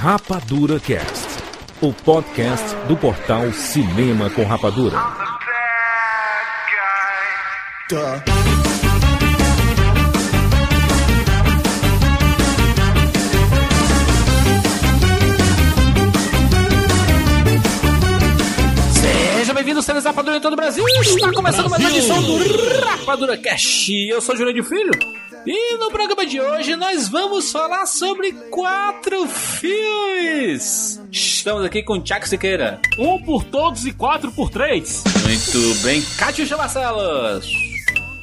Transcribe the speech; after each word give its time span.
Rapadura 0.00 0.78
Cast, 0.78 1.26
o 1.80 1.92
podcast 1.92 2.76
do 2.86 2.96
portal 2.96 3.52
Cinema 3.52 4.30
com 4.30 4.44
Rapadura. 4.44 4.96
Seja 18.92 19.52
bem-vindo, 19.52 19.82
Cenas 19.82 20.04
Rapadura 20.04 20.36
em 20.36 20.40
todo 20.40 20.52
o 20.52 20.56
Brasil. 20.56 20.84
Está 20.86 21.32
começando 21.32 21.68
mais 21.68 21.82
uma 21.82 21.90
edição 21.90 22.22
do 22.22 22.86
Rapadura 22.86 23.36
Cast. 23.36 23.92
Eu 24.08 24.20
sou 24.20 24.36
Júlio 24.36 24.54
de 24.54 24.62
Filho. 24.62 24.92
E 25.50 25.78
no 25.78 25.90
programa 25.90 26.26
de 26.26 26.38
hoje 26.38 26.76
nós 26.76 27.08
vamos 27.08 27.50
falar 27.50 27.86
sobre 27.86 28.32
quatro 28.50 29.26
filmes. 29.26 31.00
Estamos 31.10 31.64
aqui 31.64 31.82
com 31.82 31.94
o 31.94 32.02
Tiago 32.02 32.28
Siqueira. 32.28 32.78
Um 32.98 33.22
por 33.22 33.42
todos 33.44 33.86
e 33.86 33.92
quatro 33.94 34.30
por 34.30 34.50
três. 34.50 35.02
Muito 35.22 35.82
bem, 35.82 36.02
Cátia 36.18 36.54
Barcelos. 36.54 37.50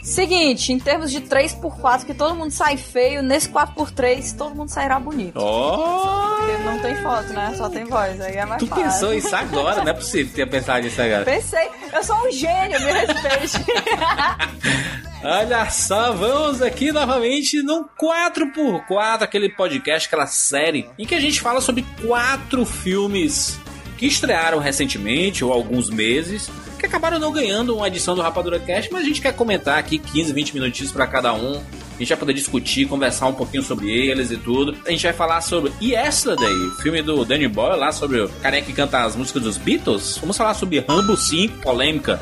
Seguinte, 0.03 0.71
em 0.71 0.77
termos 0.77 1.09
de 1.09 1.19
3x4, 1.21 2.05
que 2.05 2.13
todo 2.13 2.35
mundo 2.35 2.51
sai 2.51 2.77
feio, 2.77 3.23
nesse 3.23 3.49
4x3 3.49 4.37
todo 4.37 4.53
mundo 4.53 4.69
sairá 4.69 4.99
bonito. 4.99 5.39
Oh! 5.39 6.35
Porque 6.37 6.57
não 6.63 6.77
tem 6.79 6.95
foto, 6.97 7.33
né? 7.33 7.55
Só 7.57 7.69
tem 7.69 7.85
voz, 7.85 8.21
aí 8.21 8.35
é 8.35 8.45
mais 8.45 8.61
Tu 8.61 8.67
fácil. 8.67 8.83
pensou 8.85 9.13
isso 9.15 9.35
agora? 9.35 9.83
Não 9.83 9.89
é 9.89 9.93
possível 9.95 10.31
ter 10.31 10.47
pensado 10.47 10.83
nisso 10.83 11.01
agora. 11.01 11.25
Pensei, 11.25 11.67
eu 11.91 12.03
sou 12.03 12.15
um 12.17 12.31
gênio, 12.31 12.79
me 12.81 12.91
respeite. 12.91 13.65
Olha 15.27 15.67
só, 15.71 16.13
vamos 16.13 16.61
aqui 16.61 16.91
novamente 16.91 17.63
no 17.63 17.89
4x4, 17.99 19.23
aquele 19.23 19.49
podcast, 19.49 20.07
aquela 20.07 20.27
série 20.27 20.87
em 20.99 21.05
que 21.07 21.15
a 21.15 21.19
gente 21.19 21.41
fala 21.41 21.59
sobre 21.59 21.83
quatro 22.05 22.63
filmes 22.63 23.57
que 23.97 24.05
estrearam 24.05 24.59
recentemente 24.59 25.43
ou 25.43 25.51
alguns 25.51 25.89
meses, 25.89 26.47
que 26.77 26.85
acabaram 26.85 27.19
não 27.19 27.31
ganhando 27.31 27.75
uma 27.75 27.87
edição 27.87 28.15
do 28.15 28.21
Rapadura 28.21 28.59
Cast, 28.59 28.91
mas 28.91 29.03
a 29.03 29.05
gente 29.05 29.21
quer 29.21 29.33
comentar 29.33 29.77
aqui 29.77 29.97
15, 29.97 30.33
20 30.33 30.53
minutinhos 30.53 30.91
para 30.91 31.07
cada 31.07 31.33
um. 31.33 31.61
A 31.95 31.99
gente 31.99 32.09
vai 32.09 32.17
poder 32.17 32.33
discutir, 32.33 32.85
conversar 32.87 33.27
um 33.27 33.33
pouquinho 33.33 33.63
sobre 33.63 33.89
eles 33.89 34.29
e 34.29 34.37
tudo. 34.37 34.75
A 34.85 34.91
gente 34.91 35.03
vai 35.03 35.13
falar 35.13 35.39
sobre 35.39 35.71
Yesterday, 35.81 36.53
filme 36.81 37.01
do 37.01 37.23
Danny 37.23 37.47
Boyle, 37.47 37.79
lá 37.79 37.91
sobre 37.91 38.19
o 38.19 38.29
careca 38.41 38.67
que 38.67 38.73
canta 38.73 39.03
as 39.03 39.15
músicas 39.15 39.43
dos 39.43 39.57
Beatles. 39.57 40.17
Vamos 40.19 40.35
falar 40.35 40.53
sobre 40.55 40.79
Rambo 40.79 41.15
5, 41.15 41.61
polêmica. 41.61 42.19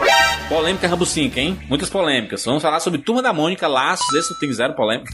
Polêmica 0.48 0.88
Rambo 0.88 1.06
5, 1.06 1.40
hein? 1.40 1.60
Muitas 1.68 1.90
polêmicas. 1.90 2.46
Vamos 2.46 2.62
falar 2.62 2.80
sobre 2.80 3.00
Turma 3.00 3.24
da 3.24 3.34
Mônica, 3.34 3.68
Laços, 3.68 4.14
esse 4.14 4.40
tem 4.40 4.54
zero 4.54 4.76
polêmica. 4.76 5.12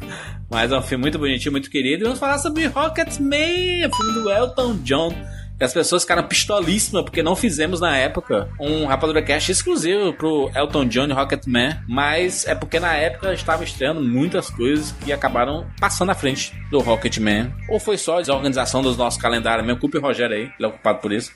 Mas 0.50 0.70
é 0.70 0.76
um 0.76 0.82
filme 0.82 1.00
muito 1.02 1.18
bonitinho, 1.18 1.52
muito 1.52 1.70
querido. 1.70 2.02
E 2.02 2.04
vamos 2.04 2.18
falar 2.18 2.38
sobre 2.38 2.66
Rocketman, 2.66 3.90
filme 3.96 4.12
do 4.12 4.30
Elton 4.30 4.76
John. 4.82 5.14
As 5.62 5.72
pessoas 5.72 6.02
ficaram 6.02 6.24
pistolíssimas 6.24 7.04
porque 7.04 7.22
não 7.22 7.36
fizemos 7.36 7.80
na 7.80 7.96
época 7.96 8.48
um 8.58 8.84
Rapadura 8.86 9.22
Cast 9.22 9.52
exclusivo 9.52 10.12
pro 10.12 10.50
Elton 10.54 10.86
John 10.86 11.06
e 11.06 11.12
Rocketman. 11.12 11.80
Mas 11.88 12.46
é 12.46 12.54
porque 12.54 12.80
na 12.80 12.94
época 12.94 13.32
estava 13.32 13.62
estreando 13.62 14.02
muitas 14.02 14.50
coisas 14.50 14.92
que 14.92 15.12
acabaram 15.12 15.66
passando 15.80 16.10
à 16.10 16.14
frente 16.14 16.52
do 16.70 16.80
Rocketman. 16.80 17.52
Ou 17.68 17.78
foi 17.78 17.96
só 17.96 18.18
a 18.18 18.20
desorganização 18.20 18.82
dos 18.82 18.96
nossos 18.96 19.20
calendários. 19.20 19.66
Meu 19.66 19.78
culpa 19.78 19.98
o 19.98 20.00
Rogério 20.00 20.34
aí, 20.34 20.42
ele 20.42 20.54
é 20.60 20.66
ocupado 20.66 20.98
por 20.98 21.12
isso. 21.12 21.30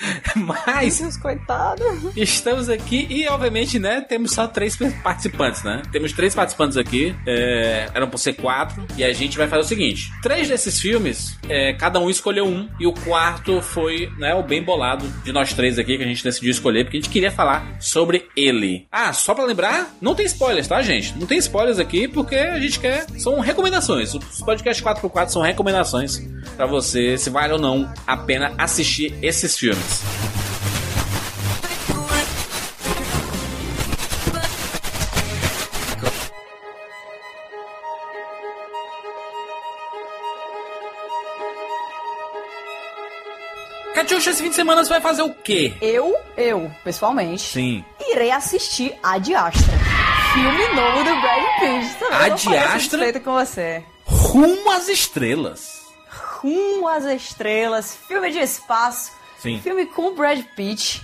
Mas 0.36 0.98
Deus, 0.98 1.16
coitado. 1.16 1.82
Estamos 2.16 2.68
aqui 2.68 3.06
e, 3.10 3.26
obviamente, 3.28 3.78
né, 3.78 4.00
temos 4.00 4.32
só 4.32 4.46
três 4.46 4.76
participantes, 5.02 5.62
né? 5.62 5.82
Temos 5.90 6.12
três 6.12 6.34
participantes 6.34 6.76
aqui, 6.76 7.14
é, 7.26 7.88
eram 7.94 8.08
por 8.08 8.18
ser 8.18 8.34
quatro, 8.34 8.86
e 8.96 9.04
a 9.04 9.12
gente 9.12 9.36
vai 9.36 9.48
fazer 9.48 9.62
o 9.62 9.66
seguinte: 9.66 10.10
três 10.22 10.48
desses 10.48 10.80
filmes, 10.80 11.36
é, 11.48 11.72
cada 11.74 11.98
um 11.98 12.08
escolheu 12.08 12.46
um, 12.46 12.68
e 12.78 12.86
o 12.86 12.92
quarto 12.92 13.60
foi, 13.60 14.10
né, 14.18 14.34
o 14.34 14.42
bem 14.42 14.62
bolado 14.62 15.06
de 15.24 15.32
nós 15.32 15.52
três 15.52 15.78
aqui 15.78 15.96
que 15.96 16.04
a 16.04 16.06
gente 16.06 16.22
decidiu 16.22 16.50
escolher, 16.50 16.84
porque 16.84 16.98
a 16.98 17.00
gente 17.00 17.12
queria 17.12 17.30
falar 17.30 17.76
sobre 17.80 18.28
ele. 18.36 18.86
Ah, 18.90 19.12
só 19.12 19.34
pra 19.34 19.44
lembrar, 19.44 19.94
não 20.00 20.14
tem 20.14 20.26
spoilers, 20.26 20.68
tá, 20.68 20.80
gente? 20.82 21.16
Não 21.18 21.26
tem 21.26 21.38
spoilers 21.38 21.78
aqui, 21.78 22.06
porque 22.08 22.36
a 22.36 22.58
gente 22.58 22.78
quer. 22.78 23.06
São 23.18 23.40
recomendações. 23.40 24.14
Os 24.14 24.42
podcasts 24.42 24.84
4x4 24.84 25.28
são 25.28 25.42
recomendações 25.42 26.22
pra 26.56 26.66
você, 26.66 27.16
se 27.16 27.30
vale 27.30 27.52
ou 27.52 27.58
não 27.58 27.92
a 28.06 28.16
pena 28.16 28.52
assistir 28.58 29.14
esses 29.22 29.56
filmes. 29.56 29.87
Catiuxa, 43.94 44.30
esse 44.30 44.42
fim 44.42 44.50
de 44.50 44.54
semana 44.54 44.84
você 44.84 44.90
vai 44.90 45.00
fazer 45.00 45.22
o 45.22 45.34
quê? 45.34 45.74
Eu, 45.80 46.14
eu, 46.36 46.70
pessoalmente, 46.84 47.42
Sim. 47.42 47.84
irei 48.08 48.30
assistir 48.30 48.94
A 49.02 49.18
Diastra. 49.18 49.72
Filme 50.34 50.68
novo 50.74 50.98
do 50.98 51.20
Brad 51.20 51.44
Pitt. 51.58 51.94
Também 51.98 52.18
A 52.18 52.28
Diastra? 52.28 52.80
suspeita 52.80 53.20
com 53.20 53.32
você. 53.32 53.82
Rumo 54.04 54.70
às 54.70 54.88
estrelas. 54.88 55.78
Rumo 56.40 56.86
às 56.86 57.04
estrelas, 57.04 57.96
filme 58.06 58.30
de 58.30 58.38
espaço, 58.38 59.10
Sim. 59.38 59.60
filme 59.60 59.86
com 59.86 60.08
o 60.08 60.14
Brad 60.14 60.42
Pitt. 60.56 61.02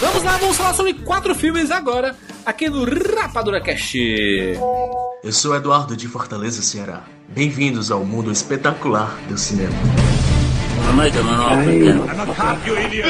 Vamos 0.00 0.22
lá, 0.24 0.36
vamos 0.36 0.56
falar 0.56 0.74
sobre 0.74 0.94
quatro 0.94 1.34
filmes 1.34 1.70
agora 1.70 2.16
aqui 2.44 2.68
no 2.68 2.84
Rapadura 2.84 3.60
Cast. 3.60 3.98
Eu 5.22 5.32
sou 5.32 5.54
Eduardo 5.54 5.96
de 5.96 6.08
Fortaleza, 6.08 6.60
Ceará. 6.60 7.04
Bem-vindos 7.28 7.90
ao 7.90 8.04
mundo 8.04 8.32
espetacular 8.32 9.16
do 9.28 9.38
cinema. 9.38 9.72
I 10.90 10.92
made 10.96 11.12
them 11.12 11.28
an 11.28 11.38
offer. 11.38 11.70
I'm 12.10 12.30
a 12.30 12.34
cop, 12.34 12.66
you 12.66 12.76
idiot. 12.76 13.06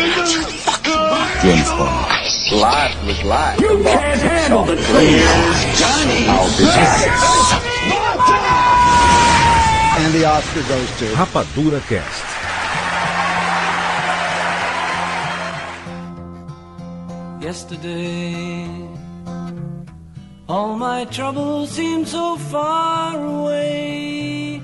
James 1.41 1.71
Bond. 1.81 2.61
Life 2.61 3.07
was 3.07 3.23
life. 3.25 3.59
You 3.59 3.83
can't 3.83 4.21
handle 4.21 4.65
the 4.67 4.77
truth. 4.77 4.87
Johnny. 5.81 6.29
I'll 6.29 6.51
be 6.59 6.65
back. 6.77 7.09
And 9.99 10.13
the 10.13 10.25
Oscar 10.27 10.63
goes 10.69 10.99
to 10.99 11.07
Rapadura 11.17 11.81
Cast. 11.89 12.25
Yesterday, 17.43 18.69
all 20.47 20.77
my 20.77 21.07
troubles 21.07 21.71
seemed 21.71 22.07
so 22.09 22.37
far 22.37 23.17
away. 23.25 24.10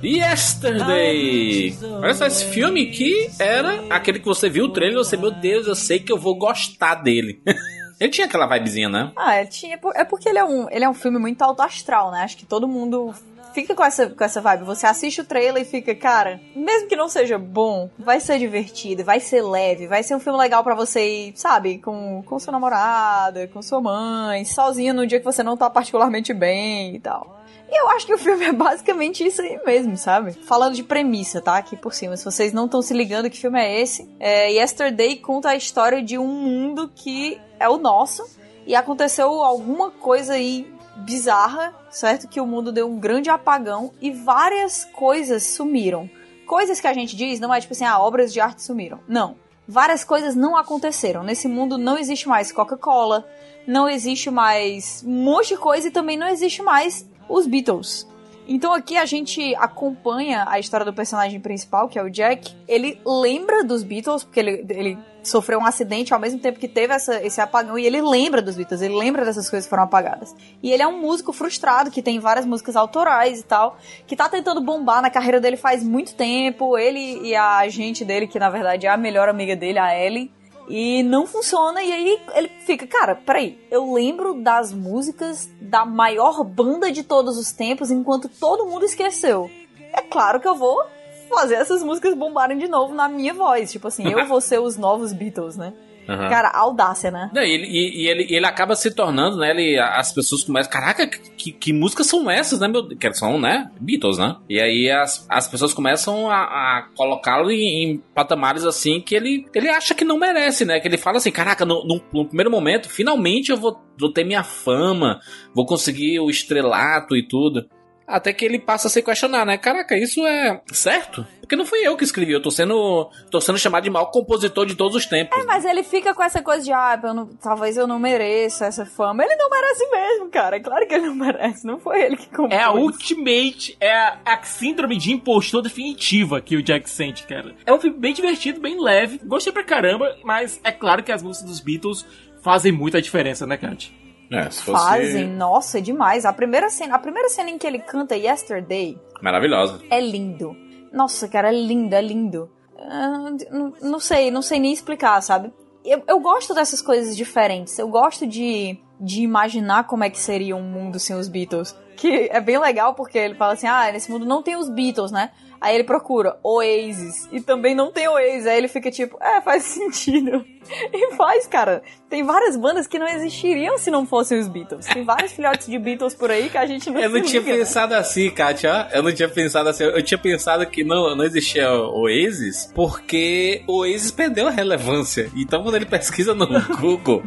Yesterday! 0.02 1.76
Olha 1.82 2.14
só, 2.14 2.26
esse 2.26 2.44
filme 2.46 2.86
que 2.86 3.30
era 3.38 3.84
aquele 3.90 4.18
que 4.18 4.26
você 4.26 4.48
viu 4.48 4.66
o 4.66 4.72
trailer 4.72 4.96
e 4.98 5.04
você, 5.04 5.16
meu 5.16 5.30
Deus, 5.30 5.66
eu 5.66 5.74
sei 5.74 5.98
que 5.98 6.12
eu 6.12 6.18
vou 6.18 6.36
gostar 6.36 6.96
dele. 6.96 7.40
Ele 7.98 8.10
tinha 8.10 8.26
aquela 8.26 8.46
vibezinha, 8.46 8.90
né? 8.90 9.10
Ah, 9.16 9.36
é, 9.36 9.46
tinha, 9.46 9.80
é 9.94 10.04
porque 10.04 10.28
ele 10.28 10.38
é, 10.38 10.44
um, 10.44 10.68
ele 10.70 10.84
é 10.84 10.88
um 10.88 10.92
filme 10.92 11.18
muito 11.18 11.40
alto 11.40 11.62
astral, 11.62 12.10
né? 12.10 12.24
Acho 12.24 12.36
que 12.36 12.44
todo 12.44 12.68
mundo 12.68 13.14
fica 13.54 13.74
com 13.74 13.82
essa, 13.82 14.10
com 14.10 14.22
essa 14.22 14.38
vibe. 14.38 14.64
Você 14.64 14.86
assiste 14.86 15.22
o 15.22 15.24
trailer 15.24 15.62
e 15.62 15.64
fica, 15.64 15.94
cara, 15.94 16.38
mesmo 16.54 16.88
que 16.88 16.94
não 16.94 17.08
seja 17.08 17.38
bom, 17.38 17.88
vai 17.98 18.20
ser 18.20 18.38
divertido, 18.38 19.02
vai 19.02 19.18
ser 19.18 19.40
leve, 19.40 19.86
vai 19.86 20.02
ser 20.02 20.14
um 20.14 20.20
filme 20.20 20.38
legal 20.38 20.62
para 20.62 20.74
você 20.74 21.28
ir, 21.28 21.32
sabe, 21.36 21.78
com, 21.78 22.22
com 22.26 22.38
sua 22.38 22.52
namorada, 22.52 23.48
com 23.48 23.62
sua 23.62 23.80
mãe, 23.80 24.44
sozinho 24.44 24.92
no 24.92 25.06
dia 25.06 25.18
que 25.18 25.24
você 25.24 25.42
não 25.42 25.56
tá 25.56 25.70
particularmente 25.70 26.34
bem 26.34 26.96
e 26.96 27.00
tal. 27.00 27.45
E 27.68 27.80
eu 27.80 27.88
acho 27.90 28.06
que 28.06 28.14
o 28.14 28.18
filme 28.18 28.44
é 28.44 28.52
basicamente 28.52 29.26
isso 29.26 29.42
aí 29.42 29.60
mesmo, 29.64 29.96
sabe? 29.96 30.32
Falando 30.32 30.74
de 30.74 30.84
premissa, 30.84 31.40
tá? 31.40 31.56
Aqui 31.56 31.76
por 31.76 31.92
cima. 31.92 32.16
Se 32.16 32.24
vocês 32.24 32.52
não 32.52 32.66
estão 32.66 32.80
se 32.80 32.94
ligando 32.94 33.28
que 33.28 33.38
filme 33.38 33.60
é 33.60 33.80
esse, 33.80 34.08
é 34.20 34.52
Yesterday 34.52 35.16
conta 35.16 35.50
a 35.50 35.56
história 35.56 36.02
de 36.02 36.16
um 36.16 36.26
mundo 36.26 36.90
que 36.94 37.40
é 37.58 37.68
o 37.68 37.76
nosso 37.76 38.24
e 38.66 38.74
aconteceu 38.74 39.28
alguma 39.42 39.90
coisa 39.90 40.34
aí 40.34 40.72
bizarra, 40.96 41.74
certo? 41.90 42.28
Que 42.28 42.40
o 42.40 42.46
mundo 42.46 42.72
deu 42.72 42.88
um 42.88 42.98
grande 42.98 43.28
apagão 43.28 43.92
e 44.00 44.10
várias 44.10 44.84
coisas 44.84 45.42
sumiram. 45.42 46.08
Coisas 46.46 46.80
que 46.80 46.86
a 46.86 46.94
gente 46.94 47.16
diz 47.16 47.40
não 47.40 47.52
é 47.52 47.60
tipo 47.60 47.72
assim, 47.72 47.84
ah, 47.84 47.98
obras 47.98 48.32
de 48.32 48.40
arte 48.40 48.62
sumiram. 48.62 49.00
Não. 49.08 49.36
Várias 49.68 50.04
coisas 50.04 50.36
não 50.36 50.56
aconteceram. 50.56 51.24
Nesse 51.24 51.48
mundo 51.48 51.76
não 51.76 51.98
existe 51.98 52.28
mais 52.28 52.52
Coca-Cola, 52.52 53.26
não 53.66 53.88
existe 53.88 54.30
mais 54.30 55.02
um 55.04 55.24
monte 55.24 55.48
de 55.48 55.56
coisa 55.56 55.88
e 55.88 55.90
também 55.90 56.16
não 56.16 56.28
existe 56.28 56.62
mais 56.62 57.04
os 57.28 57.46
Beatles. 57.46 58.06
Então 58.48 58.72
aqui 58.72 58.96
a 58.96 59.04
gente 59.04 59.54
acompanha 59.56 60.44
a 60.46 60.58
história 60.58 60.86
do 60.86 60.92
personagem 60.92 61.40
principal, 61.40 61.88
que 61.88 61.98
é 61.98 62.02
o 62.02 62.08
Jack. 62.08 62.54
Ele 62.68 63.00
lembra 63.04 63.64
dos 63.64 63.82
Beatles, 63.82 64.22
porque 64.22 64.38
ele, 64.38 64.64
ele 64.68 64.98
sofreu 65.24 65.58
um 65.58 65.66
acidente 65.66 66.14
ao 66.14 66.20
mesmo 66.20 66.38
tempo 66.38 66.60
que 66.60 66.68
teve 66.68 66.94
essa, 66.94 67.20
esse 67.24 67.40
apagão, 67.40 67.76
e 67.76 67.84
ele 67.84 68.00
lembra 68.00 68.40
dos 68.40 68.56
Beatles, 68.56 68.80
ele 68.80 68.94
lembra 68.94 69.24
dessas 69.24 69.50
coisas 69.50 69.66
que 69.66 69.70
foram 69.70 69.82
apagadas. 69.82 70.34
E 70.62 70.70
ele 70.70 70.82
é 70.82 70.86
um 70.86 71.00
músico 71.00 71.32
frustrado, 71.32 71.90
que 71.90 72.00
tem 72.00 72.20
várias 72.20 72.46
músicas 72.46 72.76
autorais 72.76 73.40
e 73.40 73.44
tal, 73.44 73.76
que 74.06 74.14
tá 74.14 74.28
tentando 74.28 74.60
bombar 74.60 75.02
na 75.02 75.10
carreira 75.10 75.40
dele 75.40 75.56
faz 75.56 75.82
muito 75.82 76.14
tempo. 76.14 76.78
Ele 76.78 77.20
e 77.26 77.34
a 77.34 77.58
agente 77.58 78.04
dele, 78.04 78.28
que 78.28 78.38
na 78.38 78.48
verdade 78.48 78.86
é 78.86 78.90
a 78.90 78.96
melhor 78.96 79.28
amiga 79.28 79.56
dele, 79.56 79.80
a 79.80 79.98
Ellie, 79.98 80.30
e 80.68 81.02
não 81.02 81.26
funciona, 81.26 81.82
e 81.82 81.92
aí 81.92 82.20
ele 82.34 82.48
fica, 82.64 82.86
cara, 82.86 83.14
peraí, 83.14 83.58
eu 83.70 83.92
lembro 83.92 84.42
das 84.42 84.72
músicas 84.72 85.48
da 85.60 85.84
maior 85.84 86.42
banda 86.44 86.90
de 86.90 87.02
todos 87.02 87.38
os 87.38 87.52
tempos, 87.52 87.90
enquanto 87.90 88.28
todo 88.28 88.66
mundo 88.66 88.84
esqueceu. 88.84 89.50
É 89.92 90.02
claro 90.02 90.40
que 90.40 90.48
eu 90.48 90.54
vou 90.54 90.82
fazer 91.28 91.54
essas 91.54 91.82
músicas 91.82 92.14
bombarem 92.14 92.58
de 92.58 92.68
novo 92.68 92.94
na 92.94 93.08
minha 93.08 93.34
voz. 93.34 93.70
Tipo 93.72 93.88
assim, 93.88 94.08
eu 94.08 94.26
vou 94.26 94.40
ser 94.40 94.60
os 94.60 94.76
novos 94.76 95.12
Beatles, 95.12 95.56
né? 95.56 95.72
Uhum. 96.08 96.28
Cara, 96.28 96.50
audácia, 96.50 97.10
né? 97.10 97.30
Não, 97.34 97.42
e, 97.42 97.50
ele, 97.50 97.66
e, 97.66 98.02
e 98.02 98.08
ele, 98.08 98.26
ele 98.30 98.46
acaba 98.46 98.76
se 98.76 98.90
tornando, 98.90 99.36
né? 99.38 99.50
Ele, 99.50 99.78
as 99.78 100.12
pessoas 100.12 100.44
começam, 100.44 100.70
caraca, 100.70 101.06
que, 101.06 101.52
que 101.52 101.72
músicas 101.72 102.06
são 102.06 102.30
essas, 102.30 102.60
né, 102.60 102.68
meu? 102.68 102.88
Que 102.88 103.12
são, 103.14 103.38
né? 103.38 103.70
Beatles, 103.80 104.18
né? 104.18 104.36
E 104.48 104.60
aí 104.60 104.90
as, 104.90 105.26
as 105.28 105.48
pessoas 105.48 105.74
começam 105.74 106.30
a, 106.30 106.36
a 106.36 106.88
colocá-lo 106.96 107.50
em, 107.50 107.84
em, 107.84 108.02
patamares 108.14 108.64
assim 108.64 109.00
que 109.00 109.14
ele, 109.14 109.46
ele 109.54 109.68
acha 109.68 109.94
que 109.94 110.04
não 110.04 110.18
merece, 110.18 110.64
né? 110.64 110.78
Que 110.78 110.88
ele 110.88 110.98
fala 110.98 111.18
assim, 111.18 111.32
caraca, 111.32 111.64
no, 111.64 111.84
no, 111.84 112.00
no 112.12 112.26
primeiro 112.26 112.50
momento, 112.50 112.88
finalmente 112.88 113.50
eu 113.50 113.56
vou, 113.56 113.80
vou 113.98 114.12
ter 114.12 114.24
minha 114.24 114.44
fama, 114.44 115.20
vou 115.54 115.66
conseguir 115.66 116.20
o 116.20 116.30
estrelato 116.30 117.16
e 117.16 117.26
tudo. 117.26 117.68
Até 118.06 118.32
que 118.32 118.44
ele 118.44 118.58
passa 118.58 118.88
a 118.88 118.90
se 118.90 119.02
questionar, 119.02 119.44
né? 119.44 119.58
Caraca, 119.58 119.96
isso 119.96 120.24
é 120.26 120.60
certo? 120.72 121.26
Porque 121.40 121.56
não 121.56 121.64
fui 121.64 121.78
eu 121.80 121.96
que 121.96 122.04
escrevi, 122.04 122.32
eu 122.32 122.42
tô 122.42 122.50
sendo, 122.50 123.08
tô 123.30 123.40
sendo 123.40 123.58
chamado 123.58 123.84
de 123.84 123.90
maior 123.90 124.06
compositor 124.06 124.66
de 124.66 124.74
todos 124.74 124.96
os 124.96 125.06
tempos. 125.06 125.38
É, 125.38 125.44
mas 125.44 125.64
ele 125.64 125.82
fica 125.82 126.12
com 126.12 126.22
essa 126.22 126.42
coisa 126.42 126.64
de, 126.64 126.72
ah, 126.72 127.00
eu 127.02 127.14
não, 127.14 127.26
talvez 127.36 127.76
eu 127.76 127.86
não 127.86 127.98
mereça 127.98 128.66
essa 128.66 128.84
fama. 128.84 129.24
Ele 129.24 129.36
não 129.36 129.48
merece 129.48 129.88
mesmo, 129.88 130.28
cara. 130.28 130.56
É 130.56 130.60
claro 130.60 130.86
que 130.86 130.94
ele 130.94 131.06
não 131.06 131.14
merece, 131.16 131.66
não 131.66 131.78
foi 131.78 132.02
ele 132.02 132.16
que 132.16 132.28
compôs. 132.28 132.52
É 132.52 132.62
a 132.62 132.72
ultimate, 132.72 133.76
é 133.80 133.92
a, 133.92 134.18
a 134.24 134.42
síndrome 134.42 134.96
de 134.96 135.12
impostor 135.12 135.62
definitiva 135.62 136.40
que 136.40 136.56
o 136.56 136.62
Jack 136.62 136.88
sente, 136.90 137.24
cara. 137.26 137.54
É 137.64 137.72
um 137.72 137.80
filme 137.80 137.98
bem 137.98 138.12
divertido, 138.12 138.60
bem 138.60 138.80
leve, 138.80 139.20
gostei 139.24 139.52
pra 139.52 139.64
caramba, 139.64 140.16
mas 140.24 140.60
é 140.64 140.72
claro 140.72 141.02
que 141.02 141.12
as 141.12 141.22
músicas 141.22 141.48
dos 141.48 141.60
Beatles 141.60 142.04
fazem 142.42 142.72
muita 142.72 143.00
diferença, 143.00 143.46
né, 143.46 143.56
Kat? 143.56 143.92
É, 144.30 144.50
se 144.50 144.62
fosse... 144.62 144.84
Fazem, 144.84 145.28
nossa, 145.28 145.78
é 145.78 145.80
demais. 145.80 146.24
A 146.24 146.32
primeira 146.32 146.68
cena, 146.68 146.94
a 146.94 146.98
primeira 146.98 147.28
cena 147.28 147.50
em 147.50 147.58
que 147.58 147.66
ele 147.66 147.78
canta 147.78 148.16
Yesterday 148.16 148.98
Maravilhosa. 149.22 149.80
é 149.90 150.00
lindo. 150.00 150.56
Nossa, 150.92 151.28
cara, 151.28 151.48
é 151.48 151.52
lindo, 151.52 151.94
é 151.94 152.02
lindo. 152.02 152.50
Ah, 152.78 153.30
não, 153.50 153.72
não 153.82 153.98
sei, 153.98 154.30
não 154.30 154.42
sei 154.42 154.58
nem 154.58 154.72
explicar, 154.72 155.20
sabe? 155.20 155.52
Eu, 155.84 156.02
eu 156.06 156.20
gosto 156.20 156.54
dessas 156.54 156.82
coisas 156.82 157.16
diferentes. 157.16 157.78
Eu 157.78 157.88
gosto 157.88 158.26
de, 158.26 158.78
de 159.00 159.22
imaginar 159.22 159.84
como 159.84 160.04
é 160.04 160.10
que 160.10 160.18
seria 160.18 160.56
um 160.56 160.62
mundo 160.62 160.98
sem 160.98 161.14
os 161.14 161.28
Beatles. 161.28 161.76
Que 161.96 162.28
é 162.30 162.40
bem 162.40 162.58
legal 162.58 162.94
porque 162.94 163.16
ele 163.16 163.34
fala 163.34 163.52
assim: 163.54 163.66
ah, 163.66 163.90
nesse 163.92 164.10
mundo 164.10 164.26
não 164.26 164.42
tem 164.42 164.56
os 164.56 164.68
Beatles, 164.68 165.10
né? 165.12 165.30
Aí 165.60 165.74
ele 165.74 165.84
procura 165.84 166.36
Oasis 166.42 167.28
e 167.32 167.40
também 167.40 167.74
não 167.74 167.90
tem 167.90 168.08
Oasis. 168.08 168.46
Aí 168.46 168.58
ele 168.58 168.68
fica 168.68 168.90
tipo, 168.90 169.16
é, 169.22 169.40
faz 169.40 169.62
sentido. 169.64 170.44
E 170.92 171.14
faz, 171.14 171.46
cara. 171.46 171.82
Tem 172.10 172.24
várias 172.24 172.56
bandas 172.56 172.86
que 172.86 172.98
não 172.98 173.06
existiriam 173.06 173.78
se 173.78 173.90
não 173.90 174.04
fossem 174.04 174.38
os 174.38 174.48
Beatles. 174.48 174.86
Tem 174.86 175.04
vários 175.04 175.32
filhotes 175.32 175.66
de 175.68 175.78
Beatles 175.78 176.14
por 176.14 176.30
aí 176.30 176.48
que 176.48 176.58
a 176.58 176.66
gente 176.66 176.90
não 176.90 177.00
Eu 177.00 177.10
não 177.10 177.22
tinha 177.22 177.40
liga, 177.40 177.52
né? 177.52 177.58
pensado 177.58 177.94
assim, 177.94 178.30
Kátia. 178.30 178.88
Eu 178.92 179.02
não 179.02 179.12
tinha 179.12 179.28
pensado 179.28 179.68
assim. 179.68 179.84
Eu 179.84 180.02
tinha 180.02 180.18
pensado 180.18 180.66
que 180.66 180.82
não, 180.82 181.14
não 181.14 181.24
existia 181.24 181.70
Oasis 181.72 182.72
porque 182.74 183.62
o 183.66 183.80
Oasis 183.80 184.10
perdeu 184.10 184.48
a 184.48 184.50
relevância. 184.50 185.30
Então 185.36 185.62
quando 185.62 185.76
ele 185.76 185.86
pesquisa 185.86 186.34
no 186.34 186.46
Google 186.80 187.22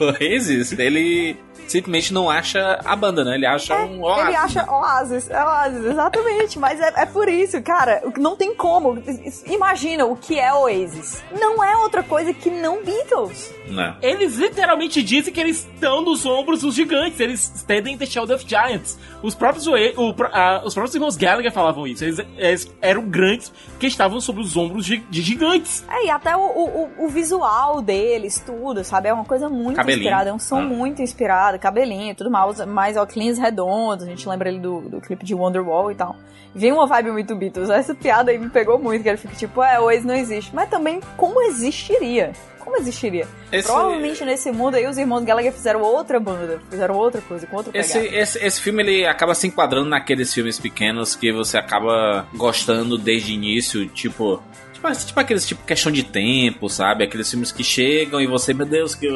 Oasis, 0.00 0.72
ele 0.78 1.36
simplesmente 1.70 2.12
não 2.12 2.28
acha 2.28 2.80
a 2.84 2.96
banda, 2.96 3.24
né? 3.24 3.34
Ele 3.36 3.46
acha 3.46 3.74
um 3.76 4.08
É, 4.10 4.26
Ele 4.28 4.36
acha 4.36 4.70
Oasis, 4.70 5.30
é 5.30 5.42
Oasis, 5.42 5.84
exatamente. 5.84 6.58
Mas 6.58 6.80
é, 6.80 6.92
é 6.96 7.06
por 7.06 7.28
isso, 7.28 7.60
cara, 7.62 8.02
o 8.04 8.20
não 8.20 8.36
tem 8.36 8.54
como. 8.54 8.98
Imagina 9.46 10.04
o 10.06 10.16
que 10.16 10.38
é 10.38 10.52
Oasis. 10.52 11.22
Não 11.38 11.62
é 11.62 11.76
outra 11.76 12.02
coisa 12.02 12.32
que 12.34 12.50
não 12.50 12.82
Beatles. 12.84 13.54
Né? 13.68 13.96
Eles 14.02 14.36
literalmente 14.36 15.02
dizem 15.02 15.32
que 15.32 15.38
eles 15.40 15.58
estão 15.74 16.00
nos 16.02 16.26
ombros 16.26 16.62
dos 16.62 16.74
gigantes, 16.74 17.20
eles 17.20 17.52
estendem 17.54 17.96
The 17.96 18.06
Shadow 18.06 18.34
of 18.34 18.44
Giants. 18.48 18.98
Os 19.22 19.34
próprios, 19.34 19.66
o 19.68 20.12
pro- 20.14 20.28
ah, 20.32 20.62
os 20.64 20.74
próprios 20.74 20.94
irmãos 20.94 21.16
Gallagher 21.16 21.52
falavam 21.52 21.86
isso, 21.86 22.02
eles, 22.04 22.18
eles 22.36 22.70
eram 22.82 23.02
grandes 23.02 23.52
que 23.78 23.86
estavam 23.86 24.20
sobre 24.20 24.42
os 24.42 24.56
ombros 24.56 24.84
de, 24.86 24.96
de 24.98 25.22
gigantes. 25.22 25.84
É, 25.88 26.06
e 26.06 26.10
até 26.10 26.34
o, 26.36 26.40
o, 26.40 27.04
o 27.04 27.08
visual 27.08 27.80
deles, 27.80 28.42
tudo, 28.44 28.82
sabe? 28.82 29.08
É 29.08 29.12
uma 29.12 29.24
coisa 29.24 29.48
muito 29.48 29.76
Cabelinho. 29.76 30.00
inspirada, 30.02 30.30
é 30.30 30.32
um 30.32 30.38
som 30.38 30.58
Ah. 30.58 30.62
muito 30.62 31.00
inspirado, 31.02 31.58
cabelinho, 31.60 32.14
tudo 32.14 32.30
mais, 32.30 32.64
mais 32.66 32.96
óculos 32.96 33.38
redondos, 33.38 34.04
a 34.04 34.08
gente 34.08 34.28
lembra 34.28 34.48
ele 34.48 34.58
do, 34.58 34.80
do 34.80 35.00
clipe 35.00 35.24
de 35.24 35.34
Wonderwall 35.34 35.90
e 35.92 35.94
tal. 35.94 36.16
Vem 36.54 36.72
uma 36.72 36.86
vibe 36.86 37.12
muito 37.12 37.36
Beatles, 37.36 37.70
essa 37.70 37.94
piada 37.94 38.30
aí 38.32 38.38
me 38.38 38.48
pegou 38.50 38.76
muito, 38.78 39.02
que 39.02 39.08
ele 39.08 39.16
fica 39.18 39.34
tipo, 39.36 39.62
é, 39.62 39.78
o 39.78 39.84
Oasis 39.84 40.04
não 40.04 40.14
existe. 40.14 40.52
Mas 40.54 40.68
também, 40.68 41.00
como 41.16 41.40
existiria? 41.42 42.32
Como 42.58 42.76
existiria? 42.76 43.26
Esse- 43.52 43.68
Provavelmente 43.68 44.24
nesse 44.24 44.50
mundo 44.52 44.74
aí 44.74 44.86
os 44.86 44.98
irmãos 44.98 45.22
Gallagher 45.24 45.52
fizeram 45.52 45.80
outra 45.80 46.18
banda, 46.20 46.60
fizeram 46.68 46.96
outra 46.96 47.20
coisa, 47.22 47.46
com 47.46 47.56
outra 47.56 47.76
Esse, 47.78 47.98
esse, 47.98 48.44
esse 48.44 48.60
filme 48.60 48.82
ele 48.82 49.06
acaba 49.06 49.34
se 49.34 49.46
enquadrando 49.46 49.88
naqueles 49.88 50.32
filmes 50.34 50.58
pequenos 50.58 51.14
que 51.14 51.32
você 51.32 51.56
acaba 51.56 52.26
gostando 52.34 52.98
desde 52.98 53.32
o 53.32 53.34
início, 53.34 53.86
tipo. 53.88 54.42
Tipo, 54.72 54.90
tipo 54.92 55.20
aqueles 55.20 55.46
tipo 55.46 55.62
questão 55.64 55.92
de 55.92 56.02
tempo, 56.02 56.68
sabe? 56.68 57.04
Aqueles 57.04 57.30
filmes 57.30 57.52
que 57.52 57.62
chegam 57.62 58.20
e 58.20 58.26
você, 58.26 58.52
meu 58.54 58.66
Deus, 58.66 58.94
que 58.94 59.06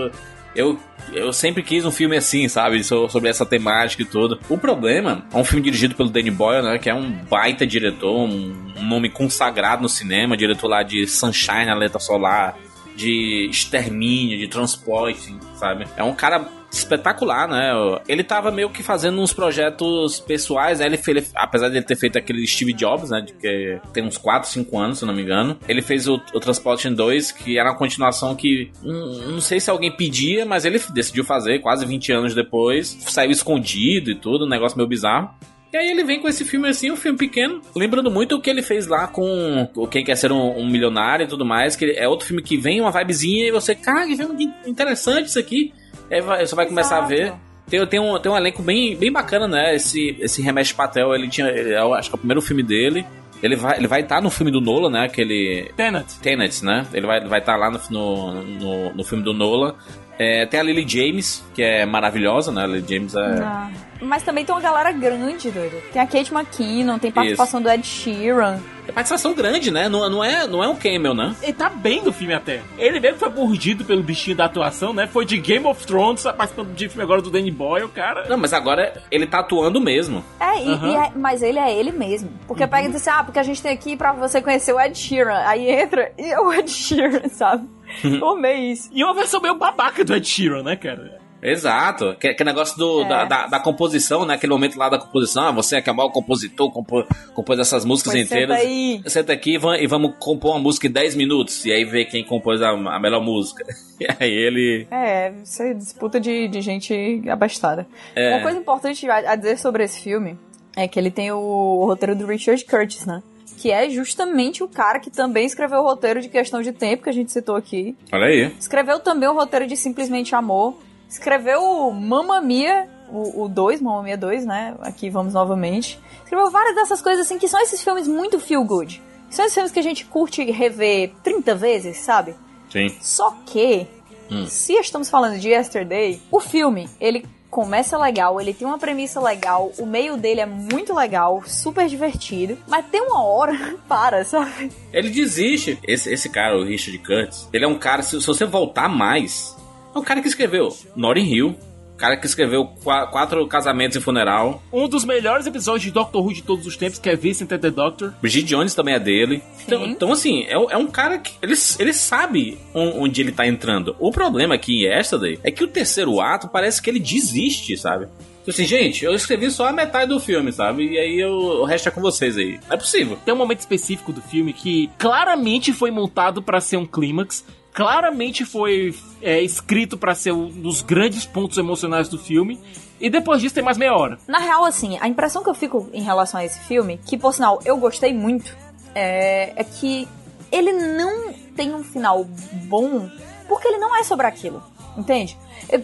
eu, 0.54 0.78
eu, 1.12 1.32
sempre 1.32 1.62
quis 1.62 1.84
um 1.84 1.90
filme 1.90 2.16
assim, 2.16 2.48
sabe? 2.48 2.82
So- 2.84 3.08
Sobre 3.08 3.28
essa 3.28 3.44
temática 3.44 4.02
e 4.02 4.04
tudo. 4.04 4.38
O 4.48 4.56
problema 4.58 5.24
é 5.32 5.36
um 5.36 5.44
filme 5.44 5.62
dirigido 5.62 5.94
pelo 5.94 6.08
Danny 6.08 6.30
Boyle, 6.30 6.62
né? 6.64 6.78
Que 6.78 6.88
é 6.90 6.94
um 6.94 7.10
baita 7.10 7.66
diretor, 7.66 8.28
um, 8.28 8.54
nome 8.82 9.08
consagrado 9.08 9.82
no 9.82 9.88
cinema, 9.88 10.36
diretor 10.36 10.68
lá 10.68 10.82
de 10.82 11.06
Sunshine, 11.06 11.68
Alerta 11.70 11.98
Solar, 11.98 12.56
de 12.96 13.48
Extermínio, 13.50 14.38
de 14.38 14.46
Transporting, 14.48 15.38
sabe? 15.56 15.86
É 15.96 16.02
um 16.04 16.14
cara 16.14 16.46
espetacular, 16.78 17.48
né? 17.48 17.72
Ele 18.08 18.22
tava 18.24 18.50
meio 18.50 18.70
que 18.70 18.82
fazendo 18.82 19.20
uns 19.20 19.32
projetos 19.32 20.20
pessoais, 20.20 20.80
né? 20.80 20.86
Ele 20.86 20.96
fez, 20.96 21.30
apesar 21.34 21.68
de 21.68 21.76
ele 21.76 21.84
ter 21.84 21.96
feito 21.96 22.18
aquele 22.18 22.46
Steve 22.46 22.72
Jobs, 22.72 23.10
né? 23.10 23.20
De 23.20 23.32
que 23.32 23.80
tem 23.92 24.04
uns 24.04 24.18
4, 24.18 24.48
5 24.48 24.78
anos, 24.78 24.98
se 24.98 25.06
não 25.06 25.14
me 25.14 25.22
engano. 25.22 25.56
Ele 25.68 25.82
fez 25.82 26.08
o, 26.08 26.14
o 26.32 26.40
Transporting 26.40 26.94
2, 26.94 27.32
que 27.32 27.58
era 27.58 27.70
uma 27.70 27.78
continuação 27.78 28.34
que 28.34 28.70
hum, 28.82 29.32
não 29.32 29.40
sei 29.40 29.60
se 29.60 29.70
alguém 29.70 29.90
pedia, 29.90 30.44
mas 30.44 30.64
ele 30.64 30.80
decidiu 30.92 31.24
fazer 31.24 31.60
quase 31.60 31.84
20 31.86 32.12
anos 32.12 32.34
depois. 32.34 32.96
Saiu 33.00 33.30
escondido 33.30 34.10
e 34.10 34.14
tudo, 34.14 34.44
um 34.44 34.48
negócio 34.48 34.76
meio 34.76 34.88
bizarro. 34.88 35.30
E 35.74 35.76
aí 35.76 35.88
ele 35.88 36.04
vem 36.04 36.20
com 36.20 36.28
esse 36.28 36.44
filme 36.44 36.68
assim, 36.68 36.92
um 36.92 36.96
filme 36.96 37.18
pequeno, 37.18 37.60
lembrando 37.74 38.08
muito 38.08 38.36
o 38.36 38.40
que 38.40 38.48
ele 38.48 38.62
fez 38.62 38.86
lá 38.86 39.08
com 39.08 39.68
o 39.74 39.88
Quem 39.88 40.04
Quer 40.04 40.14
Ser 40.14 40.30
um, 40.30 40.56
um 40.56 40.70
Milionário 40.70 41.24
e 41.24 41.26
tudo 41.26 41.44
mais, 41.44 41.74
que 41.74 41.86
é 41.96 42.06
outro 42.06 42.28
filme 42.28 42.40
que 42.40 42.56
vem 42.56 42.80
uma 42.80 42.92
vibezinha 42.92 43.48
e 43.48 43.50
você, 43.50 43.74
cara, 43.74 44.06
que 44.06 44.16
filme 44.16 44.54
interessante 44.64 45.26
isso 45.26 45.38
aqui. 45.38 45.72
Aí 46.10 46.20
vai- 46.20 46.46
você 46.46 46.54
vai 46.54 46.66
começar 46.66 46.98
a 46.98 47.00
ver. 47.02 47.32
Tem, 47.68 47.84
tem, 47.86 47.98
um, 48.00 48.18
tem 48.18 48.30
um 48.30 48.36
elenco 48.36 48.62
bem, 48.62 48.94
bem 48.96 49.10
bacana, 49.10 49.48
né? 49.48 49.74
Esse, 49.74 50.16
esse 50.20 50.42
Remesh 50.42 50.72
Patel, 50.72 51.14
ele 51.14 51.28
tinha. 51.28 51.48
ele- 51.48 51.74
eu 51.74 51.94
acho 51.94 52.10
que 52.10 52.14
é 52.14 52.16
o 52.16 52.18
primeiro 52.18 52.42
filme 52.42 52.62
dele. 52.62 53.06
Ele 53.42 53.56
vai 53.56 53.70
estar 53.72 53.78
ele 53.80 53.88
vai 53.88 54.00
estar 54.00 54.20
no 54.22 54.30
filme 54.30 54.50
do 54.52 54.60
Nolan, 54.60 54.90
né? 54.90 55.04
Aquele. 55.06 55.70
Tenet. 55.76 56.18
Tenet, 56.20 56.64
né? 56.64 56.86
Ele 56.92 57.06
vai 57.06 57.18
estar 57.18 57.28
vai 57.28 57.38
estar 57.40 57.56
lá 57.56 57.70
no, 57.70 57.80
no, 57.90 58.42
no, 58.42 58.94
no 58.94 59.04
filme 59.04 59.24
do 59.24 59.32
Nolan. 59.32 59.74
É, 60.18 60.46
tem 60.46 60.60
a 60.60 60.62
Lily 60.62 60.86
James, 60.86 61.44
que 61.54 61.62
é 61.62 61.84
maravilhosa, 61.84 62.52
né? 62.52 62.62
A 62.62 62.66
Lily 62.66 62.84
James 62.88 63.14
é. 63.14 63.20
Ah. 63.42 63.70
Mas 64.00 64.22
também 64.22 64.44
tem 64.44 64.54
uma 64.54 64.60
galera 64.60 64.92
grande, 64.92 65.50
doido. 65.50 65.80
Tem 65.92 66.00
a 66.02 66.06
Kate 66.06 66.32
McKinnon, 66.32 66.98
tem 66.98 67.10
participação 67.12 67.60
do 67.62 67.68
Ed 67.70 67.86
Sheeran. 67.86 68.58
É 68.86 68.92
participação 68.92 69.32
grande, 69.32 69.70
né? 69.70 69.88
Não, 69.88 70.08
não, 70.10 70.22
é, 70.22 70.46
não 70.46 70.62
é 70.62 70.68
um 70.68 70.76
camel, 70.76 71.14
né? 71.14 71.34
Ele 71.42 71.54
tá 71.54 71.70
bem 71.70 72.02
no 72.02 72.12
filme 72.12 72.34
até. 72.34 72.60
Ele 72.76 73.00
mesmo 73.00 73.18
foi 73.18 73.30
mordido 73.30 73.82
pelo 73.82 74.02
bichinho 74.02 74.36
da 74.36 74.44
atuação, 74.44 74.92
né? 74.92 75.06
Foi 75.06 75.24
de 75.24 75.38
Game 75.38 75.64
of 75.66 75.86
Thrones, 75.86 76.22
tá 76.22 76.34
participando 76.34 76.74
de 76.74 76.88
filme 76.88 77.02
agora 77.02 77.22
do 77.22 77.30
Danny 77.30 77.50
Boyle, 77.50 77.88
cara. 77.88 78.26
Não, 78.28 78.36
mas 78.36 78.52
agora 78.52 79.00
ele 79.10 79.26
tá 79.26 79.38
atuando 79.38 79.80
mesmo. 79.80 80.22
É, 80.38 80.62
e, 80.62 80.68
Aham. 80.70 80.88
e 80.90 80.94
é- 80.96 81.12
mas 81.16 81.40
ele 81.42 81.58
é 81.58 81.74
ele 81.74 81.92
mesmo. 81.92 82.30
Porque 82.46 82.66
pega 82.66 82.88
e 82.88 82.92
diz 82.92 82.96
assim, 83.00 83.18
ah, 83.18 83.24
porque 83.24 83.38
a 83.38 83.42
gente 83.42 83.62
tem 83.62 83.72
aqui 83.72 83.96
pra 83.96 84.12
você 84.12 84.42
conhecer 84.42 84.74
o 84.74 84.80
Ed 84.80 84.96
Sheeran. 84.98 85.42
Aí 85.46 85.66
entra 85.70 86.12
e 86.18 86.30
é 86.30 86.38
o 86.38 86.52
Ed 86.52 86.70
Sheeran, 86.70 87.26
sabe? 87.32 87.66
Amei 88.22 88.72
isso. 88.72 88.90
E 88.92 89.02
uma 89.02 89.14
versão 89.14 89.40
meio 89.40 89.54
babaca 89.54 90.04
do 90.04 90.14
Ed 90.14 90.26
Sheeran, 90.28 90.62
né, 90.62 90.76
cara? 90.76 91.23
Exato. 91.44 92.16
Que, 92.18 92.32
que 92.34 92.42
negócio 92.44 92.76
do, 92.78 93.02
É. 93.02 93.08
da, 93.08 93.24
da, 93.24 93.46
da 93.46 93.60
composição, 93.60 94.24
né? 94.24 94.34
Aquele 94.34 94.52
momento 94.52 94.78
lá 94.78 94.88
da 94.88 94.98
composição. 94.98 95.44
Ah, 95.44 95.52
você 95.52 95.76
é 95.76 95.82
que 95.82 95.88
é 95.90 95.92
o 95.92 95.96
maior 95.96 96.08
compositor, 96.10 96.72
compô, 96.72 97.04
compôs 97.34 97.58
essas 97.58 97.84
músicas 97.84 98.14
Mas 98.14 98.22
inteiras. 98.22 98.58
senta 98.58 98.68
aí. 98.68 99.02
Senta 99.06 99.32
aqui 99.32 99.54
e 99.54 99.58
va- 99.58 99.76
vamos 99.88 100.14
compor 100.18 100.52
uma 100.52 100.60
música 100.60 100.86
em 100.86 100.90
10 100.90 101.14
minutos. 101.14 101.64
E 101.66 101.72
aí 101.72 101.84
ver 101.84 102.06
quem 102.06 102.24
compôs 102.24 102.62
a, 102.62 102.70
a 102.70 102.98
melhor 102.98 103.20
música. 103.22 103.64
E 104.00 104.06
aí 104.18 104.28
ele. 104.32 104.88
É, 104.90 105.32
isso 105.44 105.62
é 105.62 105.72
disputa 105.72 106.18
de, 106.18 106.48
de 106.48 106.60
gente 106.60 107.22
abastada. 107.30 107.86
É. 108.16 108.34
Uma 108.34 108.42
coisa 108.42 108.58
importante 108.58 109.08
a, 109.08 109.32
a 109.32 109.36
dizer 109.36 109.56
sobre 109.56 109.84
esse 109.84 110.00
filme 110.00 110.36
é 110.76 110.88
que 110.88 110.98
ele 110.98 111.12
tem 111.12 111.30
o, 111.30 111.38
o 111.38 111.86
roteiro 111.86 112.16
do 112.16 112.26
Richard 112.26 112.64
Curtis, 112.64 113.06
né? 113.06 113.22
Que 113.56 113.70
é 113.70 113.88
justamente 113.88 114.64
o 114.64 114.68
cara 114.68 114.98
que 114.98 115.10
também 115.12 115.46
escreveu 115.46 115.78
o 115.78 115.84
roteiro 115.84 116.20
de 116.20 116.28
Questão 116.28 116.60
de 116.60 116.72
Tempo, 116.72 117.04
que 117.04 117.08
a 117.08 117.12
gente 117.12 117.30
citou 117.30 117.54
aqui. 117.54 117.96
Olha 118.12 118.26
aí. 118.26 118.52
Escreveu 118.58 118.98
também 118.98 119.28
o 119.28 119.32
roteiro 119.32 119.64
de 119.68 119.76
Simplesmente 119.76 120.34
Amor. 120.34 120.74
Escreveu 121.14 121.62
o 121.62 121.92
Mamma 121.92 122.40
Mia, 122.40 122.88
o 123.08 123.48
2, 123.48 123.80
Mamma 123.80 124.02
Mia 124.02 124.16
2, 124.18 124.44
né? 124.44 124.74
Aqui 124.80 125.08
vamos 125.08 125.32
novamente. 125.32 125.96
Escreveu 126.24 126.50
várias 126.50 126.74
dessas 126.74 127.00
coisas 127.00 127.24
assim, 127.24 127.38
que 127.38 127.46
são 127.46 127.60
esses 127.60 127.80
filmes 127.82 128.08
muito 128.08 128.40
feel 128.40 128.64
good. 128.64 129.00
São 129.30 129.44
esses 129.44 129.54
filmes 129.54 129.70
que 129.70 129.78
a 129.78 129.82
gente 129.82 130.04
curte 130.06 130.42
rever 130.50 131.12
30 131.22 131.54
vezes, 131.54 131.98
sabe? 131.98 132.34
Sim. 132.68 132.88
Só 133.00 133.30
que, 133.46 133.86
Hum. 134.28 134.46
se 134.48 134.72
estamos 134.72 135.08
falando 135.08 135.38
de 135.38 135.50
Yesterday, 135.50 136.20
o 136.32 136.40
filme, 136.40 136.88
ele 137.00 137.24
começa 137.48 137.96
legal, 137.96 138.40
ele 138.40 138.52
tem 138.52 138.66
uma 138.66 138.78
premissa 138.78 139.20
legal, 139.20 139.70
o 139.78 139.86
meio 139.86 140.16
dele 140.16 140.40
é 140.40 140.46
muito 140.46 140.92
legal, 140.92 141.40
super 141.46 141.86
divertido, 141.86 142.58
mas 142.66 142.84
tem 142.86 143.00
uma 143.00 143.22
hora, 143.22 143.52
para, 143.86 144.24
sabe? 144.24 144.72
Ele 144.92 145.10
desiste. 145.10 145.78
Esse, 145.86 146.12
esse 146.12 146.28
cara, 146.28 146.58
o 146.58 146.64
Richard 146.64 146.98
Curtis, 146.98 147.48
ele 147.52 147.64
é 147.64 147.68
um 147.68 147.78
cara, 147.78 148.02
se, 148.02 148.20
se 148.20 148.26
você 148.26 148.44
voltar 148.44 148.88
mais, 148.88 149.53
é 149.94 149.98
um 149.98 150.02
cara 150.02 150.20
que 150.20 150.28
escreveu 150.28 150.76
Notting 150.96 151.32
Hill, 151.32 151.56
cara 151.96 152.16
que 152.16 152.26
escreveu 152.26 152.66
qua- 152.82 153.06
quatro 153.06 153.46
casamentos 153.46 153.96
e 153.96 154.00
funeral. 154.00 154.62
Um 154.72 154.88
dos 154.88 155.04
melhores 155.04 155.46
episódios 155.46 155.82
de 155.84 155.90
Doctor 155.92 156.24
Who 156.24 156.34
de 156.34 156.42
todos 156.42 156.66
os 156.66 156.76
tempos, 156.76 156.98
que 156.98 157.08
é 157.08 157.14
Vincent 157.14 157.50
and 157.52 157.58
the 157.58 157.70
Doctor. 157.70 158.12
Bridget 158.20 158.44
Jones 158.46 158.74
também 158.74 158.94
é 158.94 158.98
dele. 159.00 159.42
Então, 159.64 159.86
então, 159.86 160.12
assim, 160.12 160.44
é, 160.48 160.58
um- 160.58 160.70
é 160.70 160.76
um 160.76 160.86
cara 160.88 161.18
que. 161.18 161.32
Ele, 161.40 161.54
ele 161.78 161.92
sabe 161.94 162.58
on- 162.74 163.02
onde 163.02 163.20
ele 163.20 163.30
tá 163.32 163.46
entrando. 163.46 163.94
O 164.00 164.10
problema 164.10 164.56
aqui 164.56 164.72
em 164.74 164.82
Yesterday 164.88 165.38
é 165.44 165.50
que 165.52 165.62
o 165.62 165.68
terceiro 165.68 166.20
ato 166.20 166.48
parece 166.48 166.82
que 166.82 166.90
ele 166.90 166.98
desiste, 166.98 167.76
sabe? 167.78 168.06
Tipo 168.40 168.50
assim, 168.50 168.66
gente, 168.66 169.04
eu 169.06 169.14
escrevi 169.14 169.50
só 169.50 169.68
a 169.68 169.72
metade 169.72 170.08
do 170.12 170.20
filme, 170.20 170.52
sabe? 170.52 170.84
E 170.86 170.98
aí 170.98 171.18
eu- 171.18 171.32
o 171.32 171.64
resto 171.64 171.88
é 171.88 171.90
com 171.92 172.02
vocês 172.02 172.36
aí. 172.36 172.58
Não 172.68 172.74
é 172.74 172.76
possível. 172.76 173.16
Tem 173.24 173.32
um 173.32 173.38
momento 173.38 173.60
específico 173.60 174.12
do 174.12 174.20
filme 174.20 174.52
que 174.52 174.90
claramente 174.98 175.72
foi 175.72 175.90
montado 175.90 176.42
pra 176.42 176.60
ser 176.60 176.76
um 176.76 176.84
clímax, 176.84 177.42
claramente 177.74 178.44
foi 178.44 178.94
é, 179.20 179.42
escrito 179.42 179.98
pra 179.98 180.14
ser 180.14 180.32
um 180.32 180.48
dos 180.48 180.80
grandes 180.80 181.26
pontos 181.26 181.58
emocionais 181.58 182.08
do 182.08 182.16
filme, 182.16 182.60
e 183.00 183.10
depois 183.10 183.42
disso 183.42 183.56
tem 183.56 183.64
mais 183.64 183.76
meia 183.76 183.94
hora. 183.94 184.16
Na 184.28 184.38
real, 184.38 184.64
assim, 184.64 184.96
a 185.00 185.08
impressão 185.08 185.42
que 185.42 185.50
eu 185.50 185.54
fico 185.54 185.90
em 185.92 186.00
relação 186.00 186.38
a 186.38 186.44
esse 186.44 186.60
filme, 186.60 187.00
que 187.04 187.18
por 187.18 187.34
sinal 187.34 187.60
eu 187.64 187.76
gostei 187.76 188.14
muito, 188.14 188.56
é, 188.94 189.52
é 189.56 189.64
que 189.64 190.08
ele 190.52 190.72
não 190.72 191.32
tem 191.56 191.74
um 191.74 191.82
final 191.82 192.24
bom 192.68 193.10
porque 193.48 193.66
ele 193.66 193.78
não 193.78 193.94
é 193.96 194.04
sobre 194.04 194.26
aquilo, 194.26 194.62
entende? 194.96 195.36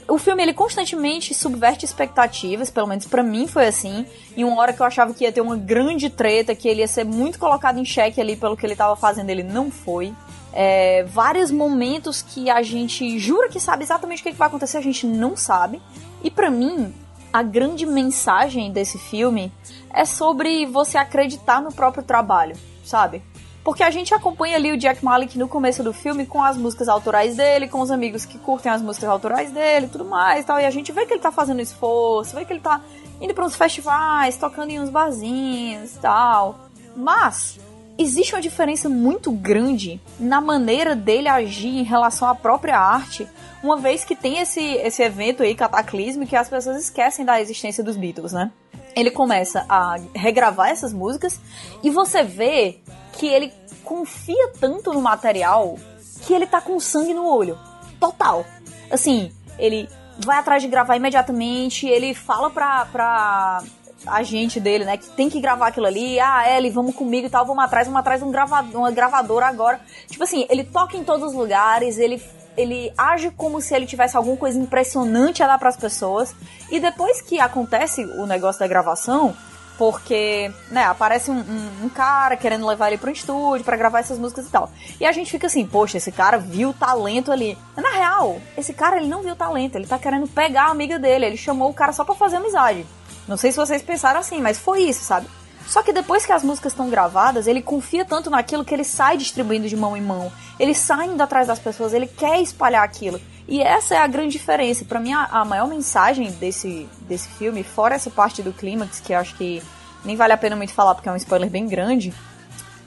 O 0.07 0.17
filme 0.17 0.43
ele 0.43 0.55
constantemente 0.55 1.35
subverte 1.35 1.85
expectativas, 1.85 2.71
pelo 2.71 2.87
menos 2.87 3.07
pra 3.07 3.23
mim 3.23 3.49
foi 3.49 3.67
assim. 3.67 4.07
Em 4.37 4.45
uma 4.45 4.61
hora 4.61 4.73
que 4.73 4.81
eu 4.81 4.87
achava 4.87 5.13
que 5.13 5.25
ia 5.25 5.33
ter 5.33 5.41
uma 5.41 5.57
grande 5.57 6.09
treta, 6.09 6.55
que 6.55 6.69
ele 6.69 6.81
ia 6.81 6.87
ser 6.87 7.05
muito 7.05 7.39
colocado 7.39 7.79
em 7.79 7.85
xeque 7.85 8.21
ali 8.21 8.37
pelo 8.37 8.57
que 8.57 8.65
ele 8.65 8.77
tava 8.77 8.95
fazendo, 8.95 9.31
ele 9.31 9.43
não 9.43 9.71
foi. 9.71 10.15
É, 10.53 11.05
vários 11.05 11.51
momentos 11.51 12.23
que 12.23 12.51
a 12.51 12.63
gente 12.63 13.19
jura 13.19 13.49
que 13.49 13.61
sabe 13.61 13.85
exatamente 13.85 14.21
o 14.21 14.23
que, 14.25 14.33
que 14.33 14.39
vai 14.39 14.49
acontecer, 14.49 14.79
a 14.79 14.83
gente 14.83 15.07
não 15.07 15.37
sabe. 15.37 15.81
E 16.23 16.31
pra 16.31 16.51
mim, 16.51 16.93
a 17.33 17.43
grande 17.43 17.87
mensagem 17.87 18.73
desse 18.73 18.99
filme 18.99 19.53
é 19.93 20.05
sobre 20.05 20.67
você 20.67 20.99
acreditar 20.99 21.63
no 21.63 21.73
próprio 21.73 22.03
trabalho, 22.03 22.57
sabe? 22.85 23.23
Porque 23.63 23.83
a 23.83 23.91
gente 23.91 24.15
acompanha 24.15 24.57
ali 24.57 24.73
o 24.73 24.77
Jack 24.77 25.05
Malik 25.05 25.39
no 25.39 25.47
começo 25.47 25.83
do 25.83 25.93
filme 25.93 26.25
com 26.25 26.43
as 26.43 26.57
músicas 26.57 26.89
autorais 26.89 27.37
dele, 27.37 27.69
com 27.69 27.81
os 27.81 27.91
amigos 27.91 28.25
que 28.25 28.39
curtem 28.39 28.73
as 28.73 28.81
músicas 28.81 29.09
autorais 29.09 29.53
dele 29.53 29.87
tudo 29.87 30.05
mais 30.05 30.45
tal. 30.45 30.59
E 30.59 30.65
a 30.65 30.71
gente 30.71 30.91
vê 30.93 31.05
que 31.05 31.13
ele 31.13 31.21
tá 31.21 31.31
fazendo 31.31 31.61
esforço, 31.61 32.35
vê 32.35 32.45
que 32.45 32.53
ele 32.53 32.61
tá 32.61 32.81
indo 33.21 33.35
para 33.35 33.45
uns 33.45 33.55
festivais, 33.55 34.37
tocando 34.37 34.71
em 34.71 34.81
uns 34.81 34.89
barzinhos 34.89 35.93
tal. 36.01 36.59
Mas 36.97 37.61
existe 38.01 38.35
uma 38.35 38.41
diferença 38.41 38.89
muito 38.89 39.31
grande 39.31 40.01
na 40.19 40.41
maneira 40.41 40.97
dele 40.97 41.29
agir 41.29 41.69
em 41.69 41.83
relação 41.83 42.27
à 42.29 42.35
própria 42.35 42.79
arte, 42.79 43.29
uma 43.63 43.77
vez 43.77 44.05
que 44.05 44.17
tem 44.17 44.39
esse, 44.39 44.61
esse 44.61 45.03
evento 45.03 45.43
aí 45.43 45.55
cataclísmico 45.55 46.31
que 46.31 46.37
as 46.37 46.49
pessoas 46.49 46.83
esquecem 46.83 47.25
da 47.25 47.41
existência 47.41 47.85
dos 47.85 47.97
Beatles, 47.97 48.33
né? 48.33 48.51
Ele 48.97 49.11
começa 49.11 49.67
a 49.69 49.97
regravar 50.15 50.71
essas 50.71 50.93
músicas 50.93 51.39
e 51.83 51.91
você 51.91 52.23
vê 52.23 52.81
que 53.13 53.27
ele 53.27 53.53
confia 53.85 54.53
tanto 54.59 54.93
no 54.93 55.01
material 55.01 55.79
que 56.23 56.33
ele 56.33 56.47
tá 56.47 56.61
com 56.61 56.81
sangue 56.81 57.15
no 57.15 57.27
olho. 57.27 57.59
Total. 58.01 58.45
Assim, 58.91 59.31
ele 59.59 59.89
vai 60.19 60.39
atrás 60.39 60.63
de 60.63 60.69
gravar 60.69 60.97
imediatamente, 60.97 61.87
ele 61.87 62.15
fala 62.15 62.51
pra, 62.51 62.87
pra 62.87 63.63
agente 64.11 64.59
dele, 64.61 64.85
né, 64.85 64.97
que 64.97 65.09
tem 65.11 65.29
que 65.31 65.41
gravar 65.41 65.69
aquilo 65.69 65.87
ali. 65.87 66.19
Ah, 66.21 66.49
Ellie, 66.57 66.71
vamos 66.71 66.95
comigo 66.95 67.27
e 67.27 67.31
tal, 67.31 67.47
vamos 67.47 67.63
atrás, 67.65 67.87
vamos 67.87 68.01
atrás 68.01 68.21
de 68.21 68.27
um 68.27 68.31
gravador, 68.31 68.81
uma 68.81 68.91
gravadora 68.91 69.47
agora. 69.47 69.81
Tipo 70.09 70.25
assim, 70.25 70.47
ele 70.51 70.65
toca 70.65 70.97
em 70.97 71.05
todos 71.05 71.29
os 71.29 71.35
lugares, 71.35 71.99
ele 71.99 72.23
ele 72.57 72.93
age 72.99 73.31
como 73.31 73.61
se 73.61 73.75
ele 73.75 73.87
tivesse 73.87 74.17
alguma 74.17 74.37
coisa 74.37 74.59
impressionante 74.59 75.43
a 75.43 75.47
dar 75.47 75.59
pras 75.59 75.77
pessoas. 75.77 76.35
E 76.71 76.79
depois 76.81 77.23
que 77.23 77.41
acontece 77.41 78.05
o 78.05 78.27
negócio 78.27 78.59
da 78.61 78.67
gravação, 78.67 79.35
porque, 79.79 80.53
né, 80.71 80.85
aparece 80.85 81.31
um, 81.31 81.39
um- 81.39 81.85
um 81.85 81.89
cara 81.89 82.37
querendo 82.37 82.67
levar 82.67 82.89
ele 82.89 82.99
pro 82.99 83.11
estúdio 83.11 83.65
pra 83.65 83.79
gravar 83.79 84.01
essas 84.01 84.19
músicas 84.19 84.47
e 84.47 84.51
tal. 84.51 84.71
E 85.01 85.07
a 85.07 85.13
gente 85.13 85.31
fica 85.31 85.47
assim, 85.47 85.65
poxa, 85.65 85.97
esse 85.97 86.13
cara 86.13 86.37
viu 86.37 86.69
o 86.69 86.75
talento 86.75 87.33
ali. 87.33 87.57
Mas, 87.75 87.83
na 87.83 87.91
real, 87.93 88.39
esse 88.59 88.75
cara 88.75 88.99
ele 88.99 89.07
não 89.07 89.23
viu 89.23 89.35
talento, 89.35 89.77
ele 89.77 89.87
tá 89.87 89.99
querendo 89.99 90.29
pegar 90.29 90.65
a 90.65 90.71
amiga 90.71 90.99
dele, 90.99 91.25
ele 91.25 91.37
chamou 91.39 91.71
o 91.71 91.75
cara 91.75 91.93
só 91.95 92.05
pra 92.05 92.15
fazer 92.15 92.37
amizade. 92.37 92.85
Não 93.31 93.37
sei 93.37 93.53
se 93.53 93.57
vocês 93.57 93.81
pensaram 93.81 94.19
assim, 94.19 94.41
mas 94.41 94.59
foi 94.59 94.83
isso, 94.83 95.05
sabe? 95.05 95.29
Só 95.65 95.85
que 95.85 95.93
depois 95.93 96.27
que 96.27 96.33
as 96.33 96.43
músicas 96.43 96.73
estão 96.73 96.91
gravadas, 96.91 97.47
ele 97.47 97.63
confia 97.63 98.05
tanto 98.05 98.29
naquilo 98.29 98.65
que 98.65 98.75
ele 98.75 98.83
sai 98.83 99.17
distribuindo 99.17 99.69
de 99.69 99.77
mão 99.77 99.97
em 99.97 100.03
mão. 100.03 100.33
Ele 100.59 100.75
sai 100.75 101.07
indo 101.07 101.23
atrás 101.23 101.47
das 101.47 101.61
pessoas, 101.61 101.93
ele 101.93 102.09
quer 102.09 102.43
espalhar 102.43 102.83
aquilo. 102.83 103.21
E 103.47 103.63
essa 103.63 103.95
é 103.95 103.99
a 103.99 104.07
grande 104.09 104.33
diferença. 104.33 104.85
Pra 104.85 104.99
mim, 104.99 105.13
a, 105.13 105.27
a 105.27 105.45
maior 105.45 105.69
mensagem 105.69 106.29
desse, 106.33 106.89
desse 107.03 107.29
filme, 107.29 107.63
fora 107.63 107.95
essa 107.95 108.11
parte 108.11 108.43
do 108.43 108.53
clímax, 108.53 108.99
que 108.99 109.13
eu 109.13 109.19
acho 109.19 109.37
que 109.37 109.63
nem 110.05 110.17
vale 110.17 110.33
a 110.33 110.37
pena 110.37 110.57
muito 110.57 110.73
falar 110.73 110.97
porque 110.97 111.09
é 111.09 111.13
um 111.13 111.17
spoiler 111.17 111.49
bem 111.49 111.69
grande, 111.69 112.13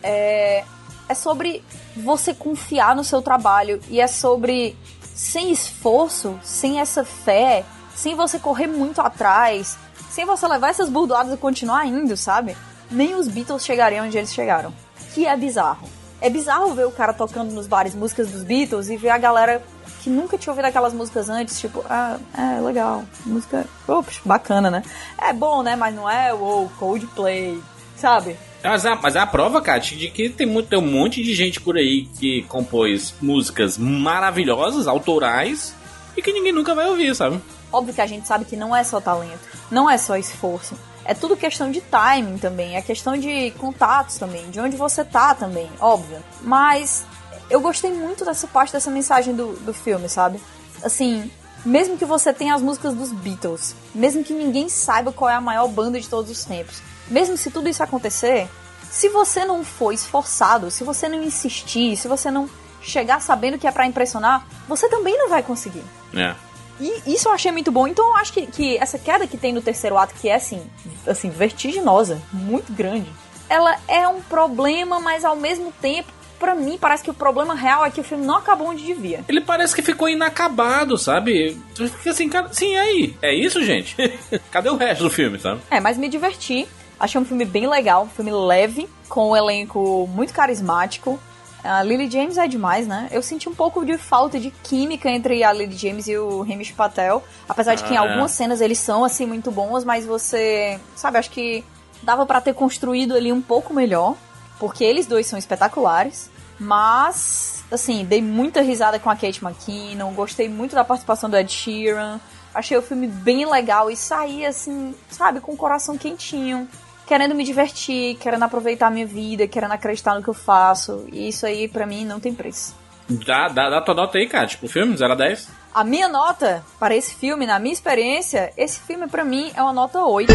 é, 0.02 0.66
é 1.08 1.14
sobre 1.14 1.64
você 1.96 2.34
confiar 2.34 2.98
no 2.98 3.04
seu 3.06 3.22
trabalho 3.22 3.80
e 3.88 4.02
é 4.02 4.08
sobre 4.08 4.76
sem 5.02 5.54
esforço, 5.54 6.38
sem 6.44 6.82
essa 6.82 7.06
fé, 7.06 7.64
sem 7.96 8.14
você 8.14 8.40
correr 8.40 8.68
muito 8.68 9.00
atrás, 9.00 9.78
sem 10.14 10.26
você 10.26 10.48
levar 10.48 10.70
essas 10.70 10.90
burdoadas 10.90 11.34
e 11.34 11.38
continuar 11.38 11.88
indo, 11.88 12.16
sabe? 12.16 12.56
Nem 12.92 13.16
os 13.16 13.28
Beatles 13.28 13.66
chegariam 13.66 14.06
onde 14.06 14.16
eles 14.16 14.32
chegaram. 14.32 14.72
Que 15.12 15.26
é 15.26 15.36
bizarro. 15.36 15.90
É 16.22 16.30
bizarro 16.30 16.76
ver 16.76 16.86
o 16.86 16.92
cara 16.92 17.14
tocando 17.14 17.52
nos 17.52 17.66
bares 17.66 17.96
músicas 17.96 18.30
dos 18.30 18.44
Beatles 18.44 18.90
e 18.90 18.96
ver 18.96 19.10
a 19.10 19.18
galera 19.18 19.64
que 20.04 20.12
nunca 20.12 20.38
tinha 20.38 20.52
ouvido 20.52 20.66
aquelas 20.66 20.94
músicas 20.94 21.30
antes, 21.30 21.60
tipo, 21.60 21.84
ah, 21.90 22.20
é 22.38 22.62
legal, 22.62 23.04
música, 23.26 23.66
ops, 23.88 24.22
bacana, 24.24 24.70
né? 24.70 24.84
É 25.18 25.34
bom, 25.34 25.64
né? 25.64 25.76
Mas 25.76 25.96
não 25.96 26.08
é 26.08 26.32
o 26.32 26.70
Coldplay, 26.78 27.60
sabe? 27.96 28.38
Mas 28.64 28.86
é, 28.86 28.96
mas 29.02 29.16
a 29.16 29.26
prova, 29.26 29.62
Kat, 29.64 29.98
de 29.98 30.10
que 30.10 30.30
tem, 30.30 30.46
muito, 30.46 30.70
tem 30.70 30.78
um 30.78 30.92
monte 30.92 31.24
de 31.24 31.34
gente 31.34 31.60
por 31.60 31.76
aí 31.76 32.08
que 32.20 32.44
compôs 32.44 33.16
músicas 33.20 33.80
maravilhosas, 33.80 34.88
autorais, 34.88 35.74
e 36.16 36.22
que 36.22 36.32
ninguém 36.32 36.54
nunca 36.54 36.76
vai 36.76 36.86
ouvir, 36.88 37.16
sabe? 37.16 37.42
Óbvio 37.74 37.96
que 37.96 38.02
a 38.02 38.06
gente 38.06 38.28
sabe 38.28 38.46
que 38.46 38.56
não 38.56 38.76
é 38.76 38.84
só 38.84 39.02
talento, 39.02 39.42
não 39.72 39.90
é 39.90 39.98
só 39.98 40.16
esforço. 40.16 40.78
É 41.04 41.14
tudo 41.14 41.36
questão 41.36 41.72
de 41.72 41.82
timing 41.82 42.38
também, 42.38 42.78
é 42.78 42.82
questão 42.82 43.18
de 43.18 43.52
contatos 43.58 44.18
também, 44.18 44.50
de 44.52 44.60
onde 44.60 44.78
você 44.78 45.04
tá 45.04 45.34
também, 45.34 45.70
óbvio. 45.80 46.24
Mas 46.42 47.04
eu 47.50 47.60
gostei 47.60 47.92
muito 47.92 48.24
dessa 48.24 48.48
parte 48.48 48.72
dessa 48.72 48.92
mensagem 48.92 49.36
do, 49.36 49.54
do 49.62 49.74
filme, 49.74 50.08
sabe? 50.08 50.40
Assim, 50.84 51.30
mesmo 51.66 51.98
que 51.98 52.06
você 52.06 52.32
tenha 52.32 52.56
as 52.56 52.62
músicas 52.62 52.94
dos 52.94 53.12
Beatles, 53.12 53.76
mesmo 53.94 54.24
que 54.24 54.34
ninguém 54.34 54.70
saiba 54.70 55.12
qual 55.12 55.30
é 55.30 55.36
a 55.36 55.42
maior 55.42 55.68
banda 55.68 56.00
de 56.00 56.08
todos 56.08 56.32
os 56.32 56.46
tempos, 56.46 56.82
mesmo 57.08 57.36
se 57.36 57.50
tudo 57.52 57.68
isso 57.68 57.82
acontecer, 57.82 58.48
se 58.90 59.10
você 59.10 59.44
não 59.44 59.64
for 59.64 59.92
esforçado, 59.92 60.70
se 60.70 60.84
você 60.84 61.10
não 61.10 61.24
insistir, 61.24 61.98
se 61.98 62.08
você 62.08 62.30
não 62.30 62.50
chegar 62.82 63.22
sabendo 63.22 63.58
que 63.58 63.66
é 63.66 63.72
pra 63.72 63.88
impressionar, 63.88 64.46
você 64.68 64.88
também 64.88 65.18
não 65.18 65.30
vai 65.30 65.42
conseguir. 65.42 65.84
É. 66.14 66.36
E 66.80 67.14
isso 67.14 67.28
eu 67.28 67.34
achei 67.34 67.52
muito 67.52 67.72
bom. 67.72 67.88
Então 67.88 68.08
eu 68.08 68.16
acho 68.18 68.34
que, 68.34 68.48
que 68.48 68.78
essa 68.78 68.98
queda 68.98 69.28
que 69.28 69.38
tem 69.38 69.54
no 69.54 69.62
terceiro 69.62 69.98
ato, 69.98 70.14
que 70.16 70.30
é 70.30 70.36
assim, 70.36 70.62
assim, 71.08 71.30
vertiginosa, 71.30 72.22
muito 72.32 72.72
grande, 72.74 73.10
ela 73.50 73.78
é 73.88 74.08
um 74.08 74.22
problema, 74.22 75.00
mas 75.00 75.24
ao 75.24 75.36
mesmo 75.36 75.72
tempo, 75.82 76.12
pra 76.40 76.56
mim, 76.56 76.78
parece 76.80 77.04
que 77.04 77.10
o 77.10 77.14
problema 77.14 77.54
real 77.54 77.86
é 77.86 77.92
que 77.92 78.02
o 78.02 78.04
filme 78.04 78.26
não 78.26 78.38
acabou 78.38 78.68
onde 78.68 78.84
devia. 78.84 79.24
Ele 79.28 79.42
parece 79.42 79.76
que 79.76 79.82
ficou 79.82 80.10
inacabado, 80.10 80.98
sabe? 80.98 81.58
Fica 81.76 82.10
assim, 82.10 82.28
cara, 82.28 82.50
sim, 82.52 82.74
e 82.74 82.78
aí? 82.78 83.18
É 83.22 83.34
isso, 83.34 83.64
gente? 83.64 83.96
Cadê 84.52 84.70
o 84.70 84.76
resto 84.76 85.04
do 85.04 85.10
filme, 85.10 85.40
sabe? 85.40 85.62
É, 85.70 85.80
mas 85.80 85.98
me 85.98 86.10
diverti. 86.10 86.68
Achei 87.00 87.20
um 87.20 87.26
filme 87.26 87.44
bem 87.46 87.68
legal, 87.68 88.04
um 88.04 88.10
filme 88.10 88.32
leve, 88.32 88.88
com 89.10 89.32
um 89.32 89.36
elenco 89.36 90.08
muito 90.08 90.34
carismático. 90.34 91.20
A 91.64 91.82
Lily 91.82 92.10
James 92.12 92.38
é 92.38 92.48
demais, 92.48 92.86
né? 92.86 93.08
Eu 93.12 93.22
senti 93.22 93.48
um 93.48 93.56
pouco 93.56 93.86
de 93.86 93.98
falta 93.98 94.40
de 94.40 94.52
química 94.52 95.10
entre 95.10 95.44
a 95.44 95.54
Lily 95.54 95.78
James 95.78 96.08
e 96.08 96.18
o 96.18 96.42
Hamish 96.42 96.72
Patel. 96.74 97.24
Apesar 97.48 97.76
de 97.76 97.84
que 97.84 97.94
em 97.94 97.98
Ah, 97.98 98.04
é. 98.04 98.08
algumas 98.10 98.32
cenas 98.32 98.60
eles 98.60 98.80
são, 98.80 99.06
assim, 99.06 99.26
muito 99.26 99.50
bons, 99.50 99.84
mas 99.86 100.06
você... 100.06 100.80
Sabe, 100.96 101.18
acho 101.18 101.30
que 101.30 101.64
dava 102.02 102.26
pra 102.26 102.42
ter 102.42 102.54
construído 102.54 103.14
ali 103.16 103.32
um 103.32 103.42
pouco 103.42 103.74
melhor. 103.74 104.16
Porque 104.60 104.84
eles 104.84 105.06
dois 105.06 105.26
são 105.26 105.40
espetaculares. 105.40 106.30
Mas, 106.60 107.64
assim, 107.72 108.04
dei 108.06 108.22
muita 108.22 108.62
risada 108.62 109.00
com 109.00 109.10
a 109.10 109.16
Kate 109.16 109.44
McKinnon. 109.44 110.12
Gostei 110.14 110.50
muito 110.50 110.76
da 110.76 110.84
participação 110.84 111.30
do 111.30 111.38
Ed 111.38 111.52
Sheeran. 111.52 112.20
Achei 112.54 112.78
o 112.78 112.82
filme 112.82 113.08
bem 113.08 113.46
legal 113.50 113.90
e 113.90 113.96
saí, 113.96 114.46
assim, 114.46 114.94
sabe, 115.10 115.40
com 115.40 115.54
o 115.54 115.58
coração 115.58 115.98
quentinho 115.98 116.68
querendo 117.06 117.36
me 117.36 117.44
divertir, 117.44 118.16
querendo 118.18 118.44
aproveitar 118.44 118.88
a 118.88 118.92
minha 118.92 119.06
vida, 119.06 119.48
querendo 119.48 119.72
acreditar 119.72 120.16
no 120.16 120.24
que 120.24 120.30
eu 120.30 120.34
faço. 120.34 121.06
E 121.12 121.28
isso 121.30 121.46
aí, 121.46 121.68
pra 121.68 121.86
mim, 121.86 122.06
não 122.06 122.20
tem 122.20 122.34
preço. 122.34 122.76
Dá, 123.10 123.50
dá, 123.50 123.70
dá 123.70 123.82
tua 123.82 123.94
nota 123.94 124.18
aí, 124.18 124.28
cara. 124.28 124.48
Tipo, 124.48 124.68
filme 124.68 124.96
0 124.96 125.12
a 125.12 125.16
10. 125.16 125.50
A 125.74 125.84
minha 125.84 126.08
nota 126.08 126.64
para 126.80 126.96
esse 126.96 127.16
filme, 127.16 127.46
na 127.46 127.60
minha 127.60 127.74
experiência, 127.74 128.54
esse 128.56 128.80
filme 128.80 129.08
pra 129.08 129.24
mim 129.24 129.52
é 129.56 129.62
uma 129.62 129.74
nota 129.74 130.04
8. 130.04 130.32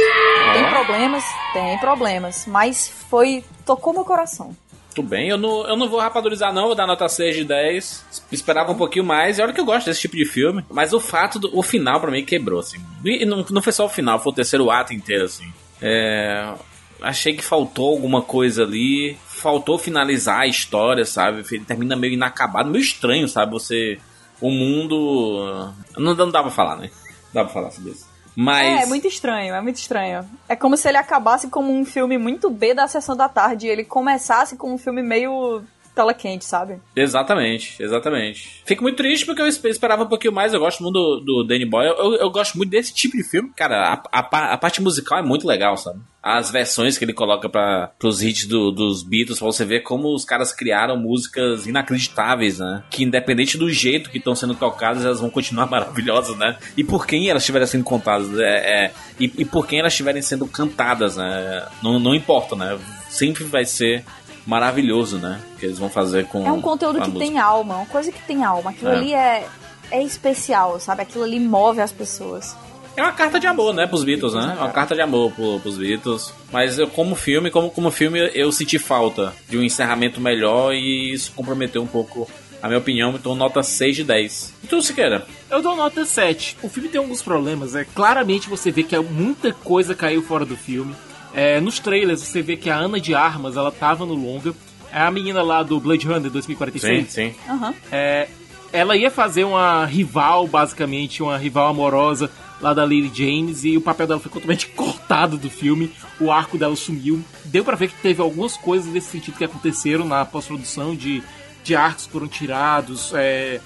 Tem 0.52 0.68
problemas? 0.68 1.25
Tem 1.52 1.78
problemas. 1.78 2.44
Mas 2.46 2.88
foi. 3.08 3.44
tocou 3.64 3.92
meu 3.92 4.04
coração. 4.04 4.54
Tudo 4.94 5.08
bem, 5.10 5.28
eu 5.28 5.38
não, 5.38 5.64
eu 5.68 5.76
não 5.76 5.88
vou 5.88 6.00
rapadurizar 6.00 6.52
não, 6.52 6.66
vou 6.66 6.75
dar 6.75 6.87
nota 6.87 7.08
6 7.08 7.37
de 7.37 7.44
10. 7.44 8.04
Esperava 8.32 8.72
um 8.72 8.75
pouquinho 8.75 9.04
mais, 9.04 9.38
e 9.38 9.42
olha 9.42 9.52
que 9.52 9.60
eu 9.60 9.64
gosto 9.64 9.87
desse 9.87 10.00
tipo 10.00 10.16
de 10.16 10.25
filme. 10.25 10.64
Mas 10.68 10.92
o 10.92 10.98
fato 10.98 11.38
do 11.38 11.56
o 11.56 11.62
final 11.62 12.00
pra 12.00 12.10
mim 12.10 12.25
quebrou, 12.25 12.58
assim. 12.58 12.78
E 13.04 13.25
não, 13.25 13.44
não 13.48 13.62
foi 13.62 13.72
só 13.72 13.87
o 13.87 13.88
final, 13.88 14.18
foi 14.18 14.32
o 14.32 14.34
terceiro 14.34 14.70
ato 14.70 14.92
inteiro, 14.92 15.25
assim. 15.25 15.52
É, 15.80 16.54
achei 17.02 17.35
que 17.35 17.44
faltou 17.44 17.90
alguma 17.90 18.23
coisa 18.23 18.62
ali. 18.62 19.16
Faltou 19.26 19.78
finalizar 19.78 20.40
a 20.40 20.47
história, 20.47 21.04
sabe? 21.04 21.44
Ele 21.50 21.64
termina 21.64 21.97
meio 21.97 22.14
inacabado, 22.14 22.70
meio 22.70 22.82
estranho, 22.82 23.28
sabe? 23.28 23.52
Você. 23.52 23.99
O 24.40 24.50
mundo. 24.50 25.73
Não, 25.97 26.14
não 26.14 26.30
dá 26.30 26.42
pra 26.42 26.50
falar, 26.50 26.76
né? 26.76 26.90
Não 27.26 27.42
dá 27.42 27.44
pra 27.44 27.52
falar 27.52 27.70
sobre 27.70 27.90
isso. 27.90 28.06
Mas. 28.37 28.80
É, 28.80 28.82
é 28.85 28.87
muito 28.87 29.08
estranho, 29.08 29.52
é 29.52 29.61
muito 29.61 29.76
estranho. 29.76 30.25
É 30.49 30.54
como 30.54 30.76
se 30.76 30.88
ele 30.88 30.97
acabasse 30.97 31.49
como 31.49 31.73
um 31.73 31.85
filme 31.85 32.16
muito 32.16 32.49
B 32.49 32.73
da 32.73 32.87
sessão 32.87 33.16
da 33.16 33.28
tarde 33.28 33.66
e 33.66 33.70
ele 33.70 33.85
começasse 33.85 34.56
com 34.56 34.73
um 34.73 34.78
filme 34.78 35.02
meio 35.02 35.62
tela 35.99 36.14
quente, 36.14 36.45
sabe? 36.45 36.81
Exatamente, 36.95 37.75
exatamente. 37.83 38.62
Fico 38.64 38.83
muito 38.83 38.97
triste 38.97 39.26
porque 39.26 39.43
eu 39.43 39.47
espe- 39.47 39.69
esperava 39.69 40.05
um 40.05 40.09
pouquinho 40.09 40.33
mais. 40.33 40.55
Eu 40.55 40.61
gosto 40.61 40.83
muito 40.83 40.95
do, 40.95 41.21
do 41.21 41.45
Danny 41.45 41.64
Boyle. 41.67 41.95
Eu, 41.99 42.14
eu 42.14 42.31
gosto 42.31 42.57
muito 42.57 42.71
desse 42.71 42.95
tipo 42.95 43.17
de 43.17 43.25
filme. 43.25 43.50
Cara, 43.57 43.95
a, 44.12 44.21
a, 44.21 44.52
a 44.55 44.59
parte 44.59 44.81
musical 44.81 45.19
é 45.19 45.23
muito 45.23 45.47
legal, 45.47 45.76
sabe? 45.76 46.00
As 46.23 46.50
versões 46.50 46.99
que 46.99 47.05
ele 47.05 47.12
coloca 47.14 47.49
para 47.49 47.90
os 48.05 48.23
hits 48.23 48.47
do- 48.47 48.71
dos 48.71 49.02
Beatles, 49.02 49.38
pra 49.38 49.47
você 49.47 49.64
ver 49.64 49.81
como 49.81 50.14
os 50.14 50.25
caras 50.25 50.52
criaram 50.52 50.97
músicas 50.97 51.67
inacreditáveis, 51.67 52.59
né? 52.59 52.83
Que 52.90 53.03
independente 53.05 53.57
do 53.57 53.70
jeito 53.70 54.11
que 54.11 54.18
estão 54.18 54.35
sendo 54.35 54.55
tocadas, 54.55 55.05
elas 55.05 55.20
vão 55.20 55.31
continuar 55.31 55.66
maravilhosas, 55.70 56.37
né? 56.37 56.57
E 56.77 56.85
por 56.85 57.07
quem 57.07 57.29
elas 57.29 57.42
estiverem 57.42 57.66
sendo 57.66 57.85
contadas, 57.85 58.38
é, 58.38 58.85
é, 58.87 58.92
e, 59.18 59.33
e 59.38 59.44
por 59.44 59.66
quem 59.66 59.79
elas 59.81 59.92
estiverem 59.92 60.22
sendo 60.22 60.46
cantadas, 60.46 61.16
né? 61.16 61.66
Não, 61.83 61.99
não 61.99 62.14
importa, 62.14 62.55
né? 62.55 62.79
Sempre 63.09 63.44
vai 63.44 63.64
ser 63.64 64.05
maravilhoso, 64.48 65.18
né? 65.18 65.40
Que 65.61 65.66
eles 65.66 65.78
vão 65.78 65.90
fazer 65.90 66.24
com 66.26 66.46
É 66.46 66.50
um 66.50 66.61
conteúdo 66.62 67.00
que 67.02 67.11
música. 67.11 67.18
tem 67.18 67.38
alma, 67.38 67.76
uma 67.76 67.87
coisa 67.87 68.11
que 68.11 68.20
tem 68.22 68.42
alma. 68.44 68.70
Aquilo 68.70 68.90
É. 68.90 68.96
ali 68.96 69.14
é, 69.14 69.46
é 69.90 70.02
especial, 70.02 70.80
sabe? 70.80 71.02
Aquilo 71.02 71.22
ali 71.24 71.38
move 71.38 71.80
as 71.82 71.92
pessoas. 71.92 72.56
É 72.96 73.02
uma 73.02 73.12
carta 73.12 73.38
de 73.38 73.46
amor, 73.46 73.72
né, 73.74 73.87
pros 73.87 74.02
Beatles, 74.02 74.32
né? 74.34 74.56
É 74.58 74.61
uma 74.62 74.70
carta 74.70 74.94
de 74.94 75.00
amor 75.02 75.30
pro, 75.32 75.61
pros 75.61 75.76
Beatles. 75.76 76.32
Mas 76.50 76.78
eu, 76.78 76.88
como 76.88 77.14
filme, 77.14 77.50
como, 77.50 77.70
como 77.70 77.90
filme, 77.90 78.18
eu 78.34 78.50
senti 78.50 78.78
falta 78.78 79.32
de 79.48 79.56
um 79.58 79.62
encerramento 79.62 80.20
melhor 80.20 80.74
e 80.74 81.12
isso 81.12 81.30
comprometeu 81.37 81.80
um 81.82 81.87
pouco 81.87 82.28
a 82.61 82.66
minha 82.66 82.78
opinião. 82.78 83.11
Então, 83.12 83.37
nota 83.37 83.62
6 83.62 83.94
de 83.96 84.02
10. 84.04 84.54
E 84.64 84.66
tu, 84.66 84.80
Siqueira? 84.82 85.24
Eu 85.48 85.62
dou 85.62 85.76
nota 85.76 86.04
7. 86.04 86.56
O 86.61 86.68
filme 86.68 86.88
tem 86.88 86.98
alguns 86.98 87.22
problemas. 87.22 87.76
É 87.76 87.84
claramente 87.84 88.48
você 88.48 88.70
vê 88.72 88.82
que 88.82 88.98
muita 88.98 89.52
coisa 89.52 89.94
caiu 89.94 90.22
fora 90.22 90.44
do 90.44 90.56
filme. 90.56 90.92
É, 91.35 91.61
nos 91.61 91.79
trailers 91.79 92.21
você 92.21 92.43
vê 92.43 92.57
que 92.57 92.71
a 92.71 92.77
Ana 92.77 93.01
de 93.01 93.14
Armas 93.14 93.57
ela 93.57 93.71
tava 93.71 94.05
no 94.07 94.14
longa. 94.14 94.55
É 94.93 95.01
a 95.01 95.11
menina 95.11 95.43
lá 95.43 95.62
do 95.62 95.79
Blade 95.79 96.07
Runner 96.07 96.31
2046. 96.31 97.11
sim. 97.11 97.35
Aham. 97.49 97.75
É, 97.93 98.29
ela 98.73 98.97
ia 98.97 99.11
fazer 99.11 99.45
uma 99.45 99.85
rival, 99.85 100.47
basicamente, 100.47 101.23
uma 101.23 101.37
rival 101.37 101.69
amorosa 101.69 102.31
lá 102.61 102.75
da 102.75 102.85
Lily 102.85 103.11
James 103.14 103.64
e 103.64 103.77
o 103.77 103.81
papel 103.81 104.07
dela 104.07 104.21
foi 104.21 104.33
totalmente 104.33 104.67
cortado 104.75 105.37
do 105.38 105.49
filme, 105.49 105.93
o 106.21 106.31
arco 106.33 106.59
dela 106.59 106.75
sumiu. 106.75 107.23
Deu 107.45 107.64
pra 107.64 107.77
ver 107.77 107.88
que 107.88 108.01
teve 108.03 108.21
algumas 108.21 108.57
coisas 108.57 108.93
nesse 108.93 109.11
sentido 109.11 109.37
que 109.38 109.45
aconteceram 109.45 110.05
na 110.05 110.25
pós-produção 110.25 110.95
de, 110.95 111.23
de 111.62 111.75
arcos 111.77 112.07
que 112.07 112.12
foram 112.12 112.27
tirados. 112.27 113.12
é, 113.14 113.61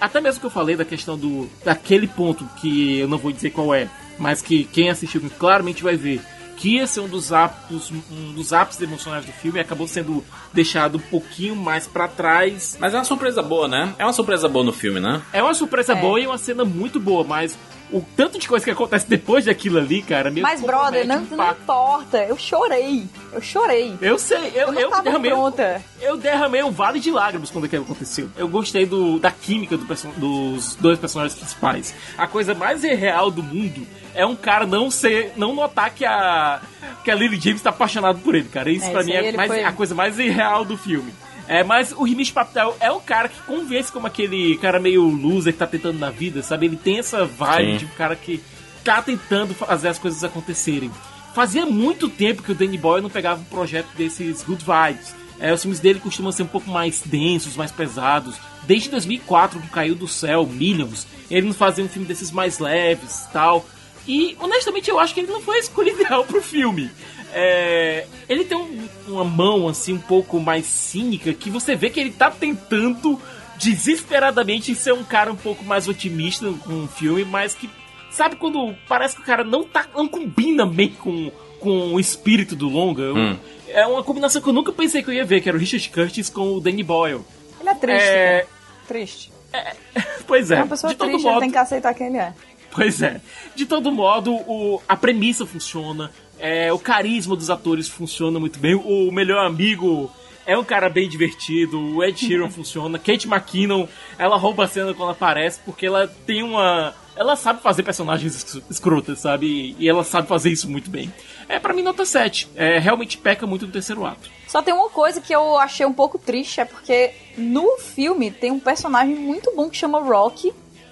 até 0.00 0.20
mesmo 0.20 0.40
que 0.40 0.46
eu 0.46 0.50
falei 0.50 0.76
da 0.76 0.84
questão 0.84 1.16
do 1.16 1.48
daquele 1.64 2.08
ponto 2.08 2.44
que 2.60 2.98
eu 2.98 3.08
não 3.08 3.18
vou 3.18 3.30
dizer 3.30 3.50
qual 3.50 3.74
é, 3.74 3.88
mas 4.18 4.42
que 4.42 4.64
quem 4.64 4.90
assistiu 4.90 5.20
claramente 5.38 5.82
vai 5.82 5.96
ver 5.96 6.20
que 6.60 6.76
ia 6.76 6.86
ser 6.86 7.00
um 7.00 7.08
dos 7.08 7.32
ápices, 7.32 7.90
um 8.12 8.32
dos 8.34 8.52
ápices 8.52 8.82
emocionais 8.82 9.24
do 9.24 9.32
filme 9.32 9.58
acabou 9.58 9.88
sendo 9.88 10.22
deixado 10.52 10.98
um 10.98 11.00
pouquinho 11.00 11.56
mais 11.56 11.86
pra 11.86 12.06
trás 12.06 12.76
Mas 12.78 12.92
é 12.92 12.98
uma 12.98 13.04
surpresa 13.04 13.42
boa, 13.42 13.66
né? 13.66 13.94
É 13.98 14.04
uma 14.04 14.12
surpresa 14.12 14.46
boa 14.46 14.62
no 14.62 14.72
filme, 14.72 15.00
né? 15.00 15.22
é 15.32 15.42
uma 15.42 15.54
surpresa 15.54 15.94
É. 15.94 15.96
boa 15.96 16.20
e 16.20 16.26
uma 16.26 16.36
cena 16.36 16.62
muito 16.62 17.00
boa, 17.00 17.24
mas 17.24 17.56
o 17.90 18.04
tanto 18.14 18.38
de 18.38 18.46
coisa 18.46 18.62
que 18.64 18.70
acontece 18.70 19.08
depois 19.08 19.46
daquilo 19.46 19.78
ali, 19.78 20.02
cara, 20.02 20.30
meio 20.30 20.46
Mas, 20.46 20.60
brother, 20.60 21.06
não, 21.06 21.22
não 21.22 21.50
importa. 21.50 22.18
Eu 22.18 22.36
chorei. 22.36 23.08
Eu 23.32 23.40
chorei. 23.40 23.96
Eu 24.00 24.18
sei, 24.18 24.52
eu, 24.54 24.66
Eu 24.68 24.72
não 24.72 24.80
eu, 24.80 25.02
derramei, 25.02 25.30
pronta. 25.30 25.82
eu 26.00 26.16
derramei 26.16 26.62
um 26.62 26.70
vale 26.70 27.00
de 27.00 27.10
lágrimas 27.10 27.50
quando 27.50 27.64
aquilo 27.64 27.84
aconteceu. 27.84 28.28
Eu 28.36 28.46
gostei 28.48 28.84
do, 28.84 29.18
da 29.18 29.30
química 29.30 29.76
do 29.76 29.86
dos 30.18 30.76
dois 30.76 30.98
personagens 30.98 31.36
principais. 31.36 31.94
A 32.16 32.26
coisa 32.26 32.54
mais 32.54 32.84
irreal 32.84 33.30
do 33.30 33.42
mundo 33.42 33.84
é 34.14 34.24
um 34.26 34.36
cara 34.36 34.66
não 34.66 34.90
ser, 34.90 35.32
não 35.36 35.54
notar 35.54 35.90
que 35.94 36.04
a 36.04 36.60
que 37.04 37.10
a 37.10 37.14
Lily 37.14 37.40
James 37.40 37.62
tá 37.62 37.70
apaixonado 37.70 38.18
por 38.20 38.34
ele, 38.34 38.48
cara. 38.48 38.70
Isso 38.70 38.84
É, 38.86 38.90
pra 38.90 39.00
isso 39.00 39.10
mim 39.10 39.16
é 39.16 39.32
mais, 39.32 39.50
foi- 39.50 39.64
a 39.64 39.72
coisa 39.72 39.94
mais 39.94 40.18
irreal 40.18 40.64
do 40.64 40.76
filme. 40.76 41.12
É, 41.48 41.64
mas 41.64 41.92
o 41.96 42.06
Himish 42.06 42.30
Patel 42.30 42.76
é 42.78 42.92
um 42.92 43.00
cara 43.00 43.28
que 43.28 43.40
convence 43.42 43.90
como 43.90 44.06
aquele 44.06 44.56
cara 44.58 44.78
meio 44.78 45.02
loser 45.04 45.52
que 45.52 45.58
tá 45.58 45.66
tentando 45.66 45.98
na 45.98 46.10
vida, 46.10 46.42
sabe? 46.42 46.66
Ele 46.66 46.76
tem 46.76 46.98
essa 46.98 47.24
vibe 47.24 47.72
Sim. 47.72 47.76
de 47.78 47.84
um 47.86 47.96
cara 47.96 48.14
que 48.14 48.40
tá 48.84 49.02
tentando 49.02 49.52
fazer 49.54 49.88
as 49.88 49.98
coisas 49.98 50.22
acontecerem. 50.22 50.90
Fazia 51.34 51.64
muito 51.66 52.08
tempo 52.08 52.42
que 52.42 52.52
o 52.52 52.54
Danny 52.54 52.76
Boyle 52.78 53.02
não 53.02 53.10
pegava 53.10 53.40
um 53.40 53.44
projeto 53.44 53.88
desses 53.96 54.42
good 54.44 54.64
vibes. 54.64 55.14
É, 55.40 55.52
os 55.52 55.62
filmes 55.62 55.80
dele 55.80 55.98
costumam 56.00 56.30
ser 56.30 56.42
um 56.42 56.46
pouco 56.48 56.70
mais 56.70 57.00
densos, 57.00 57.56
mais 57.56 57.72
pesados. 57.72 58.36
Desde 58.64 58.90
2004, 58.90 59.58
que 59.60 59.68
caiu 59.68 59.94
do 59.94 60.06
céu, 60.06 60.44
Millions, 60.46 61.06
ele 61.30 61.46
não 61.46 61.54
fazia 61.54 61.82
um 61.84 61.88
filme 61.88 62.06
desses 62.06 62.30
mais 62.30 62.58
leves 62.58 63.26
tal. 63.32 63.64
E, 64.12 64.36
honestamente, 64.40 64.90
eu 64.90 64.98
acho 64.98 65.14
que 65.14 65.20
ele 65.20 65.30
não 65.30 65.40
foi 65.40 65.56
a 65.56 65.60
escolha 65.60 65.90
ideal 65.92 66.24
pro 66.24 66.42
filme. 66.42 66.90
É, 67.32 68.06
ele 68.28 68.44
tem 68.44 68.58
um- 68.58 68.88
uma 69.06 69.24
mão, 69.24 69.68
assim, 69.68 69.92
um 69.92 70.00
pouco 70.00 70.40
mais 70.40 70.66
cínica, 70.66 71.32
que 71.32 71.48
você 71.48 71.76
vê 71.76 71.88
que 71.90 72.00
ele 72.00 72.10
tá 72.10 72.28
tentando 72.30 73.20
desesperadamente 73.56 74.74
ser 74.74 74.92
um 74.92 75.04
cara 75.04 75.32
um 75.32 75.36
pouco 75.36 75.64
mais 75.64 75.86
otimista 75.86 76.50
com 76.64 76.84
o 76.84 76.88
filme, 76.88 77.24
mas 77.24 77.54
que 77.54 77.70
sabe 78.10 78.34
quando 78.36 78.74
parece 78.88 79.14
que 79.16 79.22
o 79.22 79.24
cara 79.24 79.44
não 79.44 79.62
tá 79.64 79.86
não 79.94 80.08
combina 80.08 80.66
bem 80.66 80.88
com, 80.90 81.30
com 81.60 81.94
o 81.94 82.00
espírito 82.00 82.56
do 82.56 82.68
longa. 82.68 83.12
Hum. 83.14 83.36
É 83.68 83.86
uma 83.86 84.02
combinação 84.02 84.42
que 84.42 84.48
eu 84.48 84.52
nunca 84.52 84.72
pensei 84.72 85.02
que 85.02 85.10
eu 85.10 85.14
ia 85.14 85.24
ver, 85.24 85.40
que 85.40 85.48
era 85.48 85.56
o 85.56 85.60
Richard 85.60 85.88
Curtis 85.90 86.28
com 86.28 86.54
o 86.56 86.60
Danny 86.60 86.82
Boyle. 86.82 87.20
Ele 87.60 87.68
é 87.68 87.74
triste. 87.74 88.08
É. 88.08 88.46
Triste. 88.88 89.32
pois 90.26 90.50
é, 90.50 90.54
É 90.54 90.58
uma 90.58 90.66
pessoa 90.68 90.92
de 90.92 90.96
todo 90.98 91.08
triste, 91.08 91.24
ele 91.24 91.32
modo, 91.32 91.40
tem 91.42 91.50
que 91.50 91.58
aceitar 91.58 91.94
quem 91.94 92.06
ele 92.08 92.18
é. 92.18 92.32
Pois 92.70 93.02
é. 93.02 93.20
De 93.54 93.66
todo 93.66 93.90
modo, 93.90 94.32
o, 94.34 94.80
a 94.88 94.96
premissa 94.96 95.44
funciona, 95.44 96.10
é, 96.38 96.72
o 96.72 96.78
carisma 96.78 97.34
dos 97.36 97.50
atores 97.50 97.88
funciona 97.88 98.38
muito 98.38 98.58
bem. 98.58 98.74
O 98.74 99.10
melhor 99.10 99.44
amigo 99.44 100.10
é 100.46 100.56
um 100.56 100.64
cara 100.64 100.88
bem 100.88 101.08
divertido, 101.08 101.78
o 101.78 102.02
Ed 102.04 102.18
Sheeran 102.18 102.48
funciona, 102.50 102.98
Kate 102.98 103.26
McKinnon, 103.28 103.86
ela 104.18 104.36
rouba 104.36 104.64
a 104.64 104.68
cena 104.68 104.94
quando 104.94 105.10
aparece 105.10 105.60
porque 105.64 105.86
ela 105.86 106.06
tem 106.26 106.42
uma 106.42 106.94
ela 107.16 107.36
sabe 107.36 107.60
fazer 107.60 107.82
personagens 107.82 108.34
es- 108.34 108.62
escrotas, 108.70 109.18
sabe? 109.18 109.76
E 109.78 109.86
ela 109.86 110.02
sabe 110.02 110.26
fazer 110.26 110.48
isso 110.50 110.70
muito 110.70 110.88
bem. 110.88 111.12
É, 111.48 111.58
pra 111.58 111.74
mim, 111.74 111.82
nota 111.82 112.04
7. 112.06 112.48
É, 112.56 112.78
realmente 112.78 113.18
peca 113.18 113.46
muito 113.46 113.66
no 113.66 113.72
terceiro 113.72 114.06
ato. 114.06 114.30
Só 114.46 114.62
tem 114.62 114.72
uma 114.72 114.88
coisa 114.88 115.20
que 115.20 115.34
eu 115.34 115.58
achei 115.58 115.84
um 115.84 115.92
pouco 115.92 116.18
triste, 116.18 116.60
é 116.62 116.64
porque 116.64 117.10
no 117.36 117.76
filme 117.78 118.30
tem 118.30 118.50
um 118.50 118.60
personagem 118.60 119.14
muito 119.16 119.52
bom 119.54 119.68
que 119.68 119.76
chama 119.76 120.00
Rock, 120.00 120.50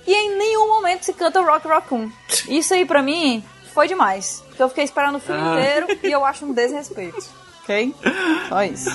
e 0.08 0.14
em 0.14 0.38
nenhum 0.38 0.66
momento 0.68 1.04
se 1.04 1.12
canta 1.12 1.40
Rock 1.42 1.68
Raccoon. 1.68 2.10
Isso 2.48 2.72
aí 2.72 2.86
pra 2.86 3.02
mim 3.02 3.44
foi 3.74 3.86
demais. 3.86 4.42
Porque 4.48 4.62
eu 4.62 4.68
fiquei 4.70 4.84
esperando 4.84 5.16
o 5.16 5.20
filme 5.20 5.40
Ah. 5.42 5.52
inteiro 5.60 5.98
e 6.02 6.10
eu 6.10 6.24
acho 6.24 6.46
um 6.46 6.52
desrespeito. 6.54 7.22
Ok? 7.62 7.94
Só 8.48 8.62
isso. 8.64 8.90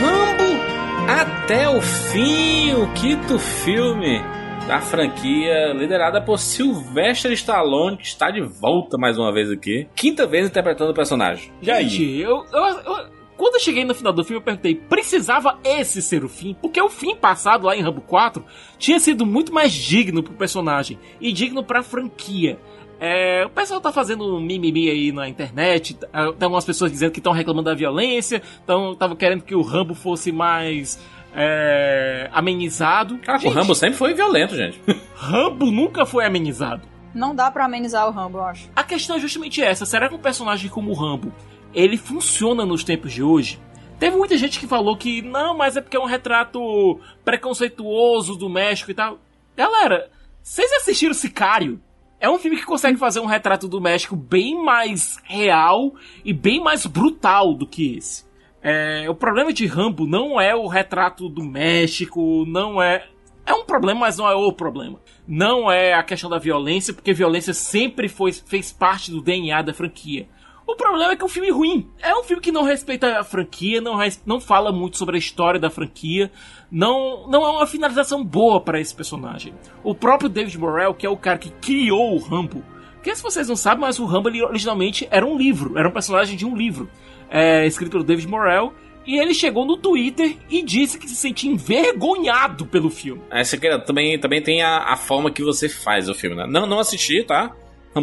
Rambo 0.00 0.60
até 1.08 1.68
o 1.68 1.80
fim, 1.80 2.72
o 2.74 2.88
quinto 2.94 3.38
filme 3.38 4.22
da 4.66 4.80
franquia, 4.80 5.72
liderada 5.74 6.20
por 6.22 6.38
Sylvester 6.38 7.32
Stallone, 7.32 7.96
que 7.98 8.06
está 8.06 8.30
de 8.30 8.40
volta 8.40 8.96
mais 8.96 9.18
uma 9.18 9.30
vez 9.32 9.50
aqui. 9.50 9.86
Quinta 9.94 10.26
vez 10.26 10.46
interpretando 10.46 10.90
o 10.90 10.94
personagem. 10.94 11.52
E 11.60 11.70
aí? 11.70 12.20
Eu, 12.22 12.44
eu- 12.50 12.66
eu- 12.80 13.14
quando 13.36 13.56
eu 13.56 13.60
cheguei 13.60 13.84
no 13.84 13.94
final 13.94 14.12
do 14.12 14.24
filme, 14.24 14.38
eu 14.38 14.44
perguntei: 14.44 14.74
precisava 14.74 15.58
esse 15.62 16.00
ser 16.00 16.24
o 16.24 16.28
fim? 16.30 16.56
Porque 16.62 16.80
o 16.80 16.88
fim 16.88 17.14
passado 17.14 17.66
lá 17.66 17.76
em 17.76 17.82
Rambo 17.82 18.00
4 18.00 18.42
tinha 18.78 18.98
sido 18.98 19.26
muito 19.26 19.52
mais 19.52 19.72
digno 19.72 20.22
pro 20.22 20.32
personagem 20.32 20.98
e 21.20 21.30
digno 21.32 21.62
pra 21.62 21.82
franquia. 21.82 22.58
É, 23.00 23.44
o 23.44 23.50
pessoal 23.50 23.80
tá 23.80 23.92
fazendo 23.92 24.38
mimimi 24.40 24.88
aí 24.88 25.12
na 25.12 25.28
internet, 25.28 25.94
tá- 25.94 26.08
tem 26.32 26.44
algumas 26.46 26.64
pessoas 26.64 26.90
dizendo 26.92 27.10
que 27.12 27.18
estão 27.20 27.32
reclamando 27.32 27.68
da 27.68 27.74
violência, 27.74 28.40
então 28.62 28.94
tava 28.94 29.14
querendo 29.16 29.42
que 29.42 29.54
o 29.54 29.62
Rambo 29.62 29.94
fosse 29.94 30.30
mais 30.32 30.98
é, 31.34 32.30
amenizado. 32.32 33.18
Cara, 33.18 33.38
o 33.38 33.40
Gente, 33.40 33.52
Rambo 33.52 33.74
sempre 33.74 33.96
foi 33.98 34.14
violento, 34.14 34.54
gente. 34.56 34.80
Rambo 35.16 35.70
nunca 35.70 36.06
foi 36.06 36.24
amenizado. 36.24 36.82
Não 37.14 37.34
dá 37.34 37.50
pra 37.50 37.64
amenizar 37.66 38.08
o 38.08 38.10
Rambo, 38.12 38.38
eu 38.38 38.42
acho. 38.44 38.68
A 38.74 38.82
questão 38.82 39.16
é 39.16 39.20
justamente 39.20 39.60
essa. 39.62 39.84
Será 39.84 40.08
que 40.08 40.14
um 40.14 40.18
personagem 40.18 40.70
como 40.70 40.90
o 40.90 40.94
Rambo, 40.94 41.32
ele 41.74 41.96
funciona 41.96 42.64
nos 42.64 42.82
tempos 42.84 43.12
de 43.12 43.22
hoje? 43.22 43.60
Teve 43.98 44.16
muita 44.16 44.36
gente 44.36 44.58
que 44.58 44.66
falou 44.66 44.96
que 44.96 45.22
não, 45.22 45.56
mas 45.56 45.76
é 45.76 45.80
porque 45.80 45.96
é 45.96 46.00
um 46.00 46.06
retrato 46.06 46.98
preconceituoso 47.24 48.36
do 48.36 48.48
México 48.48 48.90
e 48.90 48.94
tal. 48.94 49.18
Galera, 49.56 50.10
vocês 50.42 50.72
assistiram 50.72 51.14
Sicário? 51.14 51.80
É 52.24 52.30
um 52.30 52.38
filme 52.38 52.56
que 52.56 52.64
consegue 52.64 52.96
fazer 52.96 53.20
um 53.20 53.26
retrato 53.26 53.68
do 53.68 53.78
México 53.78 54.16
bem 54.16 54.56
mais 54.64 55.18
real 55.24 55.92
e 56.24 56.32
bem 56.32 56.58
mais 56.58 56.86
brutal 56.86 57.52
do 57.52 57.66
que 57.66 57.98
esse. 57.98 58.24
É, 58.62 59.04
o 59.10 59.14
problema 59.14 59.52
de 59.52 59.66
Rambo 59.66 60.06
não 60.06 60.40
é 60.40 60.54
o 60.54 60.66
retrato 60.66 61.28
do 61.28 61.44
México, 61.44 62.46
não 62.46 62.82
é. 62.82 63.06
É 63.44 63.52
um 63.52 63.66
problema, 63.66 64.00
mas 64.00 64.16
não 64.16 64.26
é 64.26 64.34
o 64.34 64.50
problema. 64.54 64.98
Não 65.28 65.70
é 65.70 65.92
a 65.92 66.02
questão 66.02 66.30
da 66.30 66.38
violência, 66.38 66.94
porque 66.94 67.12
violência 67.12 67.52
sempre 67.52 68.08
foi, 68.08 68.32
fez 68.32 68.72
parte 68.72 69.10
do 69.10 69.20
DNA 69.20 69.60
da 69.60 69.74
franquia. 69.74 70.26
O 70.66 70.74
problema 70.76 71.12
é 71.12 71.16
que 71.16 71.22
é 71.22 71.26
um 71.26 71.28
filme 71.28 71.50
ruim. 71.50 71.88
É 72.00 72.14
um 72.16 72.22
filme 72.24 72.42
que 72.42 72.50
não 72.52 72.62
respeita 72.62 73.18
a 73.18 73.24
franquia, 73.24 73.80
não, 73.80 73.98
não 74.24 74.40
fala 74.40 74.72
muito 74.72 74.96
sobre 74.96 75.16
a 75.16 75.18
história 75.18 75.60
da 75.60 75.68
franquia, 75.70 76.30
não, 76.70 77.28
não 77.28 77.44
é 77.44 77.50
uma 77.50 77.66
finalização 77.66 78.24
boa 78.24 78.60
para 78.60 78.80
esse 78.80 78.94
personagem. 78.94 79.52
O 79.82 79.94
próprio 79.94 80.28
David 80.28 80.58
Morrell, 80.58 80.94
que 80.94 81.06
é 81.06 81.10
o 81.10 81.16
cara 81.16 81.38
que 81.38 81.50
criou 81.50 82.14
o 82.14 82.18
Rambo, 82.18 82.62
porque 82.94 83.14
se 83.14 83.22
vocês 83.22 83.46
não 83.48 83.56
sabem, 83.56 83.80
mas 83.82 83.98
o 83.98 84.06
Rambo 84.06 84.30
ele, 84.30 84.42
originalmente 84.42 85.06
era 85.10 85.26
um 85.26 85.36
livro, 85.36 85.78
era 85.78 85.86
um 85.86 85.92
personagem 85.92 86.36
de 86.36 86.46
um 86.46 86.56
livro, 86.56 86.88
é, 87.28 87.66
escrito 87.66 87.90
pelo 87.90 88.02
David 88.04 88.26
Morrell, 88.26 88.72
e 89.06 89.18
ele 89.18 89.34
chegou 89.34 89.66
no 89.66 89.76
Twitter 89.76 90.34
e 90.48 90.62
disse 90.62 90.98
que 90.98 91.06
se 91.06 91.14
sentia 91.14 91.50
envergonhado 91.52 92.64
pelo 92.64 92.88
filme. 92.88 93.20
É, 93.30 93.44
você 93.44 93.58
quer- 93.58 93.84
também, 93.84 94.18
também 94.18 94.42
tem 94.42 94.62
a, 94.62 94.78
a 94.92 94.96
forma 94.96 95.30
que 95.30 95.42
você 95.42 95.68
faz 95.68 96.08
o 96.08 96.14
filme, 96.14 96.34
né? 96.34 96.46
Não, 96.48 96.66
não 96.66 96.78
assisti, 96.78 97.22
tá? 97.22 97.54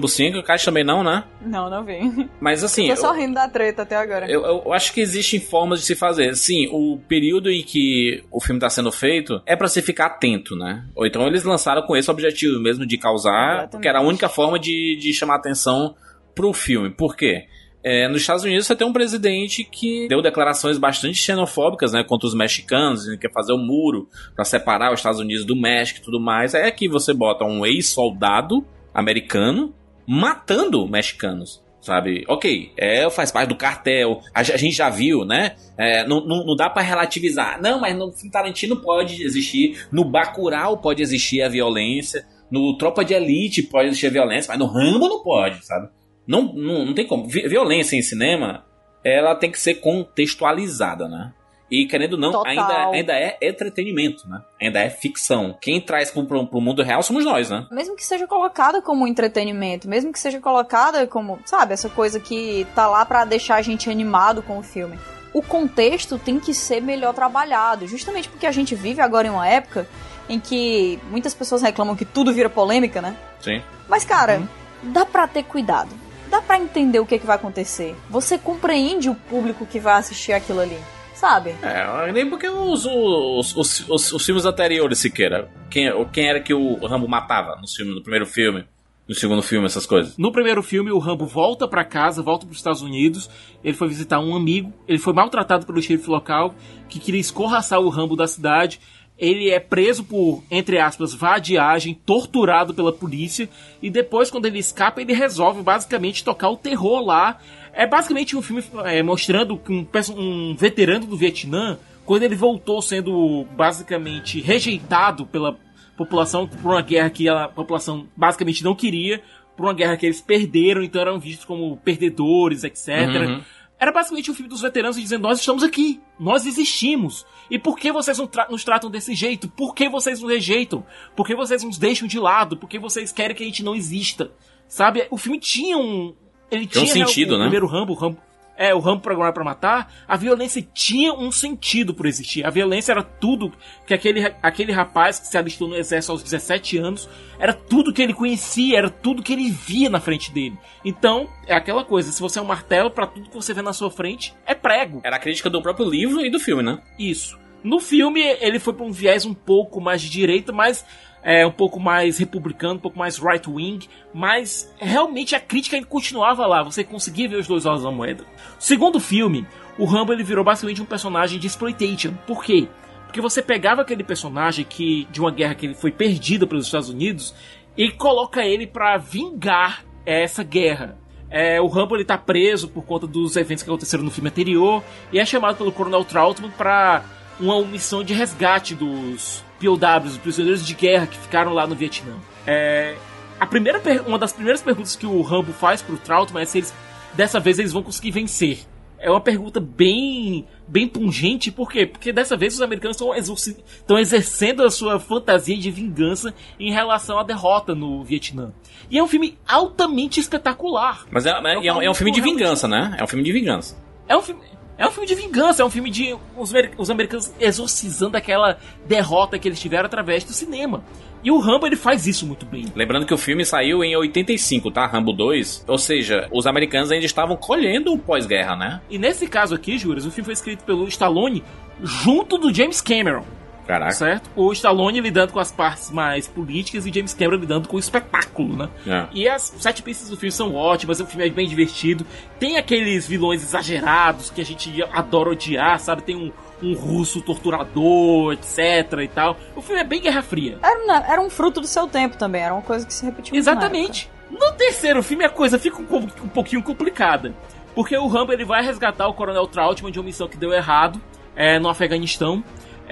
5, 0.08 0.38
o 0.38 0.44
Caixa 0.44 0.66
também 0.66 0.84
não, 0.84 1.04
né? 1.04 1.24
Não, 1.42 1.70
não 1.70 1.84
vi. 1.84 2.00
Mas 2.40 2.64
assim. 2.64 2.88
Tô 2.90 2.96
só 2.96 3.14
eu- 3.14 3.20
rindo 3.20 3.34
da 3.34 3.48
treta 3.48 3.82
até 3.82 3.96
agora. 3.96 4.30
Eu, 4.30 4.44
eu 4.46 4.74
acho 4.74 4.94
que 4.94 5.02
existem 5.02 5.40
formas 5.40 5.80
de 5.82 5.86
se 5.86 5.96
fazer. 5.96 6.36
Sim, 6.36 6.68
o 6.72 6.98
período 7.08 7.50
em 7.52 7.62
que 7.64 8.24
o 8.32 8.40
filme 8.40 8.58
está 8.58 8.70
sendo 8.70 8.92
feito 8.92 9.42
é 9.46 9.56
para 9.56 9.68
você 9.68 9.82
ficar 9.82 10.06
atento, 10.08 10.56
né? 10.56 10.86
Ou 10.96 11.06
então 11.06 11.26
eles 11.28 11.44
lançaram 11.44 11.82
com 11.82 11.96
esse 11.98 12.10
objetivo 12.10 12.60
mesmo 12.60 12.86
de 12.86 12.98
causar, 12.98 13.32
Exatamente. 13.32 13.72
porque 13.72 13.88
era 13.88 14.00
a 14.00 14.04
única 14.04 14.30
forma 14.30 14.58
de, 14.60 14.98
de 15.00 15.14
chamar 15.14 15.36
atenção 15.36 15.96
pro 16.34 16.54
filme. 16.54 16.90
Por 16.90 17.16
quê? 17.16 17.46
É, 17.84 18.08
nos 18.08 18.22
Estados 18.22 18.44
Unidos 18.44 18.68
você 18.68 18.76
tem 18.76 18.86
um 18.86 18.94
presidente 18.94 19.64
que 19.64 20.08
deu 20.08 20.22
declarações 20.22 20.78
bastante 20.78 21.18
xenofóbicas, 21.18 21.92
né, 21.94 22.04
contra 22.04 22.28
os 22.28 22.36
mexicanos, 22.36 23.08
ele 23.08 23.18
quer 23.18 23.32
fazer 23.34 23.54
um 23.54 23.58
muro 23.58 24.08
para 24.36 24.46
separar 24.46 24.94
os 24.94 25.00
Estados 25.00 25.20
Unidos 25.20 25.44
do 25.46 25.56
México 25.56 26.00
e 26.00 26.04
tudo 26.04 26.20
mais. 26.20 26.54
Aí 26.54 26.68
aqui 26.68 26.88
você 26.88 27.12
bota 27.12 27.44
um 27.44 27.66
ex-soldado 27.66 28.64
americano 28.94 29.74
matando 30.08 30.88
mexicanos. 30.88 31.62
Sabe? 31.82 32.24
Ok, 32.28 32.72
é, 32.78 33.10
faz 33.10 33.32
parte 33.32 33.50
do 33.50 33.56
cartel. 33.56 34.22
A, 34.36 34.42
a 34.42 34.44
gente 34.44 34.76
já 34.76 34.88
viu, 34.88 35.26
né? 35.26 35.56
É, 35.76 36.06
não, 36.08 36.24
não, 36.24 36.46
não 36.46 36.56
dá 36.56 36.70
pra 36.70 36.84
relativizar. 36.84 37.60
Não, 37.60 37.80
mas 37.80 37.98
no 37.98 38.12
Tarantino 38.32 38.76
pode 38.76 39.24
existir. 39.24 39.88
No 39.92 40.04
Bacurau 40.06 40.78
pode 40.78 41.02
existir 41.02 41.42
a 41.42 41.50
violência. 41.50 42.24
No 42.52 42.78
Tropa 42.78 43.04
de 43.04 43.16
Elite 43.16 43.64
pode 43.64 43.88
existir 43.88 44.06
a 44.06 44.12
violência. 44.12 44.50
Mas 44.50 44.60
no 44.60 44.68
Rambo 44.68 45.10
não 45.10 45.24
pode, 45.24 45.66
sabe? 45.66 45.90
Não, 46.28 46.54
não, 46.54 46.86
não 46.86 46.94
tem 46.94 47.08
como. 47.08 47.28
Vi- 47.28 47.48
Violência 47.48 47.96
em 47.96 48.02
cinema, 48.04 48.64
ela 49.04 49.34
tem 49.34 49.50
que 49.50 49.60
ser 49.60 49.76
contextualizada, 49.76 51.08
né? 51.08 51.34
E 51.72 51.88
querendo 51.88 52.14
ou 52.14 52.20
não, 52.20 52.32
Total. 52.34 52.52
ainda, 52.52 52.90
ainda 52.90 53.14
é 53.14 53.38
entretenimento, 53.42 54.28
né? 54.28 54.42
Ainda 54.62 54.80
é 54.80 54.90
ficção. 54.90 55.58
Quem 55.62 55.80
traz 55.80 56.12
pro, 56.12 56.26
pro, 56.26 56.46
pro 56.46 56.60
mundo 56.60 56.84
real 56.84 57.02
somos 57.02 57.24
nós, 57.24 57.50
né? 57.50 57.66
Mesmo 57.72 57.96
que 57.96 58.04
seja 58.04 58.28
colocada 58.28 58.82
como 58.82 59.08
entretenimento, 59.08 59.88
mesmo 59.88 60.12
que 60.12 60.20
seja 60.20 60.42
colocada 60.42 61.08
como, 61.08 61.40
sabe, 61.46 61.74
essa 61.74 61.88
coisa 61.88 62.20
que 62.20 62.68
tá 62.76 62.88
lá 62.88 63.06
pra 63.06 63.24
deixar 63.24 63.56
a 63.56 63.62
gente 63.62 63.90
animado 63.90 64.44
com 64.44 64.60
o 64.60 64.64
filme. 64.64 65.00
O 65.34 65.42
contexto 65.42 66.20
tem 66.20 66.42
que 66.42 66.54
ser 66.54 66.82
melhor 66.82 67.14
trabalhado, 67.14 67.88
justamente 67.88 68.28
porque 68.28 68.46
a 68.46 68.52
gente 68.52 68.76
vive 68.76 69.00
agora 69.02 69.28
em 69.28 69.32
uma 69.32 69.48
época 69.48 69.88
em 70.28 70.42
que 70.42 71.00
muitas 71.10 71.34
pessoas 71.34 71.62
reclamam 71.62 71.96
que 71.96 72.04
tudo 72.04 72.34
vira 72.34 72.50
polêmica, 72.50 73.02
né? 73.02 73.16
Sim. 73.40 73.62
Mas, 73.88 74.04
cara, 74.04 74.44
dá 74.84 75.06
pra 75.06 75.26
ter 75.26 75.44
cuidado. 75.44 75.90
Dá 76.30 76.42
pra 76.42 76.58
entender 76.58 77.00
o 77.00 77.06
que, 77.06 77.20
que 77.20 77.26
vai 77.26 77.36
acontecer. 77.36 77.96
Você 78.10 78.38
compreende 78.38 79.10
o 79.10 79.16
público 79.16 79.66
que 79.66 79.80
vai 79.80 79.96
assistir 79.96 80.32
aquilo 80.32 80.62
ali, 80.62 80.78
sabe? 81.22 81.56
É, 81.62 82.12
nem 82.12 82.28
porque 82.28 82.50
os, 82.50 82.84
os, 82.84 83.56
os, 83.56 83.88
os, 83.88 84.12
os 84.12 84.26
filmes 84.26 84.44
anteriores, 84.44 84.98
Siqueira. 84.98 85.48
Quem, 85.70 85.88
quem 86.12 86.28
era 86.28 86.40
que 86.40 86.52
o 86.52 86.84
Rambo 86.88 87.08
matava 87.08 87.56
no 87.62 87.68
filme, 87.68 87.94
no 87.94 88.02
primeiro 88.02 88.26
filme, 88.26 88.66
no 89.08 89.14
segundo 89.14 89.44
filme, 89.44 89.68
essas 89.68 89.86
coisas? 89.86 90.18
No 90.18 90.32
primeiro 90.32 90.64
filme, 90.64 90.92
o 90.92 90.98
Rambo 90.98 91.28
volta 91.28 91.68
pra 91.68 91.86
casa, 91.86 92.24
volta 92.24 92.48
pros 92.48 92.58
Estados 92.58 92.82
Unidos. 92.82 93.30
Ele 93.64 93.78
foi 93.78 93.88
visitar 93.88 94.20
um 94.20 94.36
amigo. 94.36 94.74
Ele 94.88 94.98
foi 94.98 95.14
maltratado 95.14 95.64
pelo 95.64 95.80
xerife 95.80 96.10
local, 96.10 96.56
que 96.90 97.00
queria 97.00 97.22
escorraçar 97.22 97.80
o 97.80 97.90
Rambo 97.90 98.16
da 98.16 98.26
cidade. 98.26 98.80
Ele 99.16 99.52
é 99.52 99.60
preso 99.60 100.04
por, 100.04 100.44
entre 100.50 100.80
aspas, 100.80 101.14
vadiagem, 101.14 101.94
torturado 101.94 102.74
pela 102.74 102.92
polícia. 102.92 103.48
E 103.80 103.92
depois, 103.92 104.32
quando 104.32 104.48
ele 104.48 104.58
escapa, 104.58 105.00
ele 105.00 105.14
resolve 105.14 105.62
basicamente 105.62 106.24
tocar 106.24 106.50
o 106.50 106.58
terror 106.58 107.06
lá. 107.06 107.38
É 107.74 107.88
basicamente 107.88 108.36
um 108.36 108.42
filme 108.42 108.64
é, 108.86 109.02
mostrando 109.02 109.58
que 109.58 109.72
um, 109.72 109.88
um 110.18 110.56
veterano 110.56 111.06
do 111.06 111.16
Vietnã, 111.18 111.78
quando 112.06 112.24
ele 112.24 112.36
voltou 112.36 112.82
sendo 112.82 113.46
basicamente 113.56 114.42
rejeitado 114.42 115.26
pela 115.26 115.58
população 115.96 116.48
por 116.48 116.72
uma 116.72 116.82
guerra 116.82 117.10
que 117.10 117.30
a 117.30 117.48
população 117.48 118.08
basicamente 118.16 118.64
não 118.64 118.76
queria, 118.76 119.22
por 119.56 119.66
uma 119.66 119.74
guerra 119.74 119.96
que 119.98 120.06
eles 120.06 120.22
perderam, 120.22 120.82
então 120.84 121.02
eram 121.02 121.20
vistos 121.20 121.46
como 121.46 121.78
perdedores, 121.78 122.64
etc. 122.64 122.88
Uhum. 122.90 123.42
Era 123.80 123.92
basicamente 123.92 124.30
um 124.30 124.34
filme 124.36 124.50
dos 124.50 124.62
veteranos 124.62 124.96
dizendo: 124.96 125.24
Nós 125.24 125.40
estamos 125.40 125.64
aqui, 125.64 126.00
nós 126.20 126.46
existimos. 126.46 127.26
E 127.50 127.58
por 127.58 127.78
que 127.78 127.92
vocês 127.92 128.18
tra- 128.32 128.48
nos 128.50 128.64
tratam 128.64 128.92
desse 128.92 129.16
jeito? 129.16 129.50
Por 129.50 129.74
que 129.74 129.90
vocês 129.90 130.22
nos 130.22 130.30
rejeitam? 130.30 130.86
Por 131.16 131.26
que 131.26 131.36
vocês 131.36 131.64
nos 131.64 131.78
deixam 131.78 132.08
de 132.08 132.20
lado? 132.20 132.58
Por 132.58 132.70
que 132.70 132.78
vocês 132.78 133.12
querem 133.12 133.36
que 133.36 133.44
a 133.44 133.46
gente 133.46 133.64
não 133.64 133.74
exista? 133.76 134.32
Sabe? 134.68 135.08
O 135.10 135.18
filme 135.18 135.40
tinha 135.40 135.78
um. 135.78 136.16
Ele 136.52 136.68
Tinha 136.68 136.84
um 136.84 136.86
tinha 136.86 137.08
sentido, 137.08 137.36
o, 137.36 137.38
né? 137.38 137.46
O 137.46 137.48
primeiro 137.48 137.66
Rambo, 137.66 137.94
o 137.94 137.96
Rambo. 137.96 138.18
É, 138.58 138.76
o 138.76 138.80
Rambo 138.80 139.02
Programado 139.02 139.34
pra 139.34 139.44
Matar, 139.44 139.92
a 140.08 140.16
violência 140.16 140.64
tinha 140.72 141.14
um 141.14 141.32
sentido 141.32 141.96
por 141.96 142.06
existir. 142.06 142.46
A 142.46 142.52
violência 142.52 142.92
era 142.92 143.02
tudo 143.02 143.52
que 143.88 143.94
aquele, 143.94 144.24
aquele 144.44 144.72
rapaz 144.72 145.20
que 145.20 145.26
se 145.26 145.36
alistou 145.36 145.68
no 145.68 145.76
exército 145.76 146.12
aos 146.12 146.22
17 146.22 146.78
anos, 146.78 147.10
era 147.40 147.54
tudo 147.54 147.92
que 147.92 148.04
ele 148.04 148.14
conhecia, 148.14 148.78
era 148.78 148.90
tudo 148.90 149.24
que 149.24 149.34
ele 149.34 149.50
via 149.50 149.90
na 149.90 150.00
frente 150.00 150.32
dele. 150.32 150.60
Então, 150.86 151.28
é 151.48 151.56
aquela 151.56 151.84
coisa, 151.84 152.12
se 152.12 152.22
você 152.22 152.38
é 152.38 152.42
um 152.42 152.46
martelo, 152.46 152.92
pra 152.92 153.08
tudo 153.08 153.30
que 153.30 153.36
você 153.36 153.52
vê 153.52 153.64
na 153.64 153.74
sua 153.74 153.90
frente, 153.90 154.32
é 154.46 154.54
prego. 154.54 155.02
Era 155.04 155.16
a 155.16 155.20
crítica 155.20 155.50
do 155.50 155.62
próprio 155.62 155.90
livro 155.90 156.24
e 156.24 156.30
do 156.30 156.40
filme, 156.40 156.62
né? 156.62 156.80
Isso. 157.00 157.40
No 157.64 157.80
filme, 157.80 158.22
ele 158.22 158.60
foi 158.60 158.74
pra 158.74 158.86
um 158.86 158.92
viés 158.92 159.26
um 159.26 159.34
pouco 159.34 159.82
mais 159.82 160.02
de 160.04 160.10
direita, 160.10 160.52
mas 160.52 160.86
é, 161.24 161.46
um 161.46 161.52
pouco 161.52 161.80
mais 161.80 162.18
republicano, 162.18 162.76
um 162.76 162.80
pouco 162.80 162.98
mais 162.98 163.18
right-wing, 163.18 163.88
mas 164.14 164.74
realmente 164.78 165.36
a 165.36 165.40
crítica 165.40 165.84
continuava 165.86 166.46
lá, 166.46 166.64
você 166.64 166.84
conseguia 166.84 167.30
ver 167.30 167.38
os 167.38 167.48
dois 167.48 167.66
lados 167.66 167.84
da 167.84 167.92
moeda. 167.92 168.26
Segundo 168.58 169.00
filme, 169.00 169.46
o 169.78 169.86
Rambo 169.86 170.14
ele 170.14 170.24
virou 170.24 170.44
basicamente 170.44 170.82
um 170.82 170.86
personagem 170.86 171.40
de 171.40 171.48
exploitation. 171.48 172.14
Por 172.26 172.44
quê? 172.44 172.68
Porque 173.06 173.22
você 173.22 173.42
pegava 173.42 173.82
aquele 173.82 174.04
personagem 174.04 174.66
que 174.66 175.06
de 175.12 175.20
uma 175.20 175.32
guerra 175.32 175.56
que 175.56 175.66
ele 175.66 175.76
foi 175.76 175.92
perdida 175.92 176.48
pelos 176.48 176.66
Estados 176.66 176.90
Unidos 176.90 177.36
e 177.78 177.92
coloca 177.92 178.46
ele 178.46 178.66
para 178.66 178.98
vingar 178.98 179.84
essa 180.06 180.44
guerra. 180.44 180.98
É, 181.30 181.62
o 181.62 181.68
Rambo 181.68 181.96
ele 181.96 182.04
tá 182.04 182.18
preso 182.18 182.68
por 182.68 182.84
conta 182.84 183.08
dos 183.08 183.38
eventos 183.38 183.64
que 183.64 183.70
aconteceram 183.70 184.04
no 184.04 184.12
filme 184.12 184.30
anterior 184.30 184.84
e 185.14 185.20
é 185.20 185.26
chamado 185.26 185.58
pelo 185.58 185.72
Coronel 185.72 186.04
Troutman 186.04 186.52
para 186.52 187.06
uma 187.40 187.62
missão 187.62 188.04
de 188.04 188.14
resgate 188.14 188.76
dos 188.76 189.44
POWs, 189.62 190.14
os 190.14 190.18
prisioneiros 190.18 190.66
de 190.66 190.74
guerra 190.74 191.08
que 191.08 191.18
ficaram 191.18 191.54
lá 191.54 191.68
no 191.68 191.76
Vietnã. 191.76 192.14
É, 192.48 192.96
a 193.40 193.46
primeira 193.46 193.82
uma 194.06 194.18
das 194.18 194.34
primeiras 194.34 194.62
perguntas 194.62 194.96
que 194.96 195.06
o 195.06 195.22
Rambo 195.22 195.54
faz 195.54 195.82
pro 195.82 195.98
Troutman 195.98 196.44
é 196.44 196.46
se 196.46 196.60
eles 196.60 196.74
dessa 197.14 197.40
vez 197.40 197.60
eles 197.60 197.72
vão 197.72 197.84
conseguir 197.84 198.12
vencer. 198.12 198.60
É 198.98 199.10
uma 199.10 199.20
pergunta 199.20 199.60
bem 199.60 200.46
bem 200.68 200.88
pungente, 200.88 201.52
por 201.52 201.70
quê? 201.70 201.86
Porque 201.86 202.14
dessa 202.14 202.38
vez 202.38 202.54
os 202.54 202.62
americanos 202.62 202.98
estão 203.02 203.98
exercendo 203.98 204.64
a 204.64 204.70
sua 204.70 205.00
fantasia 205.00 205.58
de 205.58 205.72
vingança 205.72 206.34
em 206.60 206.72
relação 206.72 207.18
à 207.18 207.24
derrota 207.24 207.74
no 207.74 208.04
Vietnã. 208.04 208.54
E 208.90 208.98
é 208.98 209.04
um 209.04 209.08
filme 209.08 209.38
altamente 209.48 210.20
espetacular. 210.20 211.06
Mas 211.10 211.26
é, 211.26 211.32
é, 211.32 211.68
é 211.68 211.74
um, 211.74 211.82
é 211.82 211.90
um 211.90 211.94
filme 211.94 212.12
de 212.12 212.22
vingança, 212.22 212.68
né? 212.68 212.96
É 213.00 213.04
um 213.04 213.08
filme 213.08 213.24
de 213.24 213.32
vingança. 213.32 213.76
É 214.08 214.16
um 214.16 214.22
filme. 214.22 214.42
É 214.82 214.88
um 214.88 214.90
filme 214.90 215.06
de 215.06 215.14
vingança, 215.14 215.62
é 215.62 215.66
um 215.66 215.70
filme 215.70 215.92
de 215.92 216.18
os, 216.36 216.52
os, 216.76 216.90
americanos 216.90 217.32
exorcizando 217.40 218.18
aquela 218.18 218.58
derrota 218.88 219.38
que 219.38 219.48
eles 219.48 219.60
tiveram 219.60 219.86
através 219.86 220.24
do 220.24 220.34
cinema. 220.34 220.84
E 221.24 221.30
o 221.30 221.38
Rambo 221.38 221.68
ele 221.68 221.76
faz 221.76 222.08
isso 222.08 222.26
muito 222.26 222.48
bem. 222.48 222.66
Lembrando 222.76 223.06
que 223.06 223.14
o 223.14 223.18
filme 223.18 223.46
saiu 223.46 223.84
em 223.84 223.96
85, 223.96 224.72
tá? 224.72 224.88
Rambo 224.88 225.14
2. 225.14 225.66
Ou 225.68 225.78
seja, 225.78 226.28
os 226.32 226.48
americanos 226.48 226.92
ainda 226.92 227.06
estavam 227.06 227.38
colhendo 227.38 227.94
o 227.94 228.00
pós-guerra, 228.00 228.56
né? 228.56 228.82
E 228.90 228.98
nesse 228.98 229.28
caso 229.28 229.54
aqui, 229.54 229.78
Juras, 229.78 230.04
o 230.08 230.10
filme 230.10 230.26
foi 230.26 230.34
escrito 230.34 230.64
pelo 230.64 230.88
Stallone 230.88 231.44
junto 231.84 232.40
do 232.40 232.52
James 232.52 232.82
Cameron. 232.82 233.24
Caraca. 233.72 233.94
Certo? 233.94 234.30
O 234.36 234.52
Stallone 234.52 235.00
lidando 235.00 235.32
com 235.32 235.40
as 235.40 235.50
partes 235.50 235.92
mais 235.92 236.28
políticas 236.28 236.86
e 236.86 236.92
James 236.94 237.14
Cameron 237.14 237.38
lidando 237.38 237.70
com 237.70 237.78
o 237.78 237.80
espetáculo, 237.80 238.58
né? 238.58 238.70
É. 238.86 239.08
E 239.14 239.30
as 239.30 239.44
sete 239.44 239.82
pistas 239.82 240.10
do 240.10 240.18
filme 240.18 240.30
são 240.30 240.54
ótimas, 240.54 241.00
o 241.00 241.06
filme 241.06 241.26
é 241.26 241.30
bem 241.30 241.48
divertido. 241.48 242.06
Tem 242.38 242.58
aqueles 242.58 243.08
vilões 243.08 243.42
exagerados 243.42 244.30
que 244.30 244.42
a 244.42 244.44
gente 244.44 244.84
adora 244.92 245.30
odiar, 245.30 245.80
sabe? 245.80 246.02
Tem 246.02 246.18
um, 246.18 246.34
um 246.62 246.74
russo 246.74 247.22
torturador, 247.22 248.34
etc 248.34 249.00
e 249.02 249.08
tal. 249.08 249.38
O 249.56 249.62
filme 249.62 249.80
é 249.80 249.86
bem 249.86 250.02
Guerra 250.02 250.22
Fria. 250.22 250.60
Era, 250.62 251.06
era 251.14 251.22
um 251.22 251.30
fruto 251.30 251.62
do 251.62 251.68
seu 251.68 251.88
tempo 251.88 252.18
também, 252.18 252.42
era 252.42 252.54
uma 252.54 252.64
coisa 252.64 252.86
que 252.86 252.94
se 252.94 253.06
repetiu 253.06 253.34
Exatamente. 253.38 254.10
No 254.30 254.52
terceiro 254.52 255.02
filme 255.02 255.24
a 255.24 255.30
coisa 255.30 255.58
fica 255.58 255.82
um, 255.82 255.96
um 255.96 256.28
pouquinho 256.28 256.62
complicada. 256.62 257.34
Porque 257.74 257.96
o 257.96 258.08
Rambo 258.08 258.34
ele 258.34 258.44
vai 258.44 258.66
resgatar 258.66 259.08
o 259.08 259.14
Coronel 259.14 259.48
Trautmann 259.48 259.94
de 259.94 260.00
uma 260.00 260.06
missão 260.06 260.28
que 260.28 260.36
deu 260.36 260.52
errado 260.52 261.02
é, 261.38 261.58
no 261.58 261.70
Afeganistão 261.70 262.44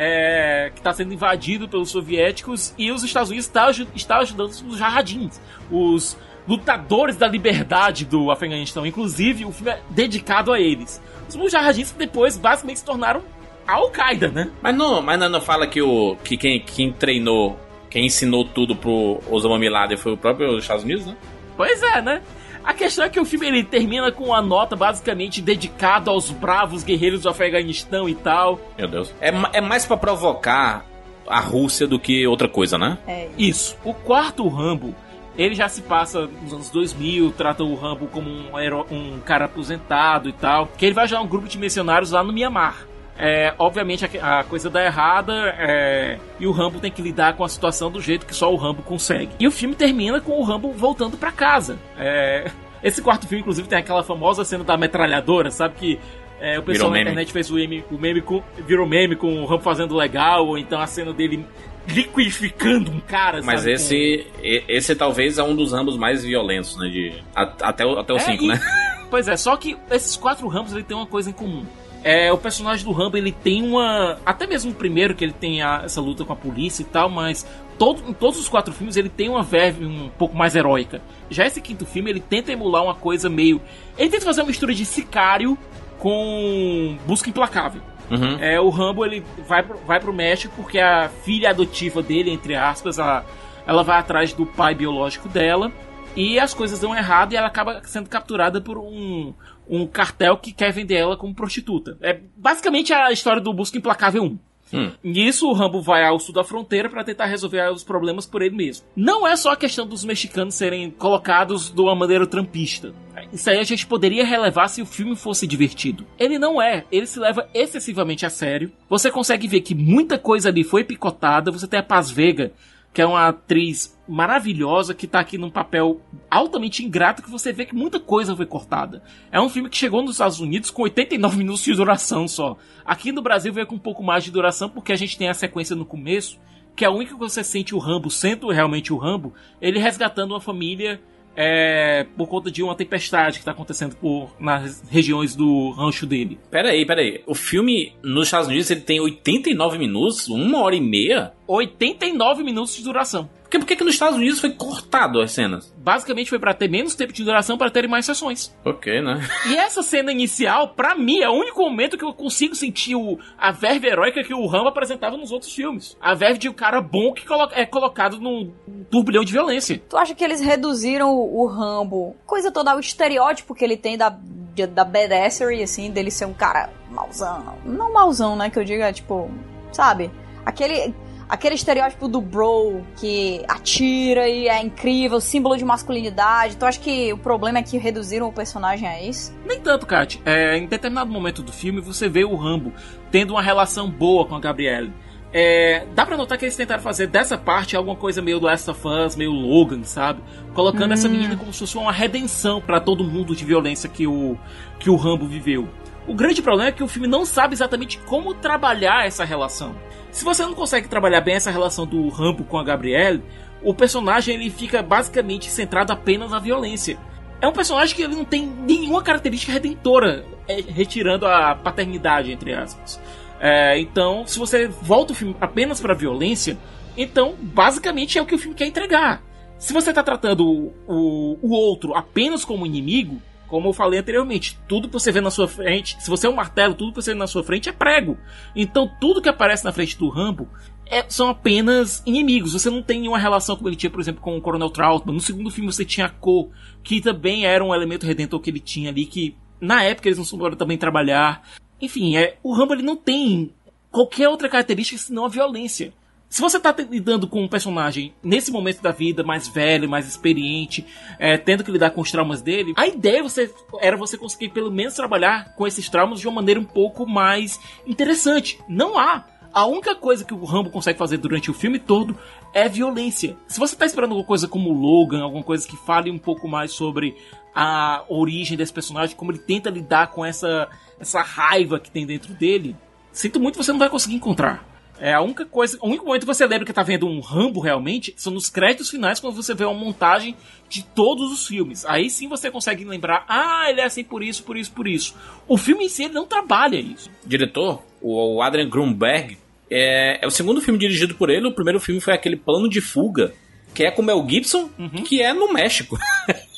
é, 0.02 0.72
que 0.74 0.80
está 0.80 0.94
sendo 0.94 1.14
invadido 1.14 1.68
pelos 1.68 1.90
soviéticos 1.92 2.74
e 2.78 2.90
os 2.90 3.04
Estados 3.04 3.30
Unidos 3.30 3.48
estão 3.48 3.66
tá, 3.66 3.86
está 3.94 4.18
ajudando 4.20 4.50
os 4.50 4.78
jarradins, 4.78 5.42
os 5.70 6.18
lutadores 6.48 7.18
da 7.18 7.28
liberdade 7.28 8.06
do 8.06 8.32
Afeganistão. 8.32 8.86
Inclusive, 8.86 9.44
o 9.44 9.52
filme 9.52 9.72
é 9.72 9.82
dedicado 9.90 10.54
a 10.54 10.60
eles. 10.60 11.02
Os 11.28 11.36
mujahidins 11.36 11.92
depois 11.92 12.38
basicamente 12.38 12.80
se 12.80 12.86
tornaram 12.86 13.22
Al-Qaeda, 13.68 14.30
né? 14.30 14.50
Mas 14.62 14.74
não, 14.74 15.02
mas 15.02 15.20
não, 15.20 15.28
não 15.28 15.42
fala 15.42 15.68
que, 15.68 15.82
o, 15.82 16.16
que 16.24 16.38
quem, 16.38 16.62
quem 16.62 16.94
treinou, 16.94 17.60
quem 17.90 18.06
ensinou 18.06 18.46
tudo 18.46 18.78
pro 18.78 19.20
Osama 19.30 19.60
Bin 19.60 19.68
Laden 19.68 19.98
foi 19.98 20.14
o 20.14 20.18
próprio 20.18 20.58
Estados 20.58 20.86
Unidos, 20.86 21.06
né? 21.06 21.18
Pois 21.58 21.84
é, 21.84 22.02
né? 22.02 22.22
A 22.70 22.74
questão 22.76 23.04
é 23.04 23.10
que 23.10 23.20
o 23.20 23.26
filme 23.26 23.48
ele 23.48 23.64
termina 23.64 24.12
com 24.12 24.26
uma 24.26 24.44
nota 24.44 24.76
basicamente 24.76 25.42
dedicada 25.42 26.12
aos 26.12 26.30
bravos 26.30 26.84
guerreiros 26.84 27.24
do 27.24 27.30
Afeganistão 27.30 28.08
e 28.08 28.14
tal. 28.14 28.60
Meu 28.78 28.88
Deus. 28.88 29.12
É, 29.20 29.30
é 29.54 29.60
mais 29.60 29.88
para 29.88 29.98
provocar 29.98 30.86
a 31.28 31.40
Rússia 31.40 31.88
do 31.88 32.00
que 32.00 32.28
outra 32.28 32.48
coisa, 32.48 32.78
né? 32.78 33.00
É 33.08 33.28
isso. 33.40 33.76
O 33.84 33.92
quarto 33.92 34.48
Rambo, 34.48 34.94
ele 35.36 35.56
já 35.56 35.68
se 35.68 35.82
passa 35.82 36.30
nos 36.44 36.54
anos 36.54 36.70
2000, 36.70 37.32
trata 37.32 37.64
o 37.64 37.74
Rambo 37.74 38.06
como 38.06 38.30
um, 38.30 38.52
um 38.92 39.20
cara 39.20 39.46
aposentado 39.46 40.30
e 40.30 40.34
tal, 40.34 40.68
que 40.68 40.86
ele 40.86 40.94
vai 40.94 41.06
ajudar 41.06 41.22
um 41.22 41.28
grupo 41.28 41.48
de 41.48 41.58
missionários 41.58 42.12
lá 42.12 42.24
no 42.24 42.32
Mianmar. 42.32 42.86
É, 43.22 43.54
obviamente 43.60 44.06
a, 44.06 44.40
a, 44.40 44.44
coisa 44.46 44.70
dá 44.70 44.82
errada 44.86 45.54
é, 45.58 46.18
e 46.40 46.48
o 46.48 46.52
Rambo 46.52 46.80
tem 46.80 46.90
que 46.90 47.02
lidar 47.02 47.36
com 47.36 47.44
a 47.44 47.50
situação 47.50 47.92
do 47.92 48.00
jeito 48.00 48.26
que 48.26 48.34
só 48.34 48.52
o 48.52 48.56
Rambo 48.56 48.82
consegue. 48.82 49.32
E 49.38 49.46
o 49.46 49.52
filme 49.52 49.76
termina 49.76 50.22
com 50.22 50.40
o 50.40 50.44
Rambo 50.44 50.72
voltando 50.72 51.18
para 51.18 51.30
casa. 51.30 51.78
É, 51.98 52.50
esse 52.82 53.02
quarto 53.02 53.28
filme, 53.28 53.42
inclusive, 53.42 53.68
tem 53.68 53.78
aquela 53.78 54.04
famosa 54.04 54.46
cena 54.46 54.64
da 54.64 54.78
metralhadora, 54.78 55.52
sabe 55.52 55.76
que 55.76 56.00
é, 56.40 56.58
o 56.58 56.64
pessoal 56.64 56.92
na 56.92 57.02
internet 57.02 57.34
fez 57.34 57.50
o 57.52 57.56
meme, 57.56 57.84
o 57.92 57.98
meme 57.98 58.22
com, 58.22 58.42
virou 58.66 58.88
meme 58.88 59.18
com 59.18 59.42
o 59.42 59.46
Rambo 59.46 59.62
fazendo 59.64 59.94
legal, 59.96 60.48
ou 60.48 60.58
então 60.58 60.80
a 60.80 60.88
cena 60.88 61.12
dele 61.12 61.46
liquidificando 61.86 62.90
um 62.90 63.02
cara. 63.02 63.42
Mas 63.44 63.62
sabe, 63.62 63.74
esse, 63.74 64.28
com... 64.34 64.42
esse 64.44 64.96
talvez 64.96 65.38
é 65.38 65.44
um 65.44 65.54
dos 65.54 65.74
Rambos 65.74 65.98
mais 65.98 66.24
violentos, 66.24 66.78
né? 66.78 66.88
De, 66.88 67.14
até 67.36 67.86
o 67.86 67.90
5, 67.90 68.00
até 68.00 68.14
o 68.14 68.16
é, 68.16 68.20
cinco, 68.20 68.44
e... 68.46 68.48
né? 68.48 68.60
Pois 69.10 69.28
é, 69.28 69.36
só 69.36 69.58
que 69.58 69.76
esses 69.90 70.16
quatro 70.16 70.48
Rambos 70.48 70.72
ele 70.72 70.84
tem 70.84 70.96
uma 70.96 71.08
coisa 71.08 71.32
em 71.32 71.34
comum. 71.34 71.66
É, 72.04 72.32
o 72.32 72.38
personagem 72.38 72.86
do 72.86 72.92
Rambo 72.92 73.18
ele 73.18 73.32
tem 73.32 73.64
uma. 73.64 74.18
Até 74.26 74.48
mesmo 74.48 74.72
o 74.72 74.76
primeiro, 74.76 75.14
que 75.14 75.24
ele 75.24 75.34
tem 75.34 75.62
a, 75.62 75.82
essa 75.84 76.00
luta 76.00 76.24
com 76.24 76.32
a 76.32 76.36
polícia 76.36 76.82
e 76.82 76.86
tal, 76.86 77.10
mas 77.10 77.46
todo, 77.78 78.10
em 78.10 78.14
todos 78.14 78.40
os 78.40 78.48
quatro 78.48 78.74
filmes 78.74 78.96
ele 78.96 79.10
tem 79.10 79.30
uma 79.30 79.44
verve 79.44 79.86
um 79.86 80.10
pouco 80.18 80.36
mais 80.36 80.56
heróica. 80.56 81.02
Já 81.30 81.46
esse 81.46 81.62
quinto 81.62 81.86
filme 81.86 82.10
ele 82.10 82.20
tenta 82.20 82.52
emular 82.52 82.84
uma 82.84 82.96
coisa 82.96 83.30
meio. 83.30 83.62
Ele 83.98 84.10
tenta 84.10 84.26
fazer 84.26 84.42
uma 84.42 84.48
mistura 84.48 84.74
de 84.74 84.86
sicário 84.86 85.58
com 85.98 86.98
busca 87.06 87.30
implacável. 87.30 87.82
Uhum. 88.10 88.38
É, 88.40 88.60
o 88.60 88.70
Rambo 88.70 89.06
ele 89.06 89.24
vai 89.48 89.62
pro, 89.62 89.78
vai 89.80 90.00
pro 90.00 90.14
México 90.14 90.54
porque 90.56 90.80
a 90.80 91.10
filha 91.24 91.52
adotiva 91.52 92.02
dele, 92.02 92.32
entre 92.32 92.56
aspas, 92.56 92.98
ela, 92.98 93.26
ela 93.68 93.84
vai 93.84 94.00
atrás 94.00 94.34
do 94.34 94.46
pai 94.46 94.74
biológico 94.74 95.30
dela. 95.30 95.72
E 96.16 96.40
as 96.40 96.54
coisas 96.54 96.80
dão 96.80 96.96
errado 96.96 97.34
e 97.34 97.36
ela 97.36 97.48
acaba 97.48 97.82
sendo 97.84 98.10
capturada 98.10 98.60
por 98.60 98.78
um, 98.78 99.34
um 99.70 99.86
cartel 99.86 100.38
que 100.38 100.52
quer 100.52 100.72
vender 100.72 100.96
ela 100.96 101.16
como 101.16 101.34
prostituta. 101.34 101.98
É 102.02 102.20
basicamente 102.36 102.92
a 102.94 103.12
história 103.12 103.42
do 103.42 103.54
Busca 103.54 103.78
Implacável 103.78 104.24
1. 104.24 104.40
Hum. 104.72 104.92
Nisso, 105.04 105.48
o 105.48 105.54
Rambo 105.54 105.82
vai 105.82 106.06
ao 106.06 106.20
sul 106.20 106.34
da 106.34 106.44
fronteira 106.44 106.90
para 106.90 107.04
tentar 107.04 107.26
resolver 107.26 107.72
os 107.72 107.84
problemas 107.84 108.26
por 108.26 108.42
ele 108.42 108.56
mesmo. 108.56 108.86
Não 108.96 109.28
é 109.28 109.36
só 109.36 109.52
a 109.52 109.58
questão 109.58 109.88
dos 109.88 110.04
mexicanos 110.04 110.56
serem 110.56 110.92
colocados 110.92 111.72
de 111.72 111.82
uma 111.82 111.96
maneira 111.96 112.28
trampista. 112.28 112.94
Isso 113.34 113.50
aí 113.50 113.60
a 113.60 113.64
gente 113.64 113.86
poderia 113.86 114.26
relevar 114.26 114.68
se 114.68 114.82
o 114.82 114.86
filme 114.86 115.16
fosse 115.16 115.46
divertido. 115.46 116.06
Ele 116.18 116.40
não 116.40 116.62
é, 116.62 116.86
ele 116.92 117.06
se 117.06 117.20
leva 117.20 117.50
excessivamente 117.54 118.26
a 118.26 118.30
sério. 118.30 118.72
Você 118.88 119.12
consegue 119.12 119.48
ver 119.48 119.62
que 119.62 119.76
muita 119.76 120.18
coisa 120.18 120.50
ali 120.50 120.64
foi 120.64 120.84
picotada. 120.84 121.52
Você 121.52 121.68
tem 121.68 121.80
a 121.80 121.84
Paz 121.84 122.10
Vega 122.10 122.54
que 122.93 123.02
é 123.02 123.06
uma 123.06 123.28
atriz 123.28 123.97
maravilhosa 124.08 124.93
que 124.93 125.08
tá 125.08 125.19
aqui 125.19 125.38
num 125.38 125.49
papel 125.49 126.02
altamente 126.30 126.84
ingrato 126.84 127.21
que 127.21 127.30
você 127.30 127.54
vê 127.54 127.65
que 127.65 127.75
muita 127.75 127.99
coisa 127.99 128.36
foi 128.36 128.45
cortada. 128.45 129.04
É 129.32 129.39
um 129.39 129.49
filme 129.49 129.69
que 129.69 129.78
chegou 129.78 130.02
nos 130.02 130.13
Estados 130.13 130.39
Unidos 130.39 130.71
com 130.71 130.82
89 130.82 131.38
minutos 131.38 131.63
de 131.63 131.73
duração 131.73 132.28
só. 132.28 132.58
Aqui 132.84 133.12
no 133.12 133.21
Brasil 133.21 133.54
veio 133.54 133.67
com 133.67 133.75
um 133.75 133.80
pouco 133.80 134.04
mais 134.04 134.23
de 134.23 134.32
duração 134.32 134.69
porque 134.69 134.91
a 134.91 134.95
gente 134.95 135.17
tem 135.17 135.30
a 135.30 135.34
sequência 135.34 135.75
no 135.75 135.86
começo, 135.86 136.39
que 136.75 136.84
é 136.84 136.88
a 136.88 136.91
única 136.91 137.13
que 137.13 137.19
você 137.19 137.43
sente 137.43 137.75
o 137.75 137.80
Rambo, 137.80 138.10
sendo 138.10 138.49
realmente 138.49 138.91
o 138.91 138.97
Rambo, 138.97 139.34
ele 139.62 139.80
resgatando 139.80 140.32
uma 140.32 140.41
família 140.41 140.99
é, 141.36 142.06
por 142.18 142.28
conta 142.28 142.52
de 142.52 142.62
uma 142.62 142.76
tempestade 142.76 143.34
que 143.34 143.42
está 143.42 143.52
acontecendo 143.52 143.96
por, 143.96 144.36
nas 144.39 144.84
regiões 144.89 145.36
do 145.36 145.72
rancho 145.72 146.06
dele. 146.06 146.39
Peraí, 146.52 146.86
peraí. 146.86 147.24
O 147.26 147.36
filme 147.36 147.94
nos 148.04 148.28
Estados 148.28 148.48
Unidos 148.48 148.70
ele 148.70 148.82
tem 148.82 149.00
89 149.00 149.78
minutos, 149.78 150.28
uma 150.28 150.62
hora 150.62 150.76
e 150.76 150.82
meia? 150.82 151.34
89 151.48 152.44
minutos 152.44 152.76
de 152.76 152.84
duração. 152.84 153.30
Porque 153.50 153.58
por 153.58 153.66
que 153.66 153.84
nos 153.84 153.96
Estados 153.96 154.16
Unidos 154.16 154.40
foi 154.40 154.52
cortado 154.52 155.20
as 155.20 155.32
cenas? 155.32 155.74
Basicamente 155.76 156.30
foi 156.30 156.38
para 156.38 156.54
ter 156.54 156.70
menos 156.70 156.94
tempo 156.94 157.12
de 157.12 157.24
duração 157.24 157.58
para 157.58 157.72
terem 157.72 157.90
mais 157.90 158.06
sessões. 158.06 158.56
Ok, 158.64 159.02
né? 159.02 159.28
E 159.50 159.58
essa 159.58 159.82
cena 159.82 160.12
inicial, 160.12 160.76
para 160.76 160.94
mim, 160.94 161.22
é 161.22 161.30
o 161.30 161.34
único 161.34 161.60
momento 161.60 161.98
que 161.98 162.06
eu 162.06 162.14
consigo 162.14 162.54
sentir 162.54 162.94
o, 162.94 163.18
a 163.40 163.52
verve 163.52 163.88
heróica 163.88 164.24
que 164.24 164.36
o 164.36 164.46
Rambo 164.46 164.70
apresentava 164.70 165.18
nos 165.18 165.32
outros 165.32 165.52
filmes. 165.52 165.98
A 166.00 166.14
verve 166.14 166.38
de 166.38 166.48
um 166.48 166.54
cara 166.54 166.80
bom 166.80 167.12
que 167.12 167.26
colo 167.26 167.50
é 167.54 167.66
colocado 167.66 168.20
num 168.20 168.54
turbilhão 168.92 169.24
de 169.24 169.34
violência. 169.34 169.82
Tu 169.90 169.98
acha 169.98 170.14
que 170.14 170.24
eles 170.24 170.42
reduziram 170.42 171.12
o, 171.16 171.42
o 171.42 171.48
Rambo, 171.48 172.16
coisa 172.28 172.52
toda, 172.52 172.76
o 172.76 172.80
estereótipo 172.80 173.56
que 173.56 173.66
ele 173.66 173.78
tem 173.78 173.98
da, 173.98 174.10
de, 174.54 174.68
da 174.68 174.86
badassery, 174.86 175.64
assim, 175.64 175.90
dele 175.90 176.12
ser 176.12 176.26
um 176.26 176.34
cara 176.36 176.70
mauzão. 176.92 177.58
Não 177.66 177.92
mauzão, 177.92 178.36
né, 178.36 178.52
que 178.52 178.60
eu 178.60 178.64
digo, 178.64 178.84
é 178.84 178.94
tipo, 178.94 179.32
sabe? 179.72 180.12
Aquele 180.46 180.94
aquele 181.30 181.54
estereótipo 181.54 182.08
do 182.08 182.20
bro 182.20 182.82
que 182.98 183.44
atira 183.48 184.28
e 184.28 184.48
é 184.48 184.62
incrível, 184.62 185.22
símbolo 185.22 185.56
de 185.56 185.63
masculinidade. 185.63 186.58
Tu 186.58 186.65
acha 186.65 186.80
que 186.80 187.13
o 187.13 187.18
problema 187.18 187.60
é 187.60 187.63
que 187.63 187.78
reduziram 187.78 188.28
o 188.28 188.34
personagem 188.34 188.88
a 188.88 189.02
isso? 189.02 189.32
Nem 189.46 189.60
tanto, 189.60 189.86
Kat. 189.86 190.20
É, 190.26 190.58
em 190.58 190.65
determinado 190.65 191.12
momento 191.12 191.44
do 191.44 191.54
filme, 191.54 191.80
você 191.80 192.10
vê 192.10 192.26
o 192.26 192.36
Rambo 192.36 192.74
tendo 193.12 193.32
uma 193.32 193.42
relação 193.42 193.89
boa 193.89 194.26
com 194.26 194.36
a 194.36 194.39
Gabrielle. 194.39 194.92
É, 195.32 195.86
dá 195.94 196.08
pra 196.08 196.18
notar 196.18 196.39
que 196.39 196.46
eles 196.46 196.56
tentaram 196.56 196.82
fazer 196.82 197.06
dessa 197.06 197.38
parte 197.38 197.76
alguma 197.76 197.96
coisa 197.96 198.20
meio 198.20 198.39
Last 198.39 198.72
of 198.72 198.82
Us, 198.88 199.15
meio 199.15 199.32
Logan, 199.32 199.84
sabe? 199.84 200.22
Colocando 200.56 200.94
essa 200.94 201.08
menina 201.08 201.38
como 201.38 201.54
se 201.54 201.60
fosse 201.60 201.78
uma 201.78 201.92
redenção 201.92 202.60
para 202.60 202.80
todo 202.80 203.04
mundo 203.04 203.36
de 203.36 203.46
violência 203.46 203.88
que 203.88 204.08
o, 204.08 204.36
que 204.80 204.89
o 204.89 204.96
Rambo 204.96 205.28
viveu. 205.28 205.70
O 206.08 206.14
grande 206.14 206.42
problema 206.42 206.70
é 206.70 206.72
que 206.72 206.84
o 206.84 206.88
filme 206.88 207.08
não 207.08 207.26
sabe 207.26 207.54
exatamente 207.54 208.00
como 208.00 208.34
trabalhar 208.34 209.06
essa 209.06 209.24
relação. 209.24 209.76
Se 210.12 210.24
você 210.24 210.44
não 210.44 210.54
consegue 210.54 210.88
trabalhar 210.88 211.22
bem 211.22 211.36
essa 211.36 211.52
relação 211.52 211.86
do 211.86 212.10
Rambo 212.10 212.44
com 212.44 212.58
a 212.58 212.64
Gabrielle, 212.64 213.24
o 213.62 213.74
personagem 213.74 214.36
ele 214.36 214.50
fica 214.50 214.82
basicamente 214.82 215.50
centrado 215.50 215.94
apenas 215.94 216.32
na 216.32 216.40
violência. 216.40 216.98
É 217.42 217.48
um 217.48 217.54
personagem 217.54 217.96
que 217.96 218.02
ele 218.02 218.16
não 218.16 218.26
tem 218.26 218.46
nenhuma 218.46 219.02
característica 219.02 219.52
redentora, 219.52 220.26
é, 220.48 220.62
retirando 220.62 221.26
a 221.26 221.56
paternidade, 221.56 222.32
entre 222.32 222.54
aspas. 222.54 223.00
É, 223.40 223.80
então, 223.80 224.26
se 224.26 224.38
você 224.38 224.68
volta 224.68 225.14
o 225.14 225.16
filme 225.16 225.36
apenas 225.40 225.80
pra 225.80 225.94
violência, 225.94 226.58
então 226.98 227.36
basicamente 227.40 228.18
é 228.18 228.22
o 228.22 228.26
que 228.26 228.36
o 228.36 228.38
filme 228.38 228.56
quer 228.56 228.66
entregar. 228.66 229.24
Se 229.58 229.74
você 229.74 229.94
tá 229.94 230.04
tratando 230.04 230.74
o, 230.88 231.38
o 231.42 231.52
outro 231.52 231.94
apenas 231.94 232.44
como 232.44 232.66
inimigo, 232.66 233.22
como 233.50 233.70
eu 233.70 233.74
falei 233.74 234.00
anteriormente, 234.00 234.60
tudo 234.68 234.88
que 234.88 234.94
você 234.94 235.12
vê 235.12 235.22
na 235.22 235.32
sua 235.32 235.48
frente, 235.48 235.98
se 236.02 236.10
você 236.10 236.28
é 236.28 236.30
um 236.30 236.36
martelo, 236.36 236.76
tudo 236.76 236.92
que 236.94 237.02
você 237.02 237.14
vê 237.14 237.20
na 237.20 237.28
sua 237.28 237.44
frente 237.44 237.68
é 237.68 237.72
prego. 237.72 238.18
Então 238.56 238.90
tudo 239.00 239.22
que 239.22 239.30
aparece 239.30 239.66
na 239.66 239.72
frente 239.72 239.98
do 239.98 240.10
Rambo 240.10 240.48
é- 240.86 241.06
são 241.10 241.30
apenas 241.30 242.02
inimigos. 242.06 242.54
Você 242.54 242.70
não 242.70 242.82
tem 242.82 243.00
nenhuma 243.00 243.18
relação 243.20 243.56
como 243.56 243.70
ele 243.70 243.76
tinha, 243.76 243.90
por 243.90 244.00
exemplo, 244.00 244.22
com 244.22 244.38
o 244.38 244.42
Coronel 244.42 244.70
Trautmann. 244.70 245.16
No 245.16 245.22
segundo 245.22 245.52
filme 245.52 245.72
você 245.72 245.86
tinha 245.86 246.08
a 246.08 246.10
Ko, 246.10 246.52
que 246.84 247.02
também 247.02 247.46
era 247.46 247.64
um 247.64 247.74
elemento 247.74 248.06
redentor 248.06 248.40
que 248.40 248.50
ele 248.50 248.60
tinha 248.60 248.90
ali, 248.90 249.06
que 249.06 249.36
na 249.60 249.84
época 249.84 250.08
eles 250.08 250.18
não 250.18 250.26
souberam 250.26 250.56
também 250.56 250.78
trabalhar. 250.78 251.44
Enfim, 251.82 252.18
é, 252.18 252.38
o 252.44 252.54
Rambo 252.54 252.74
ele 252.74 252.84
não 252.84 252.96
tem 252.96 253.52
qualquer 253.92 254.30
outra 254.30 254.50
característica 254.50 255.00
senão 255.00 255.26
a 255.26 255.30
violência. 255.30 255.94
Se 256.30 256.42
você 256.42 256.60
tá 256.60 256.72
te- 256.72 256.84
lidando 256.84 257.28
com 257.28 257.42
um 257.44 257.48
personagem 257.48 258.13
nesse 258.22 258.52
momento 258.52 258.84
da 258.84 258.92
vida, 258.92 259.24
mais 259.24 259.48
velho, 259.48 259.89
mais 259.89 260.08
experiente, 260.08 260.86
é, 261.18 261.38
tendo 261.38 261.63
que 261.63 261.72
lidar 261.72 261.89
com 261.89 262.02
os 262.02 262.12
traumas 262.12 262.39
dele, 262.42 262.74
a 262.78 262.86
ideia 262.88 263.24
você, 263.24 263.52
era 263.82 263.98
você 263.98 264.15
conseguir 264.15 264.50
pelo 264.50 264.72
menos 264.72 264.94
trabalhar 264.94 265.56
com 265.56 265.65
esses 265.65 265.89
traumas 265.89 266.20
de 266.20 266.28
uma 266.28 266.36
maneira 266.36 266.60
um 266.60 266.65
pouco 266.65 267.08
mais 267.08 267.60
interessante. 267.86 268.60
Não 268.70 268.98
há. 268.98 269.26
A 269.52 269.65
única 269.65 269.96
coisa 269.96 270.24
que 270.24 270.32
o 270.34 270.46
Rambo 270.46 270.70
consegue 270.70 271.00
fazer 271.00 271.18
durante 271.18 271.50
o 271.50 271.54
filme 271.56 271.80
todo 271.80 272.15
é 272.54 272.70
violência. 272.70 273.36
Se 273.48 273.60
você 273.60 273.76
tá 273.76 273.84
esperando 273.88 274.12
alguma 274.12 274.28
coisa 274.28 274.48
como 274.48 274.72
Logan, 274.72 275.24
alguma 275.24 275.44
coisa 275.44 275.68
que 275.68 275.76
fale 275.76 276.12
um 276.12 276.20
pouco 276.20 276.48
mais 276.48 276.72
sobre 276.72 277.18
a 277.56 278.04
origem 278.08 278.56
desse 278.56 278.72
personagem, 278.72 279.15
como 279.15 279.32
ele 279.32 279.39
tenta 279.39 279.72
lidar 279.72 280.12
com 280.12 280.24
essa, 280.24 280.70
essa 281.00 281.24
raiva 281.24 281.80
que 281.80 281.89
tem 281.89 282.06
dentro 282.06 282.32
dele, 282.36 282.76
sinto 283.12 283.39
muito, 283.39 283.58
você 283.58 283.72
não 283.72 283.80
vai 283.80 283.89
conseguir 283.89 284.13
encontrar. 284.15 284.69
É 285.00 285.14
a 285.14 285.22
única 285.22 285.46
coisa, 285.46 285.78
o 285.82 285.88
único 285.88 286.06
momento 286.06 286.22
que 286.22 286.28
você 286.28 286.46
lembra 286.46 286.66
que 286.66 286.74
tá 286.74 286.84
vendo 286.84 287.08
um 287.08 287.22
Rambo 287.22 287.60
realmente 287.62 288.14
são 288.18 288.34
nos 288.34 288.50
créditos 288.50 288.90
finais 288.90 289.20
quando 289.20 289.34
você 289.34 289.54
vê 289.54 289.64
uma 289.64 289.74
montagem 289.74 290.36
de 290.68 290.84
todos 290.84 291.32
os 291.32 291.48
filmes. 291.48 291.86
Aí 291.86 292.10
sim 292.10 292.28
você 292.28 292.52
consegue 292.52 292.84
lembrar, 292.84 293.26
ah, 293.28 293.68
ele 293.70 293.80
é 293.82 293.86
assim 293.86 294.04
por 294.04 294.22
isso, 294.22 294.44
por 294.44 294.58
isso, 294.58 294.72
por 294.72 294.88
isso. 294.88 295.16
O 295.48 295.58
filme 295.58 295.86
em 295.86 295.90
si 295.90 296.04
ele 296.04 296.14
não 296.14 296.26
trabalha 296.28 296.76
isso. 296.78 297.10
diretor, 297.26 297.82
o 298.02 298.42
Adrian 298.42 298.70
Grunberg, 298.70 299.38
é, 299.72 300.20
é 300.22 300.28
o 300.28 300.32
segundo 300.32 300.62
filme 300.62 300.80
dirigido 300.80 301.16
por 301.16 301.30
ele. 301.30 301.48
O 301.48 301.54
primeiro 301.54 301.80
filme 301.80 302.02
foi 302.02 302.14
aquele 302.14 302.36
Plano 302.36 302.68
de 302.70 302.82
Fuga, 302.82 303.34
que 303.74 303.84
é 303.84 303.92
com 303.92 304.02
Mel 304.02 304.26
Gibson, 304.28 304.70
que 305.06 305.22
é 305.22 305.34
no 305.34 305.54
México. 305.54 305.98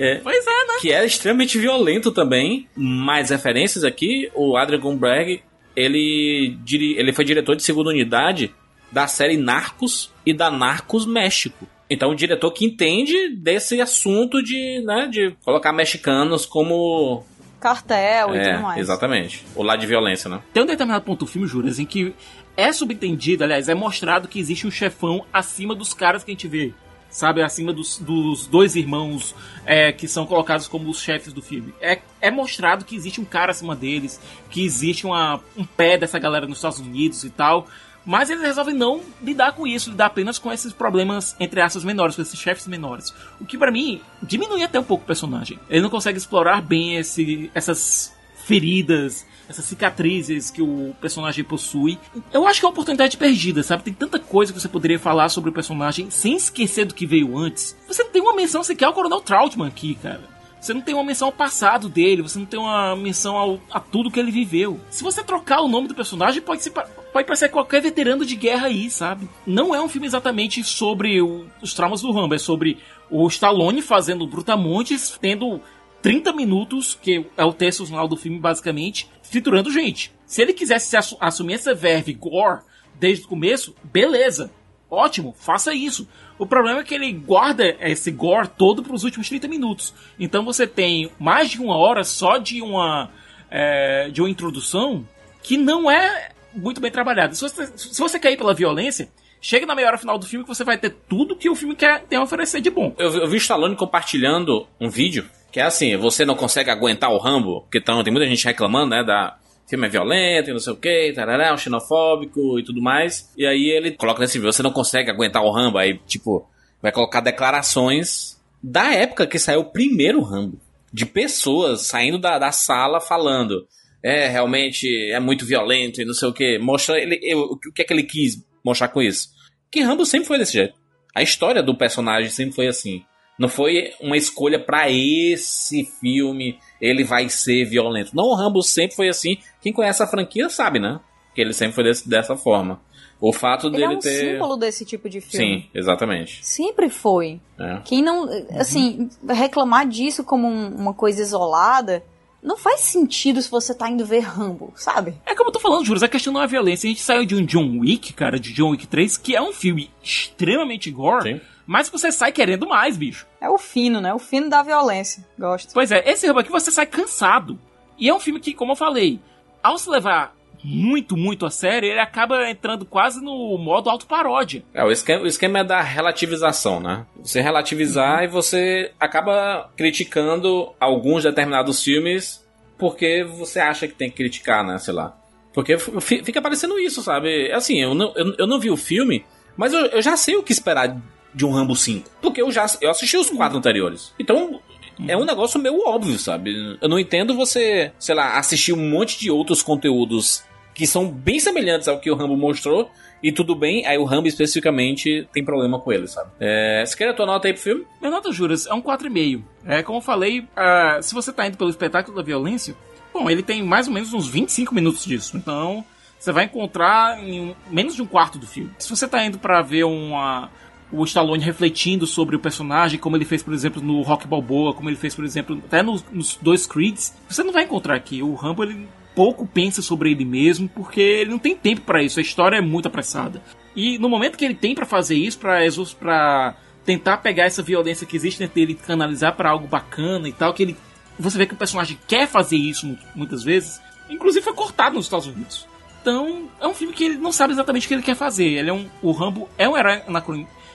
É, 0.00 0.20
Pois 0.22 0.46
é, 0.46 0.50
né? 0.50 0.74
que 0.80 0.92
é 0.92 1.04
extremamente 1.04 1.58
violento 1.58 2.12
também. 2.12 2.68
Mais 2.76 3.30
referências 3.30 3.82
aqui, 3.82 4.30
o 4.32 4.56
Adrian 4.56 4.78
Grunberg, 4.78 5.42
ele, 5.84 6.58
ele 6.96 7.12
foi 7.12 7.24
diretor 7.24 7.54
de 7.54 7.62
segunda 7.62 7.90
unidade 7.90 8.54
da 8.90 9.06
série 9.06 9.36
Narcos 9.36 10.10
e 10.24 10.32
da 10.32 10.50
Narcos 10.50 11.06
México. 11.06 11.68
Então, 11.90 12.10
um 12.10 12.14
diretor 12.14 12.50
que 12.52 12.66
entende 12.66 13.30
desse 13.36 13.80
assunto 13.80 14.42
de, 14.42 14.82
né, 14.84 15.08
de 15.10 15.34
colocar 15.44 15.72
mexicanos 15.72 16.44
como. 16.44 17.24
Cartel 17.60 18.34
e 18.34 18.38
É, 18.38 18.52
tudo 18.52 18.62
mais. 18.62 18.78
exatamente. 18.78 19.44
O 19.56 19.62
lado 19.62 19.80
de 19.80 19.86
violência, 19.86 20.28
né? 20.30 20.40
Tem 20.52 20.62
um 20.62 20.66
determinado 20.66 21.04
ponto 21.04 21.20
do 21.20 21.26
filme, 21.26 21.48
Juras, 21.48 21.78
em 21.78 21.86
que 21.86 22.14
é 22.56 22.70
subentendido, 22.72 23.42
aliás, 23.42 23.68
é 23.68 23.74
mostrado 23.74 24.28
que 24.28 24.38
existe 24.38 24.66
um 24.66 24.70
chefão 24.70 25.24
acima 25.32 25.74
dos 25.74 25.92
caras 25.94 26.22
que 26.22 26.30
a 26.30 26.34
gente 26.34 26.46
vê. 26.46 26.72
Sabe, 27.10 27.42
acima 27.42 27.72
dos, 27.72 27.98
dos 27.98 28.46
dois 28.46 28.76
irmãos 28.76 29.34
é, 29.64 29.90
que 29.92 30.06
são 30.06 30.26
colocados 30.26 30.68
como 30.68 30.90
os 30.90 31.00
chefes 31.00 31.32
do 31.32 31.40
filme. 31.40 31.72
É, 31.80 32.00
é 32.20 32.30
mostrado 32.30 32.84
que 32.84 32.94
existe 32.94 33.20
um 33.20 33.24
cara 33.24 33.50
acima 33.50 33.74
deles, 33.74 34.20
que 34.50 34.62
existe 34.62 35.06
uma, 35.06 35.40
um 35.56 35.64
pé 35.64 35.96
dessa 35.96 36.18
galera 36.18 36.46
nos 36.46 36.58
Estados 36.58 36.80
Unidos 36.80 37.24
e 37.24 37.30
tal. 37.30 37.66
Mas 38.04 38.30
eles 38.30 38.42
resolvem 38.42 38.74
não 38.74 39.02
lidar 39.22 39.52
com 39.52 39.66
isso, 39.66 39.90
lidar 39.90 40.06
apenas 40.06 40.38
com 40.38 40.50
esses 40.50 40.72
problemas, 40.72 41.36
entre 41.38 41.60
aspas, 41.60 41.84
menores, 41.84 42.16
com 42.16 42.22
esses 42.22 42.38
chefes 42.38 42.66
menores. 42.66 43.12
O 43.38 43.44
que 43.44 43.58
pra 43.58 43.70
mim 43.70 44.00
diminui 44.22 44.62
até 44.62 44.80
um 44.80 44.84
pouco 44.84 45.04
o 45.04 45.06
personagem. 45.06 45.58
Ele 45.68 45.82
não 45.82 45.90
consegue 45.90 46.16
explorar 46.16 46.62
bem 46.62 46.96
esse, 46.96 47.50
essas 47.54 48.16
feridas, 48.46 49.26
essas 49.48 49.64
cicatrizes 49.64 50.50
que 50.50 50.60
o 50.60 50.94
personagem 51.00 51.42
possui. 51.44 51.98
Eu 52.32 52.46
acho 52.46 52.60
que 52.60 52.66
é 52.66 52.68
uma 52.68 52.72
oportunidade 52.72 53.16
perdida, 53.16 53.62
sabe? 53.62 53.82
Tem 53.82 53.94
tanta 53.94 54.18
coisa 54.18 54.52
que 54.52 54.60
você 54.60 54.68
poderia 54.68 54.98
falar 54.98 55.28
sobre 55.30 55.50
o 55.50 55.52
personagem 55.52 56.10
sem 56.10 56.36
esquecer 56.36 56.84
do 56.84 56.94
que 56.94 57.06
veio 57.06 57.36
antes. 57.36 57.76
Você 57.86 58.02
não 58.04 58.10
tem 58.10 58.20
uma 58.22 58.34
menção 58.34 58.62
sequer 58.62 58.84
ao 58.86 58.92
Coronel 58.92 59.20
Trautmann 59.20 59.68
aqui, 59.68 59.94
cara. 59.94 60.20
Você 60.60 60.74
não 60.74 60.80
tem 60.80 60.92
uma 60.92 61.04
menção 61.04 61.28
ao 61.28 61.32
passado 61.32 61.88
dele, 61.88 62.20
você 62.20 62.36
não 62.36 62.44
tem 62.44 62.58
uma 62.58 62.96
menção 62.96 63.36
ao, 63.36 63.60
a 63.70 63.78
tudo 63.78 64.10
que 64.10 64.18
ele 64.18 64.32
viveu. 64.32 64.80
Se 64.90 65.04
você 65.04 65.22
trocar 65.22 65.60
o 65.62 65.68
nome 65.68 65.86
do 65.86 65.94
personagem, 65.94 66.42
pode, 66.42 66.64
ser, 66.64 66.70
pode 66.70 67.26
parecer 67.26 67.48
qualquer 67.48 67.80
veterano 67.80 68.26
de 68.26 68.34
guerra 68.34 68.66
aí, 68.66 68.90
sabe? 68.90 69.28
Não 69.46 69.72
é 69.72 69.80
um 69.80 69.88
filme 69.88 70.08
exatamente 70.08 70.64
sobre 70.64 71.22
o- 71.22 71.46
os 71.62 71.72
traumas 71.74 72.00
do 72.02 72.10
Rambo, 72.10 72.34
é 72.34 72.38
sobre 72.38 72.76
o 73.08 73.24
Stallone 73.28 73.80
fazendo 73.80 74.26
brutamontes, 74.26 75.16
tendo 75.20 75.60
30 76.02 76.32
minutos, 76.32 76.94
que 77.00 77.26
é 77.36 77.44
o 77.44 77.52
texto 77.52 77.84
final 77.86 78.06
do 78.06 78.16
filme, 78.16 78.38
basicamente, 78.38 79.08
triturando 79.30 79.70
gente. 79.70 80.12
Se 80.26 80.42
ele 80.42 80.52
quisesse 80.52 80.88
se 80.88 80.96
assu- 80.96 81.16
assumir 81.20 81.54
essa 81.54 81.74
verve 81.74 82.12
gore 82.12 82.60
desde 82.98 83.24
o 83.24 83.28
começo, 83.28 83.74
beleza. 83.82 84.50
Ótimo, 84.90 85.34
faça 85.38 85.74
isso. 85.74 86.08
O 86.38 86.46
problema 86.46 86.80
é 86.80 86.84
que 86.84 86.94
ele 86.94 87.12
guarda 87.12 87.76
esse 87.80 88.10
gore 88.10 88.48
todo 88.48 88.82
para 88.82 88.94
os 88.94 89.04
últimos 89.04 89.28
30 89.28 89.48
minutos. 89.48 89.92
Então 90.18 90.44
você 90.44 90.66
tem 90.66 91.10
mais 91.18 91.50
de 91.50 91.60
uma 91.60 91.76
hora 91.76 92.04
só 92.04 92.38
de 92.38 92.62
uma, 92.62 93.10
é, 93.50 94.08
de 94.10 94.20
uma 94.22 94.30
introdução 94.30 95.06
que 95.42 95.56
não 95.58 95.90
é 95.90 96.30
muito 96.54 96.80
bem 96.80 96.90
trabalhada. 96.90 97.34
Se 97.34 97.42
você, 97.42 97.66
se 97.76 97.98
você 98.00 98.18
quer 98.18 98.32
ir 98.32 98.36
pela 98.38 98.54
violência, 98.54 99.10
chega 99.40 99.66
na 99.66 99.74
meia 99.74 99.88
hora 99.88 99.98
final 99.98 100.16
do 100.18 100.26
filme 100.26 100.44
que 100.44 100.54
você 100.54 100.64
vai 100.64 100.78
ter 100.78 100.90
tudo 101.08 101.36
que 101.36 101.50
o 101.50 101.54
filme 101.54 101.74
quer, 101.76 102.04
tem 102.04 102.18
a 102.18 102.22
oferecer 102.22 102.60
de 102.60 102.70
bom. 102.70 102.94
Eu, 102.96 103.12
eu 103.14 103.28
vi 103.28 103.36
o 103.36 103.38
Stallone 103.38 103.76
compartilhando 103.76 104.66
um 104.80 104.88
vídeo 104.88 105.26
que 105.52 105.60
é 105.60 105.62
assim: 105.64 105.96
você 105.96 106.24
não 106.24 106.34
consegue 106.34 106.70
aguentar 106.70 107.10
o 107.10 107.18
Rambo, 107.18 107.62
porque 107.62 107.80
tão, 107.80 108.02
tem 108.04 108.12
muita 108.12 108.28
gente 108.28 108.44
reclamando, 108.44 108.90
né? 108.90 109.02
Da 109.04 109.36
filme 109.68 109.86
é 109.86 109.90
violento 109.90 110.48
e 110.48 110.52
não 110.52 110.60
sei 110.60 110.72
o 110.72 110.76
que, 110.76 111.12
tarará, 111.14 111.52
um 111.52 111.58
xenofóbico 111.58 112.58
e 112.58 112.62
tudo 112.64 112.80
mais. 112.80 113.30
E 113.36 113.46
aí 113.46 113.68
ele 113.70 113.92
coloca 113.92 114.20
nesse 114.20 114.38
vídeo: 114.38 114.52
você 114.52 114.62
não 114.62 114.72
consegue 114.72 115.10
aguentar 115.10 115.42
o 115.42 115.50
Rambo. 115.50 115.78
Aí, 115.78 115.98
tipo, 116.06 116.48
vai 116.82 116.92
colocar 116.92 117.20
declarações 117.20 118.38
da 118.62 118.92
época 118.92 119.26
que 119.26 119.38
saiu 119.38 119.60
o 119.60 119.64
primeiro 119.72 120.20
Rambo. 120.22 120.58
De 120.92 121.04
pessoas 121.04 121.82
saindo 121.82 122.18
da, 122.18 122.38
da 122.38 122.50
sala 122.50 123.00
falando. 123.00 123.66
É, 124.02 124.28
realmente 124.28 124.86
é 125.10 125.18
muito 125.20 125.44
violento 125.44 126.00
e 126.00 126.04
não 126.04 126.14
sei 126.14 126.28
o 126.28 126.32
que. 126.32 126.58
Mostra 126.58 126.98
ele, 126.98 127.18
eu- 127.22 127.40
o 127.40 127.58
que 127.58 127.82
é 127.82 127.84
que 127.84 127.92
ele 127.92 128.04
quis 128.04 128.42
mostrar 128.64 128.88
com 128.88 129.02
isso? 129.02 129.28
Que 129.70 129.80
Rambo 129.82 130.06
sempre 130.06 130.28
foi 130.28 130.38
desse 130.38 130.52
jeito. 130.54 130.74
A 131.14 131.22
história 131.22 131.62
do 131.62 131.76
personagem 131.76 132.30
sempre 132.30 132.54
foi 132.54 132.68
assim. 132.68 133.02
Não 133.38 133.48
foi 133.48 133.92
uma 134.00 134.16
escolha 134.16 134.58
pra 134.58 134.90
esse 134.90 135.84
filme, 136.00 136.58
ele 136.80 137.04
vai 137.04 137.28
ser 137.28 137.64
violento. 137.64 138.14
Não, 138.14 138.24
o 138.24 138.34
Rambo 138.34 138.62
sempre 138.62 138.96
foi 138.96 139.08
assim. 139.08 139.38
Quem 139.62 139.72
conhece 139.72 140.02
a 140.02 140.06
franquia 140.06 140.48
sabe, 140.48 140.78
né? 140.80 140.98
Que 141.34 141.40
ele 141.40 141.52
sempre 141.52 141.74
foi 141.74 141.84
desse- 141.84 142.08
dessa 142.08 142.34
forma. 142.36 142.80
O 143.20 143.32
fato 143.32 143.66
Ele 143.66 143.76
dele 143.78 143.84
é 143.84 143.88
um 143.96 143.98
ter. 143.98 144.32
símbolo 144.34 144.56
desse 144.56 144.84
tipo 144.84 145.08
de 145.08 145.20
filme. 145.20 145.62
Sim, 145.62 145.68
exatamente. 145.74 146.38
Sempre 146.44 146.88
foi. 146.88 147.40
É. 147.58 147.80
Quem 147.84 148.02
não. 148.02 148.28
Assim, 148.58 149.08
reclamar 149.28 149.86
disso 149.88 150.22
como 150.24 150.46
um- 150.46 150.68
uma 150.76 150.94
coisa 150.94 151.20
isolada 151.22 152.02
não 152.40 152.56
faz 152.56 152.80
sentido 152.82 153.42
se 153.42 153.50
você 153.50 153.74
tá 153.74 153.90
indo 153.90 154.06
ver 154.06 154.20
Rambo, 154.20 154.72
sabe? 154.76 155.14
É 155.26 155.34
como 155.34 155.48
eu 155.48 155.52
tô 155.52 155.58
falando, 155.58 155.84
juros, 155.84 156.04
a 156.04 156.08
questão 156.08 156.32
não 156.32 156.40
é 156.42 156.46
violência. 156.46 156.86
A 156.86 156.90
gente 156.90 157.02
saiu 157.02 157.24
de 157.24 157.34
um 157.34 157.44
John 157.44 157.80
Wick, 157.80 158.12
cara, 158.12 158.38
de 158.38 158.52
John 158.52 158.70
Wick 158.70 158.86
3, 158.86 159.16
que 159.16 159.34
é 159.34 159.42
um 159.42 159.52
filme 159.52 159.90
extremamente 160.00 160.88
gore, 160.90 161.32
Sim. 161.34 161.40
Mas 161.68 161.90
você 161.90 162.10
sai 162.10 162.32
querendo 162.32 162.66
mais, 162.66 162.96
bicho. 162.96 163.26
É 163.38 163.50
o 163.50 163.58
fino, 163.58 164.00
né? 164.00 164.14
O 164.14 164.18
fino 164.18 164.48
da 164.48 164.62
violência. 164.62 165.22
Gosto. 165.38 165.74
Pois 165.74 165.92
é, 165.92 166.02
esse 166.10 166.26
Rambo 166.26 166.40
aqui 166.40 166.50
você 166.50 166.70
sai 166.70 166.86
cansado. 166.86 167.58
E 167.98 168.08
é 168.08 168.14
um 168.14 168.18
filme 168.18 168.40
que, 168.40 168.54
como 168.54 168.72
eu 168.72 168.76
falei, 168.76 169.20
ao 169.62 169.76
se 169.76 169.90
levar 169.90 170.34
muito, 170.64 171.14
muito 171.14 171.44
a 171.44 171.50
sério, 171.50 171.90
ele 171.90 172.00
acaba 172.00 172.48
entrando 172.48 172.86
quase 172.86 173.22
no 173.22 173.58
modo 173.58 173.90
autoparódia. 173.90 174.64
É, 174.72 174.82
o 174.82 174.90
esquema, 174.90 175.24
o 175.24 175.26
esquema 175.26 175.58
é 175.58 175.64
da 175.64 175.82
relativização, 175.82 176.80
né? 176.80 177.04
Você 177.22 177.42
relativizar 177.42 178.24
e 178.24 178.28
você 178.28 178.90
acaba 178.98 179.70
criticando 179.76 180.72
alguns 180.80 181.24
determinados 181.24 181.84
filmes 181.84 182.42
porque 182.78 183.24
você 183.24 183.60
acha 183.60 183.86
que 183.86 183.94
tem 183.94 184.08
que 184.08 184.16
criticar, 184.16 184.64
né? 184.64 184.78
Sei 184.78 184.94
lá. 184.94 185.14
Porque 185.52 185.76
fica 185.76 186.40
parecendo 186.40 186.78
isso, 186.78 187.02
sabe? 187.02 187.52
Assim, 187.52 187.78
eu 187.78 187.94
não, 187.94 188.10
eu, 188.16 188.34
eu 188.38 188.46
não 188.46 188.58
vi 188.58 188.70
o 188.70 188.76
filme, 188.76 189.22
mas 189.54 189.74
eu, 189.74 189.80
eu 189.86 190.00
já 190.00 190.16
sei 190.16 190.34
o 190.34 190.42
que 190.42 190.52
esperar 190.52 190.96
de 191.38 191.46
um 191.46 191.52
Rambo 191.52 191.76
5. 191.76 192.10
Porque 192.20 192.42
eu 192.42 192.50
já 192.50 192.66
eu 192.80 192.90
assisti 192.90 193.16
os 193.16 193.30
quatro 193.30 193.56
anteriores. 193.56 194.12
Então, 194.18 194.60
é 195.06 195.16
um 195.16 195.24
negócio 195.24 195.60
meio 195.60 195.80
óbvio, 195.86 196.18
sabe? 196.18 196.76
Eu 196.82 196.88
não 196.88 196.98
entendo 196.98 197.32
você, 197.32 197.92
sei 197.96 198.14
lá, 198.16 198.36
assistir 198.36 198.72
um 198.72 198.90
monte 198.90 199.20
de 199.20 199.30
outros 199.30 199.62
conteúdos 199.62 200.42
que 200.74 200.84
são 200.84 201.08
bem 201.08 201.38
semelhantes 201.38 201.86
ao 201.86 202.00
que 202.00 202.10
o 202.10 202.16
Rambo 202.16 202.36
mostrou. 202.36 202.90
E 203.22 203.30
tudo 203.32 203.54
bem, 203.54 203.86
aí 203.86 203.98
o 203.98 204.04
Rambo 204.04 204.26
especificamente 204.26 205.28
tem 205.32 205.44
problema 205.44 205.78
com 205.80 205.92
ele, 205.92 206.08
sabe? 206.08 206.30
É, 206.40 206.84
você 206.84 206.96
quer 206.96 207.08
a 207.08 207.14
tua 207.14 207.26
nota 207.26 207.46
aí 207.46 207.52
pro 207.52 207.62
filme? 207.62 207.86
Minha 208.00 208.12
nota, 208.12 208.32
Juras, 208.32 208.66
é 208.66 208.74
um 208.74 208.82
4,5. 208.82 209.42
É, 209.64 209.82
como 209.82 209.98
eu 209.98 210.02
falei, 210.02 210.46
ah, 210.56 210.98
se 211.00 211.14
você 211.14 211.32
tá 211.32 211.46
indo 211.46 211.56
pelo 211.56 211.70
espetáculo 211.70 212.16
da 212.16 212.22
violência, 212.22 212.76
bom, 213.12 213.30
ele 213.30 213.42
tem 213.42 213.62
mais 213.62 213.86
ou 213.86 213.94
menos 213.94 214.12
uns 214.12 214.28
25 214.28 214.72
minutos 214.72 215.04
disso. 215.04 215.36
Então, 215.36 215.84
você 216.18 216.32
vai 216.32 216.44
encontrar 216.44 217.22
em 217.22 217.56
menos 217.70 217.94
de 217.94 218.02
um 218.02 218.06
quarto 218.06 218.38
do 218.38 218.46
filme. 218.46 218.70
Se 218.78 218.88
você 218.90 219.06
tá 219.06 219.24
indo 219.24 219.38
pra 219.38 219.62
ver 219.62 219.84
uma, 219.84 220.50
o 220.92 221.04
Stallone 221.04 221.42
refletindo 221.42 222.06
sobre 222.06 222.34
o 222.36 222.38
personagem, 222.38 222.98
como 222.98 223.16
ele 223.16 223.24
fez, 223.24 223.42
por 223.42 223.52
exemplo, 223.52 223.82
no 223.82 224.00
Rock 224.02 224.26
Balboa, 224.26 224.72
como 224.72 224.88
ele 224.88 224.96
fez, 224.96 225.14
por 225.14 225.24
exemplo, 225.24 225.60
até 225.66 225.82
nos, 225.82 226.04
nos 226.10 226.38
dois 226.40 226.66
Creeds, 226.66 227.14
você 227.28 227.42
não 227.42 227.52
vai 227.52 227.64
encontrar 227.64 227.94
aqui. 227.94 228.22
O 228.22 228.34
Rambo, 228.34 228.62
ele 228.64 228.88
pouco 229.14 229.46
pensa 229.46 229.82
sobre 229.82 230.10
ele 230.12 230.24
mesmo, 230.24 230.68
porque 230.68 231.00
ele 231.00 231.30
não 231.30 231.38
tem 231.38 231.54
tempo 231.56 231.82
pra 231.82 232.02
isso. 232.02 232.18
A 232.18 232.22
história 232.22 232.56
é 232.56 232.60
muito 232.60 232.86
apressada. 232.86 233.42
E 233.76 233.98
no 233.98 234.08
momento 234.08 234.36
que 234.38 234.44
ele 234.44 234.54
tem 234.54 234.74
pra 234.74 234.86
fazer 234.86 235.16
isso, 235.16 235.38
exus- 235.60 235.92
pra 235.92 236.56
tentar 236.84 237.18
pegar 237.18 237.44
essa 237.44 237.62
violência 237.62 238.06
que 238.06 238.16
existe 238.16 238.38
dentro 238.38 238.54
dele 238.54 238.72
e 238.72 238.74
canalizar 238.86 239.34
pra 239.36 239.50
algo 239.50 239.66
bacana 239.66 240.26
e 240.28 240.32
tal, 240.32 240.54
que 240.54 240.62
ele 240.62 240.76
você 241.18 241.36
vê 241.36 241.46
que 241.46 241.52
o 241.54 241.56
personagem 241.56 241.98
quer 242.06 242.28
fazer 242.28 242.56
isso 242.56 242.86
mu- 242.86 242.96
muitas 243.14 243.42
vezes, 243.42 243.80
inclusive 244.08 244.44
foi 244.44 244.54
cortado 244.54 244.94
nos 244.94 245.06
Estados 245.06 245.26
Unidos. 245.26 245.66
Então, 246.00 246.48
é 246.60 246.66
um 246.66 246.72
filme 246.72 246.94
que 246.94 247.04
ele 247.04 247.18
não 247.18 247.32
sabe 247.32 247.52
exatamente 247.52 247.84
o 247.86 247.88
que 247.88 247.94
ele 247.94 248.02
quer 248.02 248.14
fazer. 248.14 248.44
Ele 248.46 248.70
é 248.70 248.72
um, 248.72 248.86
o 249.02 249.10
Rambo 249.10 249.48
é 249.58 249.68
um 249.68 249.76
herói 249.76 250.00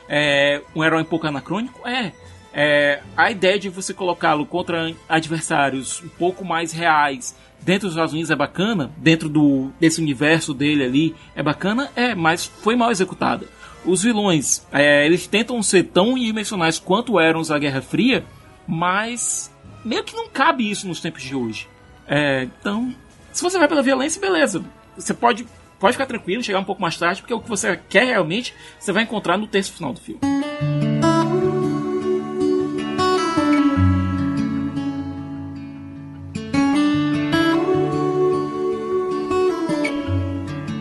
é 0.08 0.62
um 0.76 0.84
herói 0.84 1.02
um 1.02 1.06
pouco 1.06 1.28
anacrônico, 1.28 1.88
é. 1.88 2.12
É, 2.56 3.02
a 3.18 3.32
ideia 3.32 3.58
de 3.58 3.68
você 3.68 3.96
colocá-lo 3.96 4.46
contra 4.46 4.94
adversários 5.10 6.04
um 6.04 6.08
pouco 6.08 6.46
mais 6.46 6.72
reais 6.72 7.36
dentro 7.64 7.88
dos 7.88 7.96
Estados 7.96 8.14
Unidos 8.14 8.30
é 8.30 8.36
bacana, 8.36 8.92
dentro 8.98 9.28
do, 9.28 9.72
desse 9.80 10.00
universo 10.00 10.54
dele 10.54 10.84
ali 10.84 11.16
é 11.36 11.42
bacana, 11.42 11.90
é, 11.96 12.14
mas 12.14 12.46
foi 12.46 12.76
mal 12.76 12.92
executada. 12.92 13.48
Os 13.86 14.04
vilões, 14.04 14.66
é, 14.72 15.06
eles 15.06 15.28
tentam 15.28 15.62
ser 15.64 15.84
tão 15.86 16.16
dimensionais 16.16 16.78
quanto 16.78 17.20
eram 17.20 17.40
os 17.40 17.48
da 17.48 17.58
Guerra 17.58 17.82
Fria, 17.82 18.24
mas 18.68 19.52
meio 19.84 20.04
que 20.04 20.16
não 20.16 20.30
cabe 20.30 20.70
isso 20.70 20.88
nos 20.88 21.02
tempos 21.02 21.24
de 21.24 21.36
hoje. 21.36 21.68
É, 22.08 22.44
então, 22.44 22.94
se 23.32 23.42
você 23.42 23.58
vai 23.58 23.68
pela 23.68 23.82
violência, 23.82 24.22
beleza. 24.22 24.64
Você 24.96 25.14
pode, 25.14 25.48
pode 25.84 25.96
ficar 25.96 26.06
tranquilo, 26.06 26.42
chegar 26.42 26.60
um 26.60 26.64
pouco 26.64 26.82
mais 26.82 26.96
tarde, 26.96 27.20
porque 27.20 27.34
o 27.34 27.42
que 27.42 27.50
você 27.50 27.76
quer 27.76 28.06
realmente, 28.06 28.56
você 28.80 28.94
vai 28.94 29.04
encontrar 29.04 29.38
no 29.38 29.46
terço 29.48 29.74
final 29.74 29.92
do 29.92 30.00
filme. 30.00 30.22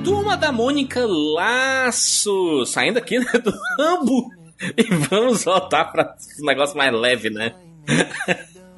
Turma 0.05 0.37
da 0.37 0.53
Mônica 0.53 1.05
Laço! 1.05 2.65
Saindo 2.65 2.99
aqui 2.99 3.19
né, 3.19 3.33
do 3.43 3.53
Rambo. 3.77 4.31
E 4.77 4.85
vamos 4.85 5.43
voltar 5.43 5.87
para 5.87 6.15
um 6.41 6.47
negócio 6.47 6.79
mais 6.79 6.93
leve, 6.93 7.29
né? 7.29 7.57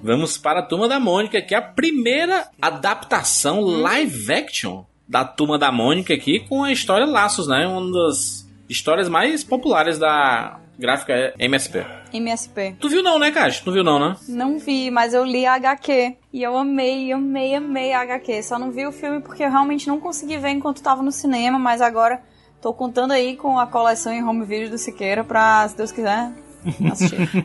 vamos 0.02 0.38
para 0.38 0.60
a 0.60 0.62
Turma 0.62 0.88
da 0.88 0.98
Mônica, 0.98 1.42
que 1.42 1.54
é 1.54 1.58
a 1.58 1.60
primeira 1.60 2.48
adaptação 2.62 3.60
live 3.60 4.32
action 4.32 4.86
da 5.08 5.24
Turma 5.24 5.58
da 5.58 5.70
Mônica 5.70 6.14
aqui 6.14 6.40
com 6.40 6.64
a 6.64 6.72
história 6.72 7.06
Laços, 7.06 7.46
né? 7.46 7.66
Uma 7.66 7.92
das 7.92 8.48
histórias 8.68 9.08
mais 9.08 9.44
populares 9.44 9.98
da 9.98 10.58
gráfica 10.78 11.34
MSP. 11.38 11.84
MSP. 12.12 12.76
Tu 12.80 12.88
viu 12.88 13.02
não, 13.02 13.18
né, 13.18 13.30
Caixa? 13.30 13.62
Tu 13.64 13.72
viu 13.72 13.84
não, 13.84 13.98
né? 13.98 14.16
Não 14.28 14.58
vi, 14.58 14.90
mas 14.90 15.14
eu 15.14 15.24
li 15.24 15.46
a 15.46 15.54
HQ. 15.54 16.16
E 16.32 16.42
eu 16.42 16.56
amei, 16.56 17.12
amei, 17.12 17.54
amei 17.54 17.92
a 17.92 18.00
HQ. 18.00 18.42
Só 18.42 18.58
não 18.58 18.70
vi 18.70 18.86
o 18.86 18.92
filme 18.92 19.20
porque 19.20 19.44
eu 19.44 19.50
realmente 19.50 19.86
não 19.86 20.00
consegui 20.00 20.36
ver 20.38 20.50
enquanto 20.50 20.82
tava 20.82 21.02
no 21.02 21.12
cinema, 21.12 21.58
mas 21.58 21.80
agora 21.80 22.20
tô 22.60 22.72
contando 22.72 23.12
aí 23.12 23.36
com 23.36 23.58
a 23.58 23.66
coleção 23.66 24.12
em 24.12 24.24
home 24.24 24.44
video 24.44 24.70
do 24.70 24.78
Siqueira 24.78 25.22
pra, 25.22 25.68
se 25.68 25.76
Deus 25.76 25.92
quiser. 25.92 26.32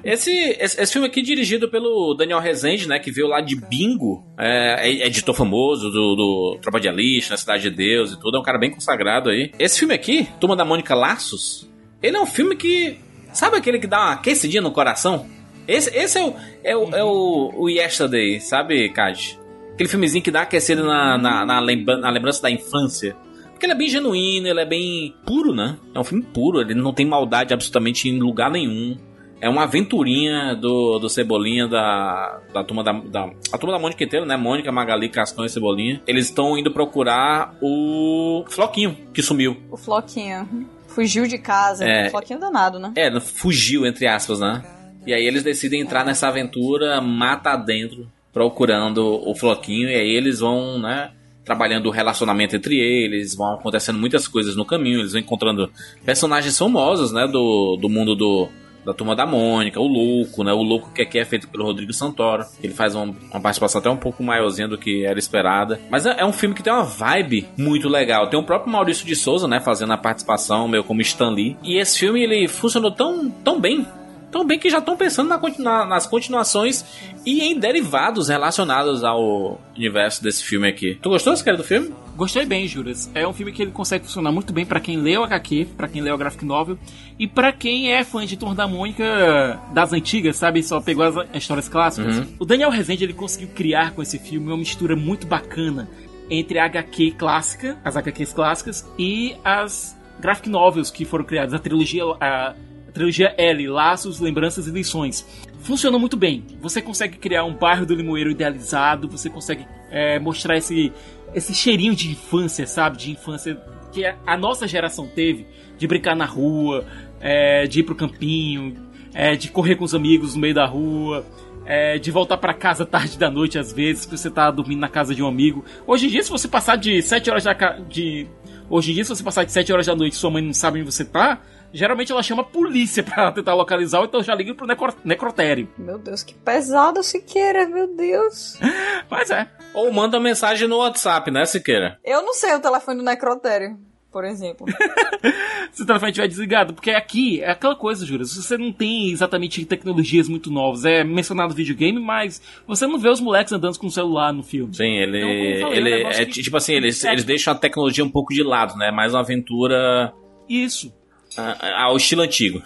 Esse, 0.03 0.39
esse, 0.59 0.81
esse 0.81 0.93
filme 0.93 1.07
aqui 1.07 1.19
é 1.19 1.23
dirigido 1.23 1.69
pelo 1.69 2.13
Daniel 2.13 2.39
Rezende, 2.39 2.87
né? 2.87 2.99
Que 2.99 3.11
veio 3.11 3.27
lá 3.27 3.41
de 3.41 3.55
Bingo. 3.55 4.23
É, 4.37 4.87
é 4.87 5.07
editor 5.07 5.35
famoso 5.35 5.89
do, 5.89 6.15
do 6.15 6.59
Tropa 6.61 6.79
de 6.79 6.87
Elite, 6.87 7.29
na 7.29 7.37
Cidade 7.37 7.63
de 7.63 7.71
Deus 7.71 8.13
e 8.13 8.19
tudo. 8.19 8.37
É 8.37 8.39
um 8.39 8.43
cara 8.43 8.57
bem 8.57 8.71
consagrado 8.71 9.29
aí. 9.29 9.51
Esse 9.59 9.79
filme 9.79 9.93
aqui, 9.93 10.27
Turma 10.39 10.55
da 10.55 10.65
Mônica 10.65 10.95
Laços, 10.95 11.69
ele 12.01 12.17
é 12.17 12.21
um 12.21 12.25
filme 12.25 12.55
que... 12.55 12.97
Sabe 13.31 13.57
aquele 13.57 13.77
que 13.77 13.87
dá 13.87 13.99
uma 13.99 14.13
aquecidinha 14.13 14.61
no 14.61 14.71
coração? 14.71 15.27
Esse, 15.67 15.95
esse 15.95 16.17
é 16.17 16.23
o, 16.25 16.33
é 16.63 16.75
o, 16.75 16.95
é 16.95 17.03
o, 17.03 17.53
o 17.55 17.69
Yesterday, 17.69 18.39
sabe, 18.39 18.89
Kaj? 18.89 19.37
Aquele 19.73 19.87
filmezinho 19.87 20.23
que 20.23 20.31
dá 20.31 20.41
aquecido 20.41 20.83
na, 20.83 21.17
na, 21.17 21.45
na, 21.45 21.59
lembra- 21.59 21.97
na 21.97 22.09
lembrança 22.09 22.41
da 22.41 22.49
infância. 22.49 23.15
Porque 23.51 23.65
ele 23.65 23.73
é 23.73 23.77
bem 23.77 23.89
genuíno, 23.89 24.47
ele 24.47 24.61
é 24.61 24.65
bem 24.65 25.13
puro, 25.27 25.53
né? 25.53 25.77
É 25.93 25.99
um 25.99 26.03
filme 26.03 26.23
puro, 26.23 26.59
ele 26.59 26.73
não 26.73 26.91
tem 26.93 27.05
maldade 27.05 27.53
absolutamente 27.53 28.09
em 28.09 28.17
lugar 28.17 28.49
nenhum. 28.49 28.97
É 29.41 29.47
uma 29.47 29.63
aventurinha 29.63 30.53
do, 30.53 30.99
do 30.99 31.09
Cebolinha 31.09 31.67
da, 31.67 32.41
da 32.53 32.63
turma 32.63 32.83
da, 32.83 32.91
da. 32.91 33.29
A 33.51 33.57
turma 33.57 33.73
da 33.73 33.79
Mônica 33.79 34.03
inteira, 34.03 34.25
né? 34.25 34.35
Mônica, 34.35 34.71
Magali, 34.71 35.07
Cascão 35.07 35.45
e 35.45 35.49
Cebolinha. 35.49 36.01
Eles 36.05 36.25
estão 36.25 36.57
indo 36.57 36.71
procurar 36.71 37.55
o 37.61 38.43
Floquinho, 38.49 38.97
que 39.13 39.21
sumiu. 39.21 39.57
o 39.71 39.77
Floquinho. 39.77 40.47
Fugiu 40.87 41.27
de 41.27 41.37
casa. 41.37 41.85
É. 41.87 42.09
Floquinho 42.09 42.39
danado, 42.39 42.79
né? 42.79 42.91
É, 42.95 43.19
fugiu, 43.19 43.85
entre 43.85 44.07
aspas, 44.07 44.39
né? 44.39 44.63
E 45.05 45.13
aí 45.13 45.25
eles 45.25 45.43
decidem 45.43 45.79
entrar 45.79 46.03
nessa 46.03 46.27
aventura 46.27 46.99
mata 46.99 47.55
dentro, 47.55 48.07
procurando 48.33 49.21
o 49.25 49.33
Floquinho. 49.33 49.87
E 49.87 49.95
aí 49.95 50.09
eles 50.09 50.39
vão, 50.39 50.79
né? 50.79 51.11
Trabalhando 51.45 51.87
o 51.87 51.91
relacionamento 51.91 52.55
entre 52.55 52.77
eles, 52.77 53.33
vão 53.33 53.53
acontecendo 53.53 53.97
muitas 53.97 54.27
coisas 54.27 54.55
no 54.55 54.65
caminho, 54.65 54.99
eles 54.99 55.13
vão 55.13 55.21
encontrando 55.21 55.71
personagens 56.03 56.57
famosos, 56.57 57.11
né? 57.13 57.25
Do, 57.27 57.77
do 57.77 57.87
mundo 57.87 58.15
do, 58.15 58.49
da 58.89 58.93
turma 58.93 59.15
da 59.15 59.25
Mônica, 59.25 59.79
o 59.79 59.87
Louco, 59.87 60.43
né? 60.43 60.51
O 60.51 60.63
Louco 60.63 60.91
que 60.91 61.01
aqui 61.01 61.19
é 61.19 61.25
feito 61.25 61.47
pelo 61.47 61.63
Rodrigo 61.65 61.93
Santoro. 61.93 62.43
Ele 62.63 62.73
faz 62.73 62.95
um- 62.95 63.13
uma 63.31 63.39
participação 63.39 63.79
até 63.79 63.89
um 63.89 63.95
pouco 63.97 64.23
maiorzinha 64.23 64.67
do 64.67 64.77
que 64.77 65.05
era 65.05 65.19
esperada. 65.19 65.79
Mas 65.89 66.05
é, 66.05 66.15
é 66.19 66.25
um 66.25 66.33
filme 66.33 66.55
que 66.55 66.63
tem 66.63 66.73
uma 66.73 66.83
vibe 66.83 67.47
muito 67.57 67.87
legal. 67.87 68.27
Tem 68.29 68.39
o 68.39 68.43
próprio 68.43 68.71
Maurício 68.71 69.05
de 69.05 69.15
Souza, 69.15 69.47
né? 69.47 69.59
Fazendo 69.59 69.93
a 69.93 69.97
participação, 69.97 70.67
meio 70.67 70.83
como 70.83 71.01
Stan 71.01 71.29
Lee. 71.29 71.55
E 71.63 71.77
esse 71.77 71.99
filme, 71.99 72.21
ele 72.23 72.47
funcionou 72.47 72.91
tão, 72.91 73.29
tão 73.29 73.59
bem. 73.59 73.85
Tão 74.31 74.45
bem 74.45 74.59
que 74.59 74.69
já 74.69 74.77
estão 74.79 74.95
pensando 74.95 75.27
na 75.27 75.85
nas 75.85 76.05
continuações 76.05 76.85
e 77.25 77.41
em 77.41 77.59
derivados 77.59 78.29
relacionados 78.29 79.03
ao 79.03 79.59
universo 79.75 80.23
desse 80.23 80.43
filme 80.43 80.67
aqui. 80.67 80.99
Tu 81.01 81.09
gostou, 81.09 81.35
cara, 81.43 81.57
do 81.57 81.63
filme? 81.63 81.93
Gostei 82.15 82.45
bem, 82.45 82.67
Juras. 82.67 83.09
É 83.15 83.27
um 83.27 83.33
filme 83.33 83.51
que 83.51 83.61
ele 83.61 83.71
consegue 83.71 84.05
funcionar 84.05 84.31
muito 84.31 84.51
bem 84.51 84.65
pra 84.65 84.79
quem 84.79 84.97
leu 84.97 85.23
HQ, 85.23 85.69
pra 85.77 85.87
quem 85.87 86.01
leu 86.01 86.13
a 86.13 86.17
graphic 86.17 86.45
novel 86.45 86.77
e 87.17 87.27
pra 87.27 87.51
quem 87.51 87.91
é 87.91 88.03
fã 88.03 88.25
de 88.25 88.37
Turma 88.37 88.53
da 88.53 88.67
Mônica 88.67 89.59
das 89.73 89.93
antigas, 89.93 90.35
sabe? 90.35 90.61
Só 90.61 90.81
pegou 90.81 91.05
as 91.05 91.15
histórias 91.33 91.69
clássicas. 91.69 92.27
O 92.37 92.45
Daniel 92.45 92.69
Rezende 92.69 93.03
ele 93.03 93.13
conseguiu 93.13 93.49
criar 93.49 93.91
com 93.91 94.01
esse 94.01 94.19
filme 94.19 94.47
uma 94.47 94.57
mistura 94.57 94.95
muito 94.95 95.25
bacana 95.25 95.89
entre 96.29 96.59
a 96.59 96.65
HQ 96.65 97.11
clássica, 97.11 97.77
as 97.83 97.95
HQs 97.97 98.33
clássicas 98.33 98.87
e 98.97 99.35
as 99.43 99.97
graphic 100.19 100.49
novels 100.49 100.91
que 100.91 101.05
foram 101.05 101.23
criadas, 101.23 101.53
a 101.53 101.59
trilogia 101.59 102.03
a, 102.19 102.53
trilogia 102.89 103.33
L, 103.37 103.67
Laços, 103.67 104.19
Lembranças 104.19 104.67
e 104.67 104.71
Lições. 104.71 105.25
Funciona 105.61 105.97
muito 105.99 106.15
bem. 106.17 106.43
Você 106.61 106.81
consegue 106.81 107.17
criar 107.17 107.43
um 107.45 107.53
bairro 107.53 107.85
do 107.85 107.93
Limoeiro 107.95 108.31
idealizado, 108.31 109.07
você 109.07 109.29
consegue 109.29 109.65
é, 109.91 110.19
mostrar 110.19 110.57
esse, 110.57 110.91
esse 111.33 111.53
cheirinho 111.53 111.95
de 111.95 112.09
infância, 112.11 112.65
sabe? 112.67 112.97
De 112.97 113.11
infância 113.11 113.55
que 113.91 114.05
a- 114.05 114.37
nossa 114.37 114.67
geração 114.67 115.07
teve, 115.07 115.45
de 115.77 115.87
brincar 115.87 116.15
na 116.15 116.25
rua, 116.25 116.85
é, 117.19 117.65
de 117.67 117.79
ir 117.81 117.83
pro 117.83 117.95
campinho, 117.95 118.75
é, 119.13 119.35
de 119.35 119.49
correr 119.49 119.75
com 119.75 119.83
os 119.83 119.95
amigos 119.95 120.35
no 120.35 120.41
meio 120.41 120.53
da 120.53 120.65
rua, 120.65 121.25
é, 121.65 121.97
de 121.99 122.09
voltar 122.11 122.37
pra 122.37 122.53
casa 122.53 122.85
tarde 122.85 123.17
da 123.17 123.29
noite 123.29 123.57
às 123.59 123.73
vezes, 123.73 124.05
que 124.05 124.17
você 124.17 124.29
tá 124.29 124.49
dormindo 124.51 124.79
na 124.79 124.89
casa 124.89 125.13
de 125.13 125.21
um 125.21 125.27
amigo. 125.27 125.63
Hoje 125.85 126.05
em 126.05 126.09
dia, 126.09 126.23
se 126.23 126.29
você 126.29 126.47
passar 126.47 126.75
de 126.77 127.01
7 127.01 127.29
horas 127.29 127.43
da 127.43 127.53
de 127.87 128.27
Hoje 128.69 128.91
em 128.91 128.93
dia, 128.93 129.03
se 129.03 129.09
você 129.09 129.23
passar 129.23 129.43
de 129.43 129.51
7 129.51 129.73
horas 129.73 129.87
da 129.87 129.95
noite 129.95 130.13
e 130.13 130.15
sua 130.15 130.29
mãe 130.29 130.43
não 130.43 130.53
sabe 130.53 130.79
onde 130.79 130.91
você 130.91 131.03
tá, 131.03 131.41
geralmente 131.73 132.11
ela 132.11 132.23
chama 132.23 132.41
a 132.41 132.45
polícia 132.45 133.01
pra 133.03 133.31
tentar 133.31 133.53
localizar, 133.53 133.99
ou 133.99 134.05
então 134.05 134.23
já 134.23 134.33
liga 134.35 134.53
pro 134.53 134.67
necro 134.67 134.93
necrotério. 135.03 135.67
Meu 135.77 135.97
Deus, 135.97 136.23
que 136.23 136.33
pesado, 136.33 137.03
Siqueira, 137.03 137.67
meu 137.67 137.87
Deus. 137.95 138.57
Mas 139.09 139.29
é. 139.31 139.47
Ou 139.73 139.91
manda 139.91 140.19
mensagem 140.19 140.67
no 140.67 140.77
WhatsApp, 140.77 141.29
né, 141.31 141.45
Siqueira? 141.45 141.99
Eu 142.03 142.21
não 142.23 142.33
sei 142.33 142.53
o 142.55 142.59
telefone 142.59 142.97
do 142.97 143.03
necrotério, 143.03 143.77
por 144.11 144.25
exemplo. 144.25 144.65
se 145.71 145.83
o 145.83 145.85
telefone 145.85 146.11
estiver 146.11 146.27
desligado. 146.27 146.73
Porque 146.73 146.89
aqui 146.91 147.41
é 147.41 147.51
aquela 147.51 147.75
coisa, 147.75 148.05
Júlia. 148.05 148.25
Você 148.25 148.57
não 148.57 148.71
tem 148.71 149.11
exatamente 149.11 149.63
tecnologias 149.65 150.27
muito 150.27 150.49
novas. 150.49 150.85
É 150.85 151.03
mencionado 151.03 151.53
videogame, 151.53 151.99
mas 151.99 152.41
você 152.67 152.87
não 152.87 152.97
vê 152.97 153.09
os 153.09 153.19
moleques 153.21 153.53
andando 153.53 153.77
com 153.77 153.87
o 153.87 153.91
celular 153.91 154.33
no 154.33 154.41
filme. 154.43 154.75
Sim, 154.75 154.85
ele. 154.97 155.55
Então, 155.57 155.69
falei, 155.69 155.77
ele 155.93 156.03
é 156.03 156.07
um 156.07 156.09
é 156.11 156.25
que- 156.25 156.41
tipo 156.41 156.57
assim, 156.57 156.73
eles, 156.73 157.03
É. 157.03 157.11
eles 157.11 157.23
deixam 157.23 157.53
a 157.53 157.55
tecnologia 157.55 158.03
um 158.03 158.09
pouco 158.09 158.33
de 158.33 158.41
lado, 158.43 158.75
né? 158.77 158.89
Mais 158.91 159.13
uma 159.13 159.21
aventura 159.21 160.11
Isso. 160.47 160.91
Ah, 161.39 161.83
ao 161.83 161.97
estilo 161.97 162.21
antigo. 162.21 162.61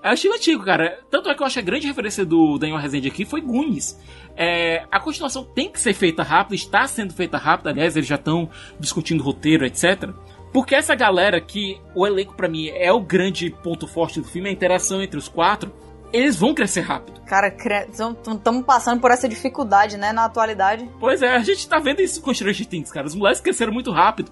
É 0.00 0.10
o 0.10 0.14
estilo 0.14 0.34
antigo, 0.34 0.64
cara. 0.64 1.00
Tanto 1.10 1.28
é 1.28 1.34
que 1.34 1.42
eu 1.42 1.46
acho 1.46 1.54
que 1.54 1.60
a 1.60 1.64
grande 1.64 1.86
referência 1.88 2.24
do 2.24 2.56
Daniel 2.56 2.78
Rezende 2.78 3.08
aqui 3.08 3.24
foi 3.24 3.40
Goonies. 3.40 3.98
É, 4.36 4.84
a 4.90 5.00
continuação 5.00 5.44
tem 5.44 5.68
que 5.68 5.80
ser 5.80 5.92
feita 5.92 6.22
rápido, 6.22 6.54
está 6.54 6.86
sendo 6.86 7.12
feita 7.12 7.36
rápido, 7.36 7.68
aliás, 7.68 7.96
eles 7.96 8.08
já 8.08 8.14
estão 8.14 8.48
discutindo 8.78 9.22
roteiro, 9.22 9.66
etc. 9.66 10.10
Porque 10.52 10.74
essa 10.74 10.94
galera 10.94 11.40
que 11.40 11.80
o 11.94 12.06
elenco 12.06 12.34
pra 12.34 12.48
mim 12.48 12.68
é 12.68 12.92
o 12.92 13.00
grande 13.00 13.50
ponto 13.50 13.86
forte 13.88 14.20
do 14.20 14.26
filme, 14.28 14.48
a 14.48 14.52
interação 14.52 15.02
entre 15.02 15.18
os 15.18 15.28
quatro, 15.28 15.72
eles 16.12 16.36
vão 16.36 16.54
crescer 16.54 16.82
rápido. 16.82 17.20
Cara, 17.22 17.48
estamos 17.48 18.64
passando 18.64 19.00
por 19.00 19.10
essa 19.10 19.28
dificuldade, 19.28 19.96
né, 19.96 20.12
na 20.12 20.26
atualidade. 20.26 20.88
Pois 21.00 21.22
é, 21.22 21.34
a 21.34 21.38
gente 21.38 21.66
tá 21.66 21.78
vendo 21.78 22.00
isso 22.00 22.20
com 22.20 22.32
Stranger 22.32 22.66
Things, 22.66 22.92
cara. 22.92 23.06
Os 23.06 23.14
moleques 23.14 23.40
cresceram 23.40 23.72
muito 23.72 23.90
rápido. 23.90 24.30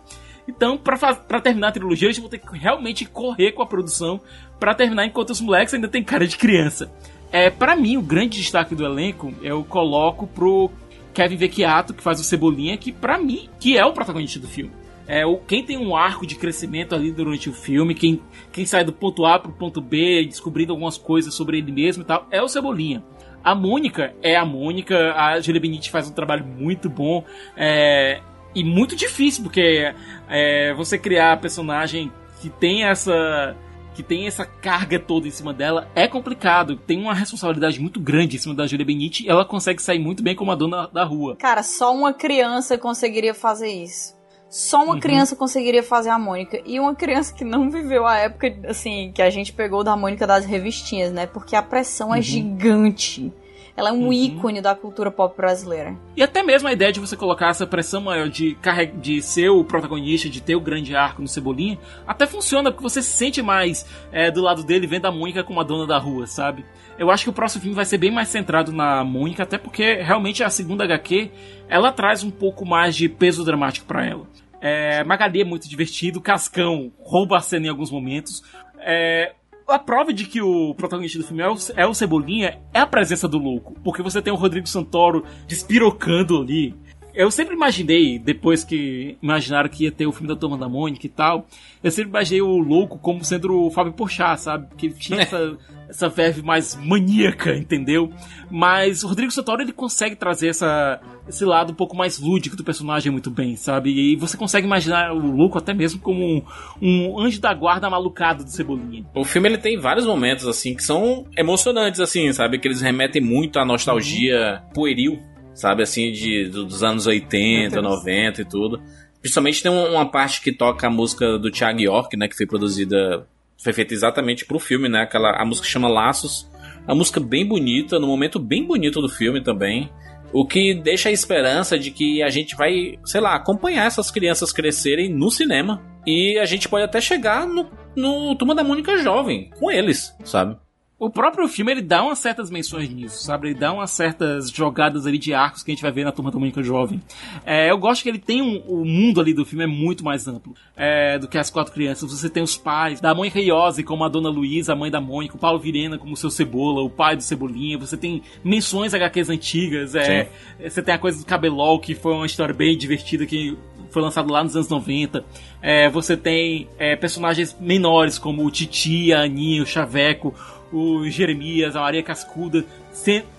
Então, 0.51 0.76
pra 0.76 1.40
terminar 1.40 1.68
a 1.68 1.72
trilogia, 1.72 2.09
eles 2.09 2.18
vão 2.18 2.28
ter 2.28 2.38
que 2.38 2.59
realmente 2.59 3.05
correr 3.05 3.53
com 3.53 3.62
a 3.62 3.66
produção 3.66 4.20
pra 4.59 4.74
terminar 4.74 5.07
enquanto 5.07 5.30
os 5.30 5.40
moleques 5.40 5.72
ainda 5.72 5.88
têm 5.88 6.03
cara 6.03 6.26
de 6.26 6.36
criança. 6.36 6.92
É, 7.32 7.48
para 7.48 7.76
mim, 7.76 7.96
o 7.96 8.03
grande 8.03 8.38
destaque 8.38 8.74
do 8.74 8.84
elenco 8.84 9.32
eu 9.42 9.62
coloco 9.64 10.26
pro 10.26 10.70
Kevin 11.14 11.36
Vecchiato, 11.36 11.94
que 11.94 12.03
faz 12.03 12.20
o 12.20 12.24
Cebolinha, 12.24 12.76
que 12.76 12.92
pra 12.92 13.16
mim, 13.16 13.48
que 13.61 13.78
é 13.78 13.84
o 13.84 13.92
protagonista 13.92 14.38
do 14.40 14.48
filme. 14.48 14.72
É, 15.07 15.24
o, 15.24 15.38
quem 15.38 15.64
tem 15.64 15.78
um 15.78 15.96
arco 15.96 16.26
de 16.26 16.34
crescimento 16.34 16.94
ali 16.94 17.11
durante 17.11 17.48
o 17.48 17.53
filme, 17.53 17.94
quem, 17.94 18.20
quem 18.53 18.66
sai 18.66 18.84
do 18.84 18.92
ponto 18.92 19.24
A 19.24 19.38
pro 19.38 19.53
ponto 19.53 19.80
B, 19.80 20.24
descobrindo 20.24 20.72
algumas 20.72 20.98
coisas 20.98 21.32
sobre 21.32 21.59
ele 21.59 21.72
mesmo 21.72 22.03
e 22.03 22.07
tal, 22.07 22.26
é 22.30 22.42
o 22.42 22.48
Cebolinha. 22.48 23.03
A 23.42 23.55
Mônica 23.55 24.14
é 24.22 24.36
a 24.36 24.44
Mônica, 24.44 25.14
a 25.14 25.40
Julia 25.40 25.61
Benite 25.61 25.90
faz 25.90 26.09
um 26.09 26.12
trabalho 26.12 26.44
muito 26.44 26.90
bom 26.90 27.24
é, 27.57 28.20
e 28.55 28.62
muito 28.62 28.94
difícil, 28.94 29.42
porque 29.42 29.94
é, 30.31 30.72
você 30.74 30.97
criar 30.99 31.41
personagem 31.41 32.11
que 32.41 32.49
tem 32.49 32.85
essa 32.85 33.57
que 33.93 34.05
tem 34.05 34.26
essa 34.28 34.47
carga 34.47 34.99
toda 35.01 35.26
em 35.26 35.33
cima 35.33 35.53
dela 35.53 35.89
é 35.97 36.07
complicado. 36.07 36.76
Tem 36.76 36.97
uma 36.99 37.12
responsabilidade 37.12 37.81
muito 37.81 38.01
grande 38.01 38.37
em 38.37 38.39
cima 38.39 38.55
da 38.55 38.66
Julia 38.66 38.87
Benite 38.87 39.26
e 39.26 39.28
ela 39.28 39.45
consegue 39.45 39.83
sair 39.83 39.99
muito 39.99 40.22
bem 40.22 40.35
como 40.35 40.53
a 40.53 40.55
dona 40.55 40.87
da 40.87 41.03
rua. 41.05 41.37
Cara, 41.37 41.62
só 41.64 41.93
uma 41.93 42.12
criança 42.14 42.78
conseguiria 42.78 43.35
fazer 43.35 43.68
isso. 43.68 44.14
Só 44.49 44.83
uma 44.85 44.95
Uhum. 44.95 45.01
criança 45.01 45.37
conseguiria 45.37 45.83
fazer 45.83 46.11
a 46.11 46.18
Mônica. 46.18 46.61
E 46.64 46.78
uma 46.81 46.95
criança 46.95 47.35
que 47.35 47.45
não 47.45 47.68
viveu 47.68 48.07
a 48.07 48.16
época, 48.16 48.53
assim, 48.68 49.11
que 49.12 49.20
a 49.22 49.28
gente 49.28 49.53
pegou 49.53 49.85
da 49.85 49.97
Mônica 49.97 50.26
das 50.26 50.45
revistinhas, 50.45 51.12
né? 51.12 51.26
Porque 51.26 51.55
a 51.55 51.62
pressão 51.62 52.14
é 52.14 52.22
gigante. 52.22 53.33
Ela 53.77 53.91
é 53.91 53.93
um 53.93 54.07
Uhum. 54.07 54.12
ícone 54.12 54.61
da 54.61 54.75
cultura 54.75 55.11
pop 55.11 55.37
brasileira. 55.37 55.97
E 56.16 56.23
até 56.23 56.43
mesmo 56.43 56.68
a 56.68 56.73
ideia 56.73 56.93
de 56.93 57.01
você 57.01 57.16
colocar 57.16 57.49
essa 57.49 57.66
pressão 57.66 58.01
maior 58.01 58.29
de, 58.29 58.57
de 59.01 59.23
ser 59.23 59.49
o 59.51 59.64
protagonista, 59.64 60.29
de 60.29 60.41
ter 60.41 60.55
o 60.57 60.61
grande 60.61 60.95
arco 60.95 61.23
no 61.23 61.29
Cebolinha, 61.29 61.79
até 62.07 62.27
funciona, 62.27 62.71
porque 62.71 62.83
você 62.83 63.01
se 63.03 63.11
sente 63.11 63.41
mais 63.43 63.87
é, 64.12 64.31
do 64.31 64.43
lado 64.43 64.62
dele 64.62 64.87
vendo 64.87 65.07
a 65.07 65.12
Mônica 65.12 65.43
como 65.45 65.61
a 65.61 65.64
dona 65.64 65.87
da 65.87 65.99
rua, 65.99 66.27
sabe? 66.27 66.64
Eu 66.99 67.11
acho 67.11 67.25
que 67.25 67.31
o 67.31 67.33
próximo 67.33 67.62
filme 67.62 67.75
vai 67.75 67.85
ser 67.85 67.97
bem 67.99 68.11
mais 68.11 68.29
centrado 68.29 68.73
na 68.73 69.03
Mônica, 69.05 69.43
até 69.43 69.57
porque 69.57 69.95
realmente 70.03 70.45
a 70.45 70.51
segunda 70.51 70.85
HQ 70.85 71.31
ela 71.68 71.91
traz 71.93 72.23
um 72.23 72.31
pouco 72.31 72.66
mais 72.66 72.95
de 72.95 73.09
peso 73.09 73.45
dramático 73.45 73.87
pra 73.87 74.05
ela. 74.05 74.27
É, 74.61 75.03
Magali 75.05 75.41
é 75.41 75.45
muito 75.45 75.66
divertido, 75.68 76.21
Cascão 76.21 76.93
rouba 76.99 77.39
a 77.39 77.41
cena 77.41 77.66
em 77.66 77.71
alguns 77.71 77.91
momentos. 77.91 78.43
É, 78.79 79.33
a 79.71 79.79
prova 79.79 80.12
de 80.12 80.25
que 80.25 80.41
o 80.41 80.75
protagonista 80.75 81.18
do 81.18 81.25
filme 81.25 81.43
é 81.43 81.49
o, 81.49 81.57
é 81.77 81.87
o 81.87 81.95
Cebolinha 81.95 82.59
é 82.73 82.81
a 82.81 82.87
presença 82.87 83.29
do 83.29 83.39
louco. 83.39 83.75
Porque 83.83 84.03
você 84.03 84.21
tem 84.21 84.33
o 84.33 84.37
Rodrigo 84.37 84.66
Santoro 84.66 85.25
despirocando 85.47 86.41
ali. 86.41 86.75
Eu 87.14 87.30
sempre 87.30 87.54
imaginei, 87.54 88.18
depois 88.18 88.64
que 88.64 89.16
imaginaram 89.22 89.68
que 89.68 89.84
ia 89.84 89.92
ter 89.92 90.06
o 90.06 90.12
filme 90.12 90.28
da 90.28 90.36
Turma 90.36 90.56
da 90.56 90.68
Mônica 90.68 91.06
e 91.06 91.11
tal, 91.11 91.46
eu 91.82 91.90
sempre 91.90 92.11
imaginei 92.11 92.42
o 92.42 92.58
louco 92.58 92.98
como 92.98 93.24
sendo 93.24 93.66
o 93.66 93.70
Fábio 93.70 93.92
Porchat, 93.92 94.40
sabe? 94.40 94.68
Que 94.76 94.86
ele 94.86 94.94
tinha 94.94 95.22
essa, 95.22 95.58
essa 95.88 96.08
verve 96.08 96.42
mais 96.42 96.76
maníaca, 96.76 97.54
entendeu? 97.56 98.12
Mas 98.50 99.02
o 99.02 99.08
Rodrigo 99.08 99.32
Santoro, 99.32 99.62
ele 99.62 99.72
consegue 99.72 100.14
trazer 100.14 100.48
essa, 100.48 101.00
esse 101.28 101.44
lado 101.44 101.72
um 101.72 101.74
pouco 101.74 101.96
mais 101.96 102.18
lúdico 102.18 102.56
do 102.56 102.64
personagem 102.64 103.11
muito 103.11 103.30
bem, 103.30 103.56
sabe? 103.56 103.90
E 103.90 104.16
você 104.16 104.36
consegue 104.36 104.66
imaginar 104.66 105.12
o 105.12 105.18
louco 105.18 105.58
até 105.58 105.74
mesmo 105.74 106.00
como 106.00 106.24
um, 106.24 106.42
um 106.80 107.20
anjo 107.20 107.40
da 107.40 107.52
guarda 107.52 107.90
malucado 107.90 108.44
do 108.44 108.50
Cebolinha. 108.50 109.04
O 109.14 109.24
filme 109.24 109.48
ele 109.48 109.58
tem 109.58 109.78
vários 109.78 110.06
momentos 110.06 110.46
assim 110.46 110.74
que 110.74 110.82
são 110.82 111.26
emocionantes 111.36 112.00
assim, 112.00 112.32
sabe? 112.32 112.58
Que 112.58 112.68
eles 112.68 112.80
remetem 112.80 113.22
muito 113.22 113.58
à 113.58 113.64
nostalgia 113.64 114.62
pueril, 114.74 115.18
sabe 115.61 115.82
assim 115.82 116.11
de 116.12 116.44
do- 116.48 116.64
dos 116.64 116.82
anos 116.82 117.06
80, 117.06 117.80
90 117.82 118.42
e 118.42 118.44
tudo. 118.44 118.80
Principalmente 119.20 119.62
tem 119.62 119.70
um- 119.70 119.92
uma 119.92 120.11
parte 120.11 120.40
que 120.40 120.52
toca 120.52 120.86
a 120.86 120.90
música 120.90 121.38
do 121.38 121.50
Thiago 121.50 121.80
York, 121.80 122.16
né, 122.16 122.26
que 122.28 122.36
foi 122.36 122.46
produzida 122.46 123.26
foi 123.62 123.74
feita 123.74 123.92
exatamente 123.92 124.46
pro 124.46 124.58
filme, 124.58 124.88
né? 124.88 125.02
Aquela 125.02 125.32
a 125.32 125.44
música 125.44 125.66
chama 125.68 125.86
Laços. 125.86 126.48
A 126.88 126.94
música 126.94 127.20
bem 127.20 127.46
bonita, 127.46 127.98
no 127.98 128.06
momento 128.06 128.38
bem 128.38 128.64
bonito 128.66 129.02
do 129.02 129.08
filme 129.08 129.42
também. 129.42 129.90
O 130.32 130.46
que 130.46 130.72
deixa 130.72 131.11
a 131.11 131.12
esperança 131.12 131.78
de 131.78 131.90
que 131.90 132.22
a 132.22 132.30
gente 132.30 132.56
vai, 132.56 132.98
sei 133.04 133.20
lá, 133.20 133.34
acompanhar 133.34 133.84
essas 133.86 134.11
crianças 134.11 134.50
crescerem 134.50 135.12
no 135.12 135.30
cinema. 135.30 135.82
E 136.06 136.38
a 136.38 136.46
gente 136.46 136.70
pode 136.70 136.84
até 136.84 137.00
chegar 137.02 137.46
no, 137.46 137.68
no 137.94 138.34
Turma 138.34 138.54
da 138.54 138.64
Mônica 138.64 138.96
jovem, 138.96 139.50
com 139.58 139.70
eles, 139.70 140.16
sabe? 140.24 140.56
O 141.01 141.09
próprio 141.09 141.48
filme, 141.48 141.72
ele 141.72 141.80
dá 141.80 142.05
umas 142.05 142.18
certas 142.18 142.51
menções 142.51 142.90
nisso, 142.90 143.24
sabe? 143.24 143.48
Ele 143.48 143.59
dá 143.59 143.72
umas 143.72 143.90
certas 143.90 144.51
jogadas 144.51 145.07
ali 145.07 145.16
de 145.16 145.32
arcos 145.32 145.62
que 145.62 145.70
a 145.70 145.74
gente 145.74 145.80
vai 145.80 145.90
ver 145.90 146.05
na 146.05 146.12
Turma 146.12 146.30
da 146.30 146.38
Mônica 146.38 146.62
Jovem. 146.62 147.01
É, 147.42 147.70
eu 147.70 147.78
gosto 147.78 148.03
que 148.03 148.11
ele 148.11 148.18
tem 148.18 148.42
um, 148.42 148.59
o 148.68 148.84
mundo 148.84 149.18
ali 149.18 149.32
do 149.32 149.42
filme 149.46 149.64
é 149.64 149.66
muito 149.66 150.05
mais 150.05 150.28
amplo 150.28 150.55
é, 150.76 151.18
do 151.18 151.26
que 151.26 151.38
as 151.38 151.48
quatro 151.48 151.72
crianças. 151.72 152.12
Você 152.12 152.28
tem 152.28 152.42
os 152.42 152.55
pais 152.55 153.01
da 153.01 153.14
Mônica 153.14 153.40
Iose 153.40 153.82
como 153.82 154.05
a 154.05 154.11
Dona 154.11 154.28
Luísa, 154.28 154.74
a 154.74 154.76
mãe 154.76 154.90
da 154.90 155.01
Mônica, 155.01 155.36
o 155.36 155.38
Paulo 155.38 155.59
Virena 155.59 155.96
como 155.96 156.12
o 156.12 156.16
seu 156.18 156.28
Cebola, 156.28 156.82
o 156.82 156.90
pai 156.90 157.16
do 157.16 157.22
Cebolinha. 157.22 157.78
Você 157.78 157.96
tem 157.96 158.22
menções 158.44 158.92
HQs 158.92 159.30
antigas. 159.30 159.94
É, 159.94 160.28
você 160.62 160.82
tem 160.82 160.94
a 160.94 160.98
coisa 160.98 161.18
do 161.18 161.24
Cabelol, 161.24 161.80
que 161.80 161.94
foi 161.94 162.12
uma 162.12 162.26
história 162.26 162.55
bem 162.55 162.76
divertida 162.76 163.24
que 163.24 163.57
foi 163.90 164.03
lançado 164.03 164.30
lá 164.30 164.44
nos 164.44 164.55
anos 164.55 164.68
90. 164.68 165.24
É, 165.62 165.88
você 165.88 166.14
tem 166.14 166.68
é, 166.78 166.94
personagens 166.94 167.57
menores 167.59 168.18
como 168.18 168.44
o 168.44 168.51
Titi, 168.51 169.14
a 169.14 169.22
Aninha, 169.22 169.62
o 169.62 169.66
Chaveco, 169.66 170.34
o 170.73 171.09
Jeremias, 171.09 171.75
a 171.77 171.81
Maria 171.81 172.03
Cascuda, 172.03 172.64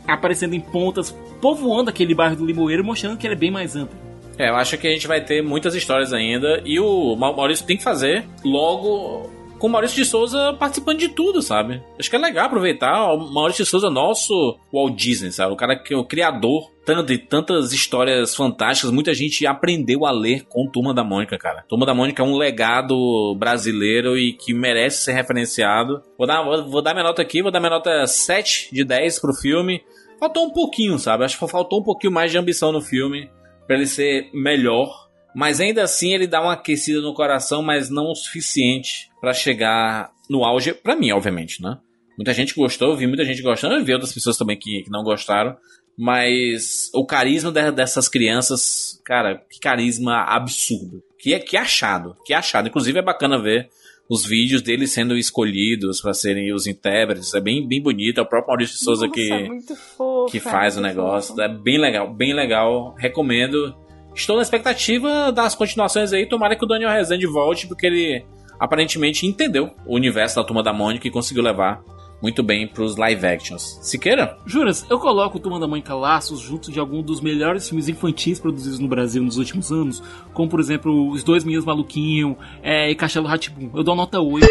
aparecendo 0.07 0.53
em 0.53 0.59
pontas, 0.59 1.11
povoando 1.41 1.89
aquele 1.89 2.13
bairro 2.13 2.35
do 2.35 2.45
Limoeiro, 2.45 2.83
mostrando 2.83 3.17
que 3.17 3.25
ele 3.27 3.35
é 3.35 3.37
bem 3.37 3.51
mais 3.51 3.75
amplo. 3.75 3.97
É, 4.37 4.49
eu 4.49 4.55
acho 4.55 4.77
que 4.77 4.87
a 4.87 4.91
gente 4.91 5.07
vai 5.07 5.23
ter 5.23 5.41
muitas 5.43 5.75
histórias 5.75 6.13
ainda. 6.13 6.61
E 6.65 6.79
o 6.79 7.15
Ma- 7.15 7.31
Maurício 7.33 7.65
tem 7.65 7.77
que 7.77 7.83
fazer 7.83 8.25
logo 8.43 9.29
com 9.61 9.67
o 9.67 9.69
Maurício 9.69 9.95
de 9.95 10.05
Souza 10.05 10.53
participando 10.57 10.97
de 10.97 11.09
tudo, 11.09 11.39
sabe? 11.39 11.83
Acho 11.99 12.09
que 12.09 12.15
é 12.15 12.19
legal 12.19 12.47
aproveitar. 12.47 13.13
O 13.13 13.31
Maurício 13.31 13.63
de 13.63 13.69
Souza, 13.69 13.91
nosso 13.91 14.57
Walt 14.73 14.95
Disney, 14.95 15.31
sabe? 15.31 15.53
O 15.53 15.55
cara 15.55 15.75
que 15.75 15.93
é 15.93 15.97
o 15.97 16.03
criador 16.03 16.71
tanto 16.83 17.03
de 17.03 17.19
tantas 17.19 17.71
histórias 17.71 18.35
fantásticas. 18.35 18.89
Muita 18.89 19.13
gente 19.13 19.45
aprendeu 19.45 20.03
a 20.03 20.11
ler 20.11 20.45
com 20.49 20.67
Turma 20.67 20.95
da 20.95 21.03
Mônica, 21.03 21.37
cara. 21.37 21.63
Turma 21.69 21.85
da 21.85 21.93
Mônica 21.93 22.23
é 22.23 22.25
um 22.25 22.35
legado 22.35 23.35
brasileiro 23.37 24.17
e 24.17 24.33
que 24.33 24.51
merece 24.51 25.03
ser 25.03 25.13
referenciado. 25.13 26.01
Vou 26.17 26.25
dar, 26.25 26.41
vou, 26.41 26.67
vou 26.67 26.81
dar 26.81 26.95
minha 26.95 27.05
nota 27.05 27.21
aqui, 27.21 27.43
vou 27.43 27.51
dar 27.51 27.59
minha 27.59 27.69
nota 27.69 28.07
7 28.07 28.73
de 28.73 28.83
10 28.83 29.19
pro 29.19 29.31
filme. 29.31 29.83
Faltou 30.19 30.47
um 30.47 30.51
pouquinho, 30.51 30.97
sabe? 30.97 31.23
Acho 31.23 31.37
que 31.37 31.47
faltou 31.47 31.81
um 31.81 31.83
pouquinho 31.83 32.11
mais 32.11 32.31
de 32.31 32.37
ambição 32.39 32.71
no 32.71 32.81
filme 32.81 33.29
para 33.67 33.75
ele 33.75 33.85
ser 33.85 34.27
melhor. 34.33 35.10
Mas 35.35 35.59
ainda 35.61 35.83
assim 35.83 36.13
ele 36.13 36.27
dá 36.27 36.41
uma 36.41 36.53
aquecida 36.53 36.99
no 37.01 37.13
coração, 37.13 37.61
mas 37.61 37.89
não 37.89 38.11
o 38.11 38.15
suficiente 38.15 39.09
para 39.19 39.33
chegar 39.33 40.11
no 40.29 40.43
auge, 40.43 40.73
pra 40.73 40.95
mim, 40.95 41.11
obviamente, 41.11 41.61
né? 41.61 41.77
Muita 42.17 42.33
gente 42.33 42.53
gostou, 42.53 42.89
eu 42.91 42.97
vi 42.97 43.07
muita 43.07 43.23
gente 43.25 43.41
gostando, 43.41 43.75
eu 43.75 43.83
vi 43.85 43.93
outras 43.93 44.13
pessoas 44.13 44.37
também 44.37 44.57
que, 44.57 44.83
que 44.83 44.89
não 44.91 45.03
gostaram. 45.03 45.55
Mas 45.97 46.89
o 46.93 47.05
carisma 47.05 47.51
de- 47.51 47.71
dessas 47.71 48.07
crianças, 48.09 48.99
cara, 49.05 49.41
que 49.49 49.59
carisma 49.59 50.23
absurdo. 50.23 51.03
Que, 51.19 51.33
é- 51.33 51.39
que 51.39 51.55
achado, 51.55 52.15
que 52.25 52.33
achado. 52.33 52.67
Inclusive 52.67 52.99
é 52.99 53.01
bacana 53.01 53.41
ver 53.41 53.69
os 54.09 54.25
vídeos 54.25 54.61
deles 54.61 54.91
sendo 54.91 55.17
escolhidos 55.17 56.01
para 56.01 56.13
serem 56.13 56.53
os 56.53 56.65
intérpretes. 56.67 57.33
É 57.33 57.39
bem, 57.39 57.67
bem 57.67 57.81
bonito. 57.81 58.17
É 58.19 58.21
o 58.21 58.25
próprio 58.25 58.47
Maurício 58.49 58.77
de 58.77 58.83
Souza 58.83 59.07
Nossa, 59.07 59.13
que 59.13 59.31
é 59.31 59.75
fofo, 59.75 60.31
que 60.31 60.37
é 60.37 60.41
faz 60.41 60.75
o 60.75 60.81
muito 60.81 60.95
negócio. 60.95 61.29
fofo. 61.35 61.41
É 61.41 61.47
bem 61.49 61.77
legal, 61.79 62.13
bem 62.13 62.33
legal. 62.33 62.95
Recomendo. 62.97 63.75
Estou 64.13 64.35
na 64.35 64.41
expectativa 64.41 65.31
das 65.31 65.55
continuações 65.55 66.13
aí. 66.13 66.25
Tomara 66.25 66.55
que 66.55 66.63
o 66.63 66.67
Daniel 66.67 66.91
Rezende 66.91 67.25
volte, 67.25 67.67
porque 67.67 67.87
ele 67.87 68.25
aparentemente 68.59 69.25
entendeu 69.25 69.71
o 69.85 69.95
universo 69.95 70.35
da 70.35 70.43
Turma 70.43 70.61
da 70.61 70.71
Mônica 70.71 71.07
e 71.07 71.11
conseguiu 71.11 71.43
levar 71.43 71.81
muito 72.21 72.43
bem 72.43 72.67
pros 72.67 72.95
live 72.95 73.25
actions. 73.25 73.79
Siqueira? 73.81 74.37
Juras, 74.45 74.85
eu 74.89 74.99
coloco 74.99 75.39
Turma 75.39 75.59
da 75.59 75.67
Mônica 75.67 75.95
Laços 75.95 76.39
junto 76.39 76.71
de 76.71 76.79
algum 76.79 77.01
dos 77.01 77.19
melhores 77.19 77.67
filmes 77.67 77.89
infantis 77.89 78.39
produzidos 78.39 78.77
no 78.77 78.87
Brasil 78.87 79.23
nos 79.23 79.37
últimos 79.37 79.71
anos, 79.71 80.03
como 80.33 80.47
por 80.47 80.59
exemplo 80.59 81.09
Os 81.09 81.23
Dois 81.23 81.43
Meninos 81.43 81.65
Maluquinho 81.65 82.37
é, 82.61 82.91
e 82.91 82.95
Castelo 82.95 83.27
Ratibum. 83.27 83.71
Eu 83.73 83.83
dou 83.83 83.95
nota 83.95 84.19
8. 84.19 84.45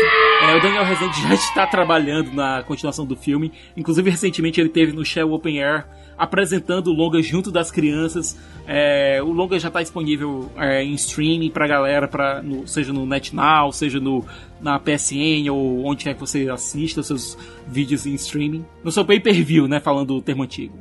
É, 0.51 0.57
o 0.57 0.61
Daniel 0.61 0.85
Rezende 0.85 1.23
já 1.23 1.33
está 1.33 1.65
trabalhando 1.65 2.33
na 2.33 2.65
continuação 2.65 3.07
do 3.07 3.15
filme, 3.15 3.53
inclusive 3.77 4.11
recentemente 4.11 4.61
ele 4.61 4.69
teve 4.69 4.91
no 4.91 5.05
Shell 5.05 5.33
Open 5.33 5.63
Air 5.63 5.87
apresentando 6.19 6.89
o 6.89 6.93
longa 6.93 7.23
junto 7.23 7.53
das 7.53 7.71
crianças. 7.71 8.37
É, 8.67 9.21
o 9.23 9.31
longa 9.31 9.61
já 9.61 9.69
está 9.69 9.81
disponível 9.81 10.51
é, 10.57 10.83
em 10.83 10.93
streaming 10.95 11.51
pra 11.51 11.69
galera, 11.69 12.09
pra, 12.09 12.43
no, 12.43 12.67
seja 12.67 12.93
no 12.93 13.07
NetNow, 13.07 13.73
seja 13.73 14.01
no, 14.01 14.25
na 14.61 14.77
PSN 14.81 15.49
ou 15.53 15.87
onde 15.87 16.03
quer 16.03 16.15
que 16.15 16.21
você 16.21 16.51
assista 16.51 17.01
os 17.01 17.07
seus 17.07 17.39
vídeos 17.69 18.05
em 18.05 18.15
streaming. 18.15 18.65
No 18.83 18.91
seu 18.91 19.05
pay-per-view, 19.05 19.69
né? 19.69 19.79
Falando 19.79 20.17
o 20.17 20.21
termo 20.21 20.43
antigo. 20.43 20.75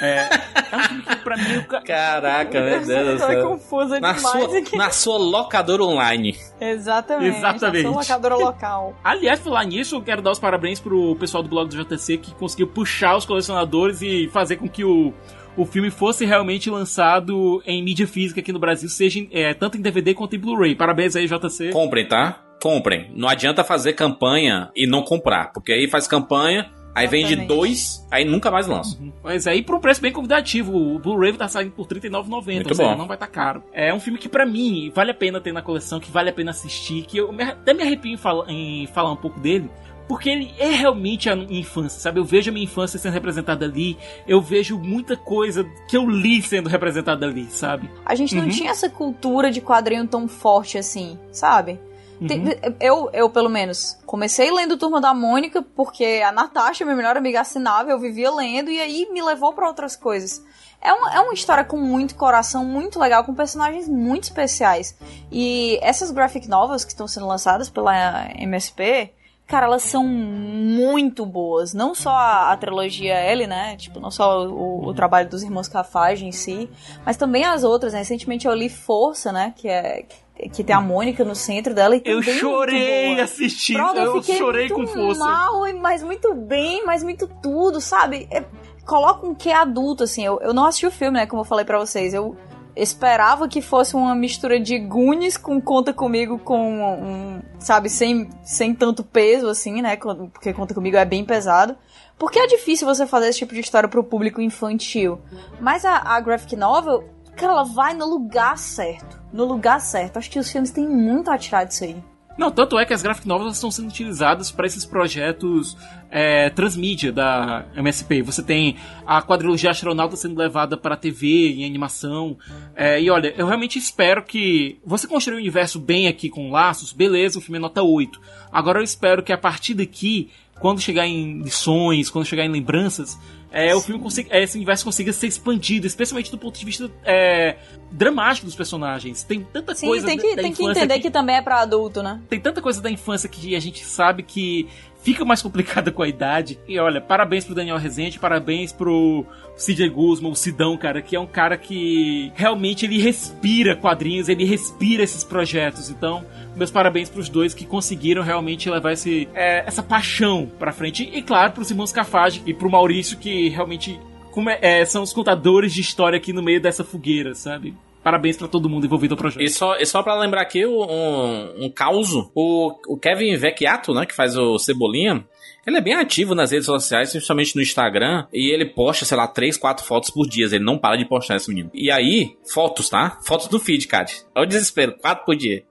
É, 0.00 0.28
é 0.72 0.76
um 0.76 0.80
filme 0.80 1.02
que 1.04 1.16
pra 1.16 1.36
mim... 1.36 1.64
Caraca, 1.84 2.60
meu 2.60 2.84
Deus 2.84 3.06
do 3.06 3.18
Tô 3.18 3.26
céu. 3.26 3.48
confusa 3.48 4.00
Na 4.00 4.12
demais 4.12 4.44
sua, 4.44 4.58
aqui. 4.58 4.76
na 4.76 4.90
sua 4.90 5.18
locadora 5.18 5.82
online. 5.82 6.36
Exatamente. 6.60 7.36
Exatamente. 7.36 7.84
Eu 7.84 7.92
sou 7.92 8.00
locadora 8.00 8.34
local. 8.36 8.94
Aliás, 9.02 9.40
falar 9.40 9.64
nisso, 9.64 9.96
eu 9.96 10.02
quero 10.02 10.20
dar 10.22 10.32
os 10.32 10.38
parabéns 10.38 10.80
pro 10.80 11.16
pessoal 11.16 11.42
do 11.42 11.48
blog 11.48 11.68
do 11.68 11.84
JTC 11.84 12.18
que 12.18 12.34
conseguiu 12.34 12.66
puxar 12.66 13.16
os 13.16 13.24
colecionadores 13.24 14.02
e 14.02 14.28
fazer 14.32 14.56
com 14.56 14.68
que 14.68 14.84
o, 14.84 15.12
o 15.56 15.64
filme 15.64 15.90
fosse 15.90 16.24
realmente 16.24 16.68
lançado 16.68 17.62
em 17.66 17.82
mídia 17.82 18.06
física 18.06 18.40
aqui 18.40 18.52
no 18.52 18.58
Brasil, 18.58 18.88
seja 18.88 19.26
é, 19.30 19.54
tanto 19.54 19.78
em 19.78 19.80
DVD 19.80 20.14
quanto 20.14 20.36
em 20.36 20.38
Blu-ray. 20.38 20.74
Parabéns 20.74 21.16
aí, 21.16 21.26
JC. 21.26 21.70
Comprem, 21.70 22.06
tá? 22.06 22.40
Comprem. 22.62 23.10
Não 23.14 23.28
adianta 23.28 23.62
fazer 23.62 23.92
campanha 23.92 24.70
e 24.74 24.86
não 24.86 25.02
comprar, 25.02 25.52
porque 25.52 25.72
aí 25.72 25.88
faz 25.88 26.08
campanha, 26.08 26.70
aí 26.96 27.06
vende 27.06 27.34
Exatamente. 27.34 27.48
dois, 27.48 28.06
aí 28.10 28.24
nunca 28.24 28.50
mais 28.50 28.66
lança. 28.66 28.98
Mas 29.22 29.46
aí 29.46 29.62
por 29.62 29.76
um 29.76 29.80
preço 29.80 30.00
bem 30.00 30.10
convidativo. 30.12 30.74
O 30.76 30.98
Blu-ray 30.98 31.32
tá 31.34 31.46
saindo 31.46 31.70
por 31.72 31.82
R$ 31.86 32.00
39,90, 32.00 32.54
Muito 32.54 32.68
ou 32.70 32.74
seja, 32.74 32.88
bom. 32.90 32.96
não 32.96 33.06
vai 33.06 33.16
estar 33.16 33.26
caro. 33.26 33.62
É 33.72 33.92
um 33.92 34.00
filme 34.00 34.18
que 34.18 34.28
pra 34.28 34.46
mim 34.46 34.90
vale 34.94 35.10
a 35.10 35.14
pena 35.14 35.40
ter 35.40 35.52
na 35.52 35.62
coleção, 35.62 36.00
que 36.00 36.10
vale 36.10 36.30
a 36.30 36.32
pena 36.32 36.50
assistir, 36.50 37.02
que 37.02 37.18
eu 37.18 37.32
me- 37.32 37.42
até 37.44 37.72
me 37.74 37.82
arrepio 37.82 38.12
em, 38.12 38.16
fala- 38.16 38.46
em 38.50 38.86
falar 38.88 39.12
um 39.12 39.16
pouco 39.16 39.38
dele. 39.38 39.70
Porque 40.08 40.30
ele 40.30 40.52
é 40.56 40.68
realmente 40.70 41.28
a 41.28 41.34
minha 41.34 41.58
infância, 41.58 41.98
sabe? 41.98 42.20
Eu 42.20 42.24
vejo 42.24 42.48
a 42.48 42.52
minha 42.52 42.62
infância 42.64 42.96
sendo 42.96 43.12
representada 43.12 43.64
ali, 43.66 43.98
eu 44.26 44.40
vejo 44.40 44.78
muita 44.78 45.16
coisa 45.16 45.64
que 45.88 45.96
eu 45.96 46.08
li 46.08 46.40
sendo 46.42 46.68
representada 46.68 47.26
ali, 47.26 47.46
sabe? 47.50 47.90
A 48.04 48.14
gente 48.14 48.32
não 48.36 48.44
Uhum. 48.44 48.48
tinha 48.50 48.70
essa 48.70 48.88
cultura 48.88 49.50
de 49.50 49.60
quadrinho 49.60 50.06
tão 50.06 50.28
forte 50.28 50.78
assim, 50.78 51.18
sabe? 51.32 51.80
Tem- 52.26 52.44
eu, 52.80 53.10
eu, 53.12 53.28
pelo 53.30 53.48
menos, 53.48 53.98
comecei 54.06 54.50
lendo 54.50 54.76
Turma 54.76 55.00
da 55.00 55.12
Mônica 55.12 55.60
porque 55.74 56.22
a 56.24 56.32
Natasha, 56.32 56.84
minha 56.84 56.96
melhor 56.96 57.16
amiga, 57.16 57.40
assinava, 57.40 57.90
eu 57.90 57.98
vivia 57.98 58.30
lendo 58.32 58.70
e 58.70 58.80
aí 58.80 59.08
me 59.12 59.22
levou 59.22 59.52
pra 59.52 59.66
outras 59.68 59.96
coisas. 59.96 60.42
É 60.80 60.92
uma, 60.92 61.14
é 61.14 61.20
uma 61.20 61.34
história 61.34 61.64
com 61.64 61.76
muito 61.78 62.14
coração, 62.14 62.64
muito 62.64 62.98
legal, 63.00 63.24
com 63.24 63.34
personagens 63.34 63.88
muito 63.88 64.24
especiais. 64.24 64.96
E 65.32 65.78
essas 65.82 66.10
graphic 66.10 66.48
novels 66.48 66.84
que 66.84 66.92
estão 66.92 67.08
sendo 67.08 67.26
lançadas 67.26 67.68
pela 67.68 68.26
MSP, 68.38 69.10
cara, 69.46 69.66
elas 69.66 69.82
são 69.82 70.04
muito 70.04 71.24
boas. 71.26 71.72
Não 71.74 71.94
só 71.94 72.10
a, 72.10 72.52
a 72.52 72.56
trilogia 72.56 73.14
L, 73.14 73.46
né? 73.46 73.76
Tipo, 73.76 74.00
não 74.00 74.10
só 74.10 74.46
o, 74.46 74.86
o 74.86 74.94
trabalho 74.94 75.28
dos 75.28 75.42
irmãos 75.42 75.66
Cafage 75.68 76.24
em 76.26 76.32
si, 76.32 76.68
mas 77.04 77.16
também 77.16 77.44
as 77.44 77.64
outras. 77.64 77.92
né? 77.92 78.00
Recentemente 78.00 78.46
eu 78.46 78.54
li 78.54 78.68
Força, 78.68 79.32
né? 79.32 79.54
Que 79.56 79.68
é 79.68 80.04
que 80.52 80.62
tem 80.62 80.74
a 80.74 80.80
Mônica 80.80 81.24
no 81.24 81.34
centro 81.34 81.74
dela 81.74 81.96
e 81.96 82.02
Eu 82.04 82.20
também 82.20 82.24
muito 82.24 82.40
chorei 82.40 83.20
assistindo, 83.20 83.96
eu 83.96 84.20
fiquei 84.20 84.36
chorei 84.36 84.68
muito 84.68 84.74
com 84.74 84.86
força. 84.86 85.24
mal, 85.24 85.62
mas 85.80 86.02
muito 86.02 86.34
bem, 86.34 86.84
mas 86.84 87.02
muito 87.02 87.26
tudo, 87.42 87.80
sabe? 87.80 88.28
É, 88.30 88.44
coloca 88.84 89.26
um 89.26 89.34
que 89.34 89.50
adulto, 89.50 90.04
assim. 90.04 90.24
Eu, 90.24 90.38
eu 90.40 90.54
não 90.54 90.66
assisti 90.66 90.86
o 90.86 90.90
filme, 90.90 91.18
né? 91.18 91.26
Como 91.26 91.40
eu 91.40 91.44
falei 91.46 91.64
pra 91.64 91.78
vocês. 91.78 92.12
Eu 92.14 92.36
esperava 92.74 93.48
que 93.48 93.62
fosse 93.62 93.96
uma 93.96 94.14
mistura 94.14 94.60
de 94.60 94.78
Goonies 94.78 95.38
com 95.38 95.60
Conta 95.60 95.92
Comigo 95.92 96.38
com 96.38 96.82
um, 96.82 97.42
sabe, 97.58 97.88
sem, 97.88 98.28
sem 98.44 98.74
tanto 98.74 99.02
peso, 99.02 99.48
assim, 99.48 99.80
né? 99.80 99.96
Porque 99.96 100.52
Conta 100.52 100.74
Comigo 100.74 100.96
é 100.96 101.04
bem 101.04 101.24
pesado. 101.24 101.76
Porque 102.18 102.38
é 102.38 102.46
difícil 102.46 102.86
você 102.86 103.06
fazer 103.06 103.28
esse 103.28 103.38
tipo 103.40 103.54
de 103.54 103.60
história 103.60 103.88
pro 103.88 104.04
público 104.04 104.40
infantil. 104.40 105.18
Mas 105.60 105.84
a, 105.84 105.96
a 105.96 106.20
graphic 106.20 106.56
novel, 106.56 107.04
cara, 107.36 107.52
ela 107.52 107.64
vai 107.64 107.94
no 107.94 108.06
lugar 108.06 108.58
certo. 108.58 109.20
No 109.32 109.44
lugar 109.44 109.80
certo. 109.80 110.18
Acho 110.18 110.30
que 110.30 110.38
os 110.38 110.50
filmes 110.50 110.70
têm 110.70 110.88
muito 110.88 111.30
a 111.30 111.38
tirar 111.38 111.64
disso 111.64 111.84
aí. 111.84 111.96
Não, 112.36 112.50
tanto 112.50 112.78
é 112.78 112.84
que 112.84 112.92
as 112.92 113.02
graphic 113.02 113.26
novels 113.26 113.54
estão 113.54 113.70
sendo 113.70 113.88
utilizadas 113.88 114.50
para 114.50 114.66
esses 114.66 114.84
projetos 114.84 115.74
é, 116.10 116.50
transmídia 116.50 117.10
da 117.10 117.64
MSP. 117.74 118.20
Você 118.20 118.42
tem 118.42 118.76
a 119.06 119.22
quadrilogia 119.22 119.70
astronauta 119.70 120.16
sendo 120.16 120.38
levada 120.38 120.76
para 120.76 120.98
TV 120.98 121.54
em 121.54 121.64
animação. 121.64 122.36
É, 122.74 123.00
e 123.00 123.08
olha, 123.08 123.32
eu 123.38 123.46
realmente 123.46 123.78
espero 123.78 124.22
que 124.22 124.78
você 124.84 125.06
construir 125.06 125.36
um 125.36 125.40
universo 125.40 125.80
bem 125.80 126.08
aqui 126.08 126.28
com 126.28 126.50
laços, 126.50 126.92
beleza, 126.92 127.38
o 127.38 127.42
filme 127.42 127.56
é 127.56 127.60
nota 127.60 127.82
8. 127.82 128.20
Agora 128.52 128.80
eu 128.80 128.84
espero 128.84 129.22
que 129.22 129.32
a 129.32 129.38
partir 129.38 129.72
daqui, 129.72 130.28
quando 130.60 130.78
chegar 130.78 131.06
em 131.06 131.40
lições, 131.40 132.10
quando 132.10 132.26
chegar 132.26 132.44
em 132.44 132.50
lembranças, 132.50 133.18
é, 133.56 133.74
o 133.74 133.80
filme 133.80 134.00
consiga, 134.02 134.28
é, 134.36 134.42
esse 134.42 134.56
universo 134.56 134.84
consiga 134.84 135.12
ser 135.12 135.26
expandido, 135.28 135.86
especialmente 135.86 136.30
do 136.30 136.36
ponto 136.38 136.58
de 136.58 136.64
vista 136.64 136.90
é, 137.04 137.56
dramático 137.90 138.44
dos 138.46 138.54
personagens. 138.54 139.22
Tem 139.22 139.40
tanta 139.42 139.74
Sim, 139.74 139.86
coisa 139.86 140.06
tem 140.06 140.16
da- 140.16 140.22
que, 140.22 140.36
da 140.36 140.42
tem 140.42 140.52
que 140.52 140.64
entender 140.64 140.98
que 141.00 141.10
também 141.10 141.36
é 141.36 141.42
pra 141.42 141.60
adulto, 141.60 142.02
né? 142.02 142.20
tem 142.28 142.38
tanta 142.40 142.60
coisa 142.60 142.80
da 142.82 142.90
infância 142.90 143.28
que 143.28 143.56
a 143.56 143.60
gente 143.60 143.84
sabe 143.84 144.22
que 144.22 144.68
fica 145.06 145.24
mais 145.24 145.40
complicada 145.40 145.92
com 145.92 146.02
a 146.02 146.08
idade. 146.08 146.58
E 146.66 146.80
olha, 146.80 147.00
parabéns 147.00 147.44
pro 147.44 147.54
Daniel 147.54 147.76
Rezende, 147.76 148.18
parabéns 148.18 148.72
pro 148.72 149.24
CJ 149.56 149.88
Guzman, 149.88 150.32
o 150.32 150.34
Sidão, 150.34 150.76
cara, 150.76 151.00
que 151.00 151.14
é 151.14 151.20
um 151.20 151.28
cara 151.28 151.56
que 151.56 152.32
realmente 152.34 152.84
ele 152.84 152.98
respira 152.98 153.76
quadrinhos, 153.76 154.28
ele 154.28 154.44
respira 154.44 155.04
esses 155.04 155.22
projetos. 155.22 155.90
Então, 155.90 156.26
meus 156.56 156.72
parabéns 156.72 157.08
pros 157.08 157.28
dois 157.28 157.54
que 157.54 157.64
conseguiram 157.64 158.20
realmente 158.20 158.68
levar 158.68 158.94
esse, 158.94 159.28
é, 159.32 159.62
essa 159.64 159.80
paixão 159.80 160.50
pra 160.58 160.72
frente. 160.72 161.08
E 161.14 161.22
claro, 161.22 161.52
pros 161.52 161.70
irmãos 161.70 161.92
Cafage 161.92 162.42
e 162.44 162.52
pro 162.52 162.68
Maurício, 162.68 163.16
que 163.16 163.48
realmente 163.48 164.00
é- 164.48 164.80
é, 164.80 164.84
são 164.84 165.04
os 165.04 165.12
contadores 165.12 165.72
de 165.72 165.82
história 165.82 166.16
aqui 166.16 166.32
no 166.32 166.42
meio 166.42 166.60
dessa 166.60 166.82
fogueira, 166.82 167.32
sabe? 167.32 167.74
Parabéns 168.06 168.36
pra 168.36 168.46
todo 168.46 168.68
mundo 168.68 168.86
envolvido 168.86 169.16
no 169.16 169.18
projeto. 169.18 169.42
E 169.42 169.50
só, 169.50 169.76
e 169.78 169.84
só 169.84 170.00
pra 170.00 170.14
lembrar 170.14 170.40
aqui 170.40 170.64
um, 170.64 171.64
um 171.64 171.68
causo, 171.68 172.30
o, 172.36 172.72
o 172.86 172.96
Kevin 172.96 173.34
Vecchiato, 173.36 173.92
né, 173.92 174.06
que 174.06 174.14
faz 174.14 174.36
o 174.36 174.60
Cebolinha, 174.60 175.26
ele 175.66 175.76
é 175.76 175.80
bem 175.80 175.94
ativo 175.94 176.34
nas 176.34 176.50
redes 176.50 176.66
sociais, 176.66 177.10
principalmente 177.10 177.56
no 177.56 177.62
Instagram, 177.62 178.26
e 178.32 178.52
ele 178.52 178.64
posta, 178.66 179.04
sei 179.04 179.16
lá, 179.16 179.26
3, 179.26 179.56
4 179.56 179.84
fotos 179.84 180.10
por 180.10 180.26
dia. 180.28 180.46
Ele 180.46 180.58
não 180.60 180.78
para 180.78 180.96
de 180.96 181.04
postar 181.04 181.36
esse 181.36 181.48
menino. 181.48 181.70
E 181.74 181.90
aí, 181.90 182.36
fotos, 182.52 182.88
tá? 182.88 183.18
Fotos 183.26 183.48
do 183.48 183.58
feed, 183.58 183.86
cara. 183.86 184.06
Olha 184.34 184.44
o 184.44 184.48
desespero, 184.48 184.96
4 185.00 185.24
por 185.24 185.34
dia. 185.36 185.64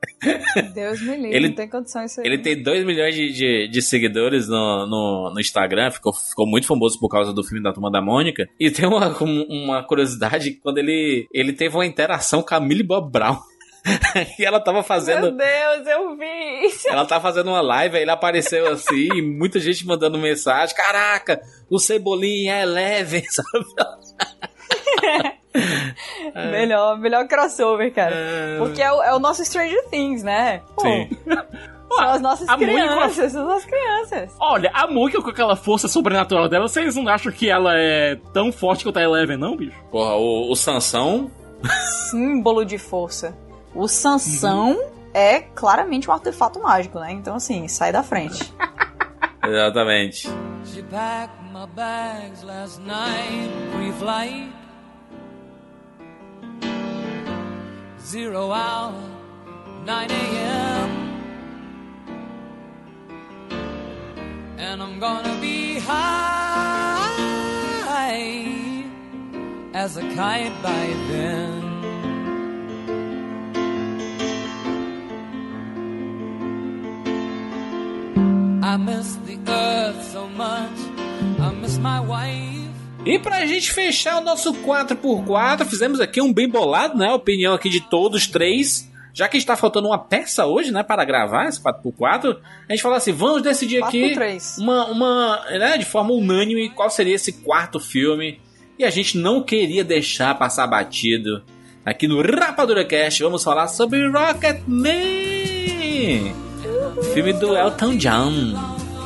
Deus 0.74 1.02
me 1.02 1.16
livre, 1.16 1.36
Ele- 1.36 1.48
não 1.50 1.56
tem 1.56 1.70
condições 1.70 2.12
isso 2.12 2.22
aí. 2.22 2.28
Ele 2.28 2.38
tem 2.40 2.62
2 2.62 2.86
milhões 2.86 3.16
de, 3.16 3.32
de, 3.32 3.68
de 3.70 3.82
seguidores 3.82 4.48
no, 4.48 4.86
no, 4.86 5.32
no 5.34 5.40
Instagram, 5.40 5.92
ficou, 5.92 6.14
ficou 6.14 6.46
muito 6.48 6.68
famoso 6.68 7.00
por 7.00 7.10
causa 7.10 7.34
do 7.34 7.44
filme 7.44 7.64
da 7.64 7.72
Turma 7.74 7.92
da 7.92 8.02
Mônica. 8.02 8.48
E 8.60 8.70
tem 8.72 8.86
uma, 8.88 9.08
uma 9.50 9.84
curiosidade, 9.84 10.52
quando 10.62 10.78
ele, 10.80 11.28
ele 11.34 11.54
teve 11.54 11.76
uma 11.76 11.86
interação 11.86 12.42
com 12.42 12.56
a 12.56 12.60
Millie 12.60 12.84
Bob 12.84 13.12
Brown. 13.12 13.38
e 14.40 14.46
ela 14.46 14.60
tava 14.60 14.84
fazendo... 14.84 15.32
Meu 15.32 15.32
Deus, 15.32 15.88
eu 15.88 16.18
vi 16.18 16.66
isso. 16.66 16.90
Ela 16.90 17.06
tá 17.06 17.20
fazendo 17.20 17.50
uma 17.50 17.62
live, 17.62 17.98
aí 17.98 18.04
ele 18.04 18.12
apareceu 18.12 18.68
assim, 18.72 19.10
e 19.14 19.22
muita 19.22 19.60
gente 19.60 19.86
mandando 19.86 20.18
mensagem. 20.18 20.76
Caraca, 20.76 21.42
o 21.70 21.80
Cebolinha 21.80 22.56
é 22.56 22.62
Eleven, 22.64 23.24
sabe? 23.30 23.66
Melhor, 26.52 26.98
melhor 26.98 27.28
crossover, 27.28 27.94
cara. 27.94 28.14
Porque 28.58 28.82
é 28.82 28.92
o, 28.92 29.02
é 29.04 29.16
o 29.16 29.20
nosso 29.20 29.44
Stranger 29.46 29.86
Things, 29.90 30.22
né? 30.22 30.62
Pô, 30.76 30.82
Sim. 30.82 31.10
São 31.88 32.10
as 32.10 32.22
nossas 32.22 32.50
A 32.50 32.58
crianças, 32.58 33.32
são 33.32 33.42
as 33.44 33.48
nossas 33.48 33.66
crianças. 33.66 34.36
Olha, 34.40 34.70
a 34.74 34.88
Mônica 34.88 35.22
com 35.22 35.30
aquela 35.30 35.56
força 35.56 35.88
sobrenatural 35.88 36.50
dela, 36.50 36.68
vocês 36.68 36.96
não 36.96 37.08
acham 37.08 37.32
que 37.32 37.50
ela 37.50 37.74
é 37.78 38.18
tão 38.34 38.52
forte 38.52 38.84
quanto 38.84 38.98
a 38.98 39.04
Eleven, 39.04 39.38
não, 39.38 39.56
bicho? 39.56 39.78
Porra, 39.92 40.16
o, 40.16 40.52
o 40.52 40.56
Sansão. 40.56 41.32
Símbolo 42.10 42.66
de 42.66 42.78
força. 42.78 43.36
O 43.76 43.90
Sansão 43.90 44.80
é 45.14 45.42
claramente 45.42 46.10
um 46.10 46.14
artefato 46.14 46.62
mágico, 46.62 46.98
né? 46.98 47.12
Então, 47.12 47.36
assim, 47.36 47.68
sai 47.68 47.92
da 47.92 48.02
frente. 48.02 48.54
Exatamente. 49.44 50.30
She 50.64 50.82
packed 50.84 51.36
my 51.52 51.68
bags 51.76 52.42
last 52.42 52.80
night, 52.82 53.52
pre-flight. 53.74 54.54
Zero 58.02 58.52
hour, 58.52 58.94
9 59.86 60.12
a.m. 60.12 61.06
And 64.58 64.82
I'm 64.82 65.00
gonna 65.00 65.36
be 65.42 65.80
high 65.80 66.96
as 69.74 69.98
a 69.98 70.02
kite 70.02 70.54
by 70.64 70.94
then. 71.10 71.65
E 83.06 83.20
pra 83.20 83.46
gente 83.46 83.72
fechar 83.72 84.20
o 84.20 84.24
nosso 84.24 84.54
4x4, 84.54 85.66
fizemos 85.66 86.02
aqui 86.02 86.20
um 86.22 86.34
bem 86.34 86.50
bolado, 86.50 86.98
né? 86.98 87.14
Opinião 87.14 87.54
aqui 87.54 87.70
de 87.70 87.80
todos 87.80 88.28
três. 88.28 88.92
Já 89.14 89.30
que 89.30 89.38
está 89.38 89.56
faltando 89.56 89.88
uma 89.88 89.98
peça 89.98 90.46
hoje, 90.46 90.72
né, 90.72 90.84
para 90.84 91.06
gravar 91.06 91.48
esse 91.48 91.62
4x4, 91.62 92.38
a 92.68 92.74
gente 92.74 92.82
falou 92.82 92.98
assim, 92.98 93.14
vamos 93.14 93.42
decidir 93.42 93.82
aqui 93.82 94.14
4x3. 94.14 94.58
uma, 94.62 94.88
uma 94.88 95.46
né, 95.52 95.78
de 95.78 95.86
forma 95.86 96.12
unânime 96.12 96.70
qual 96.70 96.90
seria 96.90 97.16
esse 97.16 97.32
quarto 97.32 97.80
filme. 97.80 98.42
E 98.78 98.84
a 98.84 98.90
gente 98.90 99.18
não 99.18 99.42
queria 99.42 99.86
deixar 99.86 100.38
passar 100.38 100.68
batido. 100.68 101.42
Aqui 101.86 102.10
no 102.10 102.22
Rapadura 102.22 102.84
Cast, 102.84 103.24
vamos 103.24 103.42
falar 103.42 103.70
sobre 103.70 104.06
Rocketman! 104.10 104.76
Filme 107.14 107.34
do 107.34 107.56
Elton 107.56 107.98
John, 107.98 108.32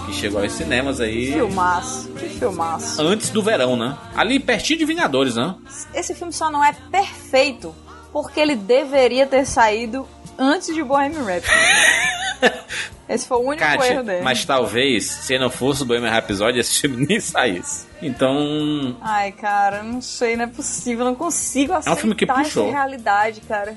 que 0.05 0.13
chegou 0.13 0.41
aos 0.41 0.51
cinemas 0.51 0.99
aí 1.01 1.31
Filmaço, 1.33 2.09
que 2.11 2.29
filmaço. 2.29 3.01
antes 3.01 3.29
do 3.29 3.41
verão, 3.41 3.75
né? 3.75 3.97
Ali 4.15 4.39
pertinho 4.39 4.79
de 4.79 4.85
Vingadores, 4.85 5.35
né? 5.35 5.55
Esse 5.93 6.13
filme 6.13 6.31
só 6.33 6.49
não 6.51 6.63
é 6.63 6.73
perfeito 6.91 7.75
porque 8.11 8.39
ele 8.39 8.55
deveria 8.55 9.25
ter 9.27 9.45
saído 9.45 10.07
antes 10.37 10.73
de 10.73 10.83
Bohemian 10.83 11.23
Rhapsody. 11.23 11.59
Esse 13.09 13.27
foi 13.27 13.37
o 13.37 13.41
único 13.41 13.63
erro 13.63 13.77
Kátia, 13.79 14.03
dele. 14.03 14.21
mas 14.23 14.45
talvez, 14.45 15.05
se 15.05 15.37
não 15.39 15.49
fosse 15.49 15.81
o 15.81 15.85
Bohemian 15.85 16.11
Rhapsody, 16.11 16.59
esse 16.59 16.81
filme 16.81 17.07
nem 17.07 17.19
saísse. 17.19 17.87
Então, 18.01 18.95
Ai, 19.01 19.31
cara, 19.31 19.83
não 19.83 20.01
sei, 20.01 20.35
não 20.35 20.45
é 20.45 20.47
possível, 20.47 21.03
não 21.05 21.15
consigo 21.15 21.73
aceitar 21.73 21.97
um 21.97 21.99
filme 21.99 22.15
que 22.15 22.25
puxou. 22.25 22.67
essa 22.67 22.77
realidade, 22.77 23.41
cara. 23.41 23.75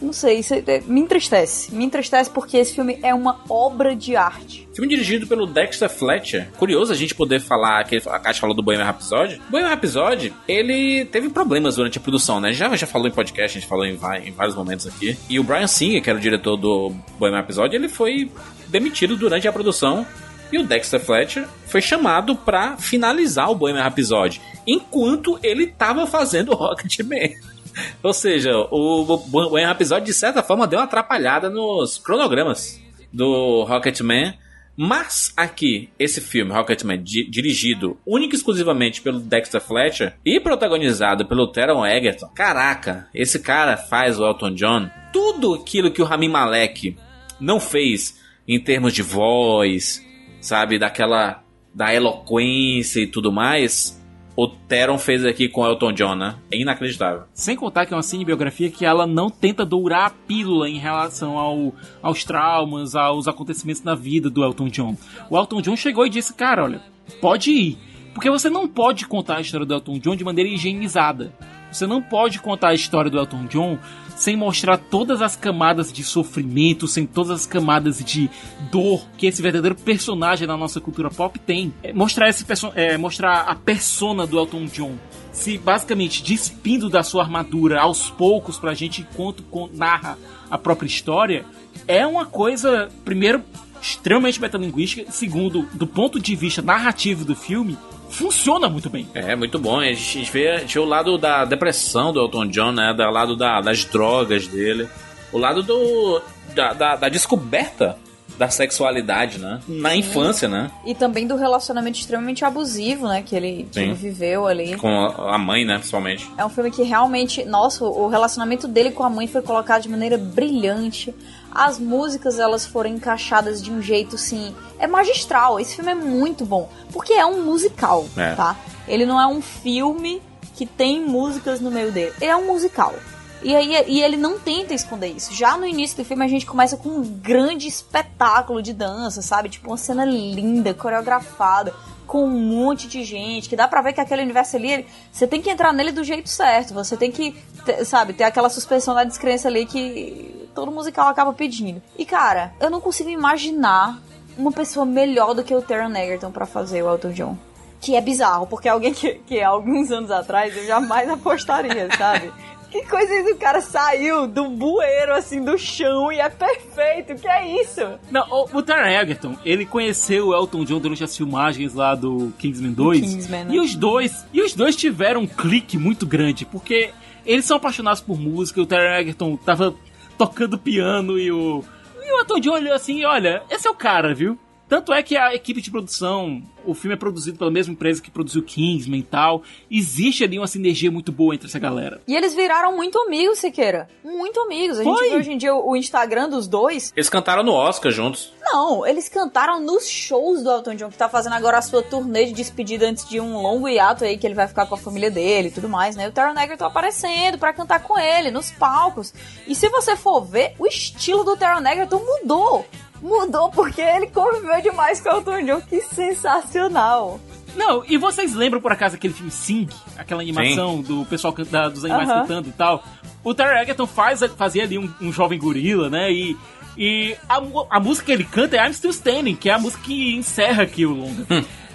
Não 0.00 0.12
sei, 0.12 0.40
isso 0.40 0.54
é- 0.54 0.80
me 0.86 1.00
entristece. 1.00 1.72
Me 1.74 1.84
entristece 1.84 2.28
porque 2.30 2.56
esse 2.56 2.74
filme 2.74 2.98
é 3.02 3.14
uma 3.14 3.40
obra 3.48 3.94
de 3.94 4.16
arte. 4.16 4.68
filme 4.74 4.88
dirigido 4.88 5.26
pelo 5.26 5.46
Dexter 5.46 5.88
Fletcher. 5.88 6.50
Curioso 6.58 6.92
a 6.92 6.96
gente 6.96 7.14
poder 7.14 7.40
falar, 7.40 7.84
que 7.84 7.96
a 7.96 8.18
Kátia 8.18 8.40
falou 8.40 8.56
do 8.56 8.62
Bohemian 8.62 8.86
Rhapsody. 8.86 9.40
Bohemian 9.50 9.68
Rhapsody, 9.70 10.32
ele 10.48 11.04
teve 11.04 11.28
problemas 11.28 11.76
durante 11.76 11.98
a 11.98 12.00
produção, 12.00 12.40
né? 12.40 12.52
Já, 12.52 12.74
já 12.74 12.86
falou 12.86 13.06
em 13.06 13.10
podcast, 13.10 13.58
a 13.58 13.60
gente 13.60 13.68
falou 13.68 13.84
em, 13.84 13.98
em 14.24 14.32
vários 14.32 14.56
momentos 14.56 14.86
aqui. 14.86 15.16
E 15.28 15.38
o 15.38 15.44
Brian 15.44 15.66
Singer, 15.66 16.02
que 16.02 16.08
era 16.08 16.18
o 16.18 16.22
diretor 16.22 16.56
do 16.56 16.90
Bohemian 17.18 17.40
Rhapsody, 17.40 17.76
ele 17.76 17.88
foi 17.88 18.30
demitido 18.68 19.16
durante 19.16 19.46
a 19.46 19.52
produção. 19.52 20.06
E 20.52 20.58
o 20.58 20.64
Dexter 20.64 21.00
Fletcher 21.00 21.48
foi 21.66 21.80
chamado 21.80 22.36
pra 22.36 22.76
finalizar 22.76 23.50
o 23.50 23.54
Bohemian 23.54 23.82
Rhapsody, 23.82 24.40
enquanto 24.66 25.38
ele 25.42 25.66
tava 25.66 26.06
fazendo 26.06 26.52
o 26.52 26.54
Rocketman. 26.54 27.30
Ou 28.02 28.12
seja, 28.12 28.52
o 28.70 29.16
Bohemian 29.16 29.68
Rhapsody, 29.68 30.04
de 30.06 30.12
certa 30.14 30.42
forma, 30.42 30.66
deu 30.66 30.78
uma 30.78 30.84
atrapalhada 30.84 31.48
nos 31.48 31.96
cronogramas 31.98 32.78
do 33.12 33.64
Rocketman. 33.64 34.34
Mas 34.76 35.32
aqui, 35.36 35.90
esse 35.98 36.20
filme, 36.20 36.50
Rocketman, 36.52 37.02
di- 37.02 37.28
dirigido 37.28 37.98
única 38.06 38.34
e 38.34 38.38
exclusivamente 38.38 39.02
pelo 39.02 39.20
Dexter 39.20 39.60
Fletcher 39.60 40.14
e 40.24 40.40
protagonizado 40.40 41.26
pelo 41.26 41.46
Teron 41.46 41.84
Egerton. 41.84 42.28
Caraca, 42.34 43.06
esse 43.14 43.38
cara 43.38 43.76
faz 43.76 44.18
o 44.18 44.24
Elton 44.26 44.54
John. 44.54 44.90
Tudo 45.12 45.54
aquilo 45.54 45.90
que 45.90 46.00
o 46.00 46.06
Rami 46.06 46.26
Malek 46.28 46.96
não 47.38 47.60
fez 47.60 48.18
em 48.48 48.58
termos 48.58 48.94
de 48.94 49.02
voz, 49.02 50.02
sabe, 50.42 50.78
daquela 50.78 51.42
da 51.74 51.94
eloquência 51.94 53.00
e 53.00 53.06
tudo 53.06 53.32
mais, 53.32 53.98
o 54.36 54.46
Teron 54.46 54.98
fez 54.98 55.24
aqui 55.24 55.48
com 55.48 55.64
Elton 55.64 55.92
John, 55.92 56.14
né? 56.14 56.36
É 56.50 56.58
inacreditável. 56.58 57.24
Sem 57.32 57.56
contar 57.56 57.86
que 57.86 57.94
é 57.94 57.96
uma 57.96 58.02
cinebiografia 58.02 58.70
que 58.70 58.84
ela 58.84 59.06
não 59.06 59.30
tenta 59.30 59.64
dourar 59.64 60.06
a 60.06 60.10
pílula 60.10 60.68
em 60.68 60.78
relação 60.78 61.38
ao, 61.38 61.74
aos 62.02 62.24
traumas, 62.24 62.94
aos 62.94 63.28
acontecimentos 63.28 63.82
na 63.82 63.94
vida 63.94 64.28
do 64.28 64.42
Elton 64.42 64.68
John. 64.68 64.96
O 65.30 65.38
Elton 65.38 65.62
John 65.62 65.76
chegou 65.76 66.06
e 66.06 66.10
disse, 66.10 66.34
cara, 66.34 66.64
olha, 66.64 66.82
pode 67.20 67.50
ir. 67.50 67.78
Porque 68.14 68.30
você 68.30 68.50
não 68.50 68.68
pode 68.68 69.06
contar 69.06 69.36
a 69.36 69.40
história 69.40 69.66
do 69.66 69.74
Elton 69.74 69.98
John 69.98 70.16
de 70.16 70.24
maneira 70.24 70.50
higienizada. 70.50 71.32
Você 71.70 71.86
não 71.86 72.02
pode 72.02 72.38
contar 72.38 72.68
a 72.68 72.74
história 72.74 73.10
do 73.10 73.18
Elton 73.18 73.46
John 73.46 73.78
sem 74.14 74.36
mostrar 74.36 74.76
todas 74.76 75.22
as 75.22 75.34
camadas 75.34 75.90
de 75.90 76.04
sofrimento, 76.04 76.86
sem 76.86 77.06
todas 77.06 77.30
as 77.30 77.46
camadas 77.46 78.04
de 78.04 78.30
dor 78.70 79.06
que 79.16 79.26
esse 79.26 79.40
verdadeiro 79.40 79.74
personagem 79.74 80.46
da 80.46 80.56
nossa 80.56 80.80
cultura 80.80 81.10
pop 81.10 81.38
tem. 81.38 81.72
É, 81.82 81.92
mostrar 81.92 82.28
esse 82.28 82.44
é, 82.74 82.98
mostrar 82.98 83.40
a 83.40 83.54
persona 83.54 84.26
do 84.26 84.38
Elton 84.38 84.66
John 84.66 84.94
se 85.32 85.56
basicamente 85.56 86.22
despindo 86.22 86.90
da 86.90 87.02
sua 87.02 87.22
armadura 87.22 87.80
aos 87.80 88.10
poucos 88.10 88.58
pra 88.58 88.74
gente 88.74 89.00
enquanto 89.00 89.42
narra 89.72 90.18
a 90.50 90.58
própria 90.58 90.86
história 90.86 91.46
é 91.86 92.06
uma 92.06 92.26
coisa, 92.26 92.90
primeiro, 93.04 93.42
extremamente 93.80 94.40
metalinguística, 94.40 95.10
segundo, 95.10 95.66
do 95.72 95.86
ponto 95.86 96.20
de 96.20 96.36
vista 96.36 96.62
narrativo 96.62 97.24
do 97.24 97.34
filme, 97.34 97.76
funciona 98.12 98.68
muito 98.68 98.88
bem. 98.90 99.08
É, 99.14 99.34
muito 99.34 99.58
bom. 99.58 99.80
A 99.80 99.84
gente, 99.86 99.98
a 100.18 100.20
gente 100.20 100.32
vê, 100.32 100.48
a 100.50 100.58
gente 100.58 100.74
vê 100.74 100.80
o 100.80 100.84
lado 100.84 101.18
da 101.18 101.44
depressão 101.44 102.12
do 102.12 102.20
Elton 102.20 102.46
John, 102.46 102.72
né? 102.72 102.92
Do 102.94 103.02
lado 103.10 103.36
da- 103.36 103.60
das 103.60 103.84
drogas 103.84 104.46
dele. 104.46 104.88
O 105.32 105.38
lado 105.38 105.62
do, 105.62 106.20
da, 106.54 106.72
da- 106.72 106.96
da 106.96 107.08
descoberta 107.08 107.96
da 108.38 108.48
sexualidade, 108.48 109.38
né? 109.38 109.60
Na 109.68 109.94
infância, 109.94 110.48
né? 110.48 110.70
E 110.86 110.94
também 110.94 111.26
do 111.26 111.36
relacionamento 111.36 111.98
extremamente 111.98 112.44
abusivo, 112.44 113.06
né? 113.06 113.22
Que 113.22 113.36
ele, 113.36 113.68
que 113.70 113.74
Sim. 113.74 113.82
ele 113.84 113.94
viveu 113.94 114.46
ali. 114.46 114.76
Com 114.76 114.88
a 114.88 115.34
a 115.34 115.38
mãe, 115.38 115.64
né? 115.64 115.74
Principalmente. 115.76 116.28
É 116.38 116.44
um 116.44 116.48
filme 116.48 116.70
que 116.70 116.82
realmente, 116.82 117.44
nossa, 117.44 117.84
o 117.84 118.08
relacionamento 118.08 118.66
dele 118.66 118.90
com 118.90 119.04
a 119.04 119.10
mãe 119.10 119.26
foi 119.26 119.42
colocado 119.42 119.82
de 119.82 119.88
maneira 119.88 120.16
brilhante. 120.18 121.14
As 121.54 121.78
músicas 121.78 122.38
elas 122.38 122.64
foram 122.64 122.90
encaixadas 122.90 123.62
de 123.62 123.70
um 123.70 123.80
jeito 123.82 124.16
assim, 124.16 124.54
é 124.78 124.86
magistral. 124.86 125.60
Esse 125.60 125.76
filme 125.76 125.90
é 125.92 125.94
muito 125.94 126.44
bom, 126.44 126.68
porque 126.92 127.12
é 127.12 127.26
um 127.26 127.44
musical, 127.44 128.06
É. 128.16 128.34
tá? 128.34 128.56
Ele 128.88 129.04
não 129.06 129.20
é 129.20 129.26
um 129.26 129.40
filme 129.42 130.20
que 130.56 130.66
tem 130.66 131.00
músicas 131.04 131.60
no 131.60 131.70
meio 131.70 131.92
dele. 131.92 132.12
Ele 132.20 132.30
é 132.30 132.36
um 132.36 132.46
musical. 132.46 132.94
E 133.42 133.56
aí 133.56 133.74
e 133.88 134.00
ele 134.00 134.16
não 134.16 134.38
tenta 134.38 134.72
esconder 134.72 135.08
isso. 135.08 135.34
Já 135.34 135.56
no 135.56 135.66
início 135.66 135.96
do 135.96 136.04
filme 136.04 136.24
a 136.24 136.28
gente 136.28 136.46
começa 136.46 136.76
com 136.76 136.88
um 136.90 137.02
grande 137.02 137.66
espetáculo 137.66 138.62
de 138.62 138.72
dança, 138.72 139.20
sabe? 139.20 139.48
Tipo 139.48 139.68
uma 139.70 139.76
cena 139.76 140.04
linda, 140.04 140.72
coreografada, 140.72 141.74
com 142.12 142.24
um 142.26 142.28
monte 142.28 142.86
de 142.88 143.02
gente, 143.04 143.48
que 143.48 143.56
dá 143.56 143.66
pra 143.66 143.80
ver 143.80 143.94
que 143.94 144.00
aquele 144.02 144.20
universo 144.20 144.54
ali, 144.56 144.70
ele- 144.70 144.86
você 145.10 145.26
tem 145.26 145.40
que 145.40 145.48
entrar 145.48 145.72
nele 145.72 145.92
do 145.92 146.04
jeito 146.04 146.28
certo. 146.28 146.74
Você 146.74 146.94
tem 146.94 147.10
que, 147.10 147.32
ter- 147.64 147.86
sabe, 147.86 148.12
ter 148.12 148.24
aquela 148.24 148.50
suspensão 148.50 148.94
da 148.94 149.02
descrença 149.02 149.48
ali 149.48 149.64
que 149.64 150.46
todo 150.54 150.70
musical 150.70 151.08
acaba 151.08 151.32
pedindo. 151.32 151.80
E 151.96 152.04
cara, 152.04 152.52
eu 152.60 152.68
não 152.68 152.82
consigo 152.82 153.08
imaginar 153.08 153.98
uma 154.36 154.52
pessoa 154.52 154.84
melhor 154.84 155.32
do 155.32 155.42
que 155.42 155.54
o 155.54 155.62
Taron 155.62 155.96
Egerton 155.96 156.30
pra 156.30 156.44
fazer 156.44 156.82
o 156.82 156.90
Elton 156.90 157.12
John. 157.12 157.38
Que 157.80 157.96
é 157.96 158.00
bizarro, 158.02 158.46
porque 158.46 158.68
alguém 158.68 158.92
que, 158.92 159.14
que 159.26 159.40
há 159.40 159.48
alguns 159.48 159.90
anos 159.90 160.10
atrás 160.10 160.54
eu 160.54 160.66
jamais 160.66 161.08
apostaria, 161.08 161.88
sabe? 161.96 162.30
Que 162.72 162.86
coisa 162.86 163.14
isso, 163.14 163.34
o 163.34 163.36
cara 163.36 163.60
saiu 163.60 164.26
do 164.26 164.48
bueiro, 164.48 165.12
assim, 165.12 165.44
do 165.44 165.58
chão 165.58 166.10
e 166.10 166.18
é 166.18 166.30
perfeito, 166.30 167.20
que 167.20 167.28
é 167.28 167.60
isso? 167.60 167.82
Não, 168.10 168.26
o, 168.30 168.48
o 168.50 168.62
Taron 168.62 168.88
Egerton, 168.88 169.36
ele 169.44 169.66
conheceu 169.66 170.28
o 170.28 170.34
Elton 170.34 170.64
John 170.64 170.80
durante 170.80 171.04
as 171.04 171.14
filmagens 171.14 171.74
lá 171.74 171.94
do 171.94 172.32
Kingsman 172.38 172.72
2. 172.72 173.00
Kingsman, 173.00 173.44
né? 173.44 173.54
E 173.54 173.60
os 173.60 173.74
dois, 173.74 174.24
e 174.32 174.40
os 174.40 174.54
dois 174.54 174.74
tiveram 174.74 175.20
um 175.20 175.26
clique 175.26 175.76
muito 175.76 176.06
grande, 176.06 176.46
porque 176.46 176.90
eles 177.26 177.44
são 177.44 177.58
apaixonados 177.58 178.00
por 178.00 178.18
música, 178.18 178.62
o 178.62 178.64
Taron 178.64 178.98
Egerton 179.00 179.36
tava 179.36 179.74
tocando 180.16 180.56
piano 180.56 181.18
e 181.18 181.30
o 181.30 181.62
e 182.02 182.10
o 182.10 182.18
Elton 182.20 182.40
John 182.40 182.52
olhou 182.52 182.74
assim, 182.74 183.04
olha, 183.04 183.42
esse 183.50 183.68
é 183.68 183.70
o 183.70 183.74
cara, 183.74 184.14
viu? 184.14 184.38
Tanto 184.72 184.90
é 184.90 185.02
que 185.02 185.18
a 185.18 185.34
equipe 185.34 185.60
de 185.60 185.70
produção, 185.70 186.42
o 186.64 186.72
filme 186.72 186.94
é 186.94 186.96
produzido 186.96 187.36
pela 187.36 187.50
mesma 187.50 187.74
empresa 187.74 188.00
que 188.00 188.10
produziu 188.10 188.42
Kingsman 188.42 189.00
e 189.00 189.02
tal. 189.02 189.42
Existe 189.70 190.24
ali 190.24 190.38
uma 190.38 190.46
sinergia 190.46 190.90
muito 190.90 191.12
boa 191.12 191.34
entre 191.34 191.46
essa 191.46 191.58
galera. 191.58 192.00
E 192.08 192.16
eles 192.16 192.34
viraram 192.34 192.74
muito 192.74 192.98
amigos, 193.00 193.38
Siqueira. 193.38 193.86
Muito 194.02 194.40
amigos. 194.40 194.78
A 194.78 194.82
gente 194.82 194.96
Foi? 194.96 195.10
vê 195.10 195.16
hoje 195.16 195.30
em 195.30 195.36
dia 195.36 195.54
o 195.54 195.76
Instagram 195.76 196.30
dos 196.30 196.48
dois. 196.48 196.90
Eles 196.96 197.10
cantaram 197.10 197.42
no 197.42 197.52
Oscar 197.52 197.92
juntos. 197.92 198.32
Não, 198.40 198.86
eles 198.86 199.10
cantaram 199.10 199.60
nos 199.60 199.86
shows 199.86 200.42
do 200.42 200.50
Elton 200.50 200.74
John, 200.76 200.88
que 200.88 200.96
tá 200.96 201.06
fazendo 201.06 201.34
agora 201.34 201.58
a 201.58 201.62
sua 201.62 201.82
turnê 201.82 202.24
de 202.24 202.32
despedida 202.32 202.88
antes 202.88 203.06
de 203.06 203.20
um 203.20 203.42
longo 203.42 203.68
hiato 203.68 204.04
aí, 204.04 204.16
que 204.16 204.26
ele 204.26 204.34
vai 204.34 204.48
ficar 204.48 204.64
com 204.64 204.74
a 204.74 204.78
família 204.78 205.10
dele 205.10 205.48
e 205.48 205.52
tudo 205.52 205.68
mais, 205.68 205.96
né? 205.96 206.08
O 206.08 206.12
Taron 206.12 206.40
Egerton 206.40 206.64
aparecendo 206.64 207.36
pra 207.36 207.52
cantar 207.52 207.82
com 207.82 207.98
ele 207.98 208.30
nos 208.30 208.50
palcos. 208.50 209.12
E 209.46 209.54
se 209.54 209.68
você 209.68 209.96
for 209.96 210.22
ver, 210.22 210.54
o 210.58 210.66
estilo 210.66 211.24
do 211.24 211.36
Taron 211.36 211.60
Egerton 211.68 211.98
mudou. 211.98 212.64
Mudou 213.02 213.50
porque 213.50 213.80
ele 213.82 214.06
conviveu 214.06 214.60
demais 214.62 215.00
com 215.00 215.08
o 215.08 215.12
Elton 215.16 215.42
John. 215.44 215.60
Que 215.62 215.80
sensacional. 215.82 217.20
Não, 217.56 217.84
e 217.86 217.98
vocês 217.98 218.34
lembram 218.34 218.60
por 218.60 218.72
acaso 218.72 218.94
aquele 218.94 219.12
filme 219.12 219.30
Sing? 219.30 219.68
Aquela 219.98 220.22
animação 220.22 220.80
do 220.80 221.04
pessoal 221.04 221.32
can- 221.34 221.44
da- 221.44 221.68
dos 221.68 221.84
animais 221.84 222.08
Aham. 222.08 222.20
cantando 222.22 222.48
e 222.48 222.52
tal? 222.52 222.82
O 223.22 223.34
Taron 223.34 223.58
Egerton 223.60 223.86
faz, 223.86 224.20
fazia 224.38 224.62
ali 224.62 224.78
um, 224.78 224.90
um 225.00 225.12
jovem 225.12 225.38
gorila, 225.38 225.90
né? 225.90 226.10
E, 226.10 226.36
e 226.78 227.14
a, 227.28 227.42
a 227.70 227.78
música 227.80 228.06
que 228.06 228.12
ele 228.12 228.24
canta 228.24 228.56
é 228.56 228.66
I'm 228.66 228.72
Still 228.72 228.90
Standing, 228.90 229.34
que 229.36 229.50
é 229.50 229.52
a 229.52 229.58
música 229.58 229.82
que 229.84 230.14
encerra 230.16 230.62
aqui 230.62 230.86
o 230.86 230.92
longa. 230.94 231.26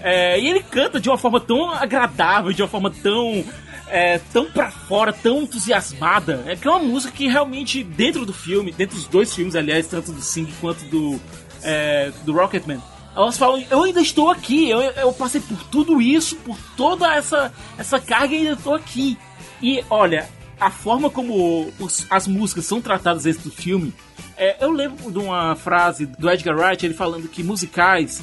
É, 0.02 0.40
e 0.40 0.48
ele 0.48 0.62
canta 0.64 1.00
de 1.00 1.10
uma 1.10 1.18
forma 1.18 1.40
tão 1.40 1.70
agradável, 1.72 2.52
de 2.54 2.62
uma 2.62 2.68
forma 2.68 2.90
tão. 2.90 3.44
É, 3.90 4.20
tão 4.34 4.46
pra 4.52 4.70
fora, 4.72 5.12
tão 5.14 5.44
entusiasmada. 5.44 6.44
É 6.46 6.56
que 6.56 6.68
é 6.68 6.72
uma 6.72 6.80
música 6.80 7.12
que 7.14 7.28
realmente, 7.28 7.84
dentro 7.84 8.26
do 8.26 8.34
filme, 8.34 8.72
dentro 8.72 8.96
dos 8.96 9.08
dois 9.08 9.34
filmes, 9.34 9.56
aliás, 9.56 9.88
tanto 9.88 10.12
do 10.12 10.22
Sing 10.22 10.48
quanto 10.60 10.84
do, 10.86 11.20
é, 11.64 12.12
do 12.26 12.34
Rocketman, 12.34 12.82
Elas 13.16 13.36
falam, 13.38 13.64
eu 13.72 13.84
ainda 13.84 14.00
estou 14.00 14.30
aqui, 14.30 14.70
eu, 14.70 14.80
eu 14.80 15.12
passei 15.12 15.42
por 15.42 15.58
tudo 15.72 16.00
isso, 16.00 16.36
por 16.38 16.56
toda 16.76 17.16
essa, 17.16 17.52
essa 17.78 18.00
carga 18.00 18.36
e 18.36 18.38
ainda 18.40 18.52
estou 18.54 18.76
aqui. 18.76 19.18
E 19.60 19.84
olha, 19.90 20.30
a 20.60 20.70
forma 20.70 21.10
como 21.10 21.72
os- 21.80 22.06
as 22.12 22.28
músicas 22.28 22.66
são 22.66 22.80
tratadas 22.80 23.24
dentro 23.24 23.44
do 23.44 23.52
filme, 23.52 23.92
é, 24.38 24.58
eu 24.64 24.72
lembro 24.72 25.12
de 25.12 25.18
uma 25.18 25.56
frase 25.56 26.06
do 26.06 26.30
Edgar 26.30 26.56
Wright, 26.56 26.86
ele 26.86 26.94
falando 26.94 27.28
que 27.28 27.42
musicais, 27.42 28.22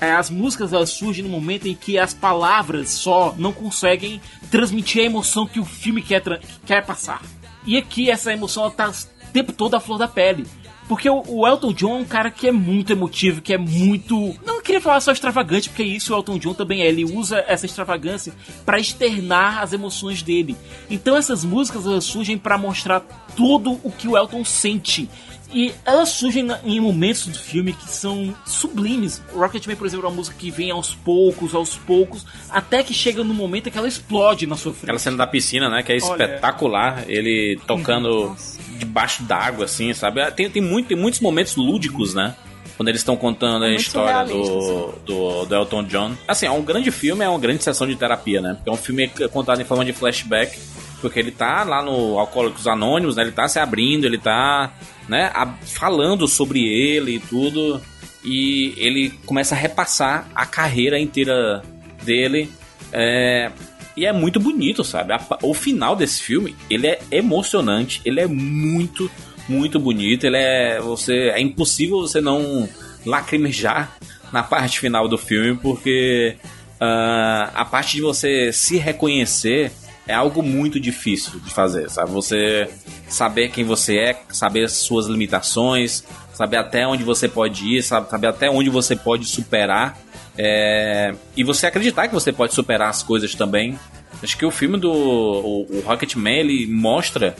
as 0.00 0.30
músicas 0.30 0.72
elas 0.72 0.90
surgem 0.90 1.24
no 1.24 1.30
momento 1.30 1.66
em 1.66 1.74
que 1.74 1.98
as 1.98 2.12
palavras 2.12 2.90
só 2.90 3.34
não 3.38 3.52
conseguem 3.52 4.20
transmitir 4.50 5.02
a 5.02 5.06
emoção 5.06 5.46
que 5.46 5.60
o 5.60 5.64
filme 5.64 6.02
quer, 6.02 6.22
quer 6.66 6.84
passar. 6.84 7.22
E 7.66 7.76
aqui 7.76 8.10
essa 8.10 8.32
emoção 8.32 8.64
ela 8.64 8.72
tá 8.72 8.90
o 8.90 9.32
tempo 9.32 9.52
todo 9.52 9.74
à 9.74 9.80
flor 9.80 9.98
da 9.98 10.08
pele. 10.08 10.46
Porque 10.90 11.08
o, 11.08 11.22
o 11.28 11.46
Elton 11.46 11.72
John 11.72 11.98
é 11.98 12.00
um 12.00 12.04
cara 12.04 12.32
que 12.32 12.48
é 12.48 12.50
muito 12.50 12.92
emotivo, 12.92 13.40
que 13.40 13.54
é 13.54 13.58
muito. 13.58 14.34
Não 14.44 14.60
queria 14.60 14.80
falar 14.80 15.00
só 15.00 15.12
extravagante, 15.12 15.68
porque 15.68 15.84
isso 15.84 16.12
o 16.12 16.16
Elton 16.16 16.36
John 16.36 16.52
também 16.52 16.82
é. 16.82 16.88
Ele 16.88 17.04
usa 17.04 17.44
essa 17.46 17.64
extravagância 17.64 18.32
pra 18.66 18.80
externar 18.80 19.62
as 19.62 19.72
emoções 19.72 20.20
dele. 20.20 20.56
Então 20.90 21.16
essas 21.16 21.44
músicas 21.44 22.02
surgem 22.02 22.36
pra 22.36 22.58
mostrar 22.58 23.02
tudo 23.36 23.78
o 23.84 23.92
que 23.92 24.08
o 24.08 24.16
Elton 24.16 24.44
sente. 24.44 25.08
E 25.52 25.72
elas 25.84 26.10
surgem 26.10 26.48
em 26.64 26.80
momentos 26.80 27.26
do 27.26 27.38
filme 27.38 27.72
que 27.72 27.88
são 27.88 28.34
sublimes. 28.46 29.22
Rocketman, 29.32 29.76
por 29.76 29.86
exemplo, 29.86 30.06
é 30.06 30.08
uma 30.08 30.14
música 30.14 30.36
que 30.38 30.50
vem 30.50 30.70
aos 30.70 30.94
poucos, 30.94 31.54
aos 31.54 31.76
poucos, 31.76 32.24
até 32.48 32.82
que 32.82 32.94
chega 32.94 33.24
no 33.24 33.34
momento 33.34 33.68
em 33.68 33.72
que 33.72 33.78
ela 33.78 33.88
explode 33.88 34.46
na 34.46 34.56
sua 34.56 34.72
frente. 34.72 34.84
Aquela 34.84 34.98
cena 34.98 35.16
da 35.16 35.26
piscina, 35.26 35.68
né? 35.68 35.82
Que 35.82 35.92
é 35.92 35.98
Olha. 36.02 36.24
espetacular. 36.24 37.04
Ele 37.08 37.58
tocando 37.66 38.36
debaixo 38.78 39.22
d'água, 39.24 39.64
assim, 39.64 39.92
sabe? 39.92 40.28
Tem, 40.32 40.48
tem, 40.48 40.62
muito, 40.62 40.88
tem 40.88 40.96
muitos 40.96 41.20
momentos 41.20 41.56
lúdicos, 41.56 42.14
né? 42.14 42.34
Quando 42.80 42.88
eles 42.88 43.02
estão 43.02 43.14
contando 43.14 43.66
a 43.66 43.68
Muito 43.68 43.82
história 43.82 44.24
do, 44.24 44.42
surrealista, 44.42 45.00
do, 45.04 45.44
do 45.44 45.54
Elton 45.54 45.84
John. 45.84 46.12
Assim, 46.26 46.46
é 46.46 46.50
um 46.50 46.62
grande 46.62 46.90
filme, 46.90 47.22
é 47.22 47.28
uma 47.28 47.38
grande 47.38 47.62
sessão 47.62 47.86
de 47.86 47.94
terapia, 47.94 48.40
né? 48.40 48.56
É 48.64 48.70
um 48.70 48.76
filme 48.76 49.06
contado 49.30 49.60
em 49.60 49.66
forma 49.66 49.84
de 49.84 49.92
flashback. 49.92 50.58
Porque 51.02 51.18
ele 51.18 51.30
tá 51.30 51.62
lá 51.62 51.82
no 51.82 52.18
Alcoólicos 52.18 52.66
Anônimos, 52.66 53.16
né? 53.16 53.22
Ele 53.24 53.32
tá 53.32 53.46
se 53.48 53.58
abrindo, 53.58 54.06
ele 54.06 54.16
tá, 54.16 54.72
né? 55.06 55.30
a- 55.34 55.52
falando 55.66 56.26
sobre 56.26 56.64
ele 56.66 57.16
e 57.16 57.20
tudo. 57.20 57.82
E 58.24 58.72
ele 58.78 59.10
começa 59.26 59.54
a 59.54 59.58
repassar 59.58 60.26
a 60.34 60.46
carreira 60.46 60.98
inteira 60.98 61.62
dele. 62.02 62.50
É, 62.94 63.50
e 63.94 64.06
é 64.06 64.12
muito 64.14 64.40
bonito, 64.40 64.82
sabe? 64.84 65.12
A- 65.12 65.20
o 65.42 65.52
final 65.52 65.94
desse 65.94 66.22
filme, 66.22 66.56
ele 66.70 66.86
é 66.86 66.98
emocionante, 67.10 68.00
ele 68.06 68.20
é 68.20 68.26
muito, 68.26 69.10
muito 69.50 69.78
bonito. 69.78 70.24
Ele 70.24 70.36
é. 70.36 70.80
Você. 70.80 71.30
É 71.34 71.40
impossível 71.40 71.98
você 72.00 72.20
não 72.20 72.68
lacrimejar 73.04 73.96
na 74.32 74.42
parte 74.42 74.78
final 74.78 75.08
do 75.08 75.18
filme, 75.18 75.56
porque 75.56 76.36
ah, 76.80 77.50
a 77.54 77.64
parte 77.64 77.96
de 77.96 78.02
você 78.02 78.52
se 78.52 78.76
reconhecer 78.78 79.72
é 80.06 80.14
algo 80.14 80.42
muito 80.42 80.78
difícil 80.80 81.40
de 81.40 81.52
fazer, 81.52 81.88
sabe? 81.90 82.10
Você 82.10 82.68
saber 83.08 83.50
quem 83.50 83.64
você 83.64 83.96
é, 83.98 84.22
saber 84.30 84.64
as 84.64 84.72
suas 84.72 85.06
limitações, 85.06 86.04
saber 86.32 86.56
até 86.56 86.86
onde 86.86 87.02
você 87.04 87.28
pode 87.28 87.64
ir, 87.76 87.82
sabe- 87.82 88.08
saber 88.10 88.28
até 88.28 88.50
onde 88.50 88.70
você 88.70 88.94
pode 88.96 89.24
superar. 89.26 89.98
é, 90.38 91.12
e 91.36 91.44
você 91.44 91.66
acreditar 91.66 92.08
que 92.08 92.14
você 92.14 92.32
pode 92.32 92.54
superar 92.54 92.88
as 92.88 93.02
coisas 93.02 93.34
também. 93.34 93.78
Acho 94.22 94.36
que 94.36 94.44
o 94.44 94.50
filme 94.50 94.78
do 94.78 94.92
o, 94.92 95.66
o 95.70 95.82
Rocketman 95.84 96.40
ele 96.40 96.66
mostra 96.66 97.34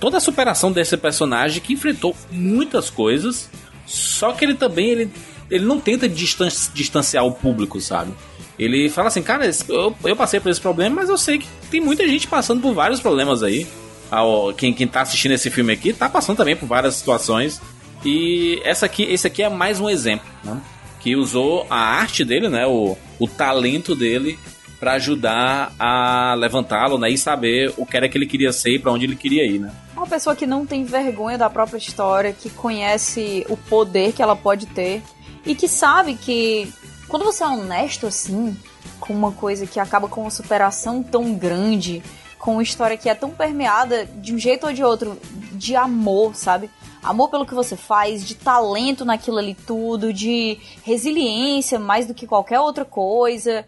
toda 0.00 0.16
a 0.16 0.20
superação 0.20 0.72
desse 0.72 0.96
personagem 0.96 1.60
que 1.60 1.74
enfrentou 1.74 2.16
muitas 2.30 2.88
coisas, 2.88 3.50
só 3.86 4.32
que 4.32 4.44
ele 4.44 4.54
também 4.54 4.88
ele, 4.88 5.10
ele 5.50 5.64
não 5.64 5.78
tenta 5.78 6.08
distan 6.08 6.48
distanciar 6.72 7.26
o 7.26 7.32
público, 7.32 7.80
sabe? 7.80 8.12
Ele 8.58 8.88
fala 8.88 9.08
assim, 9.08 9.22
cara, 9.22 9.50
eu, 9.68 9.96
eu 10.04 10.16
passei 10.16 10.38
por 10.38 10.50
esse 10.50 10.60
problema, 10.60 10.96
mas 10.96 11.08
eu 11.08 11.18
sei 11.18 11.38
que 11.38 11.48
tem 11.70 11.80
muita 11.80 12.06
gente 12.06 12.26
passando 12.26 12.60
por 12.60 12.74
vários 12.74 13.00
problemas 13.00 13.42
aí. 13.42 13.66
Ah, 14.10 14.22
Quem, 14.56 14.72
quem 14.72 14.86
tá 14.86 15.00
assistindo 15.00 15.32
esse 15.32 15.50
filme 15.50 15.72
aqui 15.72 15.92
tá 15.92 16.08
passando 16.08 16.36
também 16.36 16.54
por 16.54 16.66
várias 16.66 16.94
situações. 16.94 17.60
E 18.04 18.60
essa 18.64 18.86
aqui, 18.86 19.04
esse 19.04 19.26
aqui 19.26 19.42
é 19.42 19.48
mais 19.48 19.80
um 19.80 19.88
exemplo, 19.88 20.26
né? 20.44 20.60
Que 21.00 21.16
usou 21.16 21.66
a 21.70 21.76
arte 21.76 22.24
dele, 22.24 22.48
né? 22.48 22.66
O, 22.66 22.96
o 23.18 23.26
talento 23.26 23.94
dele 23.94 24.38
pra 24.82 24.94
ajudar 24.94 25.72
a 25.78 26.34
levantá-lo, 26.34 26.98
né? 26.98 27.08
E 27.08 27.16
saber 27.16 27.72
o 27.76 27.86
que 27.86 27.96
era 27.96 28.08
que 28.08 28.18
ele 28.18 28.26
queria 28.26 28.52
ser 28.52 28.74
e 28.74 28.78
pra 28.80 28.90
onde 28.90 29.04
ele 29.04 29.14
queria 29.14 29.46
ir, 29.46 29.60
né? 29.60 29.72
Uma 29.96 30.08
pessoa 30.08 30.34
que 30.34 30.44
não 30.44 30.66
tem 30.66 30.82
vergonha 30.82 31.38
da 31.38 31.48
própria 31.48 31.78
história, 31.78 32.32
que 32.32 32.50
conhece 32.50 33.46
o 33.48 33.56
poder 33.56 34.12
que 34.12 34.20
ela 34.20 34.34
pode 34.34 34.66
ter 34.66 35.00
e 35.46 35.54
que 35.54 35.68
sabe 35.68 36.16
que 36.16 36.68
quando 37.06 37.24
você 37.24 37.44
é 37.44 37.46
honesto 37.46 38.08
assim, 38.08 38.56
com 38.98 39.14
uma 39.14 39.30
coisa 39.30 39.68
que 39.68 39.78
acaba 39.78 40.08
com 40.08 40.22
uma 40.22 40.30
superação 40.30 41.00
tão 41.00 41.32
grande, 41.32 42.02
com 42.36 42.54
uma 42.54 42.62
história 42.64 42.96
que 42.96 43.08
é 43.08 43.14
tão 43.14 43.30
permeada 43.30 44.04
de 44.04 44.34
um 44.34 44.38
jeito 44.38 44.66
ou 44.66 44.72
de 44.72 44.82
outro 44.82 45.16
de 45.52 45.76
amor, 45.76 46.34
sabe? 46.34 46.68
Amor 47.00 47.28
pelo 47.28 47.46
que 47.46 47.54
você 47.54 47.76
faz, 47.76 48.26
de 48.26 48.34
talento 48.34 49.04
naquilo 49.04 49.38
ali 49.38 49.54
tudo, 49.54 50.12
de 50.12 50.58
resiliência 50.82 51.78
mais 51.78 52.04
do 52.04 52.14
que 52.14 52.26
qualquer 52.26 52.58
outra 52.58 52.84
coisa. 52.84 53.64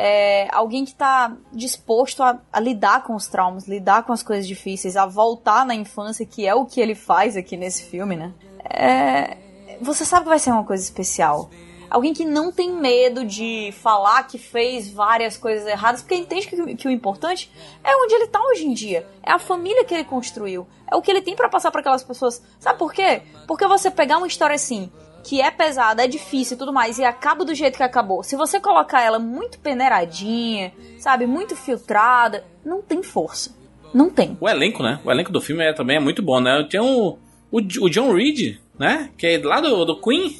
É, 0.00 0.46
alguém 0.52 0.84
que 0.84 0.94
tá 0.94 1.36
disposto 1.52 2.22
a, 2.22 2.38
a 2.52 2.60
lidar 2.60 3.02
com 3.02 3.16
os 3.16 3.26
traumas, 3.26 3.66
lidar 3.66 4.04
com 4.04 4.12
as 4.12 4.22
coisas 4.22 4.46
difíceis, 4.46 4.96
a 4.96 5.04
voltar 5.06 5.66
na 5.66 5.74
infância, 5.74 6.24
que 6.24 6.46
é 6.46 6.54
o 6.54 6.64
que 6.64 6.80
ele 6.80 6.94
faz 6.94 7.36
aqui 7.36 7.56
nesse 7.56 7.82
filme, 7.82 8.14
né? 8.14 8.32
É, 8.62 9.36
você 9.80 10.04
sabe 10.04 10.22
que 10.22 10.28
vai 10.28 10.38
ser 10.38 10.52
uma 10.52 10.62
coisa 10.62 10.84
especial. 10.84 11.50
Alguém 11.90 12.14
que 12.14 12.24
não 12.24 12.52
tem 12.52 12.70
medo 12.70 13.24
de 13.24 13.74
falar 13.82 14.22
que 14.22 14.38
fez 14.38 14.88
várias 14.88 15.36
coisas 15.36 15.66
erradas, 15.66 16.00
porque 16.00 16.14
entende 16.14 16.46
que, 16.46 16.76
que 16.76 16.86
o 16.86 16.92
importante 16.92 17.50
é 17.82 17.96
onde 17.96 18.14
ele 18.14 18.28
tá 18.28 18.40
hoje 18.40 18.66
em 18.68 18.74
dia. 18.74 19.04
É 19.20 19.32
a 19.32 19.38
família 19.40 19.84
que 19.84 19.94
ele 19.94 20.04
construiu. 20.04 20.64
É 20.88 20.94
o 20.94 21.02
que 21.02 21.10
ele 21.10 21.22
tem 21.22 21.34
pra 21.34 21.48
passar 21.48 21.72
pra 21.72 21.80
aquelas 21.80 22.04
pessoas. 22.04 22.40
Sabe 22.60 22.78
por 22.78 22.92
quê? 22.92 23.22
Porque 23.48 23.66
você 23.66 23.90
pegar 23.90 24.18
uma 24.18 24.28
história 24.28 24.54
assim, 24.54 24.92
que 25.24 25.40
é 25.40 25.50
pesada, 25.50 26.04
é 26.04 26.08
difícil 26.08 26.54
e 26.54 26.58
tudo 26.58 26.72
mais, 26.72 26.98
e 26.98 27.04
acaba 27.04 27.44
do 27.44 27.54
jeito 27.54 27.76
que 27.76 27.82
acabou. 27.82 28.22
Se 28.22 28.36
você 28.36 28.60
colocar 28.60 29.02
ela 29.02 29.18
muito 29.18 29.58
peneiradinha, 29.58 30.72
sabe, 30.98 31.26
muito 31.26 31.56
filtrada, 31.56 32.44
não 32.64 32.82
tem 32.82 33.02
força. 33.02 33.56
Não 33.92 34.10
tem. 34.10 34.36
O 34.40 34.48
elenco, 34.48 34.82
né? 34.82 35.00
O 35.04 35.10
elenco 35.10 35.32
do 35.32 35.40
filme 35.40 35.64
é, 35.64 35.72
também 35.72 35.96
é 35.96 36.00
muito 36.00 36.22
bom, 36.22 36.40
né? 36.40 36.66
Tem 36.68 36.80
o, 36.80 37.18
o 37.50 37.88
John 37.88 38.12
Reed, 38.12 38.58
né? 38.78 39.10
Que 39.16 39.26
é 39.26 39.38
lá 39.38 39.60
do, 39.60 39.84
do 39.84 40.00
Queen. 40.00 40.36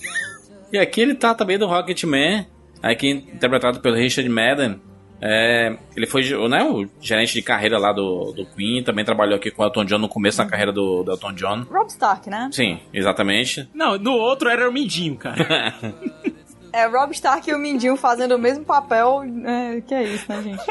E 0.73 0.79
aqui 0.79 1.01
ele 1.01 1.15
tá 1.15 1.35
também 1.35 1.59
do 1.59 1.67
Rocketman. 1.67 2.47
Aqui 2.83 3.09
interpretado 3.11 3.81
pelo 3.81 3.97
Richard 3.97 4.29
Madden. 4.29 4.81
É, 5.21 5.77
ele 5.97 6.07
foi 6.07 6.23
né, 6.49 6.63
o 6.63 6.87
gerente 7.01 7.33
de 7.35 7.43
carreira 7.43 7.79
lá 7.79 7.93
do, 7.93 8.33
do 8.33 8.47
Queen. 8.47 8.83
Também 8.85 9.05
trabalhou 9.05 9.37
aqui 9.37 9.51
com 9.51 9.63
o 9.63 9.67
Elton 9.67 9.85
John 9.85 9.99
no 9.99 10.09
começo 10.09 10.39
da 10.39 10.47
carreira 10.47 10.73
do, 10.73 11.03
do 11.03 11.11
Elton 11.13 11.33
John. 11.33 11.67
Rob 11.71 11.89
Stark, 11.89 12.31
né? 12.31 12.49
Sim, 12.53 12.79
exatamente. 12.95 13.69
Não, 13.75 13.99
no 13.99 14.13
outro 14.13 14.49
era 14.49 14.69
o 14.69 14.73
Mindinho, 14.73 15.17
cara. 15.17 15.75
É 16.71 16.87
Rob 16.87 17.11
Stark 17.13 17.49
e 17.49 17.55
o 17.55 17.59
Mindinho 17.59 17.97
fazendo 17.97 18.37
o 18.37 18.39
mesmo 18.39 18.63
papel. 18.63 19.23
É, 19.47 19.81
que 19.81 19.95
é 19.95 20.03
isso, 20.03 20.27
né, 20.29 20.43
gente? 20.43 20.63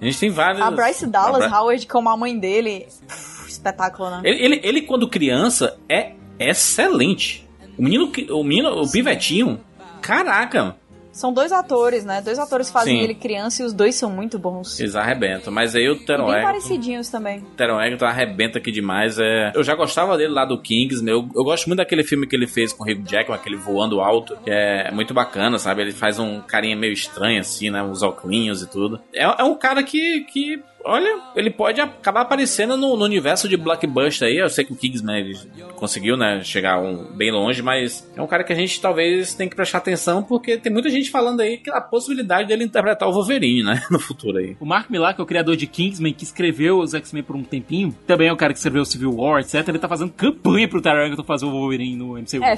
A 0.00 0.04
gente 0.04 0.18
tem 0.20 0.30
vários. 0.30 0.62
A 0.62 0.70
Bryce 0.70 1.06
Dallas 1.08 1.42
a 1.42 1.48
Bry- 1.48 1.56
Howard 1.58 1.86
como 1.88 2.08
a 2.08 2.16
mãe 2.16 2.38
dele. 2.38 2.86
pff, 3.08 3.48
espetáculo, 3.50 4.10
né? 4.10 4.20
Ele, 4.24 4.44
ele, 4.44 4.60
ele, 4.62 4.82
quando 4.82 5.08
criança, 5.08 5.76
é 5.88 6.12
excelente. 6.38 7.46
O 7.76 7.82
menino, 7.82 8.10
que- 8.12 8.30
o 8.30 8.44
menino, 8.44 8.80
o 8.80 8.88
pivetinho, 8.90 9.60
caraca, 10.00 10.76
São 11.14 11.32
dois 11.32 11.52
atores, 11.52 12.04
né? 12.04 12.20
Dois 12.20 12.40
atores 12.40 12.70
fazem 12.70 12.98
Sim. 12.98 13.04
ele 13.04 13.14
criança 13.14 13.62
e 13.62 13.64
os 13.64 13.72
dois 13.72 13.94
são 13.94 14.10
muito 14.10 14.36
bons. 14.36 14.80
eles 14.80 14.96
arrebentam. 14.96 15.52
Mas 15.52 15.76
aí 15.76 15.88
o 15.88 15.96
Teron 16.04 16.26
bem 16.26 16.34
Egerton, 16.34 16.46
parecidinhos 16.52 17.08
também. 17.08 17.40
Teron 17.56 17.80
Egerton 17.80 18.04
arrebenta 18.04 18.58
aqui 18.58 18.72
demais. 18.72 19.16
É... 19.20 19.52
Eu 19.54 19.62
já 19.62 19.76
gostava 19.76 20.18
dele 20.18 20.32
lá 20.32 20.44
do 20.44 20.60
Kings, 20.60 21.02
meu. 21.02 21.28
Eu 21.34 21.44
gosto 21.44 21.66
muito 21.68 21.78
daquele 21.78 22.02
filme 22.02 22.26
que 22.26 22.34
ele 22.34 22.48
fez 22.48 22.72
com 22.72 22.82
o 22.82 22.86
Hugh 22.86 23.04
Jackman, 23.08 23.38
aquele 23.38 23.56
Voando 23.56 24.00
Alto, 24.00 24.36
que 24.42 24.50
é 24.50 24.90
muito 24.90 25.14
bacana, 25.14 25.56
sabe? 25.56 25.82
Ele 25.82 25.92
faz 25.92 26.18
um 26.18 26.40
carinha 26.40 26.76
meio 26.76 26.92
estranho, 26.92 27.40
assim, 27.40 27.70
né? 27.70 27.80
Uns 27.80 28.02
óculos 28.02 28.62
e 28.62 28.66
tudo. 28.66 29.00
É, 29.14 29.22
é 29.22 29.44
um 29.44 29.54
cara 29.54 29.82
que, 29.84 30.22
que 30.22 30.60
olha, 30.84 31.20
ele 31.34 31.50
pode 31.50 31.80
acabar 31.80 32.20
aparecendo 32.20 32.76
no, 32.76 32.96
no 32.96 33.04
universo 33.04 33.48
de 33.48 33.56
blockbuster 33.56 34.28
aí. 34.28 34.36
Eu 34.36 34.48
sei 34.48 34.64
que 34.64 34.72
o 34.72 34.76
Kingsman 34.76 35.20
ele 35.20 35.38
conseguiu, 35.76 36.16
né, 36.16 36.42
chegar 36.42 36.78
um, 36.80 37.04
bem 37.12 37.32
longe, 37.32 37.62
mas 37.62 38.08
é 38.16 38.22
um 38.22 38.26
cara 38.26 38.44
que 38.44 38.52
a 38.52 38.56
gente 38.56 38.80
talvez 38.80 39.34
tem 39.34 39.48
que 39.48 39.56
prestar 39.56 39.78
atenção 39.78 40.22
porque 40.22 40.58
tem 40.58 40.72
muita 40.72 40.90
gente 40.90 41.10
falando 41.10 41.40
aí 41.40 41.58
que 41.58 41.70
a 41.70 41.80
possibilidade 41.80 42.48
dele 42.48 42.64
interpretar 42.64 43.08
o 43.08 43.12
Wolverine, 43.12 43.62
né, 43.62 43.82
no 43.90 43.98
futuro 43.98 44.38
aí. 44.38 44.56
O 44.60 44.66
Mark 44.66 44.90
Millar, 44.90 45.14
que 45.14 45.20
é 45.20 45.24
o 45.24 45.26
criador 45.26 45.56
de 45.56 45.66
Kingsman, 45.66 46.12
que 46.12 46.24
escreveu 46.24 46.78
os 46.78 46.94
X-Men 46.94 47.22
por 47.22 47.36
um 47.36 47.42
tempinho, 47.42 47.96
também 48.06 48.28
é 48.28 48.32
o 48.32 48.36
cara 48.36 48.52
que 48.52 48.58
escreveu 48.58 48.84
Civil 48.84 49.14
War, 49.14 49.40
etc. 49.40 49.66
Ele 49.68 49.78
tá 49.78 49.88
fazendo 49.88 50.12
campanha 50.12 50.68
pro 50.68 50.80
Taron 50.80 51.04
Egerton 51.04 51.24
fazer 51.24 51.46
o 51.46 51.50
Wolverine 51.50 51.96
no 51.96 52.14
MCU. 52.14 52.42
É, 52.42 52.56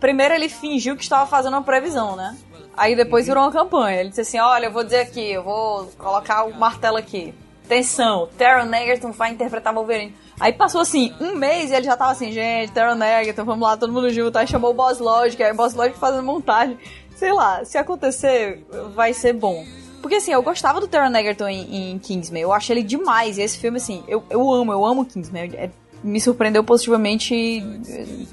primeiro 0.00 0.34
ele 0.34 0.48
fingiu 0.48 0.96
que 0.96 1.02
estava 1.02 1.26
fazendo 1.26 1.54
uma 1.54 1.62
previsão, 1.62 2.16
né? 2.16 2.36
Aí 2.76 2.94
depois 2.94 3.26
virou 3.26 3.42
uma 3.42 3.52
campanha. 3.52 4.00
Ele 4.00 4.08
disse 4.08 4.20
assim: 4.20 4.38
Olha, 4.38 4.66
eu 4.66 4.72
vou 4.72 4.84
dizer 4.84 5.00
aqui, 5.00 5.32
eu 5.32 5.42
vou 5.42 5.86
colocar 5.98 6.44
o 6.44 6.54
martelo 6.54 6.96
aqui. 6.96 7.34
Atenção, 7.68 8.30
Taron 8.38 8.74
Egerton 8.74 9.12
vai 9.12 9.30
interpretar 9.30 9.74
Wolverine. 9.74 10.14
Aí 10.40 10.54
passou 10.54 10.80
assim, 10.80 11.12
um 11.20 11.34
mês 11.34 11.70
e 11.70 11.74
ele 11.74 11.84
já 11.84 11.98
tava 11.98 12.12
assim, 12.12 12.32
gente, 12.32 12.72
Taron 12.72 13.02
Egerton, 13.02 13.44
vamos 13.44 13.68
lá, 13.68 13.76
todo 13.76 13.92
mundo 13.92 14.10
junto. 14.10 14.38
Aí 14.38 14.46
chamou 14.46 14.70
o 14.70 14.74
Boss 14.74 14.98
Logic, 14.98 15.42
aí 15.42 15.52
o 15.52 15.54
Boss 15.54 15.74
Logic 15.74 15.98
fazendo 15.98 16.22
montagem. 16.22 16.78
Sei 17.14 17.30
lá, 17.30 17.62
se 17.66 17.76
acontecer, 17.76 18.64
vai 18.94 19.12
ser 19.12 19.34
bom. 19.34 19.66
Porque 20.00 20.14
assim, 20.14 20.32
eu 20.32 20.42
gostava 20.42 20.80
do 20.80 20.88
Taron 20.88 21.14
Egerton 21.14 21.46
em, 21.48 21.90
em 21.90 21.98
Kingsman, 21.98 22.40
eu 22.40 22.54
achei 22.54 22.74
ele 22.74 22.82
demais. 22.82 23.36
E 23.36 23.42
esse 23.42 23.58
filme, 23.58 23.76
assim, 23.76 24.02
eu, 24.08 24.24
eu 24.30 24.50
amo, 24.50 24.72
eu 24.72 24.86
amo 24.86 25.04
Kingsman. 25.04 25.50
É, 25.52 25.68
me 26.02 26.22
surpreendeu 26.22 26.64
positivamente 26.64 27.60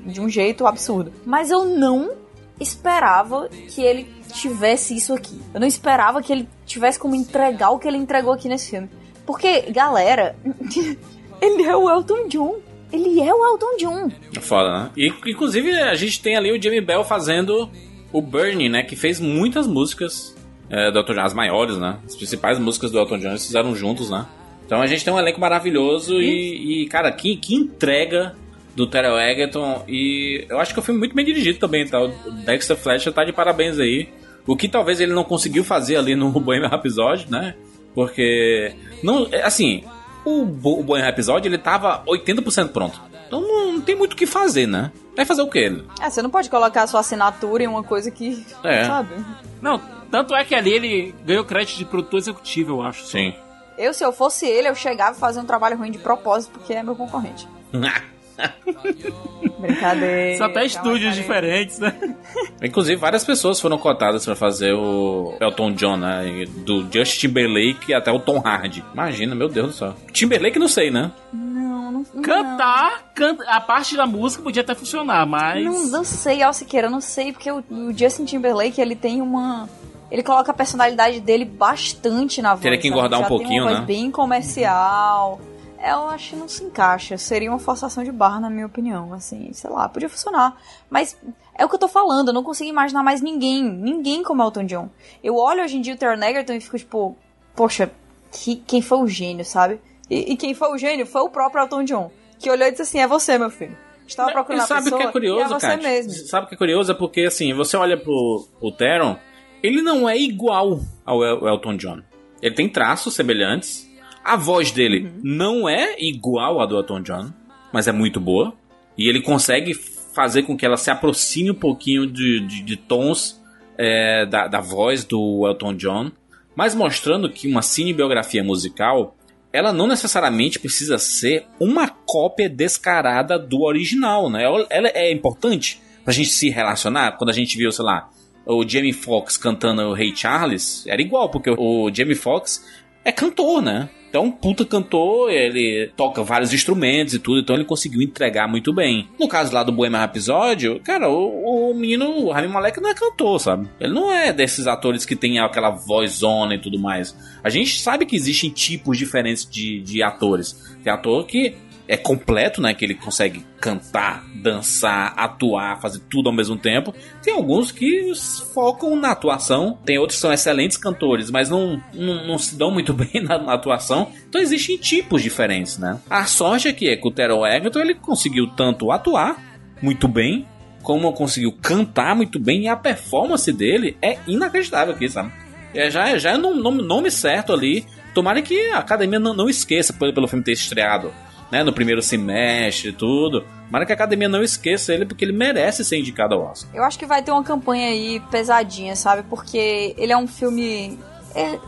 de 0.06 0.22
um 0.22 0.30
jeito 0.30 0.66
absurdo. 0.66 1.12
Mas 1.26 1.52
eu 1.52 1.66
não 1.66 2.10
esperava 2.58 3.50
que 3.68 3.82
ele 3.82 4.10
tivesse 4.32 4.96
isso 4.96 5.14
aqui. 5.14 5.42
Eu 5.54 5.60
não 5.60 5.68
esperava 5.68 6.22
que 6.22 6.32
ele 6.32 6.48
tivesse 6.66 6.98
como 6.98 7.16
entregar 7.16 7.72
o 7.72 7.80
que 7.80 7.86
ele 7.86 7.98
entregou 7.98 8.32
aqui 8.32 8.48
nesse 8.48 8.70
filme. 8.70 8.90
Porque, 9.26 9.62
galera, 9.72 10.36
ele 11.42 11.64
é 11.64 11.76
o 11.76 11.90
Elton 11.90 12.28
John. 12.28 12.56
Ele 12.92 13.20
é 13.20 13.34
o 13.34 13.48
Elton 13.48 13.78
John. 13.78 14.12
Foda, 14.42 14.72
né? 14.72 14.92
E, 14.96 15.08
inclusive, 15.28 15.72
a 15.74 15.96
gente 15.96 16.22
tem 16.22 16.38
ali 16.38 16.52
o 16.52 16.62
Jamie 16.62 16.82
Bell 16.82 17.04
fazendo 17.04 17.70
o 18.12 18.22
Bernie, 18.22 18.70
né? 18.70 18.84
Que 18.84 18.96
fez 18.96 19.20
muitas 19.20 19.68
músicas 19.68 20.36
é, 20.70 20.92
do 20.92 21.00
Elton 21.00 21.14
John, 21.14 21.22
as 21.22 21.34
maiores, 21.34 21.78
né? 21.78 22.00
As 22.06 22.16
principais 22.16 22.60
músicas 22.60 22.92
do 22.92 23.00
Elton 23.00 23.18
John 23.20 23.30
eles 23.30 23.46
fizeram 23.46 23.76
juntos, 23.76 24.10
né? 24.10 24.26
Então 24.66 24.82
a 24.82 24.88
gente 24.88 25.04
tem 25.04 25.14
um 25.14 25.20
elenco 25.20 25.40
maravilhoso 25.40 26.20
e, 26.22 26.84
e, 26.84 26.88
cara, 26.88 27.12
que, 27.12 27.36
que 27.38 27.56
entrega 27.56 28.36
do 28.76 28.88
Terrell 28.88 29.18
Egerton. 29.18 29.84
E 29.88 30.46
eu 30.50 30.60
acho 30.60 30.74
que 30.74 30.80
o 30.80 30.84
filme 30.84 31.00
é 31.00 31.02
muito 31.02 31.16
bem 31.16 31.26
dirigido 31.26 31.60
também, 31.60 31.88
tá? 31.88 32.02
O 32.02 32.08
Dexter 32.46 32.76
Fletcher 32.76 33.14
tá 33.14 33.24
de 33.24 33.32
parabéns 33.32 33.80
aí. 33.80 34.10
O 34.46 34.56
que 34.56 34.68
talvez 34.68 35.00
ele 35.00 35.14
não 35.14 35.24
conseguiu 35.24 35.64
fazer 35.64 35.98
ali 35.98 36.16
no 36.16 36.30
Bohemian 36.40 36.70
Rhapsody, 36.70 37.30
né? 37.30 37.56
Porque, 37.96 38.76
não, 39.02 39.28
é, 39.32 39.42
assim, 39.42 39.84
o, 40.26 40.42
o 40.42 40.84
Bohemian 40.84 41.06
Rhapsody 41.06 41.48
ele 41.48 41.58
tava 41.58 42.04
80% 42.06 42.70
pronto. 42.70 43.02
Então 43.26 43.42
não, 43.42 43.74
não, 43.74 43.82
tem 43.82 43.96
muito 43.96 44.14
o 44.14 44.16
que 44.16 44.28
fazer, 44.28 44.68
né? 44.68 44.92
Vai 45.16 45.26
fazer 45.26 45.42
o 45.42 45.48
quê? 45.48 45.72
É, 46.02 46.10
você 46.10 46.22
não 46.22 46.30
pode 46.30 46.50
colocar 46.50 46.84
a 46.84 46.88
sua 46.88 47.00
assinatura 47.00 47.64
em 47.64 47.68
uma 47.68 47.84
coisa 47.84 48.12
que, 48.12 48.46
é. 48.64 48.86
sabe? 48.86 49.16
Não, 49.62 49.82
tanto 50.12 50.36
é 50.36 50.44
que 50.44 50.54
ali 50.54 50.74
ele 50.74 51.16
ganhou 51.26 51.46
crédito 51.46 51.78
de 51.78 51.86
produtor 51.86 52.20
executivo, 52.20 52.74
eu 52.74 52.82
acho. 52.82 53.06
Sim. 53.06 53.34
Eu, 53.78 53.94
se 53.94 54.04
eu 54.04 54.12
fosse 54.12 54.46
ele, 54.46 54.70
eu 54.70 54.76
chegava 54.76 55.16
e 55.16 55.20
fazia 55.20 55.42
um 55.42 55.46
trabalho 55.46 55.78
ruim 55.78 55.92
de 55.92 55.98
propósito, 55.98 56.52
porque 56.52 56.74
é 56.74 56.84
meu 56.84 56.96
concorrente. 56.96 57.48
Brincadeira. 59.60 60.38
Só 60.38 60.46
até 60.46 60.66
estúdios 60.66 61.16
diferentes, 61.16 61.80
né? 61.80 61.94
Inclusive, 62.62 63.00
várias 63.00 63.24
pessoas 63.24 63.60
foram 63.60 63.78
cotadas 63.78 64.26
para 64.26 64.36
fazer 64.36 64.74
o 64.74 65.36
Elton 65.40 65.72
John, 65.74 65.98
né? 65.98 66.46
Do 66.66 66.88
Justin 66.92 67.28
Timberlake 67.28 67.94
até 67.94 68.12
o 68.12 68.20
Tom 68.20 68.42
Hardy. 68.44 68.84
Imagina, 68.94 69.36
meu 69.36 69.48
Deus 69.48 69.68
do 69.68 69.74
céu. 69.74 69.96
Timberlake 70.12 70.60
não 70.60 70.68
sei, 70.68 70.92
né? 70.92 71.12
Não, 71.34 71.92
não 71.92 72.04
Cantar, 72.22 73.12
canta, 73.14 73.44
a 73.48 73.60
parte 73.60 73.96
da 73.96 74.06
música 74.06 74.44
podia 74.44 74.62
até 74.62 74.76
funcionar, 74.76 75.26
mas. 75.26 75.64
Não, 75.64 75.88
não 75.88 76.04
sei, 76.04 76.42
Alciqueira, 76.42 76.90
não 76.90 77.02
sei, 77.02 77.32
porque 77.32 77.52
o, 77.52 77.64
o 77.70 77.98
Justin 77.98 78.26
Timberlake, 78.26 78.80
ele 78.80 78.96
tem 78.96 79.22
uma 79.22 79.68
ele 80.12 80.22
coloca 80.24 80.52
a 80.52 80.54
personalidade 80.54 81.20
dele 81.20 81.46
bastante 81.46 82.42
na 82.42 82.52
voz. 82.52 82.62
Teria 82.62 82.78
que 82.78 82.88
engordar 82.88 83.20
um 83.20 83.26
pouquinho, 83.26 83.66
tem 83.66 83.74
uma 83.74 83.80
né? 83.80 83.86
Bem 83.86 84.12
comercial. 84.12 85.42
Eu 85.86 86.08
acho 86.10 86.32
que 86.32 86.36
não 86.36 86.48
se 86.48 86.64
encaixa. 86.64 87.16
Seria 87.18 87.52
uma 87.52 87.60
forçação 87.60 88.04
de 88.04 88.12
barra, 88.12 88.40
na 88.40 88.50
minha 88.50 88.66
opinião. 88.66 89.14
Assim, 89.14 89.54
sei 89.54 89.70
lá, 89.70 89.88
podia 89.88 90.10
funcionar. 90.10 90.58
Mas 90.90 91.16
é 91.56 91.64
o 91.64 91.70
que 91.70 91.76
eu 91.76 91.80
tô 91.80 91.88
falando, 91.88 92.30
eu 92.30 92.34
não 92.34 92.44
consigo 92.44 92.70
imaginar 92.70 93.04
mais 93.04 93.22
ninguém. 93.22 93.64
Ninguém 93.64 94.24
como 94.24 94.42
Elton 94.42 94.66
John. 94.66 94.90
Eu 95.24 95.36
olho 95.36 95.64
hoje 95.64 95.78
em 95.78 95.82
dia 95.82 95.94
o 95.94 95.98
Taron 95.98 96.24
Egerton 96.24 96.54
e 96.54 96.60
fico 96.60 96.78
tipo, 96.78 97.18
poxa, 97.56 97.92
que, 98.32 98.56
quem 98.56 98.82
foi 98.82 98.98
o 98.98 99.08
gênio, 99.08 99.46
sabe? 99.46 99.80
E, 100.10 100.34
e, 100.34 100.38
quem 100.38 100.54
foi 100.54 100.70
o 100.70 100.78
gênio 100.78 101.06
foi 101.06 101.22
o 101.22 101.30
próprio 101.30 101.62
Elton 101.62 101.84
John. 101.84 102.12
Que 102.40 102.50
olhou 102.50 102.68
e 102.68 102.72
disse 102.72 102.84
assim: 102.84 103.00
é 103.00 103.08
você, 103.08 103.38
meu 103.38 103.50
filho. 103.50 103.78
Estava 104.08 104.32
procurando 104.32 104.68
sabe 104.68 104.82
a 104.82 104.84
pessoa, 104.84 105.00
o 105.00 105.04
que 105.04 105.08
é 105.08 105.12
curioso, 105.12 105.42
é 105.42 105.60
você 105.60 105.68
Kat? 105.68 105.84
mesmo. 105.84 106.12
Sabe 106.28 106.46
o 106.46 106.50
que 106.50 106.56
é 106.56 106.58
curioso? 106.58 106.92
É 106.92 106.96
porque, 106.96 107.22
assim, 107.22 107.54
você 107.54 107.76
olha 107.76 107.98
pro, 107.98 108.48
pro 108.60 108.72
Teron, 108.72 109.18
ele 109.64 109.82
não 109.82 110.08
é 110.08 110.18
igual 110.18 110.80
ao 111.04 111.24
El 111.24 111.48
Elton 111.48 111.78
John. 111.78 112.02
Ele 112.42 112.54
tem 112.54 112.70
traços 112.70 113.16
semelhantes. 113.16 113.85
A 114.26 114.36
voz 114.36 114.72
dele 114.72 115.06
Uhum. 115.06 115.20
não 115.24 115.70
é 115.70 115.96
igual 116.00 116.60
à 116.60 116.66
do 116.66 116.76
Elton 116.76 117.02
John, 117.02 117.32
mas 117.72 117.88
é 117.88 117.92
muito 117.92 118.20
boa. 118.20 118.54
E 118.98 119.08
ele 119.08 119.22
consegue 119.22 119.74
fazer 119.74 120.44
com 120.44 120.58
que 120.58 120.66
ela 120.66 120.78
se 120.78 120.90
aproxime 120.90 121.52
um 121.52 121.56
pouquinho 121.56 122.08
de, 122.08 122.40
de, 122.40 122.62
de 122.64 122.76
tons 122.78 123.40
é, 123.78 124.26
da, 124.26 124.48
da 124.48 124.60
voz 124.62 125.04
do 125.04 125.46
Elton 125.48 125.76
John, 125.76 126.12
mas 126.56 126.74
mostrando 126.74 127.30
que 127.30 127.48
uma 127.48 127.62
cinebiografia 127.62 128.44
musical 128.44 129.16
ela 129.54 129.72
não 129.72 129.88
necessariamente 129.88 130.60
precisa 130.60 130.98
ser 130.98 131.46
uma 131.60 131.88
cópia 131.88 132.50
descarada 132.50 133.38
do 133.40 133.62
original, 133.62 134.30
né? 134.30 134.44
Ela- 134.44 134.92
é 134.94 135.12
importante 135.14 135.82
pra 136.04 136.14
gente 136.14 136.30
se 136.30 136.50
relacionar. 136.50 137.14
Quando 137.18 137.30
a 137.30 137.34
gente 137.34 137.58
viu, 137.58 137.72
sei 137.72 137.86
lá, 137.86 138.10
o 138.46 138.68
Jamie 138.68 138.92
Foxx 138.94 139.38
cantando 139.38 139.82
o 139.84 139.94
Rei 139.94 140.14
Charles, 140.16 140.86
era 140.88 141.02
igual, 141.02 141.30
porque 141.30 141.50
o 141.50 141.90
Jamie 141.94 142.16
Foxx 142.16 142.66
é 143.04 143.12
cantor, 143.14 143.62
né? 143.62 143.90
Então, 144.16 144.28
um 144.28 144.32
puta 144.32 144.64
cantor, 144.64 145.30
ele 145.30 145.92
toca 145.98 146.24
vários 146.24 146.54
instrumentos 146.54 147.14
e 147.14 147.20
tudo, 147.20 147.42
então 147.42 147.54
ele 147.54 147.66
conseguiu 147.66 148.02
entregar 148.02 148.48
muito 148.48 148.72
bem. 148.72 149.10
No 149.20 149.28
caso 149.28 149.54
lá 149.54 149.62
do 149.62 149.74
Bohemian 149.74 150.00
Rhapsody, 150.00 150.80
cara, 150.86 151.10
o, 151.10 151.72
o 151.72 151.74
menino, 151.74 152.06
o 152.06 152.32
Rami 152.32 152.48
Malek 152.48 152.80
não 152.80 152.90
é 152.90 152.94
cantor, 152.94 153.42
sabe? 153.42 153.68
Ele 153.78 153.94
não 153.94 154.10
é 154.10 154.32
desses 154.32 154.68
atores 154.68 155.06
que 155.06 155.18
tem 155.18 155.40
aquela 155.40 155.70
vozona 155.70 156.56
e 156.56 156.58
tudo 156.58 156.80
mais. 156.80 157.14
A 157.44 157.50
gente 157.50 157.78
sabe 157.78 158.06
que 158.06 158.16
existem 158.16 158.50
tipos 158.50 158.98
diferentes 158.98 159.46
de, 159.46 159.82
de 159.82 160.02
atores. 160.02 160.78
Tem 160.82 160.94
ator 160.94 161.26
que 161.26 161.54
é 161.88 161.98
completo, 161.98 162.62
né? 162.62 162.74
Que 162.74 162.86
ele 162.86 162.96
consegue 162.96 163.46
cantar, 163.60 164.24
dançar, 164.36 165.14
atuar, 165.18 165.80
fazer 165.80 166.00
tudo 166.10 166.30
ao 166.30 166.36
mesmo 166.36 166.58
tempo. 166.58 166.94
Tem 167.22 167.34
alguns 167.34 167.72
que 167.72 168.12
focam 168.54 168.96
na 168.96 169.12
atuação, 169.12 169.78
tem 169.86 169.98
outros 169.98 170.18
que 170.18 170.22
são 170.22 170.34
excelentes 170.34 170.78
cantores, 170.78 171.30
mas 171.30 171.50
não, 171.50 171.82
não, 171.94 172.28
não 172.28 172.38
se 172.38 172.56
dão 172.56 172.72
muito 172.72 172.94
bem 172.96 173.24
na, 173.24 173.38
na 173.38 173.54
atuação. 173.54 174.12
Então 174.28 174.42
existem 174.42 174.78
tipos 174.78 175.22
diferentes, 175.22 175.78
né? 175.78 176.00
A 176.10 176.26
sorte 176.26 176.68
é 176.68 176.74
que 176.74 177.00
o 177.04 177.12
Terrell 177.12 177.46
Egerton 177.46 177.80
ele 177.80 177.96
conseguiu 177.96 178.48
tanto 178.48 178.92
atuar 178.92 179.38
muito 179.82 180.08
bem, 180.08 180.48
como 180.82 181.12
conseguiu 181.14 181.52
cantar 181.52 182.16
muito 182.16 182.40
bem, 182.40 182.64
e 182.64 182.68
a 182.68 182.76
performance 182.76 183.52
dele 183.52 183.98
é 184.02 184.18
inacreditável 184.28 184.94
aqui, 184.94 185.10
sabe? 185.10 185.32
É, 185.74 185.90
já, 185.90 186.18
já 186.18 186.32
é 186.32 186.38
no 186.38 186.56
nome, 186.56 186.82
nome 186.82 187.12
certo 187.12 187.52
ali. 187.52 187.86
Tomara 188.14 188.42
que 188.42 188.70
a 188.70 188.78
academia 188.78 189.20
não, 189.20 189.34
não 189.34 189.50
esqueça 189.50 189.92
pelo, 189.92 190.14
pelo 190.14 190.28
filme 190.28 190.44
ter 190.44 190.54
estreado 190.54 191.12
né, 191.52 191.64
no 191.64 191.74
primeiro 191.74 192.02
semestre 192.02 192.90
e 192.90 192.94
tudo. 192.94 193.46
Tomara 193.66 193.86
que 193.86 193.92
a 193.92 193.96
academia 193.96 194.30
não 194.30 194.44
esqueça 194.44 194.94
ele, 194.94 195.06
porque 195.06 195.26
ele 195.26 195.32
merece 195.34 195.84
ser 195.84 195.98
indicado 195.98 196.36
ao 196.36 196.42
Oscar. 196.44 196.70
Eu 196.74 196.84
acho 196.84 196.98
que 197.00 197.06
vai 197.06 197.24
ter 197.24 197.32
uma 197.32 197.44
campanha 197.44 197.88
aí 197.90 198.20
pesadinha, 198.32 198.96
sabe? 198.96 199.24
Porque 199.30 199.94
ele 199.98 200.12
é 200.14 200.18
um 200.18 200.28
filme. 200.28 201.00
é- 201.34 201.60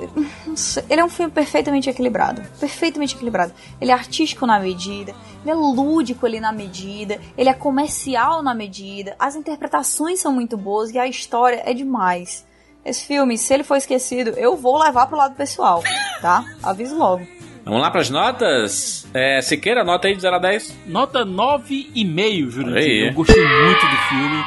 ele 0.89 1.01
é 1.01 1.03
um 1.03 1.09
filme 1.09 1.31
perfeitamente 1.31 1.89
equilibrado. 1.89 2.41
Perfeitamente 2.59 3.15
equilibrado. 3.15 3.51
Ele 3.81 3.91
é 3.91 3.93
artístico 3.93 4.45
na 4.45 4.59
medida, 4.59 5.13
ele 5.41 5.51
é 5.51 5.53
lúdico 5.55 6.25
ali 6.25 6.39
na 6.39 6.51
medida, 6.51 7.19
ele 7.37 7.49
é 7.49 7.53
comercial 7.53 8.41
na 8.41 8.53
medida, 8.53 9.15
as 9.19 9.35
interpretações 9.35 10.19
são 10.19 10.31
muito 10.31 10.55
boas 10.57 10.91
e 10.91 10.99
a 10.99 11.07
história 11.07 11.61
é 11.65 11.73
demais. 11.73 12.45
Esse 12.85 13.03
filme, 13.05 13.37
se 13.37 13.53
ele 13.53 13.63
for 13.65 13.75
esquecido, 13.75 14.29
eu 14.37 14.55
vou 14.55 14.77
levar 14.81 15.07
pro 15.07 15.17
lado 15.17 15.35
pessoal, 15.35 15.83
tá? 16.21 16.45
Aviso 16.63 16.95
logo. 16.97 17.27
Vamos 17.67 17.81
lá 17.81 17.91
pras 17.91 18.09
notas? 18.09 19.07
É, 19.13 19.41
Siqueira, 19.41 19.83
nota 19.83 20.07
aí 20.07 20.15
de 20.15 20.21
0 20.21 20.35
a 20.35 20.39
10. 20.39 20.77
Nota 20.87 21.25
9,5, 21.25 22.41
Olha 22.43 22.49
Jurandir. 22.51 22.77
aí. 22.77 23.07
Eu 23.07 23.13
gostei 23.13 23.43
muito 23.45 23.81
do 23.85 23.97
filme. 24.09 24.43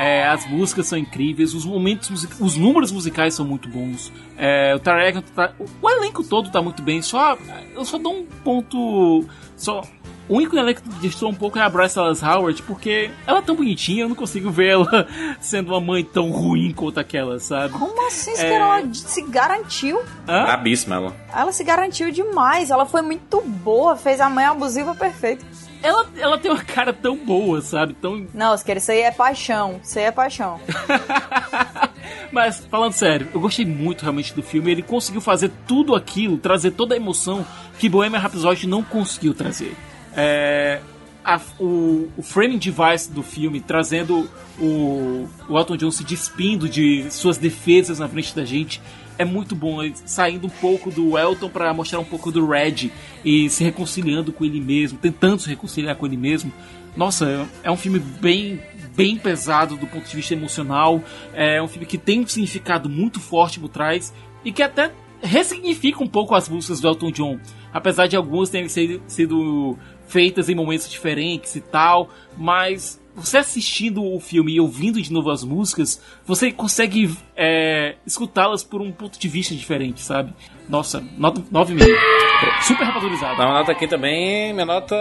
É, 0.00 0.26
as 0.26 0.44
músicas 0.50 0.88
são 0.88 0.98
incríveis, 0.98 1.54
os 1.54 1.64
momentos, 1.64 2.10
music- 2.10 2.34
os 2.42 2.56
números 2.56 2.90
musicais 2.90 3.32
são 3.34 3.46
muito 3.46 3.68
bons. 3.68 4.12
É, 4.36 4.74
o 4.74 4.80
Tarek 4.80 5.22
tá, 5.30 5.52
o, 5.56 5.66
o 5.80 5.88
elenco 5.90 6.24
todo 6.24 6.50
tá 6.50 6.60
muito 6.60 6.82
bem. 6.82 7.00
Só 7.00 7.38
eu 7.76 7.84
só 7.84 7.96
dou 7.96 8.12
um 8.12 8.26
ponto, 8.42 9.24
só 9.56 9.82
o 10.28 10.36
único 10.36 10.56
elenco 10.56 10.80
que 10.82 10.88
destoa 11.00 11.28
um 11.28 11.34
pouco 11.34 11.58
é 11.58 11.62
a 11.62 11.68
Bryce 11.68 11.96
Dallas 11.96 12.22
Howard, 12.22 12.62
porque 12.62 13.10
ela 13.26 13.38
é 13.38 13.42
tão 13.42 13.54
bonitinha, 13.54 14.04
eu 14.04 14.08
não 14.08 14.16
consigo 14.16 14.50
ver 14.50 14.68
ela 14.68 15.06
sendo 15.40 15.72
uma 15.72 15.80
mãe 15.80 16.04
tão 16.04 16.30
ruim 16.30 16.72
quanto 16.72 16.98
aquela, 16.98 17.38
sabe? 17.38 17.74
Como 17.74 18.06
assim, 18.06 18.32
É. 18.36 18.54
Ela 18.54 18.82
se 18.92 19.22
garantiu. 19.22 20.00
Hã? 20.28 20.44
Brabíssima 20.44 20.96
ela. 20.96 21.16
Ela 21.34 21.52
se 21.52 21.62
garantiu 21.64 22.10
demais. 22.10 22.70
Ela 22.70 22.86
foi 22.86 23.02
muito 23.02 23.40
boa, 23.40 23.96
fez 23.96 24.20
a 24.20 24.30
mãe 24.30 24.44
abusiva 24.44 24.94
perfeita. 24.94 25.44
Ela, 25.82 26.06
ela 26.16 26.38
tem 26.38 26.50
uma 26.50 26.64
cara 26.64 26.94
tão 26.94 27.14
boa, 27.14 27.60
sabe? 27.60 27.92
Tão 27.92 28.26
Não, 28.32 28.56
Siqueira, 28.56 28.78
isso 28.78 28.90
aí 28.90 29.00
é 29.00 29.10
paixão. 29.10 29.78
Isso 29.84 29.98
aí 29.98 30.06
é 30.06 30.10
paixão. 30.10 30.58
Mas, 32.32 32.66
falando 32.70 32.92
sério, 32.94 33.28
eu 33.34 33.40
gostei 33.40 33.66
muito 33.66 34.02
realmente 34.02 34.32
do 34.34 34.42
filme. 34.42 34.70
Ele 34.72 34.82
conseguiu 34.82 35.20
fazer 35.20 35.50
tudo 35.66 35.94
aquilo, 35.94 36.38
trazer 36.38 36.70
toda 36.70 36.94
a 36.94 36.96
emoção 36.96 37.44
que 37.78 37.88
Bohemian 37.88 38.18
Rhapsody 38.18 38.66
não 38.66 38.82
conseguiu 38.82 39.34
trazer. 39.34 39.76
É, 40.16 40.80
a- 41.24 41.40
o, 41.58 42.08
o 42.16 42.22
framing 42.22 42.58
device 42.58 43.10
do 43.10 43.22
filme, 43.22 43.60
trazendo 43.60 44.28
o, 44.58 45.26
o 45.48 45.58
Elton 45.58 45.76
John 45.76 45.90
se 45.90 46.04
despindo 46.04 46.68
de 46.68 47.10
suas 47.10 47.38
defesas 47.38 47.98
na 47.98 48.08
frente 48.08 48.34
da 48.34 48.44
gente, 48.44 48.80
é 49.18 49.24
muito 49.24 49.54
bom, 49.54 49.82
ele 49.82 49.94
saindo 50.04 50.46
um 50.48 50.50
pouco 50.50 50.90
do 50.90 51.16
Elton 51.16 51.48
para 51.48 51.72
mostrar 51.72 52.00
um 52.00 52.04
pouco 52.04 52.32
do 52.32 52.46
Red 52.46 52.90
e 53.24 53.48
se 53.48 53.62
reconciliando 53.62 54.32
com 54.32 54.44
ele 54.44 54.60
mesmo, 54.60 54.98
tentando 54.98 55.40
se 55.40 55.48
reconciliar 55.48 55.94
com 55.96 56.04
ele 56.06 56.16
mesmo. 56.16 56.52
Nossa, 56.96 57.48
é 57.62 57.70
um 57.70 57.76
filme 57.76 57.98
bem 57.98 58.60
bem 58.94 59.16
pesado 59.16 59.76
do 59.76 59.88
ponto 59.88 60.08
de 60.08 60.14
vista 60.14 60.34
emocional, 60.34 61.02
é 61.32 61.60
um 61.60 61.66
filme 61.66 61.84
que 61.84 61.98
tem 61.98 62.20
um 62.20 62.26
significado 62.28 62.88
muito 62.88 63.18
forte 63.18 63.58
por 63.58 63.68
trás 63.68 64.14
e 64.44 64.52
que 64.52 64.62
até 64.62 64.92
ressignifica 65.20 66.00
um 66.02 66.06
pouco 66.06 66.32
as 66.34 66.48
músicas 66.48 66.78
do 66.80 66.86
Elton 66.86 67.10
John, 67.10 67.40
apesar 67.72 68.06
de 68.06 68.14
algumas 68.14 68.50
terem 68.50 68.68
sido 68.68 69.76
feitas 70.14 70.48
em 70.48 70.54
momentos 70.54 70.88
diferentes 70.88 71.56
e 71.56 71.60
tal, 71.60 72.08
mas 72.38 73.02
você 73.16 73.38
assistindo 73.38 74.04
o 74.04 74.20
filme 74.20 74.52
e 74.54 74.60
ouvindo 74.60 75.02
de 75.02 75.12
novo 75.12 75.28
as 75.28 75.42
músicas, 75.42 76.00
você 76.24 76.52
consegue 76.52 77.12
é, 77.36 77.96
escutá-las 78.06 78.62
por 78.62 78.80
um 78.80 78.92
ponto 78.92 79.18
de 79.18 79.28
vista 79.28 79.52
diferente, 79.56 80.00
sabe? 80.00 80.32
Nossa, 80.68 81.04
nota 81.18 81.40
9,5. 81.52 82.62
Super 82.62 82.92
valorizado. 82.92 83.36
Dá 83.36 83.44
uma 83.44 83.58
nota 83.58 83.72
aqui 83.72 83.88
também, 83.88 84.52
minha 84.52 84.64
nota. 84.64 84.94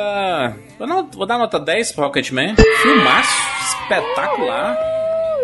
Vou 1.14 1.28
dar 1.28 1.38
nota 1.38 1.60
10 1.60 1.92
pro 1.92 2.06
Rocketman. 2.06 2.56
Filmaço, 2.82 3.38
espetacular. 3.68 4.76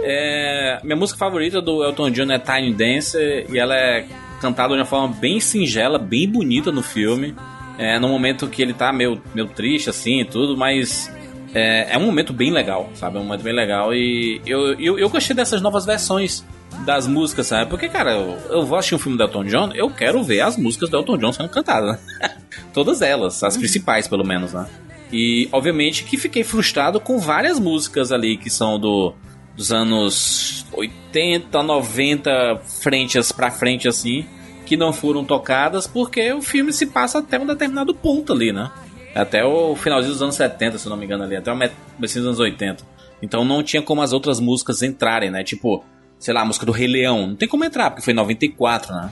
É, 0.02 0.80
minha 0.84 0.96
música 0.96 1.20
favorita 1.20 1.62
do 1.62 1.84
Elton 1.84 2.10
John 2.10 2.32
é 2.32 2.40
Tiny 2.40 2.74
Dancer 2.74 3.46
e 3.52 3.60
ela 3.60 3.76
é 3.76 4.08
cantada 4.42 4.74
de 4.74 4.80
uma 4.80 4.86
forma 4.86 5.14
bem 5.16 5.40
singela, 5.40 6.00
bem 6.00 6.28
bonita 6.28 6.72
no 6.72 6.82
filme. 6.82 7.36
É, 7.80 7.98
no 7.98 8.10
momento 8.10 8.46
que 8.50 8.62
ele 8.62 8.74
tá 8.74 8.92
meio, 8.92 9.22
meio 9.34 9.48
triste 9.48 9.90
assim 9.90 10.20
e 10.20 10.26
tudo, 10.26 10.58
mas 10.58 11.10
é, 11.54 11.94
é 11.94 11.98
um 11.98 12.06
momento 12.06 12.34
bem 12.34 12.52
legal, 12.52 12.90
sabe? 12.94 13.18
É 13.18 13.22
um 13.22 13.24
momento 13.24 13.42
bem 13.42 13.54
legal. 13.54 13.94
E 13.94 14.42
eu, 14.46 14.74
eu, 14.78 15.00
eu 15.00 15.10
gostei 15.10 15.34
dessas 15.34 15.62
novas 15.62 15.86
versões 15.86 16.46
das 16.86 17.08
músicas, 17.08 17.48
sabe? 17.48 17.70
Porque, 17.70 17.88
cara, 17.88 18.12
eu, 18.16 18.38
eu 18.50 18.66
vou 18.66 18.78
assistir 18.78 18.96
um 18.96 19.00
filme 19.00 19.18
do 19.18 19.24
Elton 19.24 19.46
John, 19.46 19.72
eu 19.74 19.90
quero 19.90 20.22
ver 20.22 20.42
as 20.42 20.58
músicas 20.58 20.90
do 20.90 20.98
Elton 20.98 21.18
John 21.18 21.32
sendo 21.32 21.48
cantadas, 21.48 21.98
né? 21.98 22.36
Todas 22.74 23.02
elas, 23.02 23.42
as 23.44 23.56
principais, 23.56 24.10
pelo 24.10 24.26
menos, 24.26 24.52
né? 24.52 24.68
E, 25.10 25.48
obviamente, 25.54 26.04
que 26.04 26.18
fiquei 26.18 26.44
frustrado 26.44 27.00
com 27.00 27.18
várias 27.18 27.58
músicas 27.58 28.12
ali 28.12 28.36
que 28.36 28.50
são 28.50 28.78
do 28.78 29.14
dos 29.56 29.74
anos 29.74 30.66
80, 30.72 31.62
90, 31.62 32.62
frentes 32.82 33.30
para 33.32 33.52
frente, 33.52 33.90
assim, 33.90 34.26
que 34.70 34.78
não 34.78 34.94
foram 34.94 35.26
tocadas, 35.26 35.88
porque 35.88 36.32
o 36.32 36.44
filme 36.44 36.72
se 36.72 36.86
passa 36.86 37.18
até 37.18 37.40
um 37.40 37.46
determinado 37.48 37.92
ponto 37.92 38.32
ali, 38.32 38.54
né? 38.54 38.70
Até 39.16 39.44
o 39.44 39.76
finalzinho 39.76 40.14
dos 40.14 40.22
anos 40.22 40.36
70, 40.36 40.78
se 40.78 40.88
não 40.88 40.96
me 40.96 41.06
engano 41.06 41.24
ali, 41.24 41.36
até 41.36 41.52
o 41.52 41.56
começo 41.56 42.20
dos 42.20 42.28
anos 42.28 42.40
80. 42.40 42.84
Então 43.20 43.44
não 43.44 43.64
tinha 43.64 43.82
como 43.82 44.04
as 44.04 44.14
outras 44.14 44.40
músicas 44.40 44.84
entrarem, 44.84 45.32
né? 45.32 45.44
Tipo, 45.44 45.84
sei 46.20 46.36
lá, 46.36 46.42
a 46.42 46.46
música 46.46 46.68
do 46.68 46.72
Rei 46.72 46.86
Leão. 46.86 47.30
Não 47.30 47.36
tem 47.36 47.50
como 47.50 47.66
entrar, 47.66 47.90
porque 47.90 48.04
foi 48.04 48.14
em 48.14 48.16
94, 48.16 48.94
né? 48.94 49.10